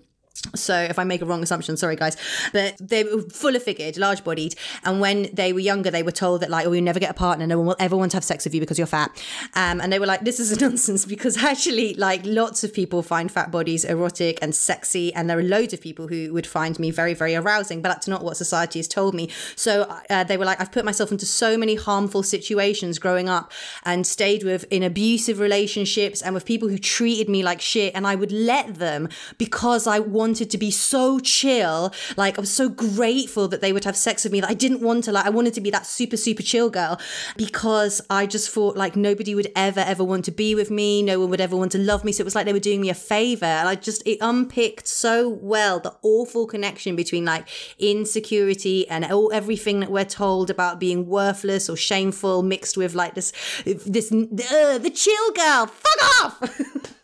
So 0.55 0.79
if 0.79 0.99
I 0.99 1.05
make 1.05 1.23
a 1.23 1.25
wrong 1.25 1.43
assumption, 1.43 1.77
sorry 1.77 1.97
guys, 1.97 2.17
but 2.53 2.77
they 2.79 3.05
were 3.05 3.23
fuller 3.23 3.59
figured, 3.59 3.97
large 3.97 4.23
bodied, 4.23 4.55
and 4.85 5.01
when 5.01 5.29
they 5.33 5.53
were 5.53 5.61
younger, 5.61 5.91
they 5.91 6.03
were 6.03 6.13
told 6.13 6.43
that 6.43 6.51
like, 6.51 6.67
oh, 6.67 6.73
you 6.73 6.83
never 6.83 7.01
get 7.01 7.11
a 7.11 7.15
partner, 7.15 7.47
no 7.47 7.59
one 7.59 7.67
will 7.67 7.77
ever 7.79 7.97
want 7.97 8.13
to 8.13 8.17
have 8.17 8.25
sex 8.25 8.45
with 8.45 8.55
you 8.55 8.61
because 8.61 8.79
you're 8.79 8.87
fat, 8.87 9.11
um, 9.55 9.81
and 9.81 9.93
they 9.93 9.99
were 9.99 10.07
like, 10.07 10.21
this 10.21 10.39
is 10.39 10.61
nonsense 10.61 11.05
because 11.05 11.43
actually, 11.43 11.95
like, 11.95 12.21
lots 12.25 12.65
of 12.65 12.73
people 12.73 13.03
find 13.03 13.31
fat 13.31 13.51
bodies 13.51 13.85
erotic 13.85 14.39
and 14.43 14.55
sexy, 14.55 15.13
and 15.15 15.29
there 15.29 15.39
are 15.39 15.43
loads 15.43 15.73
of 15.73 15.81
people 15.81 16.07
who 16.07 16.33
would 16.33 16.47
find 16.47 16.79
me 16.79 16.91
very, 16.91 17.15
very 17.15 17.35
arousing, 17.35 17.83
but 17.83 17.89
that's 17.89 18.09
not 18.09 18.23
what 18.23 18.37
society 18.37 18.79
has 18.79 18.89
told 18.89 19.15
me. 19.15 19.29
So 19.57 19.83
uh, 20.11 20.25
they 20.25 20.37
were 20.37 20.45
like, 20.45 20.61
I've 20.61 20.73
put 20.73 20.85
myself 20.85 21.11
into 21.11 21.27
so 21.27 21.57
many 21.57 21.75
harmful 21.75 22.23
situations 22.23 22.99
growing 22.99 23.29
up, 23.29 23.53
and 23.85 24.07
stayed 24.07 24.45
with 24.45 24.65
in 24.71 24.83
abusive 24.83 25.39
relationships 25.39 26.23
and 26.23 26.35
with 26.35 26.45
people 26.45 26.69
who 26.69 26.79
treated 26.79 27.29
me 27.29 27.43
like 27.43 27.61
shit, 27.61 27.95
and 27.95 28.07
I 28.07 28.15
would 28.15 28.33
let 28.33 28.77
them 28.77 29.09
because 29.39 29.87
I 29.87 29.99
wanted 29.99 30.26
to 30.35 30.59
be 30.59 30.71
so 30.71 31.19
chill. 31.19 31.93
Like 32.17 32.39
I 32.39 32.41
was 32.41 32.51
so 32.51 32.69
grateful 32.69 33.49
that 33.49 33.61
they 33.61 33.73
would 33.73 33.85
have 33.85 33.97
sex 33.97 34.25
with 34.25 34.33
me 34.33 34.41
that 34.41 34.51
I 34.51 34.55
didn't 34.55 34.81
want 34.81 35.05
to 35.05 35.13
like 35.13 35.27
I 35.27 35.31
wanted 35.31 35.55
to 35.55 35.61
be 35.61 35.71
that 35.71 35.87
super 35.87 36.17
super 36.17 36.43
chill 36.43 36.71
girl 36.71 37.01
because 37.37 38.01
I 38.11 38.27
just 38.27 38.51
thought 38.51 38.77
like 38.77 38.97
nobody 38.97 39.35
would 39.35 39.51
ever 39.55 39.81
ever 39.81 40.05
want 40.05 40.25
to 40.27 40.33
be 40.33 40.55
with 40.55 40.71
me. 40.71 41.03
No 41.03 41.21
one 41.21 41.31
would 41.31 41.41
ever 41.41 41.57
want 41.57 41.73
to 41.73 41.79
love 41.79 42.05
me. 42.05 42.13
So 42.13 42.23
it 42.23 42.25
was 42.25 42.35
like 42.35 42.47
they 42.47 42.53
were 42.53 42.59
doing 42.59 42.81
me 42.81 42.91
a 42.91 42.95
favor. 42.95 43.47
And 43.47 43.69
I 43.69 43.75
just 43.75 44.07
it 44.07 44.19
unpicked 44.21 44.89
so 44.89 45.29
well 45.29 45.81
the 45.81 45.95
awful 46.03 46.47
connection 46.47 46.97
between 46.97 47.25
like 47.25 47.49
insecurity 47.79 48.89
and 48.89 49.05
all 49.05 49.33
everything 49.33 49.81
that 49.81 49.91
we're 49.91 50.05
told 50.05 50.51
about 50.51 50.81
being 50.81 51.07
worthless 51.07 51.69
or 51.69 51.77
shameful 51.77 52.43
mixed 52.43 52.77
with 52.77 52.95
like 52.95 53.15
this 53.15 53.33
this 53.65 54.11
uh, 54.13 54.79
the 54.79 54.91
chill 54.95 55.33
girl. 55.33 55.67
Fuck 55.67 56.25
off. 56.25 56.93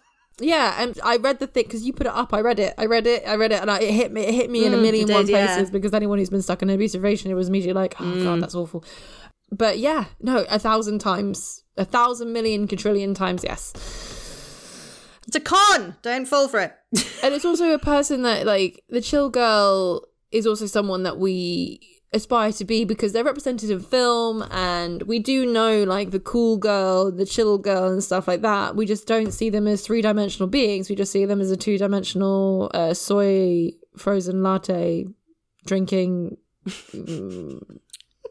Yeah, 0.42 0.74
and 0.78 0.98
I 1.04 1.16
read 1.16 1.38
the 1.38 1.46
thing 1.46 1.64
because 1.64 1.84
you 1.84 1.92
put 1.92 2.06
it 2.06 2.12
up. 2.12 2.34
I 2.34 2.40
read 2.40 2.58
it. 2.58 2.74
I 2.76 2.86
read 2.86 3.06
it. 3.06 3.22
I 3.26 3.36
read 3.36 3.52
it, 3.52 3.60
and 3.60 3.70
I, 3.70 3.78
it 3.80 3.92
hit 3.92 4.12
me. 4.12 4.22
It 4.22 4.34
hit 4.34 4.50
me 4.50 4.64
in 4.66 4.74
a 4.74 4.76
mm, 4.76 4.82
million 4.82 5.06
did, 5.06 5.14
one 5.14 5.26
yeah. 5.28 5.46
places 5.46 5.70
because 5.70 5.94
anyone 5.94 6.18
who's 6.18 6.30
been 6.30 6.42
stuck 6.42 6.62
in 6.62 6.68
an 6.70 6.74
abusive 6.74 7.02
relationship, 7.02 7.32
it 7.32 7.36
was 7.36 7.48
immediately 7.48 7.80
like, 7.80 7.94
oh 8.00 8.04
god, 8.24 8.38
mm. 8.38 8.40
that's 8.40 8.54
awful. 8.54 8.84
But 9.50 9.78
yeah, 9.78 10.06
no, 10.20 10.44
a 10.50 10.58
thousand 10.58 11.00
times, 11.00 11.62
a 11.76 11.84
thousand 11.84 12.32
million 12.32 12.66
quadrillion 12.66 13.14
times, 13.14 13.44
yes. 13.44 13.72
it's 15.26 15.36
a 15.36 15.40
con. 15.40 15.96
Don't 16.02 16.26
fall 16.26 16.48
for 16.48 16.60
it. 16.60 16.74
And 17.22 17.34
it's 17.34 17.44
also 17.44 17.72
a 17.72 17.78
person 17.78 18.22
that 18.22 18.46
like 18.46 18.82
the 18.88 19.00
chill 19.00 19.30
girl 19.30 20.06
is 20.30 20.46
also 20.46 20.66
someone 20.66 21.02
that 21.04 21.18
we 21.18 21.91
aspire 22.12 22.52
to 22.52 22.64
be 22.64 22.84
because 22.84 23.12
they're 23.12 23.24
represented 23.24 23.70
in 23.70 23.80
film 23.80 24.42
and 24.50 25.02
we 25.04 25.18
do 25.18 25.46
know 25.46 25.82
like 25.84 26.10
the 26.10 26.20
cool 26.20 26.58
girl 26.58 27.10
the 27.10 27.24
chill 27.24 27.58
girl 27.58 27.90
and 27.90 28.04
stuff 28.04 28.28
like 28.28 28.42
that. 28.42 28.76
We 28.76 28.86
just 28.86 29.06
don't 29.06 29.32
see 29.32 29.50
them 29.50 29.66
as 29.66 29.82
three-dimensional 29.82 30.48
beings. 30.48 30.90
We 30.90 30.96
just 30.96 31.12
see 31.12 31.24
them 31.24 31.40
as 31.40 31.50
a 31.50 31.56
two-dimensional 31.56 32.70
uh, 32.74 32.94
soy 32.94 33.70
frozen 33.96 34.42
latte 34.42 35.06
drinking 35.64 36.36
mm, 36.66 37.78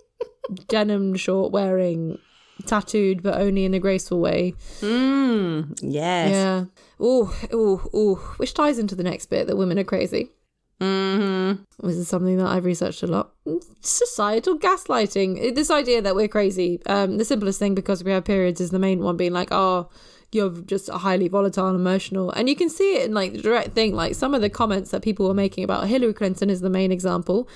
denim 0.68 1.16
short 1.16 1.52
wearing 1.52 2.20
tattooed 2.68 3.24
but 3.24 3.40
only 3.40 3.66
in 3.66 3.74
a 3.74 3.80
graceful 3.80 4.20
way. 4.20 4.54
Mm, 4.82 5.80
yes. 5.82 6.32
yeah. 6.32 6.66
Oh 7.00 7.36
oh 7.52 7.90
oh 7.94 8.16
which 8.38 8.54
ties 8.54 8.78
into 8.78 8.94
the 8.94 9.04
next 9.04 9.26
bit 9.28 9.48
that 9.48 9.58
women 9.58 9.80
are 9.80 9.84
crazy 9.84 10.30
Mm-hmm. 10.82 11.88
this 11.88 11.96
is 11.96 12.08
something 12.08 12.38
that 12.38 12.48
I've 12.48 12.66
researched 12.66 13.04
a 13.04 13.08
lot. 13.08 13.32
Societal 13.82 14.58
gaslighting. 14.58 15.54
This 15.54 15.70
idea 15.70 16.02
that 16.02 16.16
we're 16.16 16.28
crazy. 16.28 16.82
Um, 16.88 17.18
the 17.18 17.26
simplest 17.26 17.60
thing 17.60 17.76
because 17.76 18.04
we 18.04 18.12
have 18.12 18.26
periods 18.26 18.60
is 18.60 18.72
the 18.72 18.80
main 18.80 19.00
one 19.00 19.16
being 19.16 19.32
like, 19.32 19.50
oh, 19.52 19.90
you're 20.32 20.50
just 20.62 20.90
highly 20.90 21.28
volatile 21.28 21.68
and 21.68 21.76
emotional. 21.76 22.32
And 22.32 22.50
you 22.50 22.56
can 22.56 22.70
see 22.70 22.96
it 22.96 23.06
in 23.06 23.14
like 23.14 23.34
the 23.34 23.42
direct 23.42 23.76
thing. 23.76 23.94
Like 23.94 24.16
some 24.16 24.34
of 24.34 24.42
the 24.42 24.50
comments 24.50 24.90
that 24.92 25.04
people 25.04 25.28
were 25.28 25.36
making 25.36 25.64
about 25.64 25.88
Hillary 25.88 26.14
Clinton 26.14 26.50
is 26.50 26.62
the 26.62 26.70
main 26.70 26.92
example. 26.92 27.48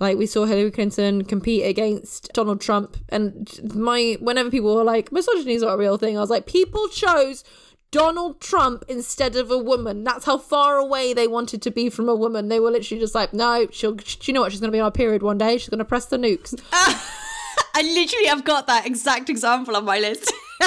Like 0.00 0.18
we 0.18 0.26
saw 0.26 0.46
Hillary 0.46 0.72
Clinton 0.72 1.24
compete 1.24 1.64
against 1.64 2.32
Donald 2.32 2.60
Trump, 2.60 2.96
and 3.10 3.48
my 3.72 4.16
whenever 4.18 4.50
people 4.50 4.74
were 4.74 4.82
like 4.82 5.12
misogyny 5.12 5.54
is 5.54 5.62
not 5.62 5.74
a 5.74 5.76
real 5.76 5.98
thing, 5.98 6.16
I 6.16 6.20
was 6.20 6.30
like, 6.30 6.46
people 6.46 6.88
chose 6.88 7.44
Donald 7.92 8.40
Trump 8.40 8.84
instead 8.88 9.36
of 9.36 9.50
a 9.50 9.58
woman. 9.58 10.02
That's 10.02 10.24
how 10.24 10.38
far 10.38 10.78
away 10.78 11.12
they 11.12 11.28
wanted 11.28 11.62
to 11.62 11.70
be 11.70 11.90
from 11.90 12.08
a 12.08 12.14
woman. 12.14 12.48
They 12.48 12.58
were 12.58 12.70
literally 12.70 13.00
just 13.00 13.14
like, 13.14 13.32
no, 13.32 13.68
she'll. 13.70 13.96
You 14.22 14.32
know 14.32 14.40
what? 14.40 14.50
She's 14.50 14.60
going 14.60 14.72
to 14.72 14.76
be 14.76 14.80
on 14.80 14.88
a 14.88 14.90
period 14.90 15.22
one 15.22 15.38
day. 15.38 15.58
She's 15.58 15.68
going 15.68 15.78
to 15.78 15.84
press 15.84 16.06
the 16.06 16.16
nukes. 16.16 16.58
I 17.74 17.82
literally 17.82 18.26
have 18.26 18.44
got 18.44 18.66
that 18.66 18.86
exact 18.86 19.28
example 19.30 19.76
on 19.76 19.84
my 19.84 20.00
list. 20.00 20.32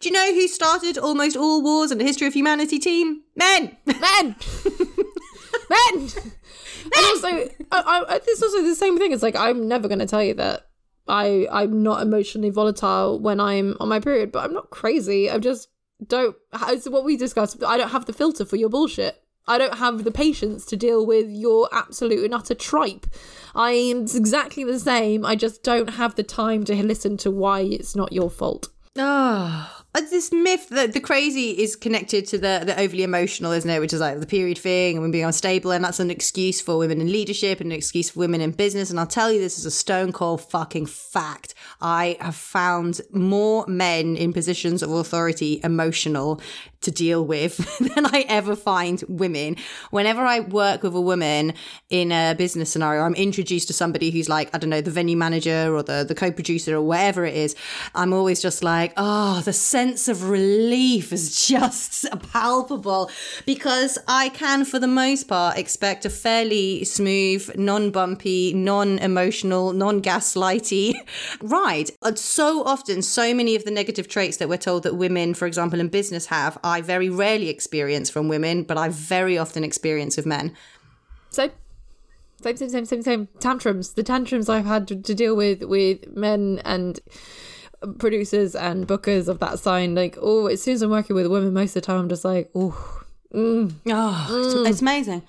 Do 0.00 0.08
you 0.08 0.12
know 0.12 0.34
who 0.34 0.46
started 0.46 0.98
almost 0.98 1.36
all 1.36 1.62
wars 1.62 1.90
in 1.90 1.98
the 1.98 2.04
history 2.04 2.26
of 2.26 2.34
humanity 2.34 2.78
team? 2.78 3.22
Men! 3.34 3.76
Men, 3.86 3.98
men. 5.70 6.10
And 6.84 7.04
also, 7.04 7.28
I, 7.28 7.50
I, 7.72 8.20
it's 8.24 8.42
also 8.42 8.62
the 8.62 8.76
same 8.76 8.96
thing. 8.98 9.12
It's 9.12 9.22
like 9.22 9.34
I'm 9.34 9.66
never 9.66 9.88
going 9.88 9.98
to 9.98 10.06
tell 10.06 10.22
you 10.22 10.34
that 10.34 10.67
I 11.08 11.46
I'm 11.50 11.82
not 11.82 12.02
emotionally 12.02 12.50
volatile 12.50 13.18
when 13.18 13.40
I'm 13.40 13.76
on 13.80 13.88
my 13.88 14.00
period, 14.00 14.32
but 14.32 14.44
I'm 14.44 14.52
not 14.52 14.70
crazy. 14.70 15.30
I 15.30 15.38
just 15.38 15.68
don't. 16.06 16.36
It's 16.68 16.88
what 16.88 17.04
we 17.04 17.16
discussed. 17.16 17.62
I 17.64 17.76
don't 17.76 17.90
have 17.90 18.06
the 18.06 18.12
filter 18.12 18.44
for 18.44 18.56
your 18.56 18.68
bullshit. 18.68 19.22
I 19.46 19.56
don't 19.56 19.78
have 19.78 20.04
the 20.04 20.10
patience 20.10 20.66
to 20.66 20.76
deal 20.76 21.06
with 21.06 21.30
your 21.30 21.70
absolute 21.72 22.22
and 22.22 22.34
utter 22.34 22.54
tripe. 22.54 23.06
I'm 23.54 24.02
exactly 24.02 24.62
the 24.62 24.78
same. 24.78 25.24
I 25.24 25.36
just 25.36 25.62
don't 25.62 25.90
have 25.90 26.16
the 26.16 26.22
time 26.22 26.64
to 26.64 26.74
listen 26.82 27.16
to 27.18 27.30
why 27.30 27.60
it's 27.60 27.96
not 27.96 28.12
your 28.12 28.28
fault. 28.28 28.68
Oh, 28.96 29.77
Uh, 29.98 30.02
this 30.10 30.30
myth 30.30 30.68
that 30.68 30.92
the 30.92 31.00
crazy 31.00 31.50
is 31.50 31.74
connected 31.74 32.24
to 32.24 32.38
the, 32.38 32.62
the 32.64 32.80
overly 32.80 33.02
emotional, 33.02 33.50
isn't 33.50 33.68
it? 33.68 33.80
Which 33.80 33.92
is 33.92 34.00
like 34.00 34.20
the 34.20 34.26
period 34.26 34.56
thing 34.56 34.94
and 34.94 35.00
women 35.00 35.10
being 35.10 35.24
unstable. 35.24 35.72
And 35.72 35.84
that's 35.84 35.98
an 35.98 36.10
excuse 36.10 36.60
for 36.60 36.78
women 36.78 37.00
in 37.00 37.10
leadership 37.10 37.60
and 37.60 37.72
an 37.72 37.76
excuse 37.76 38.10
for 38.10 38.20
women 38.20 38.40
in 38.40 38.52
business. 38.52 38.90
And 38.90 39.00
I'll 39.00 39.08
tell 39.08 39.32
you, 39.32 39.40
this 39.40 39.58
is 39.58 39.66
a 39.66 39.72
stone 39.72 40.12
cold 40.12 40.40
fucking 40.40 40.86
fact. 40.86 41.54
I 41.80 42.16
have 42.20 42.36
found 42.36 43.00
more 43.12 43.66
men 43.66 44.16
in 44.16 44.32
positions 44.32 44.84
of 44.84 44.92
authority 44.92 45.60
emotional 45.64 46.40
to 46.80 46.90
deal 46.90 47.24
with 47.24 47.56
than 47.94 48.06
I 48.06 48.24
ever 48.28 48.54
find 48.54 49.02
women. 49.08 49.56
Whenever 49.90 50.22
I 50.22 50.40
work 50.40 50.82
with 50.82 50.94
a 50.94 51.00
woman 51.00 51.54
in 51.90 52.12
a 52.12 52.34
business 52.36 52.70
scenario, 52.70 53.02
I'm 53.02 53.14
introduced 53.14 53.68
to 53.68 53.74
somebody 53.74 54.10
who's 54.10 54.28
like, 54.28 54.54
I 54.54 54.58
don't 54.58 54.70
know, 54.70 54.80
the 54.80 54.90
venue 54.90 55.16
manager 55.16 55.74
or 55.74 55.82
the, 55.82 56.04
the 56.06 56.14
co-producer 56.14 56.76
or 56.76 56.82
whatever 56.82 57.24
it 57.24 57.34
is. 57.34 57.56
I'm 57.94 58.12
always 58.12 58.40
just 58.40 58.62
like, 58.62 58.92
oh, 58.96 59.40
the 59.40 59.52
sense 59.52 60.08
of 60.08 60.28
relief 60.28 61.12
is 61.12 61.46
just 61.48 62.06
palpable 62.32 63.10
because 63.46 63.98
I 64.06 64.28
can, 64.30 64.64
for 64.64 64.78
the 64.78 64.86
most 64.86 65.24
part, 65.28 65.58
expect 65.58 66.04
a 66.04 66.10
fairly 66.10 66.84
smooth, 66.84 67.56
non-bumpy, 67.56 68.54
non-emotional, 68.54 69.72
non-gaslighty 69.72 70.94
ride. 71.42 71.90
And 72.02 72.18
so 72.18 72.62
often, 72.64 73.02
so 73.02 73.34
many 73.34 73.56
of 73.56 73.64
the 73.64 73.70
negative 73.70 74.08
traits 74.08 74.36
that 74.38 74.48
we're 74.48 74.58
told 74.58 74.82
that 74.84 74.96
women, 74.96 75.34
for 75.34 75.46
example, 75.46 75.80
in 75.80 75.88
business 75.88 76.26
have, 76.26 76.58
I 76.68 76.80
very 76.80 77.08
rarely 77.08 77.48
experience 77.48 78.10
from 78.10 78.28
women, 78.28 78.62
but 78.62 78.78
I 78.78 78.88
very 78.88 79.36
often 79.36 79.64
experience 79.64 80.16
with 80.16 80.26
men. 80.26 80.54
Same. 81.30 81.50
Same, 82.40 82.56
same, 82.56 82.68
same, 82.68 82.84
same, 82.84 83.02
same. 83.02 83.28
Tantrums. 83.40 83.94
The 83.94 84.04
tantrums 84.04 84.48
I've 84.48 84.66
had 84.66 84.86
to, 84.88 84.96
to 84.96 85.14
deal 85.14 85.34
with 85.34 85.64
with 85.64 86.06
men 86.16 86.60
and 86.64 87.00
producers 87.98 88.54
and 88.54 88.86
bookers 88.86 89.28
of 89.28 89.38
that 89.40 89.58
sign. 89.58 89.94
Like, 89.94 90.16
oh, 90.20 90.46
as 90.46 90.62
soon 90.62 90.74
as 90.74 90.82
I'm 90.82 90.90
working 90.90 91.16
with 91.16 91.26
women, 91.26 91.52
most 91.52 91.70
of 91.70 91.82
the 91.82 91.86
time 91.86 92.00
I'm 92.00 92.08
just 92.08 92.24
like, 92.24 92.50
oh, 92.54 93.04
mm. 93.34 93.72
Oh, 93.88 94.26
it's, 94.30 94.54
mm. 94.54 94.70
it's 94.70 94.80
amazing. 94.80 95.22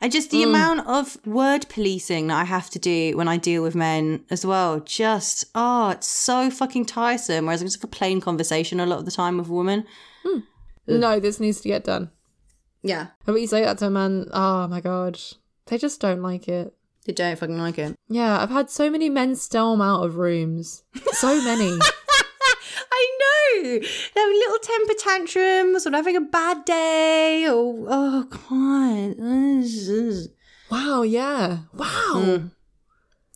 And 0.00 0.10
just 0.10 0.30
the 0.32 0.42
mm. 0.42 0.48
amount 0.48 0.88
of 0.88 1.24
word 1.24 1.68
policing 1.68 2.26
that 2.26 2.36
I 2.36 2.44
have 2.44 2.70
to 2.70 2.80
do 2.80 3.16
when 3.16 3.28
I 3.28 3.36
deal 3.36 3.62
with 3.62 3.76
men 3.76 4.24
as 4.30 4.44
well. 4.44 4.80
Just, 4.80 5.44
oh, 5.54 5.90
it's 5.90 6.08
so 6.08 6.50
fucking 6.50 6.86
tiresome. 6.86 7.46
Whereas 7.46 7.62
i'm 7.62 7.68
just 7.68 7.80
have 7.80 7.84
a 7.84 7.86
plain 7.86 8.20
conversation 8.20 8.80
a 8.80 8.86
lot 8.86 8.98
of 8.98 9.04
the 9.04 9.12
time 9.12 9.38
with 9.38 9.48
a 9.48 9.52
woman. 9.52 9.84
Mm. 10.24 10.42
No, 10.86 11.20
this 11.20 11.40
needs 11.40 11.60
to 11.60 11.68
get 11.68 11.84
done. 11.84 12.10
Yeah. 12.82 13.08
And 13.26 13.34
when 13.34 13.42
you 13.42 13.48
say 13.48 13.62
that 13.62 13.78
to 13.78 13.86
a 13.86 13.90
man, 13.90 14.28
oh 14.32 14.66
my 14.68 14.80
god, 14.80 15.18
they 15.66 15.78
just 15.78 16.00
don't 16.00 16.22
like 16.22 16.48
it. 16.48 16.74
They 17.06 17.12
don't 17.12 17.38
fucking 17.38 17.58
like 17.58 17.78
it. 17.78 17.96
Yeah, 18.08 18.40
I've 18.40 18.50
had 18.50 18.70
so 18.70 18.88
many 18.88 19.10
men 19.10 19.34
storm 19.34 19.80
out 19.80 20.04
of 20.04 20.16
rooms. 20.16 20.84
So 21.12 21.42
many. 21.42 21.78
I 22.92 23.18
know. 23.20 23.78
They're 24.14 24.28
little 24.28 24.58
temper 24.62 24.94
tantrums 24.98 25.86
or 25.86 25.90
having 25.90 26.16
a 26.16 26.20
bad 26.20 26.64
day 26.64 27.46
or, 27.48 27.74
oh, 27.88 28.24
God. 28.30 29.18
wow, 30.70 31.02
yeah. 31.02 31.58
Wow. 31.74 32.12
Mm. 32.14 32.50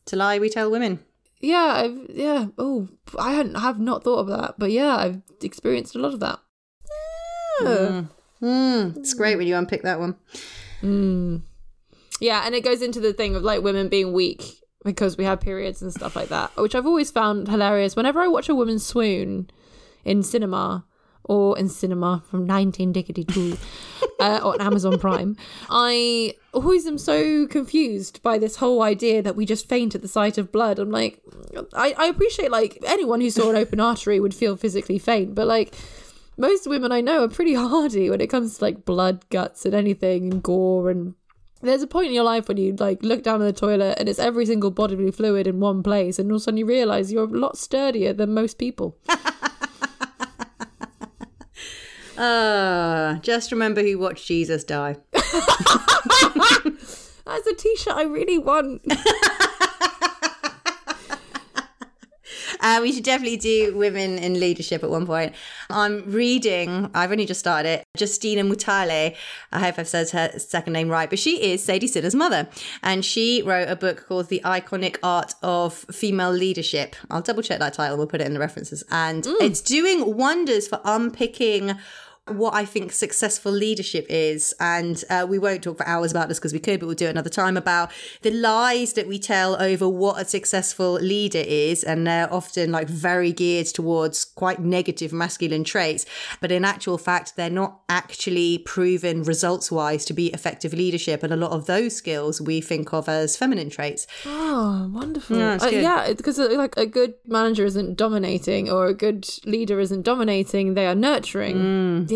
It's 0.03 0.13
a 0.13 0.17
lie 0.17 0.39
we 0.39 0.49
tell 0.49 0.71
women. 0.71 1.01
Yeah, 1.41 1.73
I've 1.77 2.07
yeah. 2.09 2.47
Oh, 2.57 2.89
I 3.19 3.33
hadn't 3.33 3.57
have 3.57 3.79
not 3.79 4.05
thought 4.05 4.21
of 4.21 4.29
that, 4.29 4.55
but 4.59 4.71
yeah, 4.71 4.97
I've 4.97 5.23
experienced 5.43 5.95
a 5.95 5.99
lot 5.99 6.15
of 6.15 6.21
that. 6.21 6.39
Yeah. 7.63 8.05
Mm, 8.43 8.97
it's 8.99 9.15
great 9.15 9.37
when 9.37 9.47
you 9.47 9.57
unpick 9.57 9.83
that 9.83 9.99
one. 9.99 10.17
Yeah, 12.21 12.43
and 12.45 12.55
it 12.55 12.65
goes 12.65 12.83
into 12.83 13.01
the 13.01 13.13
thing 13.13 13.35
of 13.35 13.43
like 13.43 13.63
women 13.63 13.89
being 13.89 14.13
weak 14.13 14.45
because 14.85 15.17
we 15.17 15.25
have 15.25 15.41
periods 15.41 15.83
and 15.83 15.93
stuff 15.93 16.17
like 16.17 16.29
that, 16.29 16.55
which 16.57 16.75
I've 16.75 16.87
always 16.87 17.11
found 17.11 17.49
hilarious. 17.49 17.97
Whenever 17.97 18.21
I 18.21 18.29
watch 18.29 18.49
a 18.49 18.55
woman 18.55 18.79
swoon 18.79 19.51
in 20.05 20.23
cinema 20.23 20.85
or 21.25 21.59
in 21.59 21.69
cinema 21.69 22.23
from 22.31 22.47
Nineteen 22.47 22.91
1992 22.93 23.59
uh, 24.21 24.41
on 24.43 24.61
Amazon 24.61 24.99
Prime. 24.99 25.37
I 25.69 26.35
always 26.55 26.87
am 26.87 26.99
so 26.99 27.47
confused 27.49 28.23
by 28.23 28.39
this 28.39 28.57
whole 28.57 28.83
idea 28.83 29.23
that 29.23 29.35
we 29.35 29.45
just 29.45 29.69
faint 29.69 29.95
at 29.95 30.03
the 30.03 30.09
sight 30.09 30.39
of 30.39 30.53
blood. 30.53 30.79
I'm 30.79 30.91
like, 30.91 31.21
I, 31.75 31.95
I 31.99 32.07
appreciate 32.07 32.51
like 32.51 32.79
anyone 32.87 33.21
who 33.21 33.31
saw 33.31 33.51
an 33.51 33.57
open 33.57 33.81
artery 33.81 34.21
would 34.21 34.35
feel 34.35 34.57
physically 34.57 34.99
faint, 34.99 35.35
but 35.35 35.47
like 35.47 35.75
most 36.37 36.67
women 36.67 36.93
I 36.93 37.01
know 37.01 37.25
are 37.25 37.29
pretty 37.29 37.55
hardy 37.65 38.11
when 38.11 38.21
it 38.21 38.29
comes 38.29 38.59
to 38.59 38.65
like 38.65 38.85
blood, 38.85 39.29
guts, 39.31 39.65
and 39.65 39.75
anything, 39.75 40.33
and 40.33 40.43
gore. 40.43 40.91
And 40.91 41.15
there's 41.63 41.83
a 41.83 41.87
point 41.87 42.09
in 42.09 42.15
your 42.15 42.25
life 42.25 42.49
when 42.49 42.57
you 42.57 42.75
like 42.75 43.03
look 43.03 43.23
down 43.23 43.41
in 43.41 43.47
the 43.47 43.53
toilet 43.53 43.97
and 43.99 44.09
it's 44.09 44.19
every 44.19 44.47
single 44.47 44.71
bodily 44.71 45.11
fluid 45.11 45.47
in 45.47 45.61
one 45.61 45.83
place, 45.83 46.19
and 46.19 46.31
all 46.31 46.37
of 46.37 46.43
a 46.43 46.45
sudden 46.45 46.59
you 46.59 46.67
realize 46.67 47.13
you're 47.13 47.25
a 47.25 47.27
lot 47.27 47.59
sturdier 47.59 48.13
than 48.13 48.35
most 48.35 48.59
people. 48.59 48.97
Uh, 52.17 53.19
just 53.19 53.53
remember 53.53 53.83
who 53.83 53.99
watched 53.99 54.27
Jesus 54.27 54.65
die. 54.65 54.97
That's 55.13 55.29
a 57.47 57.55
t-shirt 57.55 57.95
I 57.95 58.05
really 58.05 58.39
want. 58.39 58.83
Uh, 62.61 62.81
we 62.83 62.93
should 62.93 63.05
definitely 63.05 63.37
do 63.37 63.77
women 63.77 64.19
in 64.19 64.39
leadership 64.41 64.83
at 64.83 64.91
one 64.91 65.07
point. 65.07 65.35
I'm 65.71 66.11
reading, 66.11 66.91
I've 66.95 67.13
only 67.13 67.27
just 67.27 67.41
started 67.41 67.69
it, 67.69 67.85
Justina 67.99 68.43
Mutale. 68.43 69.15
I 69.53 69.59
hope 69.61 69.79
I've 69.79 69.89
said 69.89 70.11
her 70.11 70.39
second 70.39 70.73
name 70.73 70.89
right, 70.89 71.09
but 71.09 71.19
she 71.19 71.53
is 71.53 71.63
Sadie 71.63 71.87
Sinner's 71.87 72.15
mother. 72.15 72.49
And 72.83 73.05
she 73.05 73.43
wrote 73.43 73.69
a 73.69 73.77
book 73.77 74.07
called 74.09 74.29
The 74.29 74.41
Iconic 74.45 74.97
Art 75.03 75.35
of 75.43 75.75
Female 75.75 76.33
Leadership. 76.33 76.97
I'll 77.11 77.23
double 77.23 77.43
check 77.43 77.59
that 77.59 77.75
title, 77.75 77.97
we'll 77.97 78.07
put 78.07 78.21
it 78.21 78.27
in 78.27 78.35
the 78.35 78.41
references. 78.41 78.85
And 78.91 79.27
it's 79.41 79.61
doing 79.61 80.17
wonders 80.17 80.69
for 80.69 80.81
unpicking 80.85 81.77
what 82.29 82.55
I 82.55 82.65
think 82.65 82.93
successful 82.93 83.53
leadership 83.53 84.07
is. 84.09 84.55
And 84.59 85.03
uh, 85.09 85.27
we 85.29 85.39
won't 85.39 85.63
talk 85.63 85.77
for 85.79 85.87
hours 85.87 86.11
about 86.11 86.29
this 86.29 86.39
because 86.39 86.53
we 86.53 86.59
could, 86.59 86.81
but 86.81 86.87
we'll 86.87 86.97
do 86.97 87.07
it 87.07 87.11
another 87.11 87.31
time 87.31 87.57
about 87.57 87.93
the 88.23 88.31
lies 88.31 88.95
that 88.95 89.07
we 89.07 89.19
tell 89.19 89.61
over 89.63 89.89
what 89.89 90.21
a 90.21 90.25
successful 90.25 90.95
leader 90.95 91.43
is. 91.47 91.85
And 91.85 92.07
they're 92.07 92.33
often 92.33 92.73
like 92.73 92.89
very 92.89 93.33
geared 93.33 93.67
towards 93.67 94.25
quite 94.25 94.59
negative 94.61 95.13
masculine 95.13 95.63
traits. 95.63 96.05
But 96.41 96.51
in 96.51 96.65
actual 96.65 96.99
fact, 96.99 97.37
they're 97.37 97.49
not 97.51 97.81
actually 97.89 98.59
proven 98.59 99.23
results 99.23 99.71
wise 99.71 100.05
to 100.07 100.13
be 100.13 100.29
effective 100.29 100.73
leadership. 100.73 101.23
And 101.23 101.33
a 101.33 101.37
lot 101.37 101.53
of 101.53 101.67
those 101.67 101.95
skills 101.95 102.41
we 102.41 102.61
think 102.61 102.93
of 102.93 103.09
as 103.09 103.37
feminine 103.37 103.71
traits. 103.71 104.07
Oh, 104.25 104.91
wonderful. 104.93 105.37
No, 105.37 105.59
Uh, 105.63 105.69
yeah, 105.69 106.13
because 106.13 106.39
uh, 106.39 106.49
like 106.57 106.77
a 106.77 106.87
good 106.87 107.15
manager 107.27 107.65
isn't 107.65 107.97
dominating 107.97 108.69
or 108.71 108.87
a 108.87 108.95
good 108.95 109.29
leader 109.45 109.79
isn't 109.79 110.03
dominating, 110.03 110.75
they 110.75 110.87
are 110.87 110.95
nurturing. 110.95 111.57
Mm. 111.57 112.11
Yeah. 112.11 112.16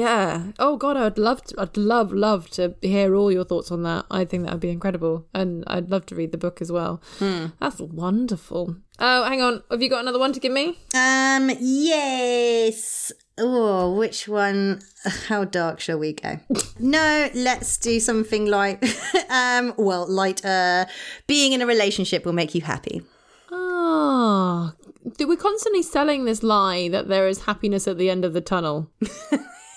Oh 0.58 0.76
god, 0.76 0.96
I'd 0.96 1.18
love 1.18 1.42
to 1.44 1.60
I'd 1.60 1.76
love 1.76 2.12
love 2.12 2.50
to 2.50 2.74
hear 2.82 3.14
all 3.14 3.30
your 3.32 3.44
thoughts 3.44 3.70
on 3.70 3.82
that. 3.84 4.06
I 4.10 4.24
think 4.24 4.44
that 4.44 4.52
would 4.52 4.60
be 4.60 4.70
incredible. 4.70 5.26
And 5.34 5.64
I'd 5.66 5.90
love 5.90 6.06
to 6.06 6.14
read 6.14 6.32
the 6.32 6.38
book 6.38 6.60
as 6.60 6.70
well. 6.70 7.02
Hmm. 7.18 7.46
That's 7.60 7.80
wonderful. 7.80 8.76
Oh, 8.98 9.24
hang 9.24 9.40
on. 9.40 9.62
Have 9.70 9.82
you 9.82 9.88
got 9.88 10.00
another 10.00 10.18
one 10.18 10.32
to 10.32 10.40
give 10.40 10.52
me? 10.52 10.78
Um, 10.94 11.50
yes. 11.58 13.12
Oh, 13.38 13.94
which 13.94 14.28
one? 14.28 14.82
How 15.28 15.44
dark 15.44 15.80
shall 15.80 15.98
we 15.98 16.12
go? 16.12 16.40
no, 16.78 17.30
let's 17.34 17.78
do 17.78 17.98
something 17.98 18.44
like, 18.46 18.84
um, 19.30 19.72
well, 19.78 20.06
light. 20.06 20.44
Uh, 20.44 20.84
being 21.26 21.52
in 21.52 21.62
a 21.62 21.66
relationship 21.66 22.26
will 22.26 22.34
make 22.34 22.54
you 22.54 22.60
happy. 22.60 23.02
Oh, 23.50 24.72
we're 25.18 25.36
constantly 25.36 25.82
selling 25.82 26.26
this 26.26 26.42
lie 26.42 26.88
that 26.88 27.08
there 27.08 27.26
is 27.26 27.44
happiness 27.44 27.88
at 27.88 27.96
the 27.96 28.10
end 28.10 28.24
of 28.24 28.34
the 28.34 28.42
tunnel. 28.42 28.90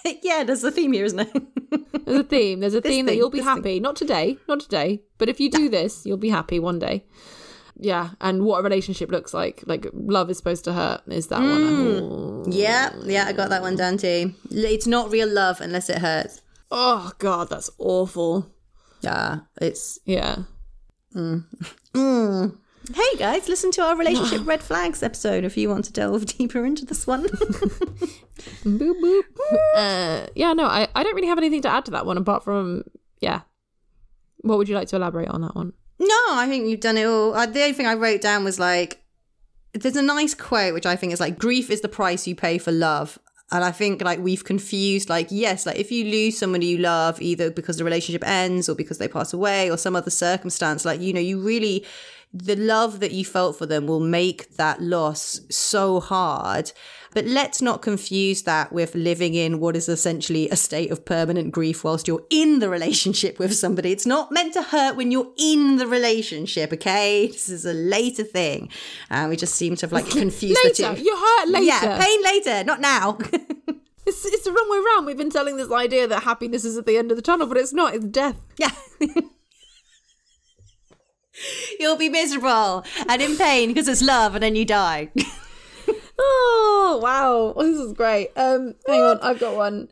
yeah, 0.24 0.44
there's 0.44 0.64
a 0.64 0.72
theme 0.72 0.94
here, 0.94 1.06
isn't 1.06 1.20
it? 1.20 1.44
There's 2.06 2.20
a 2.20 2.24
theme. 2.24 2.60
There's 2.60 2.74
a 2.74 2.82
theme 2.82 3.06
that 3.06 3.16
you'll 3.16 3.30
be 3.30 3.38
this 3.40 3.46
thing. 3.48 3.56
happy. 3.56 3.80
Not 3.80 3.96
today, 3.96 4.38
not 4.48 4.60
today. 4.60 5.02
But 5.18 5.30
if 5.30 5.40
you 5.40 5.50
do 5.50 5.70
this, 5.70 6.06
you'll 6.06 6.18
be 6.18 6.30
happy 6.30 6.60
one 6.60 6.78
day. 6.78 7.06
Yeah, 7.78 8.10
and 8.20 8.44
what 8.44 8.60
a 8.60 8.64
relationship 8.64 9.10
looks 9.10 9.34
like. 9.34 9.64
Like 9.66 9.88
love 9.94 10.30
is 10.30 10.38
supposed 10.38 10.66
to 10.66 10.74
hurt. 10.74 11.02
Is 11.08 11.28
that 11.28 11.40
one? 11.40 11.48
Oh. 11.50 12.44
yeah, 12.48 12.94
yeah, 13.04 13.26
I 13.26 13.34
got 13.34 13.50
that 13.50 13.62
one 13.62 13.76
down 13.78 13.98
too. 13.98 14.34
It's 14.52 14.86
not 14.86 15.12
real 15.12 15.30
love 15.30 15.62
unless 15.62 15.90
it 15.90 16.00
hurts. 16.00 16.42
oh 16.70 17.12
god, 17.20 17.50
that's 17.50 17.70
awful. 17.78 18.52
Yeah, 19.02 19.40
it's. 19.62 20.00
Yeah. 20.06 20.44
Mm. 21.16 21.46
Hey 22.92 23.18
guys, 23.18 23.48
listen 23.48 23.72
to 23.72 23.82
our 23.82 23.96
relationship 23.96 24.42
red 24.46 24.62
flags 24.62 25.02
episode 25.02 25.46
if 25.46 25.56
you 25.56 25.70
want 25.70 25.86
to 25.86 25.94
delve 25.94 26.26
deeper 26.38 26.66
into 26.66 26.86
this 26.86 27.08
one. 27.08 27.24
Boop 28.66 29.00
boop. 29.00 29.22
uh, 29.76 30.28
yeah, 30.36 30.52
no, 30.52 30.66
I, 30.66 30.90
I 30.94 31.04
don't 31.04 31.16
really 31.16 31.28
have 31.28 31.38
anything 31.38 31.62
to 31.62 31.70
add 31.70 31.86
to 31.86 31.92
that 31.92 32.06
one 32.06 32.18
apart 32.18 32.44
from 32.44 32.84
yeah. 33.22 33.42
What 34.42 34.58
would 34.58 34.68
you 34.68 34.76
like 34.76 34.90
to 34.90 34.98
elaborate 34.98 35.30
on 35.30 35.42
that 35.42 35.56
one? 35.56 35.72
No, 35.98 36.24
I 36.32 36.48
think 36.50 36.68
you've 36.68 36.82
done 36.82 36.98
it 36.98 37.06
all. 37.06 37.34
Uh, 37.34 37.46
the 37.46 37.62
only 37.62 37.74
thing 37.74 37.88
I 37.88 37.94
wrote 37.94 38.20
down 38.20 38.44
was 38.44 38.60
like, 38.60 39.02
there's 39.74 39.96
a 39.96 40.02
nice 40.02 40.34
quote 40.34 40.74
which 40.74 40.86
I 40.86 40.98
think 40.98 41.14
is 41.14 41.22
like, 41.22 41.40
grief 41.40 41.70
is 41.70 41.80
the 41.80 41.88
price 41.88 42.28
you 42.28 42.36
pay 42.36 42.58
for 42.58 42.74
love. 42.74 43.18
And 43.52 43.64
I 43.64 43.72
think 43.72 44.02
like 44.02 44.20
we've 44.20 44.44
confused, 44.44 45.10
like, 45.10 45.28
yes, 45.30 45.66
like 45.66 45.78
if 45.78 45.92
you 45.92 46.06
lose 46.06 46.38
somebody 46.38 46.66
you 46.66 46.80
love, 46.80 47.22
either 47.22 47.50
because 47.50 47.78
the 47.78 47.84
relationship 47.86 48.28
ends 48.28 48.68
or 48.68 48.76
because 48.76 48.98
they 48.98 49.08
pass 49.08 49.32
away 49.32 49.72
or 49.72 49.78
some 49.78 49.96
other 49.96 50.10
circumstance, 50.10 50.84
like, 50.84 51.00
you 51.00 51.14
know, 51.14 51.22
you 51.22 51.40
really, 51.40 51.86
the 52.34 52.56
love 52.56 53.00
that 53.00 53.12
you 53.12 53.24
felt 53.24 53.58
for 53.58 53.66
them 53.66 53.86
will 53.86 54.00
make 54.00 54.56
that 54.56 54.82
loss 54.82 55.42
so 55.50 56.00
hard. 56.00 56.72
But 57.14 57.26
let's 57.26 57.62
not 57.62 57.84
confuse 57.84 58.42
that 58.42 58.74
with 58.74 58.96
living 58.96 59.36
in 59.36 59.60
what 59.60 59.76
is 59.76 59.88
essentially 59.88 60.50
a 60.50 60.56
state 60.56 60.90
of 60.90 61.06
permanent 61.06 61.52
grief 61.52 61.84
whilst 61.84 62.08
you're 62.08 62.26
in 62.32 62.58
the 62.58 62.70
relationship 62.70 63.38
with 63.38 63.54
somebody. 63.54 63.92
It's 63.92 64.08
not 64.08 64.32
meant 64.32 64.54
to 64.54 64.64
hurt 64.64 64.96
when 64.96 65.12
you're 65.12 65.32
in 65.38 65.78
the 65.78 65.86
relationship, 65.86 66.74
okay? 66.74 67.28
This 67.28 67.50
is 67.50 67.66
a 67.66 67.74
later 67.74 68.24
thing. 68.24 68.70
And 69.12 69.30
we 69.30 69.36
just 69.36 69.54
seem 69.54 69.76
to 69.76 69.86
have 69.86 69.94
like 69.94 70.10
confused 70.10 70.60
Later, 70.64 70.90
the 70.90 70.96
two. 70.96 71.04
you 71.04 71.16
hurt 71.16 71.50
later. 71.50 71.66
Yeah, 71.66 72.04
pain 72.04 72.24
later, 72.24 72.64
not 72.64 72.82
now. 72.82 73.20
It's, 74.06 74.26
it's 74.26 74.44
the 74.44 74.52
wrong 74.52 74.70
way 74.70 74.80
around. 74.80 75.06
We've 75.06 75.16
been 75.18 75.30
telling 75.30 75.56
this 75.56 75.72
idea 75.72 76.08
that 76.08 76.24
happiness 76.24 76.66
is 76.66 76.78
at 76.78 76.86
the 76.86 76.98
end 76.98 77.12
of 77.12 77.16
the 77.16 77.22
tunnel, 77.22 77.48
but 77.48 77.56
it's 77.56 77.72
not. 77.72 77.96
It's 77.96 78.04
death. 78.04 78.36
yeah. 78.58 78.72
You'll 81.80 81.98
be 81.98 82.10
miserable 82.10 82.84
and 83.08 83.22
in 83.22 83.38
pain 83.38 83.70
because 83.70 83.88
it's 83.88 84.02
love 84.02 84.36
and 84.36 84.44
then 84.44 84.56
you 84.56 84.66
die. 84.66 85.12
Oh 86.26 87.00
wow, 87.02 87.54
this 87.60 87.76
is 87.78 87.92
great. 87.94 88.30
Um, 88.38 88.76
hang 88.88 89.02
on, 89.02 89.20
I've 89.22 89.40
got 89.40 89.56
one. 89.56 89.90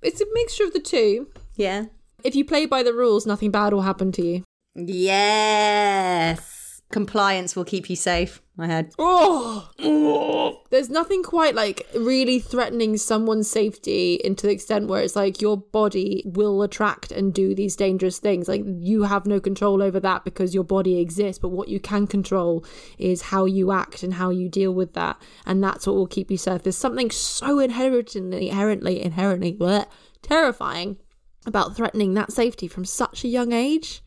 It's 0.00 0.20
a 0.20 0.24
mixture 0.32 0.64
of 0.64 0.72
the 0.72 0.80
two. 0.80 1.28
yeah. 1.54 1.84
If 2.24 2.34
you 2.34 2.44
play 2.44 2.64
by 2.66 2.82
the 2.82 2.92
rules, 2.94 3.26
nothing 3.26 3.50
bad 3.50 3.72
will 3.72 3.82
happen 3.82 4.10
to 4.12 4.24
you. 4.24 4.42
Yes. 4.74 6.49
Compliance 6.90 7.54
will 7.54 7.64
keep 7.64 7.88
you 7.88 7.94
safe. 7.94 8.42
I 8.58 8.66
had. 8.66 8.92
Oh, 8.98 10.60
there's 10.70 10.90
nothing 10.90 11.22
quite 11.22 11.54
like 11.54 11.86
really 11.96 12.40
threatening 12.40 12.96
someone's 12.96 13.50
safety 13.50 14.20
into 14.22 14.46
the 14.46 14.52
extent 14.52 14.88
where 14.88 15.00
it's 15.00 15.16
like 15.16 15.40
your 15.40 15.56
body 15.56 16.22
will 16.26 16.62
attract 16.62 17.10
and 17.10 17.32
do 17.32 17.54
these 17.54 17.76
dangerous 17.76 18.18
things. 18.18 18.48
Like 18.48 18.62
you 18.66 19.04
have 19.04 19.24
no 19.24 19.40
control 19.40 19.82
over 19.82 19.98
that 20.00 20.24
because 20.24 20.54
your 20.54 20.64
body 20.64 20.98
exists, 21.00 21.38
but 21.38 21.48
what 21.48 21.68
you 21.68 21.80
can 21.80 22.06
control 22.06 22.64
is 22.98 23.22
how 23.22 23.46
you 23.46 23.72
act 23.72 24.02
and 24.02 24.14
how 24.14 24.30
you 24.30 24.48
deal 24.48 24.72
with 24.72 24.92
that, 24.94 25.16
and 25.46 25.62
that's 25.62 25.86
what 25.86 25.96
will 25.96 26.06
keep 26.06 26.30
you 26.30 26.36
safe. 26.36 26.64
There's 26.64 26.76
something 26.76 27.10
so 27.10 27.60
inherently, 27.60 28.50
inherently, 28.50 29.00
inherently 29.00 29.52
bleh, 29.54 29.86
terrifying 30.22 30.98
about 31.46 31.76
threatening 31.76 32.14
that 32.14 32.32
safety 32.32 32.68
from 32.68 32.84
such 32.84 33.24
a 33.24 33.28
young 33.28 33.52
age. 33.52 34.02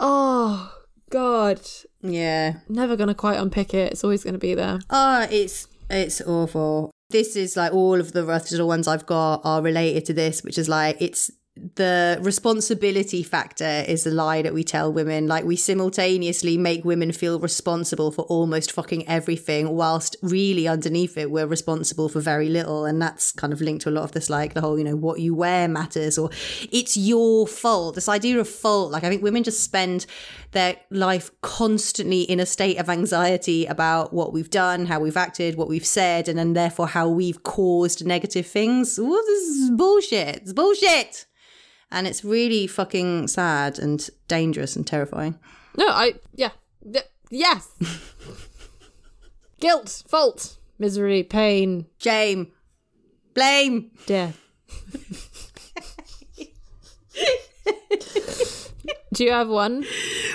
Oh 0.00 0.81
God, 1.12 1.60
Yeah. 2.02 2.54
never 2.68 2.96
gonna 2.96 3.14
quite 3.14 3.38
unpick 3.38 3.74
it. 3.74 3.92
It's 3.92 4.02
always 4.02 4.24
gonna 4.24 4.38
be 4.38 4.54
there. 4.54 4.80
Oh, 4.90 5.26
it's 5.30 5.68
it's 5.90 6.20
awful. 6.22 6.90
This 7.10 7.36
is 7.36 7.56
like 7.56 7.72
all 7.74 8.00
of 8.00 8.12
the 8.12 8.24
rough 8.24 8.50
little 8.50 8.66
ones 8.66 8.88
I've 8.88 9.04
got 9.04 9.42
are 9.44 9.60
related 9.60 10.06
to 10.06 10.14
this, 10.14 10.42
which 10.42 10.56
is 10.56 10.68
like 10.68 10.96
it's 11.00 11.30
the 11.54 12.18
responsibility 12.22 13.22
factor 13.22 13.84
is 13.86 14.06
a 14.06 14.10
lie 14.10 14.40
that 14.40 14.54
we 14.54 14.64
tell 14.64 14.90
women. 14.90 15.26
Like 15.26 15.44
we 15.44 15.56
simultaneously 15.56 16.56
make 16.56 16.82
women 16.82 17.12
feel 17.12 17.38
responsible 17.38 18.10
for 18.10 18.22
almost 18.22 18.72
fucking 18.72 19.06
everything, 19.06 19.68
whilst 19.76 20.16
really 20.22 20.66
underneath 20.66 21.18
it 21.18 21.30
we're 21.30 21.46
responsible 21.46 22.08
for 22.08 22.20
very 22.20 22.48
little. 22.48 22.86
And 22.86 23.02
that's 23.02 23.32
kind 23.32 23.52
of 23.52 23.60
linked 23.60 23.82
to 23.82 23.90
a 23.90 23.92
lot 23.92 24.04
of 24.04 24.12
this, 24.12 24.30
like 24.30 24.54
the 24.54 24.62
whole, 24.62 24.78
you 24.78 24.84
know, 24.84 24.96
what 24.96 25.20
you 25.20 25.34
wear 25.34 25.68
matters 25.68 26.16
or 26.16 26.30
it's 26.70 26.96
your 26.96 27.46
fault. 27.46 27.96
This 27.96 28.08
idea 28.08 28.38
of 28.38 28.48
fault, 28.48 28.90
like 28.90 29.04
I 29.04 29.10
think 29.10 29.22
women 29.22 29.42
just 29.42 29.62
spend 29.62 30.06
their 30.52 30.76
life 30.90 31.30
constantly 31.42 32.22
in 32.22 32.40
a 32.40 32.46
state 32.46 32.78
of 32.78 32.88
anxiety 32.88 33.66
about 33.66 34.14
what 34.14 34.32
we've 34.32 34.50
done, 34.50 34.86
how 34.86 35.00
we've 35.00 35.18
acted, 35.18 35.56
what 35.56 35.68
we've 35.68 35.86
said, 35.86 36.28
and 36.28 36.38
then 36.38 36.54
therefore 36.54 36.88
how 36.88 37.08
we've 37.08 37.42
caused 37.42 38.06
negative 38.06 38.46
things. 38.46 38.96
This 38.96 39.48
is 39.48 39.70
bullshit. 39.70 40.36
It's 40.36 40.52
bullshit. 40.54 41.26
And 41.92 42.06
it's 42.06 42.24
really 42.24 42.66
fucking 42.66 43.28
sad 43.28 43.78
and 43.78 44.08
dangerous 44.26 44.74
and 44.76 44.86
terrifying. 44.86 45.38
No, 45.76 45.86
I 45.88 46.14
yeah, 46.34 46.50
Th- 46.90 47.04
yes. 47.30 47.68
Guilt, 49.60 50.02
fault, 50.08 50.56
misery, 50.78 51.22
pain, 51.22 51.86
Shame. 51.98 52.50
Blame. 53.34 53.90
Death. 54.06 54.38
Do 59.12 59.24
you 59.24 59.32
have 59.32 59.48
one? 59.48 59.84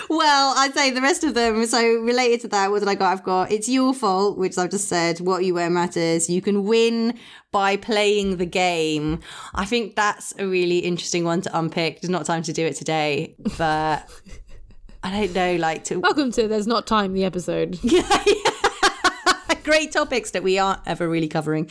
Well, 0.08 0.54
I'd 0.56 0.74
say 0.76 0.92
the 0.92 1.02
rest 1.02 1.24
of 1.24 1.34
them. 1.34 1.66
So 1.66 1.82
related 1.82 2.42
to 2.42 2.48
that, 2.50 2.70
what 2.70 2.80
did 2.80 2.88
I 2.88 2.94
got? 2.94 3.12
I've 3.12 3.24
got 3.24 3.52
it's 3.52 3.68
your 3.68 3.92
fault, 3.92 4.38
which 4.38 4.56
I've 4.56 4.70
just 4.70 4.88
said. 4.88 5.20
What 5.20 5.44
you 5.44 5.56
wear 5.56 5.70
matters. 5.70 6.30
You 6.30 6.44
can 6.44 6.64
win 6.64 7.18
by 7.52 7.78
playing 7.78 8.38
the 8.38 8.46
game. 8.46 9.20
I 9.56 9.66
think 9.66 9.96
that's 9.96 10.34
a 10.38 10.46
really 10.46 10.80
interesting 10.80 11.24
one 11.24 11.42
to 11.42 11.58
unpick. 11.58 12.02
There's 12.02 12.12
not 12.12 12.26
time 12.26 12.44
to 12.44 12.54
do 12.54 12.68
it 12.68 12.76
today, 12.76 13.36
but 13.58 14.08
I 15.04 15.26
don't 15.26 15.34
know. 15.34 15.56
Like 15.56 15.84
to 15.86 16.00
Welcome 16.00 16.32
to 16.34 16.48
There's 16.48 16.68
Not 16.68 16.86
Time, 16.86 17.14
the 17.14 17.26
episode. 17.26 17.80
great 19.64 19.92
topics 19.92 20.32
that 20.32 20.44
we 20.44 20.60
aren't 20.60 20.82
ever 20.86 21.10
really 21.10 21.28
covering. 21.28 21.70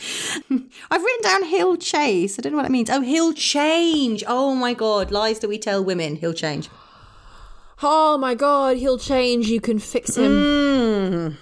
I've 0.91 1.03
written 1.03 1.23
down 1.23 1.43
hill 1.45 1.77
chase. 1.77 2.37
I 2.37 2.41
don't 2.41 2.51
know 2.51 2.57
what 2.57 2.63
that 2.63 2.71
means. 2.71 2.89
Oh, 2.89 3.01
he'll 3.01 3.33
change. 3.33 4.25
Oh 4.27 4.53
my 4.55 4.73
god, 4.73 5.09
lies 5.09 5.39
that 5.39 5.47
we 5.47 5.57
tell 5.57 5.83
women. 5.83 6.17
He'll 6.17 6.33
change. 6.33 6.69
Oh 7.81 8.17
my 8.17 8.33
god, 8.35 8.77
he'll 8.77 8.97
change. 8.97 9.47
You 9.47 9.61
can 9.61 9.79
fix 9.79 10.15
him. 10.15 11.37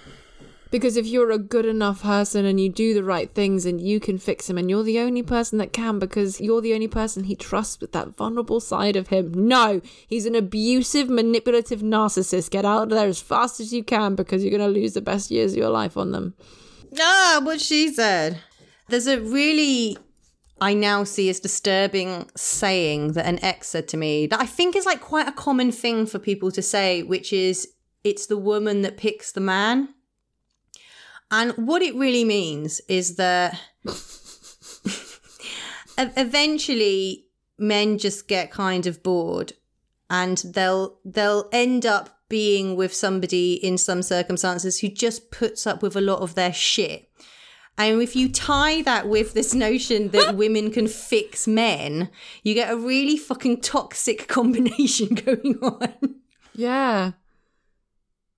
Because 0.70 0.96
if 0.96 1.06
you're 1.06 1.30
a 1.30 1.38
good 1.38 1.64
enough 1.64 2.02
person 2.02 2.44
and 2.44 2.60
you 2.60 2.68
do 2.68 2.92
the 2.92 3.04
right 3.04 3.32
things 3.32 3.64
and 3.64 3.80
you 3.80 4.00
can 4.00 4.18
fix 4.18 4.50
him 4.50 4.58
and 4.58 4.68
you're 4.68 4.82
the 4.82 4.98
only 4.98 5.22
person 5.22 5.58
that 5.58 5.72
can 5.72 5.98
because 5.98 6.40
you're 6.40 6.60
the 6.60 6.74
only 6.74 6.88
person 6.88 7.24
he 7.24 7.36
trusts 7.36 7.80
with 7.80 7.92
that 7.92 8.16
vulnerable 8.16 8.60
side 8.60 8.96
of 8.96 9.08
him. 9.08 9.32
No, 9.48 9.80
he's 10.06 10.26
an 10.26 10.34
abusive, 10.34 11.08
manipulative 11.08 11.80
narcissist. 11.80 12.50
Get 12.50 12.64
out 12.64 12.84
of 12.84 12.90
there 12.90 13.06
as 13.06 13.20
fast 13.20 13.60
as 13.60 13.72
you 13.72 13.84
can 13.84 14.16
because 14.16 14.42
you're 14.42 14.56
going 14.56 14.72
to 14.72 14.80
lose 14.80 14.94
the 14.94 15.00
best 15.00 15.30
years 15.30 15.52
of 15.52 15.58
your 15.58 15.70
life 15.70 15.96
on 15.96 16.10
them. 16.10 16.34
Ah, 16.98 17.40
what 17.42 17.60
she 17.60 17.92
said. 17.92 18.40
There's 18.88 19.06
a 19.06 19.20
really, 19.20 19.96
I 20.60 20.72
now 20.72 21.04
see 21.04 21.28
as 21.28 21.40
disturbing 21.40 22.30
saying 22.34 23.12
that 23.12 23.26
an 23.26 23.44
ex 23.44 23.68
said 23.68 23.88
to 23.88 23.96
me 23.96 24.26
that 24.26 24.40
I 24.40 24.46
think 24.46 24.74
is 24.74 24.86
like 24.86 25.00
quite 25.00 25.28
a 25.28 25.32
common 25.32 25.70
thing 25.70 26.06
for 26.06 26.18
people 26.18 26.50
to 26.52 26.62
say, 26.62 27.02
which 27.02 27.32
is 27.32 27.68
it's 28.04 28.26
the 28.26 28.38
woman 28.38 28.82
that 28.82 28.96
picks 28.96 29.32
the 29.32 29.40
man. 29.40 29.94
And 31.30 31.52
what 31.52 31.82
it 31.82 31.94
really 31.94 32.24
means 32.24 32.80
is 32.88 33.16
that 33.16 33.58
eventually 35.98 37.26
men 37.58 37.98
just 37.98 38.28
get 38.28 38.50
kind 38.50 38.86
of 38.86 39.02
bored 39.02 39.52
and 40.08 40.38
they'll 40.38 40.98
they'll 41.04 41.48
end 41.52 41.84
up 41.84 42.20
being 42.28 42.76
with 42.76 42.92
somebody 42.92 43.54
in 43.54 43.78
some 43.78 44.02
circumstances 44.02 44.80
who 44.80 44.88
just 44.88 45.30
puts 45.30 45.66
up 45.66 45.82
with 45.82 45.96
a 45.96 46.00
lot 46.00 46.20
of 46.20 46.34
their 46.34 46.52
shit. 46.52 47.05
And 47.78 48.00
if 48.00 48.16
you 48.16 48.30
tie 48.30 48.82
that 48.82 49.08
with 49.08 49.34
this 49.34 49.54
notion 49.54 50.08
that 50.08 50.34
women 50.42 50.70
can 50.70 50.88
fix 50.88 51.46
men, 51.46 52.10
you 52.42 52.54
get 52.54 52.72
a 52.72 52.76
really 52.76 53.16
fucking 53.16 53.60
toxic 53.60 54.28
combination 54.28 55.14
going 55.14 55.58
on. 55.62 56.16
Yeah. 56.54 57.12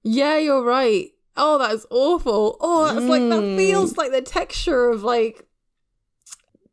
Yeah, 0.02 0.38
you're 0.38 0.64
right. 0.64 1.10
Oh, 1.36 1.58
that's 1.58 1.86
awful. 1.90 2.56
Oh, 2.60 2.92
that's 2.92 3.06
like 3.06 3.28
that 3.28 3.56
feels 3.56 3.96
like 3.96 4.10
the 4.10 4.22
texture 4.22 4.90
of 4.90 5.04
like 5.04 5.46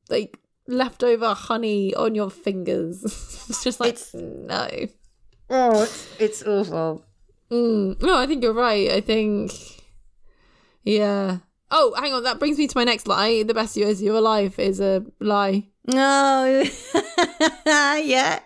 like 0.10 0.40
leftover 0.68 1.34
honey 1.36 1.94
on 1.94 2.16
your 2.16 2.32
fingers. 2.32 3.04
it's 3.50 3.64
just 3.64 3.80
like 3.80 4.00
no. 4.16 4.68
Oh, 5.52 5.84
it's, 5.84 6.16
it's 6.20 6.44
awful. 6.44 7.06
Mm. 7.52 8.02
No, 8.02 8.18
I 8.18 8.26
think 8.26 8.42
you're 8.42 8.54
right. 8.54 8.90
I 8.90 9.02
think 9.02 9.52
yeah. 10.84 11.40
Oh, 11.72 11.94
hang 11.98 12.14
on. 12.14 12.24
That 12.24 12.40
brings 12.40 12.58
me 12.58 12.68
to 12.68 12.78
my 12.78 12.84
next 12.84 13.08
lie. 13.08 13.44
The 13.44 13.54
best 13.54 13.76
years 13.76 14.00
of 14.00 14.06
your 14.06 14.22
life 14.22 14.60
is 14.60 14.80
a 14.80 15.04
lie. 15.20 15.68
No. 15.88 16.64
yeah. 17.66 18.40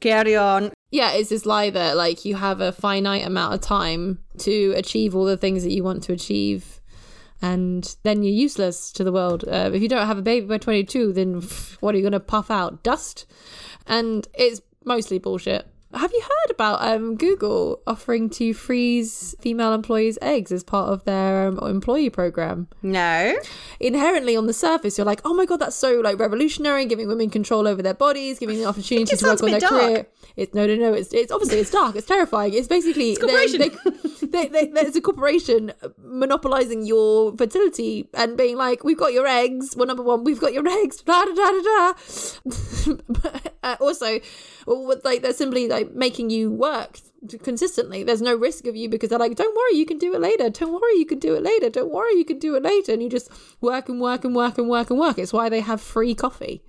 Carry 0.00 0.36
on. 0.36 0.72
Yeah, 0.90 1.12
it's 1.12 1.30
this 1.30 1.46
lie 1.46 1.70
that 1.70 1.96
like 1.96 2.24
you 2.24 2.34
have 2.34 2.60
a 2.60 2.72
finite 2.72 3.24
amount 3.24 3.54
of 3.54 3.60
time 3.60 4.18
to 4.38 4.74
achieve 4.76 5.16
all 5.16 5.24
the 5.24 5.36
things 5.36 5.62
that 5.62 5.72
you 5.72 5.82
want 5.82 6.02
to 6.04 6.12
achieve, 6.12 6.80
and 7.40 7.96
then 8.02 8.22
you're 8.22 8.34
useless 8.34 8.92
to 8.92 9.04
the 9.04 9.12
world. 9.12 9.44
Uh, 9.46 9.70
if 9.72 9.80
you 9.80 9.88
don't 9.88 10.06
have 10.06 10.18
a 10.18 10.22
baby 10.22 10.46
by 10.46 10.58
22, 10.58 11.12
then 11.14 11.40
pff, 11.40 11.74
what 11.80 11.94
are 11.94 11.98
you 11.98 12.02
going 12.02 12.12
to 12.12 12.20
puff 12.20 12.50
out? 12.50 12.82
Dust? 12.82 13.24
And 13.86 14.28
it's 14.34 14.60
mostly 14.84 15.18
bullshit. 15.18 15.66
Have 15.94 16.10
you 16.12 16.20
heard 16.22 16.50
about 16.50 16.82
um, 16.82 17.16
Google 17.16 17.80
offering 17.86 18.30
to 18.30 18.54
freeze 18.54 19.34
female 19.40 19.72
employees' 19.74 20.18
eggs 20.22 20.50
as 20.50 20.64
part 20.64 20.88
of 20.90 21.04
their 21.04 21.46
um, 21.48 21.58
employee 21.58 22.08
program? 22.10 22.68
No. 22.82 23.36
Inherently, 23.78 24.36
on 24.36 24.46
the 24.46 24.52
surface, 24.54 24.96
you're 24.96 25.04
like, 25.04 25.20
"Oh 25.24 25.34
my 25.34 25.44
god, 25.44 25.58
that's 25.58 25.76
so 25.76 26.00
like 26.00 26.18
revolutionary, 26.18 26.86
giving 26.86 27.08
women 27.08 27.28
control 27.30 27.66
over 27.68 27.82
their 27.82 27.94
bodies, 27.94 28.38
giving 28.38 28.56
them 28.56 28.62
the 28.64 28.68
opportunity 28.68 29.16
to 29.16 29.24
work 29.24 29.42
on 29.42 29.50
their 29.50 29.60
dark. 29.60 29.72
career." 29.72 30.06
It's 30.36 30.54
no, 30.54 30.66
no, 30.66 30.76
no. 30.76 30.92
It's 30.94 31.12
it's 31.12 31.30
obviously 31.30 31.58
it's 31.58 31.70
dark. 31.70 31.94
It's 31.96 32.06
terrifying. 32.06 32.54
It's 32.54 32.68
basically 32.68 33.16
corporation. 33.16 33.60
they- 33.60 34.26
they- 34.32 34.46
they- 34.48 34.66
there's 34.68 34.96
a 34.96 35.00
corporation 35.02 35.72
monopolizing 36.02 36.86
your 36.86 37.36
fertility 37.36 38.08
and 38.14 38.36
being 38.36 38.56
like, 38.56 38.82
"We've 38.82 38.96
got 38.96 39.12
your 39.12 39.26
eggs. 39.26 39.76
Well, 39.76 39.86
number 39.86 40.02
one, 40.02 40.24
we've 40.24 40.40
got 40.40 40.52
your 40.54 40.66
eggs." 40.66 41.02
Da 41.02 41.24
da 41.24 41.34
da 41.34 41.50
da 41.50 41.62
da. 41.62 41.92
Uh, 43.64 43.76
also, 43.80 44.18
what- 44.64 45.04
like 45.04 45.22
they're 45.22 45.32
simply 45.32 45.68
like 45.68 45.92
making 45.92 46.30
you 46.30 46.50
work 46.50 46.98
consistently. 47.42 48.02
There's 48.02 48.22
no 48.22 48.34
risk 48.34 48.66
of 48.66 48.74
you 48.76 48.88
because 48.88 49.10
they're 49.10 49.18
like, 49.18 49.36
"Don't 49.36 49.54
worry, 49.54 49.76
you 49.76 49.86
can 49.86 49.98
do 49.98 50.14
it 50.14 50.20
later. 50.20 50.50
Don't 50.50 50.72
worry, 50.72 50.96
you 50.96 51.06
can 51.06 51.18
do 51.18 51.34
it 51.34 51.42
later. 51.42 51.70
Don't 51.70 51.90
worry, 51.92 52.14
you 52.14 52.24
can 52.24 52.38
do 52.38 52.54
it 52.56 52.62
later." 52.62 52.92
And 52.92 53.02
you 53.02 53.08
just 53.08 53.30
work 53.60 53.88
and 53.88 54.00
work 54.00 54.24
and 54.24 54.34
work 54.34 54.58
and 54.58 54.68
work 54.68 54.90
and 54.90 54.98
work. 54.98 55.18
It's 55.18 55.32
why 55.32 55.48
they 55.48 55.60
have 55.60 55.80
free 55.80 56.14
coffee. 56.14 56.62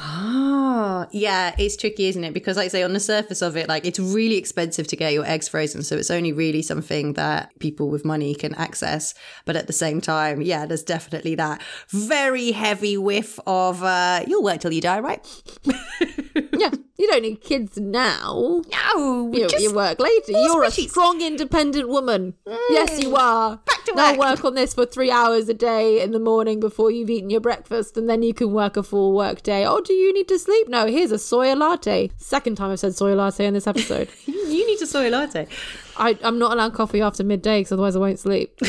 Ah, 0.00 1.08
yeah, 1.10 1.56
it's 1.58 1.76
tricky, 1.76 2.06
isn't 2.06 2.22
it? 2.22 2.32
Because, 2.32 2.56
like 2.56 2.66
I 2.66 2.68
say, 2.68 2.82
on 2.84 2.92
the 2.92 3.00
surface 3.00 3.42
of 3.42 3.56
it, 3.56 3.68
like 3.68 3.84
it's 3.84 3.98
really 3.98 4.36
expensive 4.36 4.86
to 4.86 4.96
get 4.96 5.12
your 5.12 5.26
eggs 5.26 5.48
frozen. 5.48 5.82
So 5.82 5.96
it's 5.96 6.10
only 6.10 6.32
really 6.32 6.62
something 6.62 7.14
that 7.14 7.50
people 7.58 7.88
with 7.90 8.04
money 8.04 8.36
can 8.36 8.54
access. 8.54 9.12
But 9.44 9.56
at 9.56 9.66
the 9.66 9.72
same 9.72 10.00
time, 10.00 10.40
yeah, 10.40 10.66
there's 10.66 10.84
definitely 10.84 11.34
that 11.34 11.60
very 11.90 12.52
heavy 12.52 12.96
whiff 12.96 13.40
of 13.44 13.82
uh, 13.82 14.22
you'll 14.24 14.44
work 14.44 14.60
till 14.60 14.72
you 14.72 14.80
die, 14.80 15.00
right? 15.00 15.20
Yeah, 16.60 16.70
you 16.98 17.06
don't 17.06 17.22
need 17.22 17.40
kids 17.40 17.76
now. 17.78 18.62
No, 18.72 19.30
You, 19.32 19.48
you 19.58 19.72
work 19.72 20.00
later. 20.00 20.32
You're 20.32 20.64
a 20.64 20.70
strong, 20.72 21.20
independent 21.20 21.88
woman. 21.88 22.34
Yes, 22.70 23.00
you 23.00 23.14
are. 23.14 23.58
Back 23.58 23.84
to 23.84 23.94
now 23.94 24.10
work. 24.10 24.18
work 24.18 24.44
on 24.44 24.54
this 24.54 24.74
for 24.74 24.84
three 24.84 25.10
hours 25.10 25.48
a 25.48 25.54
day 25.54 26.02
in 26.02 26.10
the 26.10 26.18
morning 26.18 26.58
before 26.58 26.90
you've 26.90 27.10
eaten 27.10 27.30
your 27.30 27.40
breakfast, 27.40 27.96
and 27.96 28.10
then 28.10 28.24
you 28.24 28.34
can 28.34 28.52
work 28.52 28.76
a 28.76 28.82
full 28.82 29.12
work 29.12 29.42
day. 29.44 29.64
Oh, 29.64 29.80
do 29.80 29.92
you 29.92 30.12
need 30.12 30.26
to 30.28 30.38
sleep? 30.38 30.68
No, 30.68 30.86
here's 30.86 31.12
a 31.12 31.16
soya 31.16 31.56
latte. 31.56 32.10
Second 32.16 32.56
time 32.56 32.72
I've 32.72 32.80
said 32.80 32.92
soya 32.92 33.14
latte 33.14 33.46
in 33.46 33.54
this 33.54 33.68
episode. 33.68 34.08
you, 34.26 34.66
need 34.66 34.82
a 34.82 34.86
soy 34.86 35.08
latte. 35.10 35.46
I, 35.96 36.18
I'm 36.24 36.40
not 36.40 36.52
allowed 36.52 36.74
coffee 36.74 37.00
after 37.00 37.22
midday 37.22 37.60
because 37.60 37.72
otherwise 37.72 37.94
I 37.94 38.00
won't 38.00 38.18
sleep. 38.18 38.58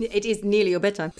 It 0.00 0.24
is 0.24 0.42
nearly 0.42 0.70
your 0.70 0.80
bedtime. 0.80 1.12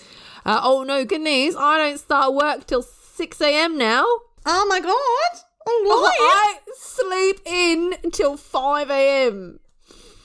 Uh, 0.45 0.61
oh 0.63 0.85
no, 0.85 1.05
good 1.05 1.21
news. 1.21 1.55
I 1.55 1.77
don't 1.77 1.99
start 1.99 2.33
work 2.33 2.67
till 2.67 2.83
6 2.83 3.41
a.m. 3.43 3.77
now. 3.77 4.05
Oh 4.47 4.67
my 4.69 4.81
god! 4.81 5.45
Oh? 5.67 6.13
I 6.21 6.59
sleep 6.79 7.41
in 7.45 7.95
until 8.03 8.37
5 8.37 8.91
a.m. 8.91 9.61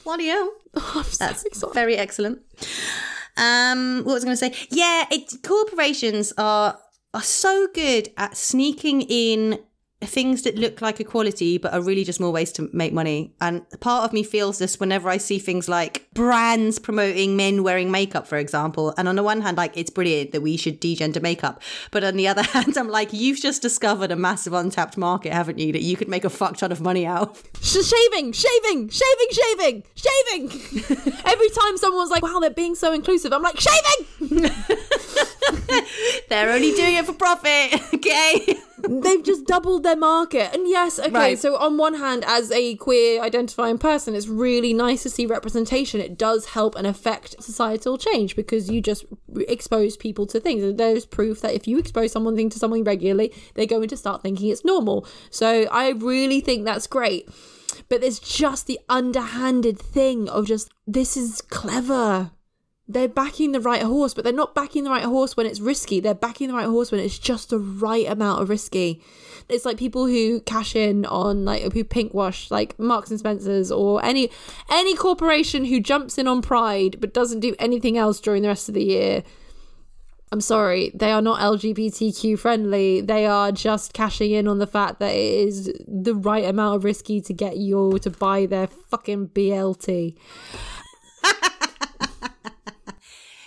Bloody 0.03 0.27
hell! 0.27 0.51
So 1.03 1.25
That's 1.25 1.43
excited. 1.43 1.73
very 1.73 1.95
excellent. 1.95 2.39
Um, 3.37 4.03
what 4.05 4.13
was 4.13 4.23
I 4.23 4.27
going 4.27 4.37
to 4.37 4.57
say? 4.57 4.67
Yeah, 4.69 5.05
it, 5.11 5.31
corporations 5.43 6.33
are 6.37 6.79
are 7.13 7.21
so 7.21 7.67
good 7.73 8.09
at 8.17 8.35
sneaking 8.35 9.01
in 9.03 9.59
things 10.01 10.43
that 10.43 10.55
look 10.55 10.81
like 10.81 10.99
equality 10.99 11.57
but 11.57 11.73
are 11.73 11.81
really 11.81 12.03
just 12.03 12.19
more 12.19 12.31
ways 12.31 12.51
to 12.53 12.69
make 12.73 12.93
money. 12.93 13.33
And 13.41 13.65
part 13.79 14.03
of 14.03 14.13
me 14.13 14.23
feels 14.23 14.57
this 14.59 14.79
whenever 14.79 15.09
I 15.09 15.17
see 15.17 15.39
things 15.39 15.67
like 15.69 16.07
brands 16.13 16.79
promoting 16.79 17.35
men 17.35 17.63
wearing 17.63 17.91
makeup, 17.91 18.27
for 18.27 18.37
example. 18.37 18.93
And 18.97 19.07
on 19.07 19.15
the 19.15 19.23
one 19.23 19.41
hand, 19.41 19.57
like 19.57 19.75
it's 19.77 19.89
brilliant 19.89 20.31
that 20.33 20.41
we 20.41 20.57
should 20.57 20.81
degender 20.81 21.21
makeup, 21.21 21.61
but 21.91 22.03
on 22.03 22.15
the 22.17 22.27
other 22.27 22.43
hand, 22.53 22.77
I'm 22.77 22.89
like, 22.89 23.13
you've 23.13 23.39
just 23.39 23.61
discovered 23.61 24.11
a 24.11 24.15
massive 24.15 24.53
untapped 24.53 24.97
market, 24.97 25.33
haven't 25.33 25.59
you? 25.59 25.71
That 25.71 25.81
you 25.81 25.95
could 25.95 26.09
make 26.09 26.25
a 26.25 26.29
fuck 26.29 26.57
ton 26.57 26.71
of 26.71 26.81
money 26.81 27.05
out. 27.05 27.29
of. 27.29 27.43
Sh- 27.61 27.85
shaving, 27.85 28.33
shaving, 28.33 28.89
shaving, 28.89 29.31
shaving, 29.31 29.83
shaving. 29.95 31.13
Every 31.25 31.49
time 31.49 31.77
someone's 31.77 32.11
like, 32.11 32.21
wow, 32.23 32.39
they're 32.39 32.49
being 32.49 32.75
so 32.75 32.93
inclusive, 32.93 33.31
I'm 33.33 33.41
like, 33.41 33.59
shaving! 33.59 34.51
They're 36.29 36.49
only 36.51 36.71
doing 36.73 36.95
it 36.95 37.05
for 37.05 37.13
profit, 37.13 37.81
okay? 37.93 38.57
They've 38.87 39.23
just 39.23 39.45
doubled 39.45 39.83
their 39.83 39.95
market. 39.95 40.53
And 40.53 40.67
yes, 40.67 40.99
okay, 40.99 41.09
Right. 41.11 41.39
so 41.39 41.57
on 41.57 41.77
one 41.77 41.95
hand, 41.95 42.23
as 42.27 42.51
a 42.51 42.75
queer 42.75 43.21
identifying 43.21 43.77
person, 43.77 44.13
it's 44.15 44.27
really 44.27 44.73
nice 44.73 45.03
to 45.03 45.09
see 45.09 45.25
representation. 45.25 46.01
It 46.01 46.17
does 46.17 46.47
help 46.47 46.75
and 46.75 46.85
affect 46.85 47.41
societal 47.41 47.97
change 47.97 48.35
because 48.35 48.69
you 48.69 48.81
just 48.81 49.05
expose 49.47 49.97
people 49.97 50.25
to 50.27 50.39
things. 50.39 50.63
And 50.63 50.77
there's 50.77 51.05
proof 51.05 51.41
that 51.41 51.53
if 51.53 51.67
you 51.67 51.79
expose 51.79 52.11
someone 52.11 52.35
to 52.35 52.59
something 52.59 52.83
regularly, 52.83 53.33
they're 53.55 53.65
going 53.65 53.87
to 53.89 53.97
start 53.97 54.21
thinking 54.21 54.49
it's 54.49 54.65
normal. 54.65 55.07
So 55.31 55.67
I 55.71 55.89
really 55.91 56.41
think 56.41 56.65
that's 56.65 56.85
great. 56.87 57.27
But 57.89 58.01
there's 58.01 58.19
just 58.19 58.67
the 58.67 58.79
underhanded 58.87 59.79
thing 59.79 60.29
of 60.29 60.45
just, 60.45 60.71
this 60.87 61.17
is 61.17 61.41
clever. 61.41 62.31
They're 62.87 63.07
backing 63.07 63.51
the 63.51 63.59
right 63.59 63.81
horse, 63.81 64.13
but 64.13 64.23
they're 64.23 64.33
not 64.33 64.53
backing 64.53 64.83
the 64.83 64.91
right 64.91 65.03
horse 65.03 65.35
when 65.35 65.47
it's 65.47 65.59
risky. 65.59 65.99
They're 65.99 66.13
backing 66.13 66.49
the 66.49 66.53
right 66.53 66.67
horse 66.67 66.91
when 66.91 67.01
it's 67.01 67.17
just 67.17 67.49
the 67.49 67.57
right 67.57 68.07
amount 68.07 68.41
of 68.41 68.49
risky. 68.49 69.01
It's 69.49 69.65
like 69.65 69.77
people 69.77 70.05
who 70.05 70.39
cash 70.41 70.75
in 70.75 71.05
on 71.05 71.45
like 71.45 71.73
who 71.73 71.83
pink 71.83 72.13
wash 72.13 72.51
like 72.51 72.77
Marks 72.79 73.09
and 73.09 73.19
Spencers 73.19 73.71
or 73.71 74.03
any 74.03 74.29
any 74.71 74.95
corporation 74.95 75.65
who 75.65 75.79
jumps 75.79 76.17
in 76.17 76.27
on 76.27 76.41
Pride 76.41 76.97
but 76.99 77.13
doesn't 77.13 77.39
do 77.39 77.55
anything 77.59 77.97
else 77.97 78.19
during 78.19 78.43
the 78.43 78.47
rest 78.49 78.69
of 78.69 78.75
the 78.75 78.83
year. 78.83 79.23
I'm 80.31 80.41
sorry, 80.41 80.91
they 80.93 81.11
are 81.11 81.21
not 81.21 81.39
LGBTQ 81.39 82.37
friendly. 82.37 82.99
They 83.01 83.25
are 83.25 83.51
just 83.51 83.93
cashing 83.93 84.31
in 84.31 84.47
on 84.47 84.57
the 84.59 84.67
fact 84.67 84.99
that 84.99 85.13
it 85.13 85.47
is 85.47 85.71
the 85.87 86.15
right 86.15 86.45
amount 86.45 86.75
of 86.75 86.83
risky 86.83 87.21
to 87.21 87.33
get 87.33 87.57
you 87.57 87.97
to 87.99 88.09
buy 88.09 88.45
their 88.45 88.67
fucking 88.67 89.29
BLT. 89.29 90.15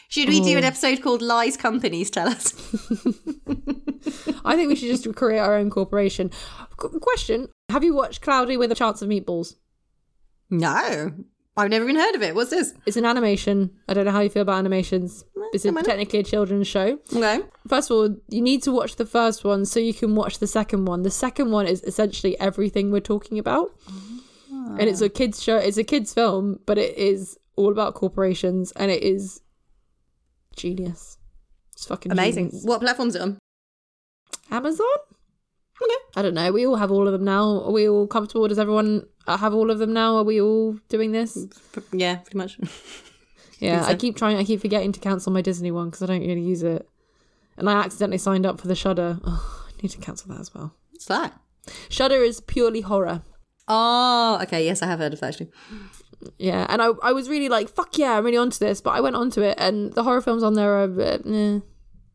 Should 0.09 0.31
we 0.31 0.41
do 0.41 0.57
an 0.57 0.65
episode 0.65 1.03
called 1.03 1.21
Lies 1.21 1.59
Companies 1.59 2.11
Tell 2.11 2.29
Us? 2.29 2.55
I 4.45 4.57
think 4.57 4.69
we 4.69 4.75
should 4.75 4.89
just 4.89 5.15
create 5.15 5.39
our 5.39 5.55
own 5.57 5.69
corporation. 5.69 6.31
Qu- 6.79 6.99
question 6.99 7.49
Have 7.69 7.85
you 7.85 7.95
watched 7.95 8.23
Cloudy 8.23 8.57
with 8.57 8.73
a 8.73 8.75
Chance 8.75 9.03
of 9.03 9.09
Meatballs? 9.09 9.57
no. 10.51 11.13
I've 11.59 11.71
never 11.71 11.89
even 11.89 11.97
heard 11.97 12.15
of 12.15 12.23
it. 12.23 12.37
What's 12.37 12.51
this? 12.51 12.73
It's 12.87 12.97
an 12.97 13.05
animation. 13.05 13.73
I 13.89 13.95
don't 13.95 14.05
know 14.05 14.13
how 14.13 14.21
you 14.21 14.29
feel 14.29 14.43
about 14.43 14.59
animations. 14.59 15.25
It's 15.53 15.65
a, 15.65 15.71
I 15.71 15.73
know. 15.73 15.83
technically 15.83 16.21
a 16.21 16.23
children's 16.23 16.69
show. 16.69 17.01
Okay. 17.13 17.41
First 17.67 17.91
of 17.91 17.97
all, 17.97 18.17
you 18.29 18.41
need 18.41 18.63
to 18.63 18.71
watch 18.71 18.95
the 18.95 19.05
first 19.05 19.43
one 19.43 19.65
so 19.65 19.81
you 19.81 19.93
can 19.93 20.15
watch 20.15 20.39
the 20.39 20.47
second 20.47 20.85
one. 20.85 21.03
The 21.03 21.11
second 21.11 21.51
one 21.51 21.67
is 21.67 21.83
essentially 21.83 22.39
everything 22.39 22.93
we're 22.93 23.01
talking 23.01 23.41
about. 23.41 23.73
And 24.53 24.83
it's 24.83 25.03
ah. 25.03 25.07
a 25.07 25.09
kids 25.09 25.43
show, 25.43 25.57
it's 25.57 25.79
a 25.79 25.83
kids 25.83 26.15
film, 26.15 26.61
but 26.65 26.79
it 26.79 26.97
is 26.97 27.37
all 27.57 27.73
about 27.73 27.95
corporations 27.95 28.71
and 28.77 28.93
it 28.93 29.03
is 29.03 29.41
genius. 30.59 31.17
It's 31.73 31.87
fucking 31.87 32.13
Amazing. 32.13 32.51
genius. 32.51 32.65
What 32.65 32.81
platform's 32.81 33.15
it 33.15 33.23
on? 33.23 33.39
Amazon? 34.51 34.87
Okay. 35.81 35.95
I 36.17 36.23
don't 36.23 36.35
know. 36.35 36.51
We 36.53 36.67
all 36.67 36.77
have 36.77 36.91
all 36.91 37.07
of 37.07 37.13
them 37.13 37.25
now. 37.25 37.63
Are 37.63 37.71
we 37.71 37.89
all 37.89 38.07
comfortable? 38.07 38.49
Does 38.49 38.59
everyone 38.59 39.07
have 39.27 39.55
all 39.55 39.71
of 39.71 39.79
them 39.79 39.93
now? 39.93 40.17
Are 40.17 40.25
we 40.25 40.41
all 40.41 40.73
doing 40.89 41.13
this? 41.13 41.39
Yeah, 41.93 42.17
pretty 42.17 42.37
much. 42.39 42.59
Yeah, 43.61 43.85
I 43.85 43.91
so. 43.91 43.97
keep 43.97 44.15
trying. 44.17 44.37
I 44.37 44.45
keep 44.45 44.61
forgetting 44.61 44.93
to 44.93 45.01
cancel 45.01 45.33
my 45.33 45.43
Disney 45.43 45.73
one 45.73 45.87
because 45.91 46.01
I 46.03 46.07
don't 46.07 46.21
really 46.21 46.41
use 46.43 46.63
it, 46.63 46.89
and 47.57 47.69
I 47.69 47.73
accidentally 47.73 48.19
signed 48.19 48.47
up 48.47 48.61
for 48.61 48.69
the 48.69 48.77
Shudder. 48.77 49.19
Oh, 49.25 49.67
I 49.69 49.83
need 49.83 49.89
to 49.89 49.99
cancel 49.99 50.33
that 50.33 50.39
as 50.41 50.55
well. 50.55 50.77
What's 50.93 51.07
that? 51.07 51.33
Shudder 51.89 52.23
is 52.23 52.41
purely 52.41 52.83
horror. 52.83 53.23
Oh, 53.67 54.39
okay. 54.43 54.65
Yes, 54.65 54.81
I 54.81 54.87
have 54.87 55.01
heard 55.01 55.13
of 55.13 55.19
that 55.19 55.27
actually. 55.31 55.51
Yeah, 56.39 56.67
and 56.69 56.83
I 56.83 56.89
I 57.03 57.13
was 57.13 57.29
really 57.29 57.49
like 57.49 57.69
fuck 57.69 57.97
yeah, 57.99 58.19
I'm 58.19 58.25
really 58.25 58.37
onto 58.37 58.59
this, 58.59 58.81
but 58.81 58.91
I 58.91 59.01
went 59.01 59.17
onto 59.17 59.43
it, 59.43 59.57
and 59.59 59.93
the 59.93 60.03
horror 60.03 60.21
films 60.21 60.43
on 60.43 60.55
there 60.55 60.85
are. 60.85 61.01
eh. 61.01 61.61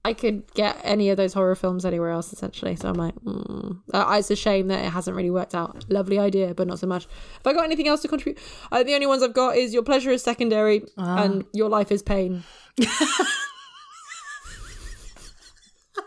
I 0.05 0.11
could 0.11 0.53
get 0.53 0.81
any 0.83 1.09
of 1.11 1.17
those 1.17 1.33
horror 1.33 1.55
films 1.55 1.85
anywhere 1.85 2.09
else 2.09 2.33
essentially, 2.33 2.75
so 2.75 2.89
I'm 2.89 2.95
like, 2.95 3.15
mm. 3.15 3.79
uh, 3.93 4.15
it's 4.19 4.29
a 4.29 4.35
shame 4.35 4.67
that 4.67 4.83
it 4.83 4.89
hasn't 4.89 5.15
really 5.15 5.29
worked 5.29 5.55
out. 5.55 5.85
Lovely 5.89 6.19
idea, 6.19 6.53
but 6.53 6.67
not 6.67 6.79
so 6.79 6.87
much. 6.87 7.05
Have 7.05 7.47
I 7.47 7.53
got 7.53 7.63
anything 7.63 7.87
else 7.87 8.01
to 8.01 8.09
contribute? 8.09 8.37
Uh, 8.69 8.83
the 8.83 8.95
only 8.95 9.07
ones 9.07 9.23
I've 9.23 9.33
got 9.33 9.55
is 9.55 9.73
your 9.73 9.83
pleasure 9.83 10.11
is 10.11 10.21
secondary, 10.21 10.83
and 10.97 11.45
your 11.53 11.69
life 11.69 11.89
is 11.89 12.03
pain. 12.03 12.43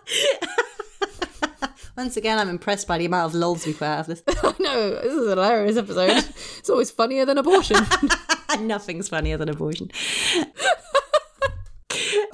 Once 1.96 2.18
again, 2.18 2.38
I'm 2.38 2.50
impressed 2.50 2.86
by 2.86 2.98
the 2.98 3.06
amount 3.06 3.32
of 3.32 3.34
lols 3.34 3.64
we 3.66 3.72
put 3.72 3.86
out 3.86 4.00
of 4.00 4.06
this. 4.06 4.22
I 4.42 4.54
know 4.60 4.90
this 4.90 5.12
is 5.12 5.26
a 5.26 5.30
hilarious 5.30 5.76
episode. 5.78 6.10
it's 6.58 6.68
always 6.68 6.90
funnier 6.90 7.24
than 7.24 7.38
abortion. 7.38 7.78
Nothing's 8.60 9.08
funnier 9.08 9.38
than 9.38 9.48
abortion. 9.48 9.90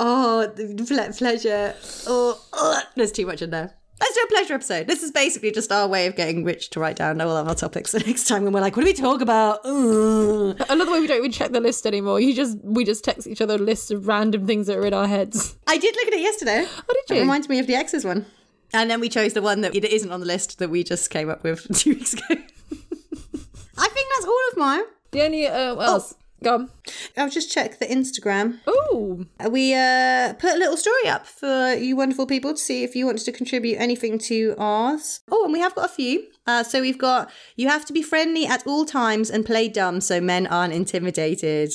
oh, 0.01 0.53
the 0.57 0.85
ple- 0.87 1.13
pleasure. 1.17 1.75
Oh, 2.09 2.41
ugh, 2.53 2.85
there's 2.97 3.13
too 3.13 3.25
much 3.25 3.41
in 3.41 3.51
there. 3.51 3.73
Let's 4.01 4.15
do 4.17 4.23
a 4.23 4.27
pleasure 4.27 4.55
episode. 4.55 4.89
This 4.89 5.05
is 5.05 5.13
basically 5.13 5.53
just 5.53 5.71
our 5.71 5.87
way 5.87 6.09
of 6.09 6.17
getting 6.17 6.43
Rich 6.43 6.71
to 6.71 6.81
write 6.81 6.97
down 6.97 7.21
all 7.21 7.37
of 7.37 7.47
our 7.47 7.55
topics. 7.55 7.93
So 7.93 7.99
next 7.99 8.25
time 8.27 8.43
when 8.43 8.53
we're 8.53 8.61
like, 8.61 8.77
what 8.77 8.83
do 8.83 8.89
we 8.89 8.95
talk 8.95 9.21
about? 9.21 9.61
Ugh. 9.65 10.61
Another 10.69 10.91
way 10.91 10.99
we 10.99 11.07
don't 11.07 11.19
even 11.19 11.31
check 11.31 11.53
the 11.53 11.61
list 11.61 11.87
anymore. 11.87 12.19
You 12.19 12.35
just 12.35 12.59
we 12.65 12.85
just 12.85 13.05
text 13.05 13.29
each 13.29 13.41
other 13.41 13.59
lists 13.59 13.93
of 13.93 14.09
random 14.09 14.45
things 14.45 14.67
that 14.67 14.77
are 14.77 14.87
in 14.87 14.93
our 14.93 15.07
heads. 15.07 15.57
I 15.69 15.79
did 15.79 15.95
look 15.95 16.09
at 16.09 16.15
it 16.15 16.21
yesterday. 16.21 16.67
Oh, 16.67 16.83
did 17.07 17.15
you? 17.15 17.17
It 17.19 17.21
reminds 17.21 17.49
me 17.49 17.61
of 17.61 17.69
the 17.69 17.77
X's 17.77 18.05
one. 18.05 18.27
And 18.75 18.91
then 18.91 19.01
we 19.01 19.09
chose 19.09 19.35
the 19.35 19.43
one 19.43 19.61
that 19.61 19.75
it 19.75 19.85
isn't 19.85 20.11
on 20.11 20.21
the 20.21 20.27
list 20.27 20.59
that 20.59 20.71
we 20.71 20.83
just 20.83 21.11
came 21.11 21.29
up 21.29 21.43
with 21.45 21.67
two 21.79 21.91
weeks 21.91 22.15
ago. 22.15 22.25
I 22.31 23.89
think 23.89 24.09
that's 24.17 24.27
all 24.27 24.41
of 24.51 24.57
mine. 24.57 24.85
The 25.11 25.23
only 25.25 25.47
uh, 25.47 25.75
what 25.75 25.89
else? 25.89 26.15
Go 26.43 26.55
on. 26.55 26.71
I'll 27.17 27.31
just 27.31 27.53
check 27.53 27.79
the 27.79 27.87
Instagram. 27.87 28.59
Oh, 28.67 29.25
We 29.49 29.75
uh, 29.75 30.35
put 30.35 30.55
a 30.55 30.59
little 30.59 30.77
story 30.77 31.07
up 31.07 31.25
for 31.25 31.75
you 31.75 31.95
wonderful 31.95 32.27
people 32.27 32.53
to 32.53 32.57
see 32.59 32.83
if 32.83 32.97
you 32.97 33.07
wanted 33.07 33.25
to 33.27 33.33
contribute 33.33 33.77
anything 33.77 34.19
to 34.21 34.57
ours. 34.59 35.21
Oh, 35.31 35.45
and 35.45 35.53
we 35.53 35.61
have 35.61 35.75
got 35.77 35.85
a 35.85 35.93
few. 35.93 36.27
Uh, 36.47 36.65
so 36.65 36.81
we've 36.81 36.99
got 36.99 37.31
you 37.55 37.69
have 37.69 37.85
to 37.85 37.93
be 37.93 38.03
friendly 38.03 38.47
at 38.47 38.67
all 38.67 38.85
times 38.85 39.31
and 39.31 39.47
play 39.47 39.69
dumb 39.69 40.01
so 40.01 40.21
men 40.21 40.49
aren't 40.49 40.73
intimidated. 40.75 41.73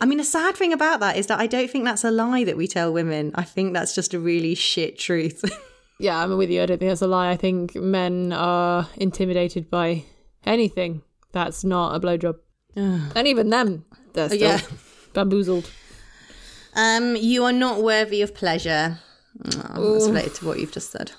I 0.00 0.06
mean, 0.06 0.18
the 0.18 0.24
sad 0.24 0.56
thing 0.56 0.72
about 0.72 0.98
that 1.00 1.16
is 1.16 1.26
that 1.28 1.38
I 1.38 1.46
don't 1.46 1.70
think 1.70 1.84
that's 1.84 2.04
a 2.04 2.10
lie 2.10 2.42
that 2.44 2.56
we 2.56 2.66
tell 2.66 2.92
women. 2.92 3.30
I 3.34 3.44
think 3.44 3.74
that's 3.74 3.94
just 3.94 4.14
a 4.14 4.18
really 4.18 4.54
shit 4.54 4.98
truth. 4.98 5.44
yeah, 6.00 6.22
I'm 6.22 6.36
with 6.36 6.50
you. 6.50 6.62
I 6.62 6.66
don't 6.66 6.78
think 6.78 6.90
that's 6.90 7.02
a 7.02 7.06
lie. 7.06 7.30
I 7.30 7.36
think 7.36 7.74
men 7.74 8.32
are 8.32 8.88
intimidated 8.96 9.70
by 9.70 10.04
anything 10.44 11.02
that's 11.32 11.62
not 11.62 11.94
a 11.94 12.00
blowjob, 12.00 12.36
and 12.76 13.28
even 13.28 13.50
them, 13.50 13.84
they're 14.14 14.28
still 14.28 14.40
yeah. 14.40 14.60
bamboozled. 15.12 15.70
Um, 16.74 17.16
you 17.16 17.44
are 17.44 17.52
not 17.52 17.82
worthy 17.82 18.22
of 18.22 18.34
pleasure. 18.34 18.98
Oh, 19.74 19.94
that's 19.94 20.08
related 20.08 20.34
to 20.36 20.46
what 20.46 20.58
you've 20.58 20.72
just 20.72 20.90
said. 20.90 21.12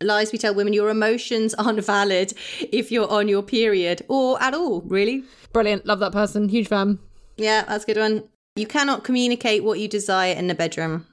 Lies 0.00 0.32
we 0.32 0.38
tell 0.38 0.54
women 0.54 0.72
your 0.72 0.90
emotions 0.90 1.54
aren't 1.54 1.84
valid 1.84 2.32
if 2.60 2.90
you're 2.90 3.08
on 3.08 3.28
your 3.28 3.42
period 3.42 4.02
or 4.08 4.42
at 4.42 4.54
all, 4.54 4.80
really. 4.82 5.24
Brilliant. 5.52 5.86
Love 5.86 6.00
that 6.00 6.12
person. 6.12 6.48
Huge 6.48 6.68
fan. 6.68 6.98
Yeah, 7.36 7.64
that's 7.64 7.84
a 7.84 7.86
good 7.86 7.98
one. 7.98 8.28
You 8.56 8.66
cannot 8.66 9.04
communicate 9.04 9.62
what 9.62 9.78
you 9.78 9.88
desire 9.88 10.34
in 10.34 10.48
the 10.48 10.54
bedroom. 10.54 11.06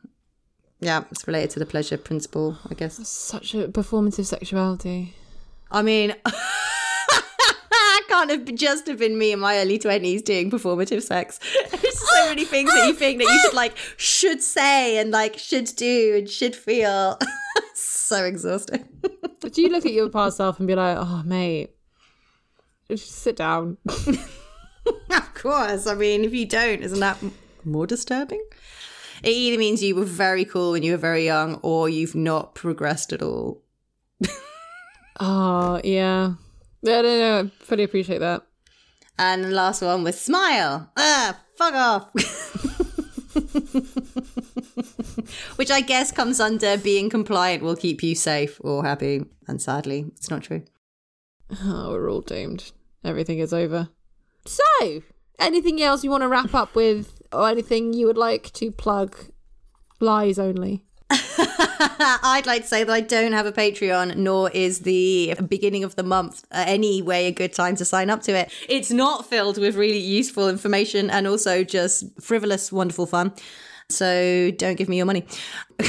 Yeah, 0.81 1.03
it's 1.11 1.27
related 1.27 1.51
to 1.51 1.59
the 1.59 1.65
pleasure 1.65 1.97
principle, 1.97 2.57
I 2.69 2.73
guess. 2.73 3.07
Such 3.07 3.53
a 3.53 3.67
performative 3.67 4.25
sexuality. 4.25 5.13
I 5.71 5.81
mean, 5.81 6.15
I 6.25 8.01
can't 8.07 8.29
have 8.31 8.55
just 8.55 8.87
have 8.87 8.99
been 8.99 9.17
me 9.17 9.33
in 9.33 9.39
my 9.39 9.57
early 9.57 9.77
twenties 9.77 10.21
doing 10.21 10.49
performative 10.49 11.01
sex. 11.01 11.39
There's 11.71 11.99
so 11.99 12.27
many 12.27 12.45
things 12.45 12.73
that 12.73 12.87
you 12.87 12.93
think 12.93 13.19
that 13.19 13.31
you 13.31 13.39
should 13.39 13.53
like 13.53 13.75
should 13.97 14.41
say 14.41 14.97
and 14.97 15.11
like 15.11 15.37
should 15.37 15.65
do 15.75 16.15
and 16.17 16.29
should 16.29 16.55
feel. 16.55 17.19
so 17.75 18.23
exhausting. 18.23 18.87
Do 19.41 19.61
you 19.61 19.69
look 19.69 19.85
at 19.85 19.93
your 19.93 20.09
past 20.09 20.37
self 20.37 20.59
and 20.59 20.67
be 20.67 20.75
like, 20.75 20.97
oh, 20.97 21.23
mate, 21.25 21.71
just 22.87 23.11
sit 23.11 23.35
down? 23.35 23.77
of 23.85 25.33
course. 25.33 25.87
I 25.87 25.95
mean, 25.95 26.23
if 26.23 26.33
you 26.33 26.45
don't, 26.45 26.81
isn't 26.81 26.99
that 26.99 27.17
more 27.63 27.87
disturbing? 27.87 28.43
It 29.23 29.29
either 29.29 29.57
means 29.57 29.83
you 29.83 29.95
were 29.95 30.05
very 30.05 30.45
cool 30.45 30.71
when 30.71 30.83
you 30.83 30.93
were 30.93 30.97
very 30.97 31.25
young, 31.25 31.55
or 31.61 31.89
you've 31.89 32.15
not 32.15 32.55
progressed 32.55 33.13
at 33.13 33.21
all. 33.21 33.61
Oh, 35.21 35.81
yeah. 35.83 36.35
Yeah, 36.81 37.01
no, 37.01 37.03
no, 37.19 37.39
I 37.39 37.63
fully 37.63 37.83
appreciate 37.83 38.19
that. 38.19 38.43
And 39.17 39.43
the 39.43 39.49
last 39.49 39.81
one 39.81 40.03
was 40.03 40.17
smile. 40.19 40.89
Ah, 40.95 41.37
fuck 41.57 41.73
off. 41.73 42.09
Which 45.57 45.71
I 45.71 45.81
guess 45.81 46.13
comes 46.13 46.39
under 46.39 46.77
being 46.77 47.09
compliant 47.09 47.63
will 47.63 47.75
keep 47.75 48.01
you 48.01 48.15
safe 48.15 48.61
or 48.63 48.85
happy. 48.85 49.25
And 49.45 49.61
sadly, 49.61 50.05
it's 50.15 50.29
not 50.29 50.43
true. 50.43 50.63
Oh, 51.63 51.89
we're 51.91 52.09
all 52.09 52.21
doomed. 52.21 52.71
Everything 53.03 53.39
is 53.39 53.53
over. 53.53 53.89
So, 54.45 55.01
anything 55.37 55.81
else 55.81 56.05
you 56.05 56.11
want 56.11 56.23
to 56.23 56.29
wrap 56.29 56.53
up 56.53 56.75
with, 56.75 57.18
or 57.31 57.49
anything 57.49 57.93
you 57.93 58.07
would 58.07 58.17
like 58.17 58.51
to 58.53 58.71
plug? 58.71 59.15
Lies 59.99 60.39
only. 60.39 60.83
I'd 61.11 62.45
like 62.45 62.63
to 62.63 62.67
say 62.67 62.83
that 62.83 62.91
I 62.91 63.01
don't 63.01 63.31
have 63.31 63.45
a 63.45 63.51
Patreon, 63.51 64.15
nor 64.15 64.49
is 64.51 64.81
the 64.81 65.35
beginning 65.47 65.83
of 65.83 65.95
the 65.95 66.03
month 66.03 66.45
anyway 66.51 67.25
a 67.25 67.31
good 67.31 67.53
time 67.53 67.75
to 67.77 67.85
sign 67.85 68.09
up 68.09 68.21
to 68.23 68.33
it. 68.37 68.51
It's 68.67 68.91
not 68.91 69.25
filled 69.25 69.57
with 69.57 69.75
really 69.75 69.99
useful 69.99 70.49
information 70.49 71.09
and 71.09 71.27
also 71.27 71.63
just 71.63 72.05
frivolous, 72.21 72.71
wonderful 72.71 73.05
fun. 73.05 73.33
So 73.89 74.51
don't 74.51 74.75
give 74.75 74.87
me 74.87 74.97
your 74.97 75.05
money. 75.05 75.25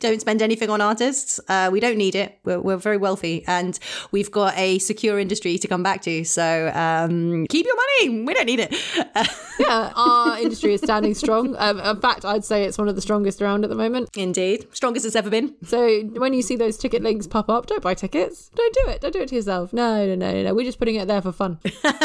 don't 0.00 0.20
spend 0.20 0.42
anything 0.42 0.70
on 0.70 0.80
artists. 0.80 1.40
Uh, 1.48 1.68
we 1.72 1.80
don't 1.80 1.96
need 1.96 2.14
it. 2.14 2.38
We're, 2.44 2.60
we're 2.60 2.76
very 2.76 2.96
wealthy 2.96 3.44
and 3.46 3.78
we've 4.10 4.30
got 4.30 4.56
a 4.56 4.78
secure 4.78 5.18
industry 5.18 5.58
to 5.58 5.68
come 5.68 5.82
back 5.82 6.02
to. 6.02 6.24
So 6.24 6.72
um, 6.74 7.46
keep 7.46 7.66
your 7.66 7.76
money. 7.76 8.24
We 8.24 8.34
don't 8.34 8.46
need 8.46 8.60
it. 8.60 8.74
Yeah, 9.58 9.90
our 9.96 10.38
industry 10.38 10.74
is 10.74 10.82
standing 10.82 11.14
strong. 11.14 11.56
Um, 11.56 11.80
in 11.80 12.00
fact, 12.00 12.26
I'd 12.26 12.44
say 12.44 12.64
it's 12.64 12.76
one 12.76 12.88
of 12.88 12.94
the 12.94 13.00
strongest 13.00 13.40
around 13.40 13.64
at 13.64 13.70
the 13.70 13.74
moment. 13.74 14.10
Indeed. 14.14 14.66
Strongest 14.72 15.06
it's 15.06 15.16
ever 15.16 15.30
been. 15.30 15.54
So 15.64 16.02
when 16.02 16.34
you 16.34 16.42
see 16.42 16.56
those 16.56 16.76
ticket 16.76 17.02
links 17.02 17.26
pop 17.26 17.48
up, 17.48 17.64
don't 17.64 17.82
buy 17.82 17.94
tickets. 17.94 18.50
Don't 18.54 18.74
do 18.74 18.90
it. 18.90 19.00
Don't 19.00 19.12
do 19.12 19.22
it 19.22 19.28
to 19.30 19.34
yourself. 19.34 19.72
No, 19.72 20.04
no, 20.06 20.14
no, 20.14 20.42
no. 20.42 20.54
We're 20.54 20.66
just 20.66 20.78
putting 20.78 20.96
it 20.96 21.08
there 21.08 21.22
for 21.22 21.32
fun. 21.32 21.58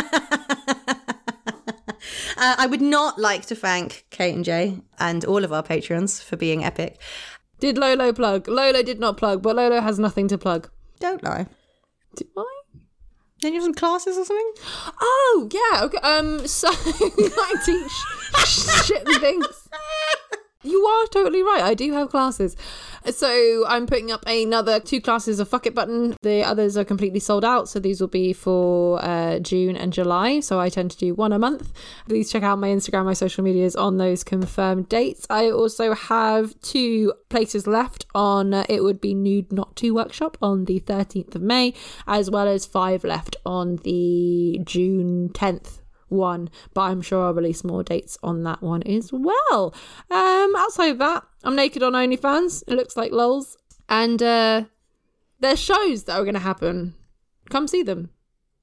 Uh, 2.38 2.56
I 2.58 2.66
would 2.66 2.82
not 2.82 3.20
like 3.20 3.46
to 3.46 3.56
thank 3.56 4.04
Kate 4.10 4.34
and 4.34 4.44
Jay 4.44 4.80
and 5.00 5.24
all 5.26 5.44
of 5.44 5.54
our 5.54 5.62
patrons 5.62 6.24
for 6.24 6.38
being 6.38 6.64
epic. 6.64 7.00
Did 7.62 7.78
Lolo 7.78 8.12
plug? 8.12 8.48
Lolo 8.48 8.82
did 8.82 9.00
not 9.00 9.18
plug, 9.18 9.44
but 9.44 9.56
Lolo 9.56 9.80
has 9.80 10.00
nothing 10.00 10.28
to 10.30 10.38
plug. 10.38 10.70
Don't 11.00 11.24
lie. 11.24 11.46
Do 12.16 12.26
I? 12.36 12.62
Then 13.42 13.54
you 13.54 13.60
have 13.60 13.66
some 13.66 13.74
classes 13.76 14.18
or 14.18 14.26
something? 14.26 14.54
Oh 15.00 15.50
yeah. 15.52 15.84
Okay. 15.86 15.98
Um. 16.00 16.48
So 16.48 16.70
I 16.74 17.56
teach 17.64 17.92
shit 18.86 19.08
and 19.08 19.22
things. 19.22 19.70
You 20.64 20.86
are 20.86 21.08
totally 21.08 21.42
right. 21.42 21.62
I 21.62 21.74
do 21.74 21.92
have 21.94 22.10
classes. 22.10 22.56
So 23.10 23.66
I'm 23.68 23.88
putting 23.88 24.12
up 24.12 24.24
another 24.28 24.80
two 24.80 25.02
classes 25.02 25.40
of 25.40 25.50
Fuck 25.50 25.66
It 25.66 25.74
Button. 25.74 26.16
The 26.22 26.44
others 26.44 26.78
are 26.78 26.84
completely 26.84 27.20
sold 27.20 27.44
out. 27.44 27.68
So 27.68 27.80
these 27.80 28.00
will 28.00 28.08
be 28.08 28.32
for 28.32 29.04
uh, 29.04 29.40
June 29.40 29.76
and 29.76 29.92
July. 29.92 30.40
So 30.40 30.60
I 30.60 30.70
tend 30.70 30.92
to 30.92 30.98
do 30.98 31.16
one 31.16 31.34
a 31.34 31.40
month. 31.40 31.74
Please 32.08 32.32
check 32.32 32.44
out 32.44 32.60
my 32.60 32.68
Instagram, 32.68 33.06
my 33.06 33.14
social 33.14 33.44
medias 33.44 33.76
on 33.76 33.98
those 33.98 34.24
confirmed 34.24 34.88
dates. 34.88 35.26
I 35.32 35.50
also 35.50 35.96
have 35.96 36.60
two 36.62 37.14
places 37.30 37.66
left 37.66 38.06
on 38.14 38.54
uh, 38.54 38.66
It 38.70 38.84
Would 38.84 39.02
Be 39.02 39.16
Nude 39.16 39.52
Not 39.52 39.76
To 39.78 39.92
workshop 39.96 40.38
on 40.42 40.66
the 40.66 40.80
13th 40.80 41.34
of 41.34 41.42
May, 41.42 41.74
as 42.06 42.30
well 42.30 42.48
as 42.48 42.68
five 42.68 43.04
left 43.04 43.36
on 43.46 43.78
the 43.78 44.60
June 44.64 45.30
10th 45.30 45.81
one, 46.12 46.50
but 46.74 46.82
I'm 46.82 47.02
sure 47.02 47.26
I'll 47.26 47.34
release 47.34 47.64
more 47.64 47.84
dates 47.84 48.18
on 48.22 48.44
that 48.44 48.62
one 48.62 48.84
as 48.84 49.12
well. 49.12 49.74
Um, 50.10 50.54
outside 50.58 50.92
of 50.92 51.00
that, 51.00 51.24
I'm 51.44 51.56
naked 51.56 51.84
on 51.84 51.94
OnlyFans. 51.94 52.64
It 52.68 52.76
looks 52.76 52.98
like 52.98 53.12
lols, 53.12 53.58
and 53.90 54.22
uh, 54.22 54.66
there's 55.40 55.60
shows 55.60 56.04
that 56.04 56.20
are 56.20 56.24
going 56.24 56.36
to 56.36 56.40
happen. 56.40 56.96
Come 57.50 57.68
see 57.68 57.84
them. 57.84 58.10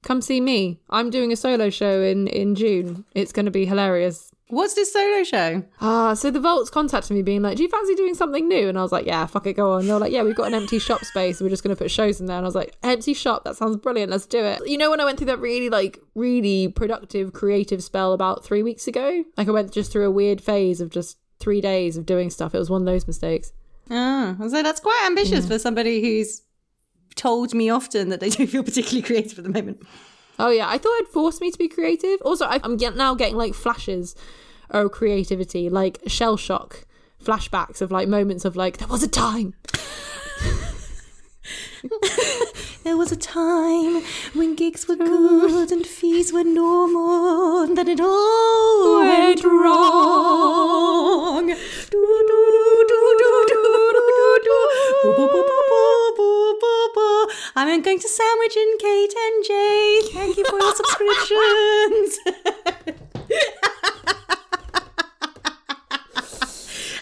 Come 0.01 0.21
see 0.21 0.39
me. 0.39 0.79
I'm 0.89 1.09
doing 1.09 1.31
a 1.31 1.35
solo 1.35 1.69
show 1.69 2.01
in 2.01 2.27
in 2.27 2.55
June. 2.55 3.05
It's 3.13 3.33
going 3.33 3.45
to 3.45 3.51
be 3.51 3.65
hilarious. 3.65 4.31
What's 4.49 4.73
this 4.73 4.91
solo 4.91 5.23
show? 5.23 5.63
Ah, 5.79 6.15
so 6.15 6.31
the 6.31 6.39
Vaults 6.39 6.71
contacted 6.71 7.11
me 7.11 7.21
being 7.21 7.43
like, 7.43 7.55
Do 7.57 7.61
you 7.61 7.69
fancy 7.69 7.93
doing 7.93 8.15
something 8.15 8.47
new? 8.47 8.67
And 8.67 8.79
I 8.79 8.81
was 8.81 8.91
like, 8.91 9.05
Yeah, 9.05 9.27
fuck 9.27 9.45
it, 9.45 9.53
go 9.53 9.73
on. 9.73 9.81
And 9.81 9.89
they 9.89 9.93
were 9.93 9.99
like, 9.99 10.11
Yeah, 10.11 10.23
we've 10.23 10.35
got 10.35 10.47
an 10.47 10.55
empty 10.55 10.79
shop 10.79 11.05
space. 11.05 11.39
We're 11.39 11.49
just 11.49 11.63
going 11.63 11.75
to 11.75 11.79
put 11.79 11.91
shows 11.91 12.19
in 12.19 12.25
there. 12.25 12.37
And 12.37 12.45
I 12.45 12.47
was 12.47 12.55
like, 12.55 12.75
Empty 12.81 13.13
shop, 13.13 13.43
that 13.43 13.57
sounds 13.57 13.77
brilliant. 13.77 14.11
Let's 14.11 14.25
do 14.25 14.43
it. 14.43 14.59
You 14.65 14.79
know, 14.79 14.89
when 14.89 14.99
I 14.99 15.05
went 15.05 15.19
through 15.19 15.27
that 15.27 15.39
really, 15.39 15.69
like, 15.69 15.99
really 16.15 16.67
productive, 16.67 17.31
creative 17.31 17.83
spell 17.83 18.13
about 18.13 18.43
three 18.43 18.63
weeks 18.63 18.87
ago? 18.87 19.23
Like, 19.37 19.47
I 19.47 19.51
went 19.51 19.71
just 19.71 19.91
through 19.91 20.07
a 20.07 20.11
weird 20.11 20.41
phase 20.41 20.81
of 20.81 20.89
just 20.89 21.19
three 21.39 21.61
days 21.61 21.95
of 21.95 22.07
doing 22.07 22.31
stuff. 22.31 22.55
It 22.55 22.59
was 22.59 22.71
one 22.71 22.81
of 22.81 22.87
those 22.87 23.05
mistakes. 23.05 23.53
Oh, 23.91 24.35
so 24.49 24.63
that's 24.63 24.79
quite 24.79 25.03
ambitious 25.05 25.47
for 25.47 25.59
somebody 25.59 26.01
who's 26.01 26.41
told 27.15 27.53
me 27.53 27.69
often 27.69 28.09
that 28.09 28.19
they 28.19 28.29
don't 28.29 28.47
feel 28.47 28.63
particularly 28.63 29.03
creative 29.03 29.37
at 29.37 29.43
the 29.43 29.51
moment. 29.51 29.85
Oh, 30.39 30.49
yeah. 30.49 30.67
I 30.69 30.77
thought 30.77 30.95
it'd 31.01 31.11
force 31.11 31.39
me 31.41 31.51
to 31.51 31.57
be 31.57 31.67
creative. 31.67 32.19
Also, 32.23 32.45
I'm 32.49 32.77
get- 32.77 32.95
now 32.95 33.13
getting, 33.13 33.35
like, 33.35 33.53
flashes 33.53 34.15
of 34.69 34.91
creativity, 34.91 35.67
like 35.69 35.99
shell 36.07 36.37
shock 36.37 36.85
flashbacks 37.23 37.81
of, 37.81 37.91
like, 37.91 38.07
moments 38.07 38.45
of, 38.45 38.55
like, 38.55 38.77
there 38.77 38.87
was 38.87 39.03
a 39.03 39.07
time. 39.07 39.53
There 42.83 42.95
was 42.97 43.11
a 43.11 43.17
time 43.17 44.01
when 44.33 44.55
gigs 44.55 44.87
were 44.87 44.95
good 44.95 45.71
and 45.71 45.85
fees 45.85 46.31
were 46.31 46.43
normal, 46.45 47.61
and 47.63 47.77
then 47.77 47.87
it 47.89 47.99
all 47.99 48.99
went 49.01 49.43
wrong. 49.43 50.69
Do, 51.47 51.55
do, 52.27 52.85
do, 52.87 52.95
I'm 57.55 57.81
going 57.81 57.99
to 57.99 58.07
sandwich 58.07 58.57
in 58.57 58.77
Kate 58.79 59.13
and 59.17 59.45
Jay. 59.45 60.01
Thank 60.11 60.37
you 60.37 60.45
for 60.45 60.57
your 60.59 60.75
subscriptions. 60.81 62.19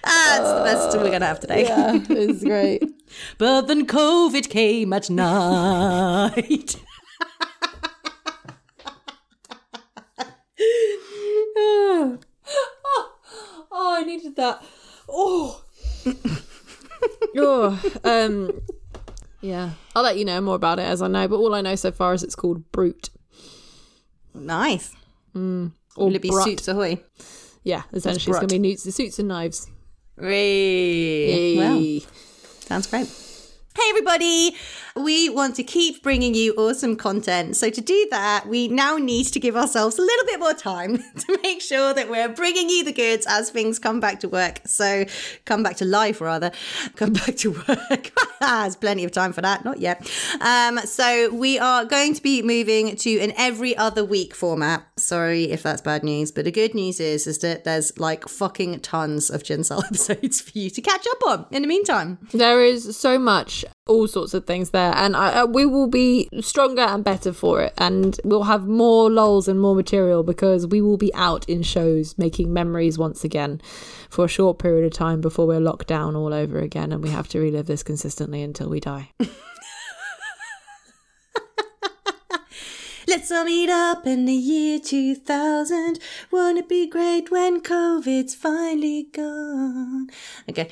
That's 0.03 0.51
the 0.53 0.61
best 0.63 0.97
we're 0.97 1.09
going 1.09 1.21
to 1.21 1.27
have 1.27 1.39
today. 1.39 1.63
Yeah, 1.63 1.99
it's 2.09 2.43
great. 2.43 2.83
But 3.39 3.61
then 3.63 3.87
COVID 3.87 4.47
came 4.49 4.93
at 4.93 5.09
night. 5.09 6.75
oh, 11.57 12.19
Oh, 13.71 13.95
I 13.97 14.03
needed 14.03 14.35
that. 14.35 14.63
Oh. 15.09 15.63
oh. 17.35 17.79
Um. 18.03 18.61
Yeah, 19.41 19.71
I'll 19.95 20.03
let 20.03 20.17
you 20.17 20.25
know 20.25 20.41
more 20.41 20.55
about 20.55 20.79
it 20.79 20.83
as 20.83 21.01
I 21.01 21.07
know. 21.07 21.27
But 21.27 21.37
all 21.37 21.53
I 21.53 21.61
know 21.61 21.75
so 21.75 21.91
far 21.91 22.13
is 22.13 22.23
it's 22.23 22.35
called 22.35 22.71
Brute. 22.71 23.09
nice. 24.33 24.95
Mm. 25.35 25.71
Or 25.95 26.07
Will 26.07 26.15
it 26.15 26.21
be 26.21 26.29
Brut. 26.29 26.43
suits 26.45 26.67
ahoy? 26.67 26.99
Yeah, 27.63 27.83
essentially, 27.93 28.15
it's 28.17 28.25
Brut. 28.25 28.41
gonna 28.41 28.47
be 28.53 28.59
newts, 28.59 28.83
suits 28.95 29.19
and 29.19 29.27
knives. 29.27 29.67
Hey. 30.19 31.55
Well, 31.57 32.09
sounds 32.61 32.87
great. 32.87 33.07
Hey, 33.75 33.89
everybody! 33.89 34.55
We 34.97 35.29
want 35.29 35.55
to 35.55 35.63
keep 35.63 36.01
bringing 36.03 36.33
you 36.33 36.53
awesome 36.53 36.95
content. 36.95 37.55
So, 37.55 37.69
to 37.69 37.81
do 37.81 38.07
that, 38.11 38.47
we 38.47 38.67
now 38.67 38.97
need 38.97 39.25
to 39.27 39.39
give 39.39 39.55
ourselves 39.55 39.97
a 39.99 40.01
little 40.01 40.25
bit 40.25 40.39
more 40.39 40.53
time 40.53 40.97
to 41.19 41.39
make 41.43 41.61
sure 41.61 41.93
that 41.93 42.09
we're 42.09 42.29
bringing 42.29 42.69
you 42.69 42.83
the 42.83 42.93
goods 42.93 43.25
as 43.27 43.49
things 43.49 43.79
come 43.79 43.99
back 43.99 44.19
to 44.21 44.29
work. 44.29 44.61
So, 44.65 45.05
come 45.45 45.63
back 45.63 45.77
to 45.77 45.85
life, 45.85 46.21
rather. 46.21 46.51
Come 46.95 47.13
back 47.13 47.35
to 47.37 47.51
work. 47.51 48.11
There's 48.39 48.75
plenty 48.75 49.03
of 49.03 49.11
time 49.11 49.33
for 49.33 49.41
that. 49.41 49.63
Not 49.63 49.79
yet. 49.79 50.09
Um, 50.41 50.79
so, 50.79 51.33
we 51.33 51.59
are 51.59 51.85
going 51.85 52.13
to 52.13 52.21
be 52.21 52.41
moving 52.41 52.95
to 52.95 53.19
an 53.19 53.33
every 53.37 53.75
other 53.77 54.03
week 54.03 54.33
format. 54.33 54.85
Sorry 54.97 55.45
if 55.45 55.63
that's 55.63 55.81
bad 55.81 56.03
news, 56.03 56.31
but 56.31 56.45
the 56.45 56.51
good 56.51 56.73
news 56.73 56.99
is, 56.99 57.27
is 57.27 57.39
that 57.39 57.63
there's 57.63 57.97
like 57.99 58.27
fucking 58.27 58.79
tons 58.79 59.29
of 59.29 59.43
Ginsel 59.43 59.83
episodes 59.85 60.41
for 60.41 60.57
you 60.57 60.69
to 60.69 60.81
catch 60.81 61.05
up 61.07 61.21
on 61.27 61.45
in 61.51 61.61
the 61.61 61.67
meantime. 61.67 62.17
There 62.33 62.63
is 62.63 62.97
so 62.97 63.19
much, 63.19 63.65
all 63.87 64.07
sorts 64.07 64.33
of 64.33 64.45
things 64.45 64.71
there, 64.71 64.93
and 64.95 65.15
I, 65.15 65.45
we 65.45 65.65
will 65.65 65.87
be 65.87 66.29
stronger 66.41 66.81
and 66.81 67.03
better 67.03 67.33
for 67.33 67.61
it, 67.61 67.73
and 67.77 68.19
we'll 68.23 68.43
have 68.43 68.67
more 68.67 69.09
lols 69.09 69.47
and 69.47 69.59
more 69.59 69.75
material 69.75 70.23
because 70.23 70.67
we 70.67 70.81
will 70.81 70.97
be 70.97 71.13
out 71.13 71.47
in 71.49 71.63
shows 71.63 72.17
making 72.17 72.53
memories 72.53 72.97
once 72.97 73.23
again 73.23 73.61
for 74.09 74.25
a 74.25 74.29
short 74.29 74.59
period 74.59 74.85
of 74.85 74.93
time 74.93 75.21
before 75.21 75.47
we're 75.47 75.59
locked 75.59 75.87
down 75.87 76.15
all 76.15 76.33
over 76.33 76.59
again, 76.59 76.91
and 76.91 77.03
we 77.03 77.09
have 77.09 77.27
to 77.29 77.39
relive 77.39 77.67
this 77.67 77.83
consistently 77.83 78.41
until 78.41 78.69
we 78.69 78.79
die. 78.79 79.11
Let's 83.09 83.31
all 83.31 83.45
meet 83.45 83.69
up 83.69 84.05
in 84.05 84.25
the 84.25 84.33
year 84.33 84.79
2000. 84.79 85.97
Won't 86.29 86.57
it 86.57 86.67
be 86.67 86.87
great 86.87 87.31
when 87.31 87.61
COVID's 87.61 88.35
finally 88.35 89.07
gone? 89.13 90.09
Okay. 90.49 90.67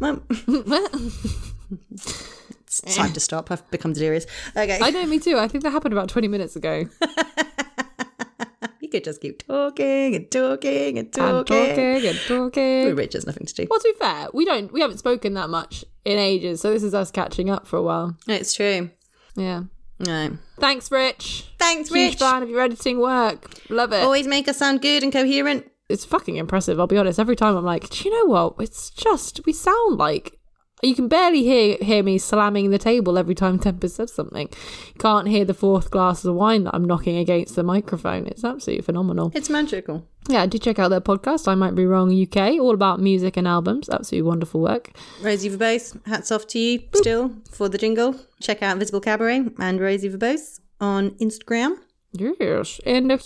it's 2.84 2.96
time 2.96 3.12
to 3.12 3.20
stop. 3.20 3.50
I've 3.50 3.68
become 3.70 3.92
delirious. 3.92 4.26
Okay. 4.56 4.78
I 4.80 4.90
know, 4.90 5.04
me 5.06 5.18
too. 5.18 5.38
I 5.38 5.48
think 5.48 5.64
that 5.64 5.70
happened 5.70 5.92
about 5.92 6.08
20 6.08 6.28
minutes 6.28 6.56
ago. 6.56 6.86
you 8.80 8.88
could 8.88 9.04
just 9.04 9.20
keep 9.20 9.46
talking 9.46 10.14
and 10.14 10.30
talking 10.30 10.98
and 10.98 11.06
And 11.06 11.12
talking. 11.12 11.44
talking 11.68 12.06
and 12.06 12.18
talking. 12.26 12.84
We're 12.86 12.94
rich, 12.94 13.12
there's 13.12 13.26
nothing 13.26 13.46
to 13.46 13.54
do. 13.54 13.66
Well, 13.70 13.80
to 13.80 13.92
be 13.92 13.98
fair, 13.98 14.28
we 14.32 14.44
don't, 14.44 14.72
we 14.72 14.80
haven't 14.80 14.98
spoken 14.98 15.34
that 15.34 15.50
much 15.50 15.84
in 16.04 16.18
ages, 16.18 16.60
so 16.60 16.70
this 16.72 16.82
is 16.82 16.94
us 16.94 17.10
catching 17.10 17.50
up 17.50 17.66
for 17.66 17.76
a 17.76 17.82
while. 17.82 18.16
It's 18.26 18.54
true. 18.54 18.90
Yeah. 19.36 19.64
No. 19.98 20.38
Thanks, 20.58 20.90
Rich. 20.90 21.52
Thanks, 21.58 21.90
Rich. 21.90 22.00
Huge 22.00 22.12
Rich. 22.14 22.18
fan 22.20 22.42
of 22.42 22.48
your 22.48 22.60
editing 22.62 23.00
work. 23.00 23.52
Love 23.68 23.92
it. 23.92 24.02
Always 24.02 24.26
make 24.26 24.48
us 24.48 24.56
sound 24.56 24.80
good 24.80 25.02
and 25.02 25.12
coherent. 25.12 25.70
It's 25.90 26.04
fucking 26.06 26.36
impressive. 26.36 26.80
I'll 26.80 26.86
be 26.86 26.96
honest. 26.96 27.18
Every 27.18 27.36
time 27.36 27.54
I'm 27.56 27.64
like, 27.64 27.90
do 27.90 28.08
you 28.08 28.14
know 28.16 28.32
what? 28.32 28.54
It's 28.60 28.88
just 28.90 29.40
we 29.44 29.52
sound 29.52 29.98
like 29.98 30.38
you 30.82 30.94
can 30.94 31.08
barely 31.08 31.42
hear 31.42 31.76
hear 31.80 32.02
me 32.02 32.18
slamming 32.18 32.70
the 32.70 32.78
table 32.78 33.18
every 33.18 33.34
time 33.34 33.58
Tempest 33.58 33.96
says 33.96 34.12
something. 34.12 34.48
You 34.88 34.98
can't 34.98 35.28
hear 35.28 35.44
the 35.44 35.54
fourth 35.54 35.90
glass 35.90 36.24
of 36.24 36.34
wine 36.34 36.64
that 36.64 36.74
I'm 36.74 36.84
knocking 36.84 37.16
against 37.16 37.56
the 37.56 37.62
microphone. 37.62 38.26
It's 38.26 38.44
absolutely 38.44 38.82
phenomenal. 38.82 39.32
It's 39.34 39.50
magical. 39.50 40.06
Yeah, 40.28 40.46
do 40.46 40.58
check 40.58 40.78
out 40.78 40.88
their 40.88 41.00
podcast. 41.00 41.48
I 41.48 41.54
might 41.54 41.74
be 41.74 41.86
wrong. 41.86 42.10
UK, 42.10 42.60
all 42.60 42.74
about 42.74 43.00
music 43.00 43.36
and 43.36 43.48
albums. 43.48 43.88
Absolutely 43.88 44.28
wonderful 44.28 44.60
work. 44.60 44.90
Rosie 45.22 45.50
Verbose, 45.50 45.98
hats 46.06 46.30
off 46.30 46.46
to 46.48 46.58
you 46.58 46.82
still 46.94 47.34
for 47.50 47.68
the 47.68 47.78
jingle. 47.78 48.16
Check 48.40 48.62
out 48.62 48.78
Visible 48.78 49.00
Cabaret 49.00 49.46
and 49.58 49.80
Rosie 49.80 50.10
Verbose 50.10 50.60
on 50.80 51.10
Instagram. 51.12 51.76
Yes, 52.12 52.80
and 52.84 53.12
a 53.12 53.20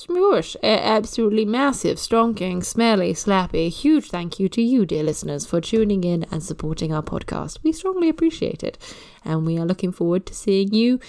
absolutely 0.63 1.47
massive, 1.47 1.97
stonking, 1.97 2.63
smelly, 2.63 3.15
slappy, 3.15 3.71
huge 3.71 4.11
thank 4.11 4.39
you 4.39 4.47
to 4.51 4.61
you, 4.61 4.85
dear 4.85 5.03
listeners, 5.03 5.47
for 5.47 5.63
tuning 5.63 6.05
in 6.05 6.27
and 6.31 6.43
supporting 6.43 6.93
our 6.93 7.03
podcast. 7.03 7.61
We 7.63 7.73
strongly 7.73 8.11
appreciate 8.11 8.63
it, 8.63 8.77
and 9.25 9.47
we 9.47 9.59
are 9.59 9.65
looking 9.65 9.91
forward 9.91 10.27
to 10.27 10.35
seeing 10.35 10.75
you 10.75 11.01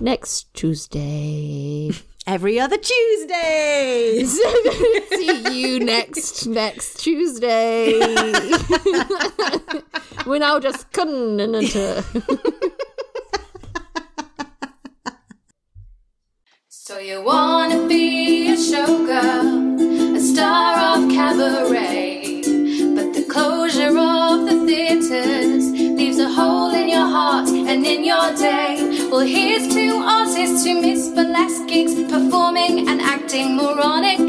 next 0.00 0.52
Tuesday. 0.54 1.92
Every 2.26 2.58
other 2.58 2.76
Tuesday. 2.76 4.24
See 4.24 5.62
you 5.62 5.78
next 5.78 6.46
next 6.46 7.00
Tuesday. 7.00 7.92
We're 10.26 10.40
now 10.40 10.58
just 10.58 10.92
continental. 10.92 12.02
So 16.88 16.96
you 16.96 17.20
wanna 17.20 17.86
be 17.86 18.48
a 18.48 18.56
showgirl? 18.56 20.16
A 20.16 20.20
star 20.20 20.96
of 20.96 21.10
cabaret. 21.10 22.40
But 22.96 23.12
the 23.12 23.26
closure 23.28 23.94
of 23.98 24.46
the 24.48 24.64
theatres 24.66 25.70
leaves 25.70 26.18
a 26.18 26.30
hole 26.30 26.70
in 26.70 26.88
your 26.88 27.06
heart 27.06 27.50
and 27.50 27.84
in 27.84 28.06
your 28.06 28.34
day. 28.36 29.06
Well, 29.10 29.26
here's 29.36 29.68
two 29.68 29.96
artists 30.02 30.64
who 30.64 30.80
miss 30.80 31.10
burlesque 31.10 31.66
gigs, 31.68 31.94
performing 32.10 32.88
and 32.88 33.02
acting 33.02 33.54
moronic. 33.54 34.20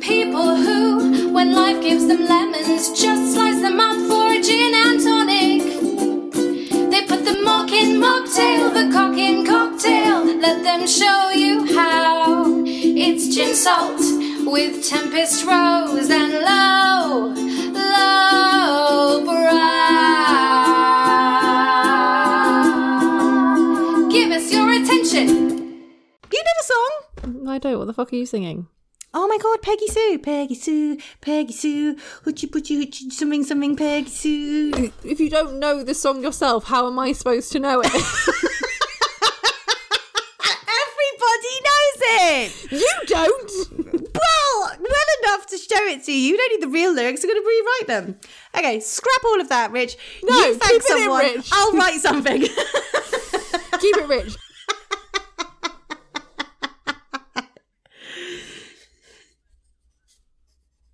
People 0.00 0.54
who, 0.54 1.32
when 1.32 1.52
life 1.52 1.82
gives 1.82 2.06
them 2.06 2.26
lemons, 2.26 2.92
just 2.92 3.34
slice 3.34 3.60
them 3.60 3.80
up 3.80 3.98
for 4.08 4.38
a 4.38 4.40
gin 4.40 4.72
the 7.26 7.42
mock 7.42 7.72
in 7.72 8.00
mocktail, 8.00 8.72
the 8.72 8.88
cock 8.92 9.18
in 9.18 9.44
cocktail. 9.44 10.24
Let 10.24 10.62
them 10.62 10.86
show 10.86 11.30
you 11.30 11.74
how. 11.74 12.62
It's 12.64 13.34
gin 13.34 13.54
salt 13.54 14.00
with 14.46 14.88
tempest 14.88 15.44
rose 15.44 16.08
and 16.08 16.32
low, 16.48 17.34
low 17.74 19.24
brow. 19.24 19.56
Give 24.08 24.30
us 24.30 24.52
your 24.52 24.70
attention. 24.70 25.28
You 26.30 26.42
know 26.46 26.54
the 26.60 26.64
song? 26.72 26.92
I 27.48 27.58
don't. 27.58 27.78
What 27.78 27.88
the 27.88 27.92
fuck 27.92 28.12
are 28.12 28.16
you 28.16 28.26
singing? 28.26 28.68
Oh 29.18 29.26
my 29.26 29.38
god, 29.38 29.62
Peggy 29.62 29.86
Sue, 29.86 30.18
Peggy 30.18 30.54
Sue, 30.54 30.98
Peggy 31.22 31.54
Sue, 31.54 31.94
hoochie 32.26 32.50
poochie 32.50 32.76
hoochie 32.84 33.10
something 33.10 33.44
something 33.44 33.74
Peggy 33.74 34.10
Sue. 34.10 34.92
If 35.04 35.20
you 35.20 35.30
don't 35.30 35.58
know 35.58 35.82
the 35.82 35.94
song 35.94 36.22
yourself, 36.22 36.64
how 36.64 36.86
am 36.86 36.98
I 36.98 37.12
supposed 37.12 37.50
to 37.52 37.58
know 37.58 37.80
it? 37.80 37.86
Everybody 40.82 41.54
knows 41.64 41.98
it. 42.28 42.72
you 42.72 42.92
don't. 43.06 43.52
Well, 43.96 44.76
well 44.78 45.08
enough 45.22 45.46
to 45.46 45.56
show 45.56 45.82
it 45.86 46.04
to 46.04 46.12
you. 46.12 46.18
You 46.18 46.36
don't 46.36 46.52
need 46.52 46.62
the 46.68 46.72
real 46.72 46.92
lyrics. 46.92 47.24
I'm 47.24 47.30
going 47.30 47.42
to 47.42 47.48
rewrite 47.48 47.86
them. 47.86 48.18
Okay, 48.54 48.80
scrap 48.80 49.24
all 49.24 49.40
of 49.40 49.48
that, 49.48 49.72
Rich. 49.72 49.96
No, 50.24 50.36
you 50.46 50.56
thank 50.56 50.74
it 50.74 50.82
someone. 50.82 51.24
Rich. 51.24 51.48
I'll 51.52 51.72
write 51.72 52.00
something. 52.00 52.40
Keep 53.80 53.96
it 53.96 54.08
rich. 54.10 54.36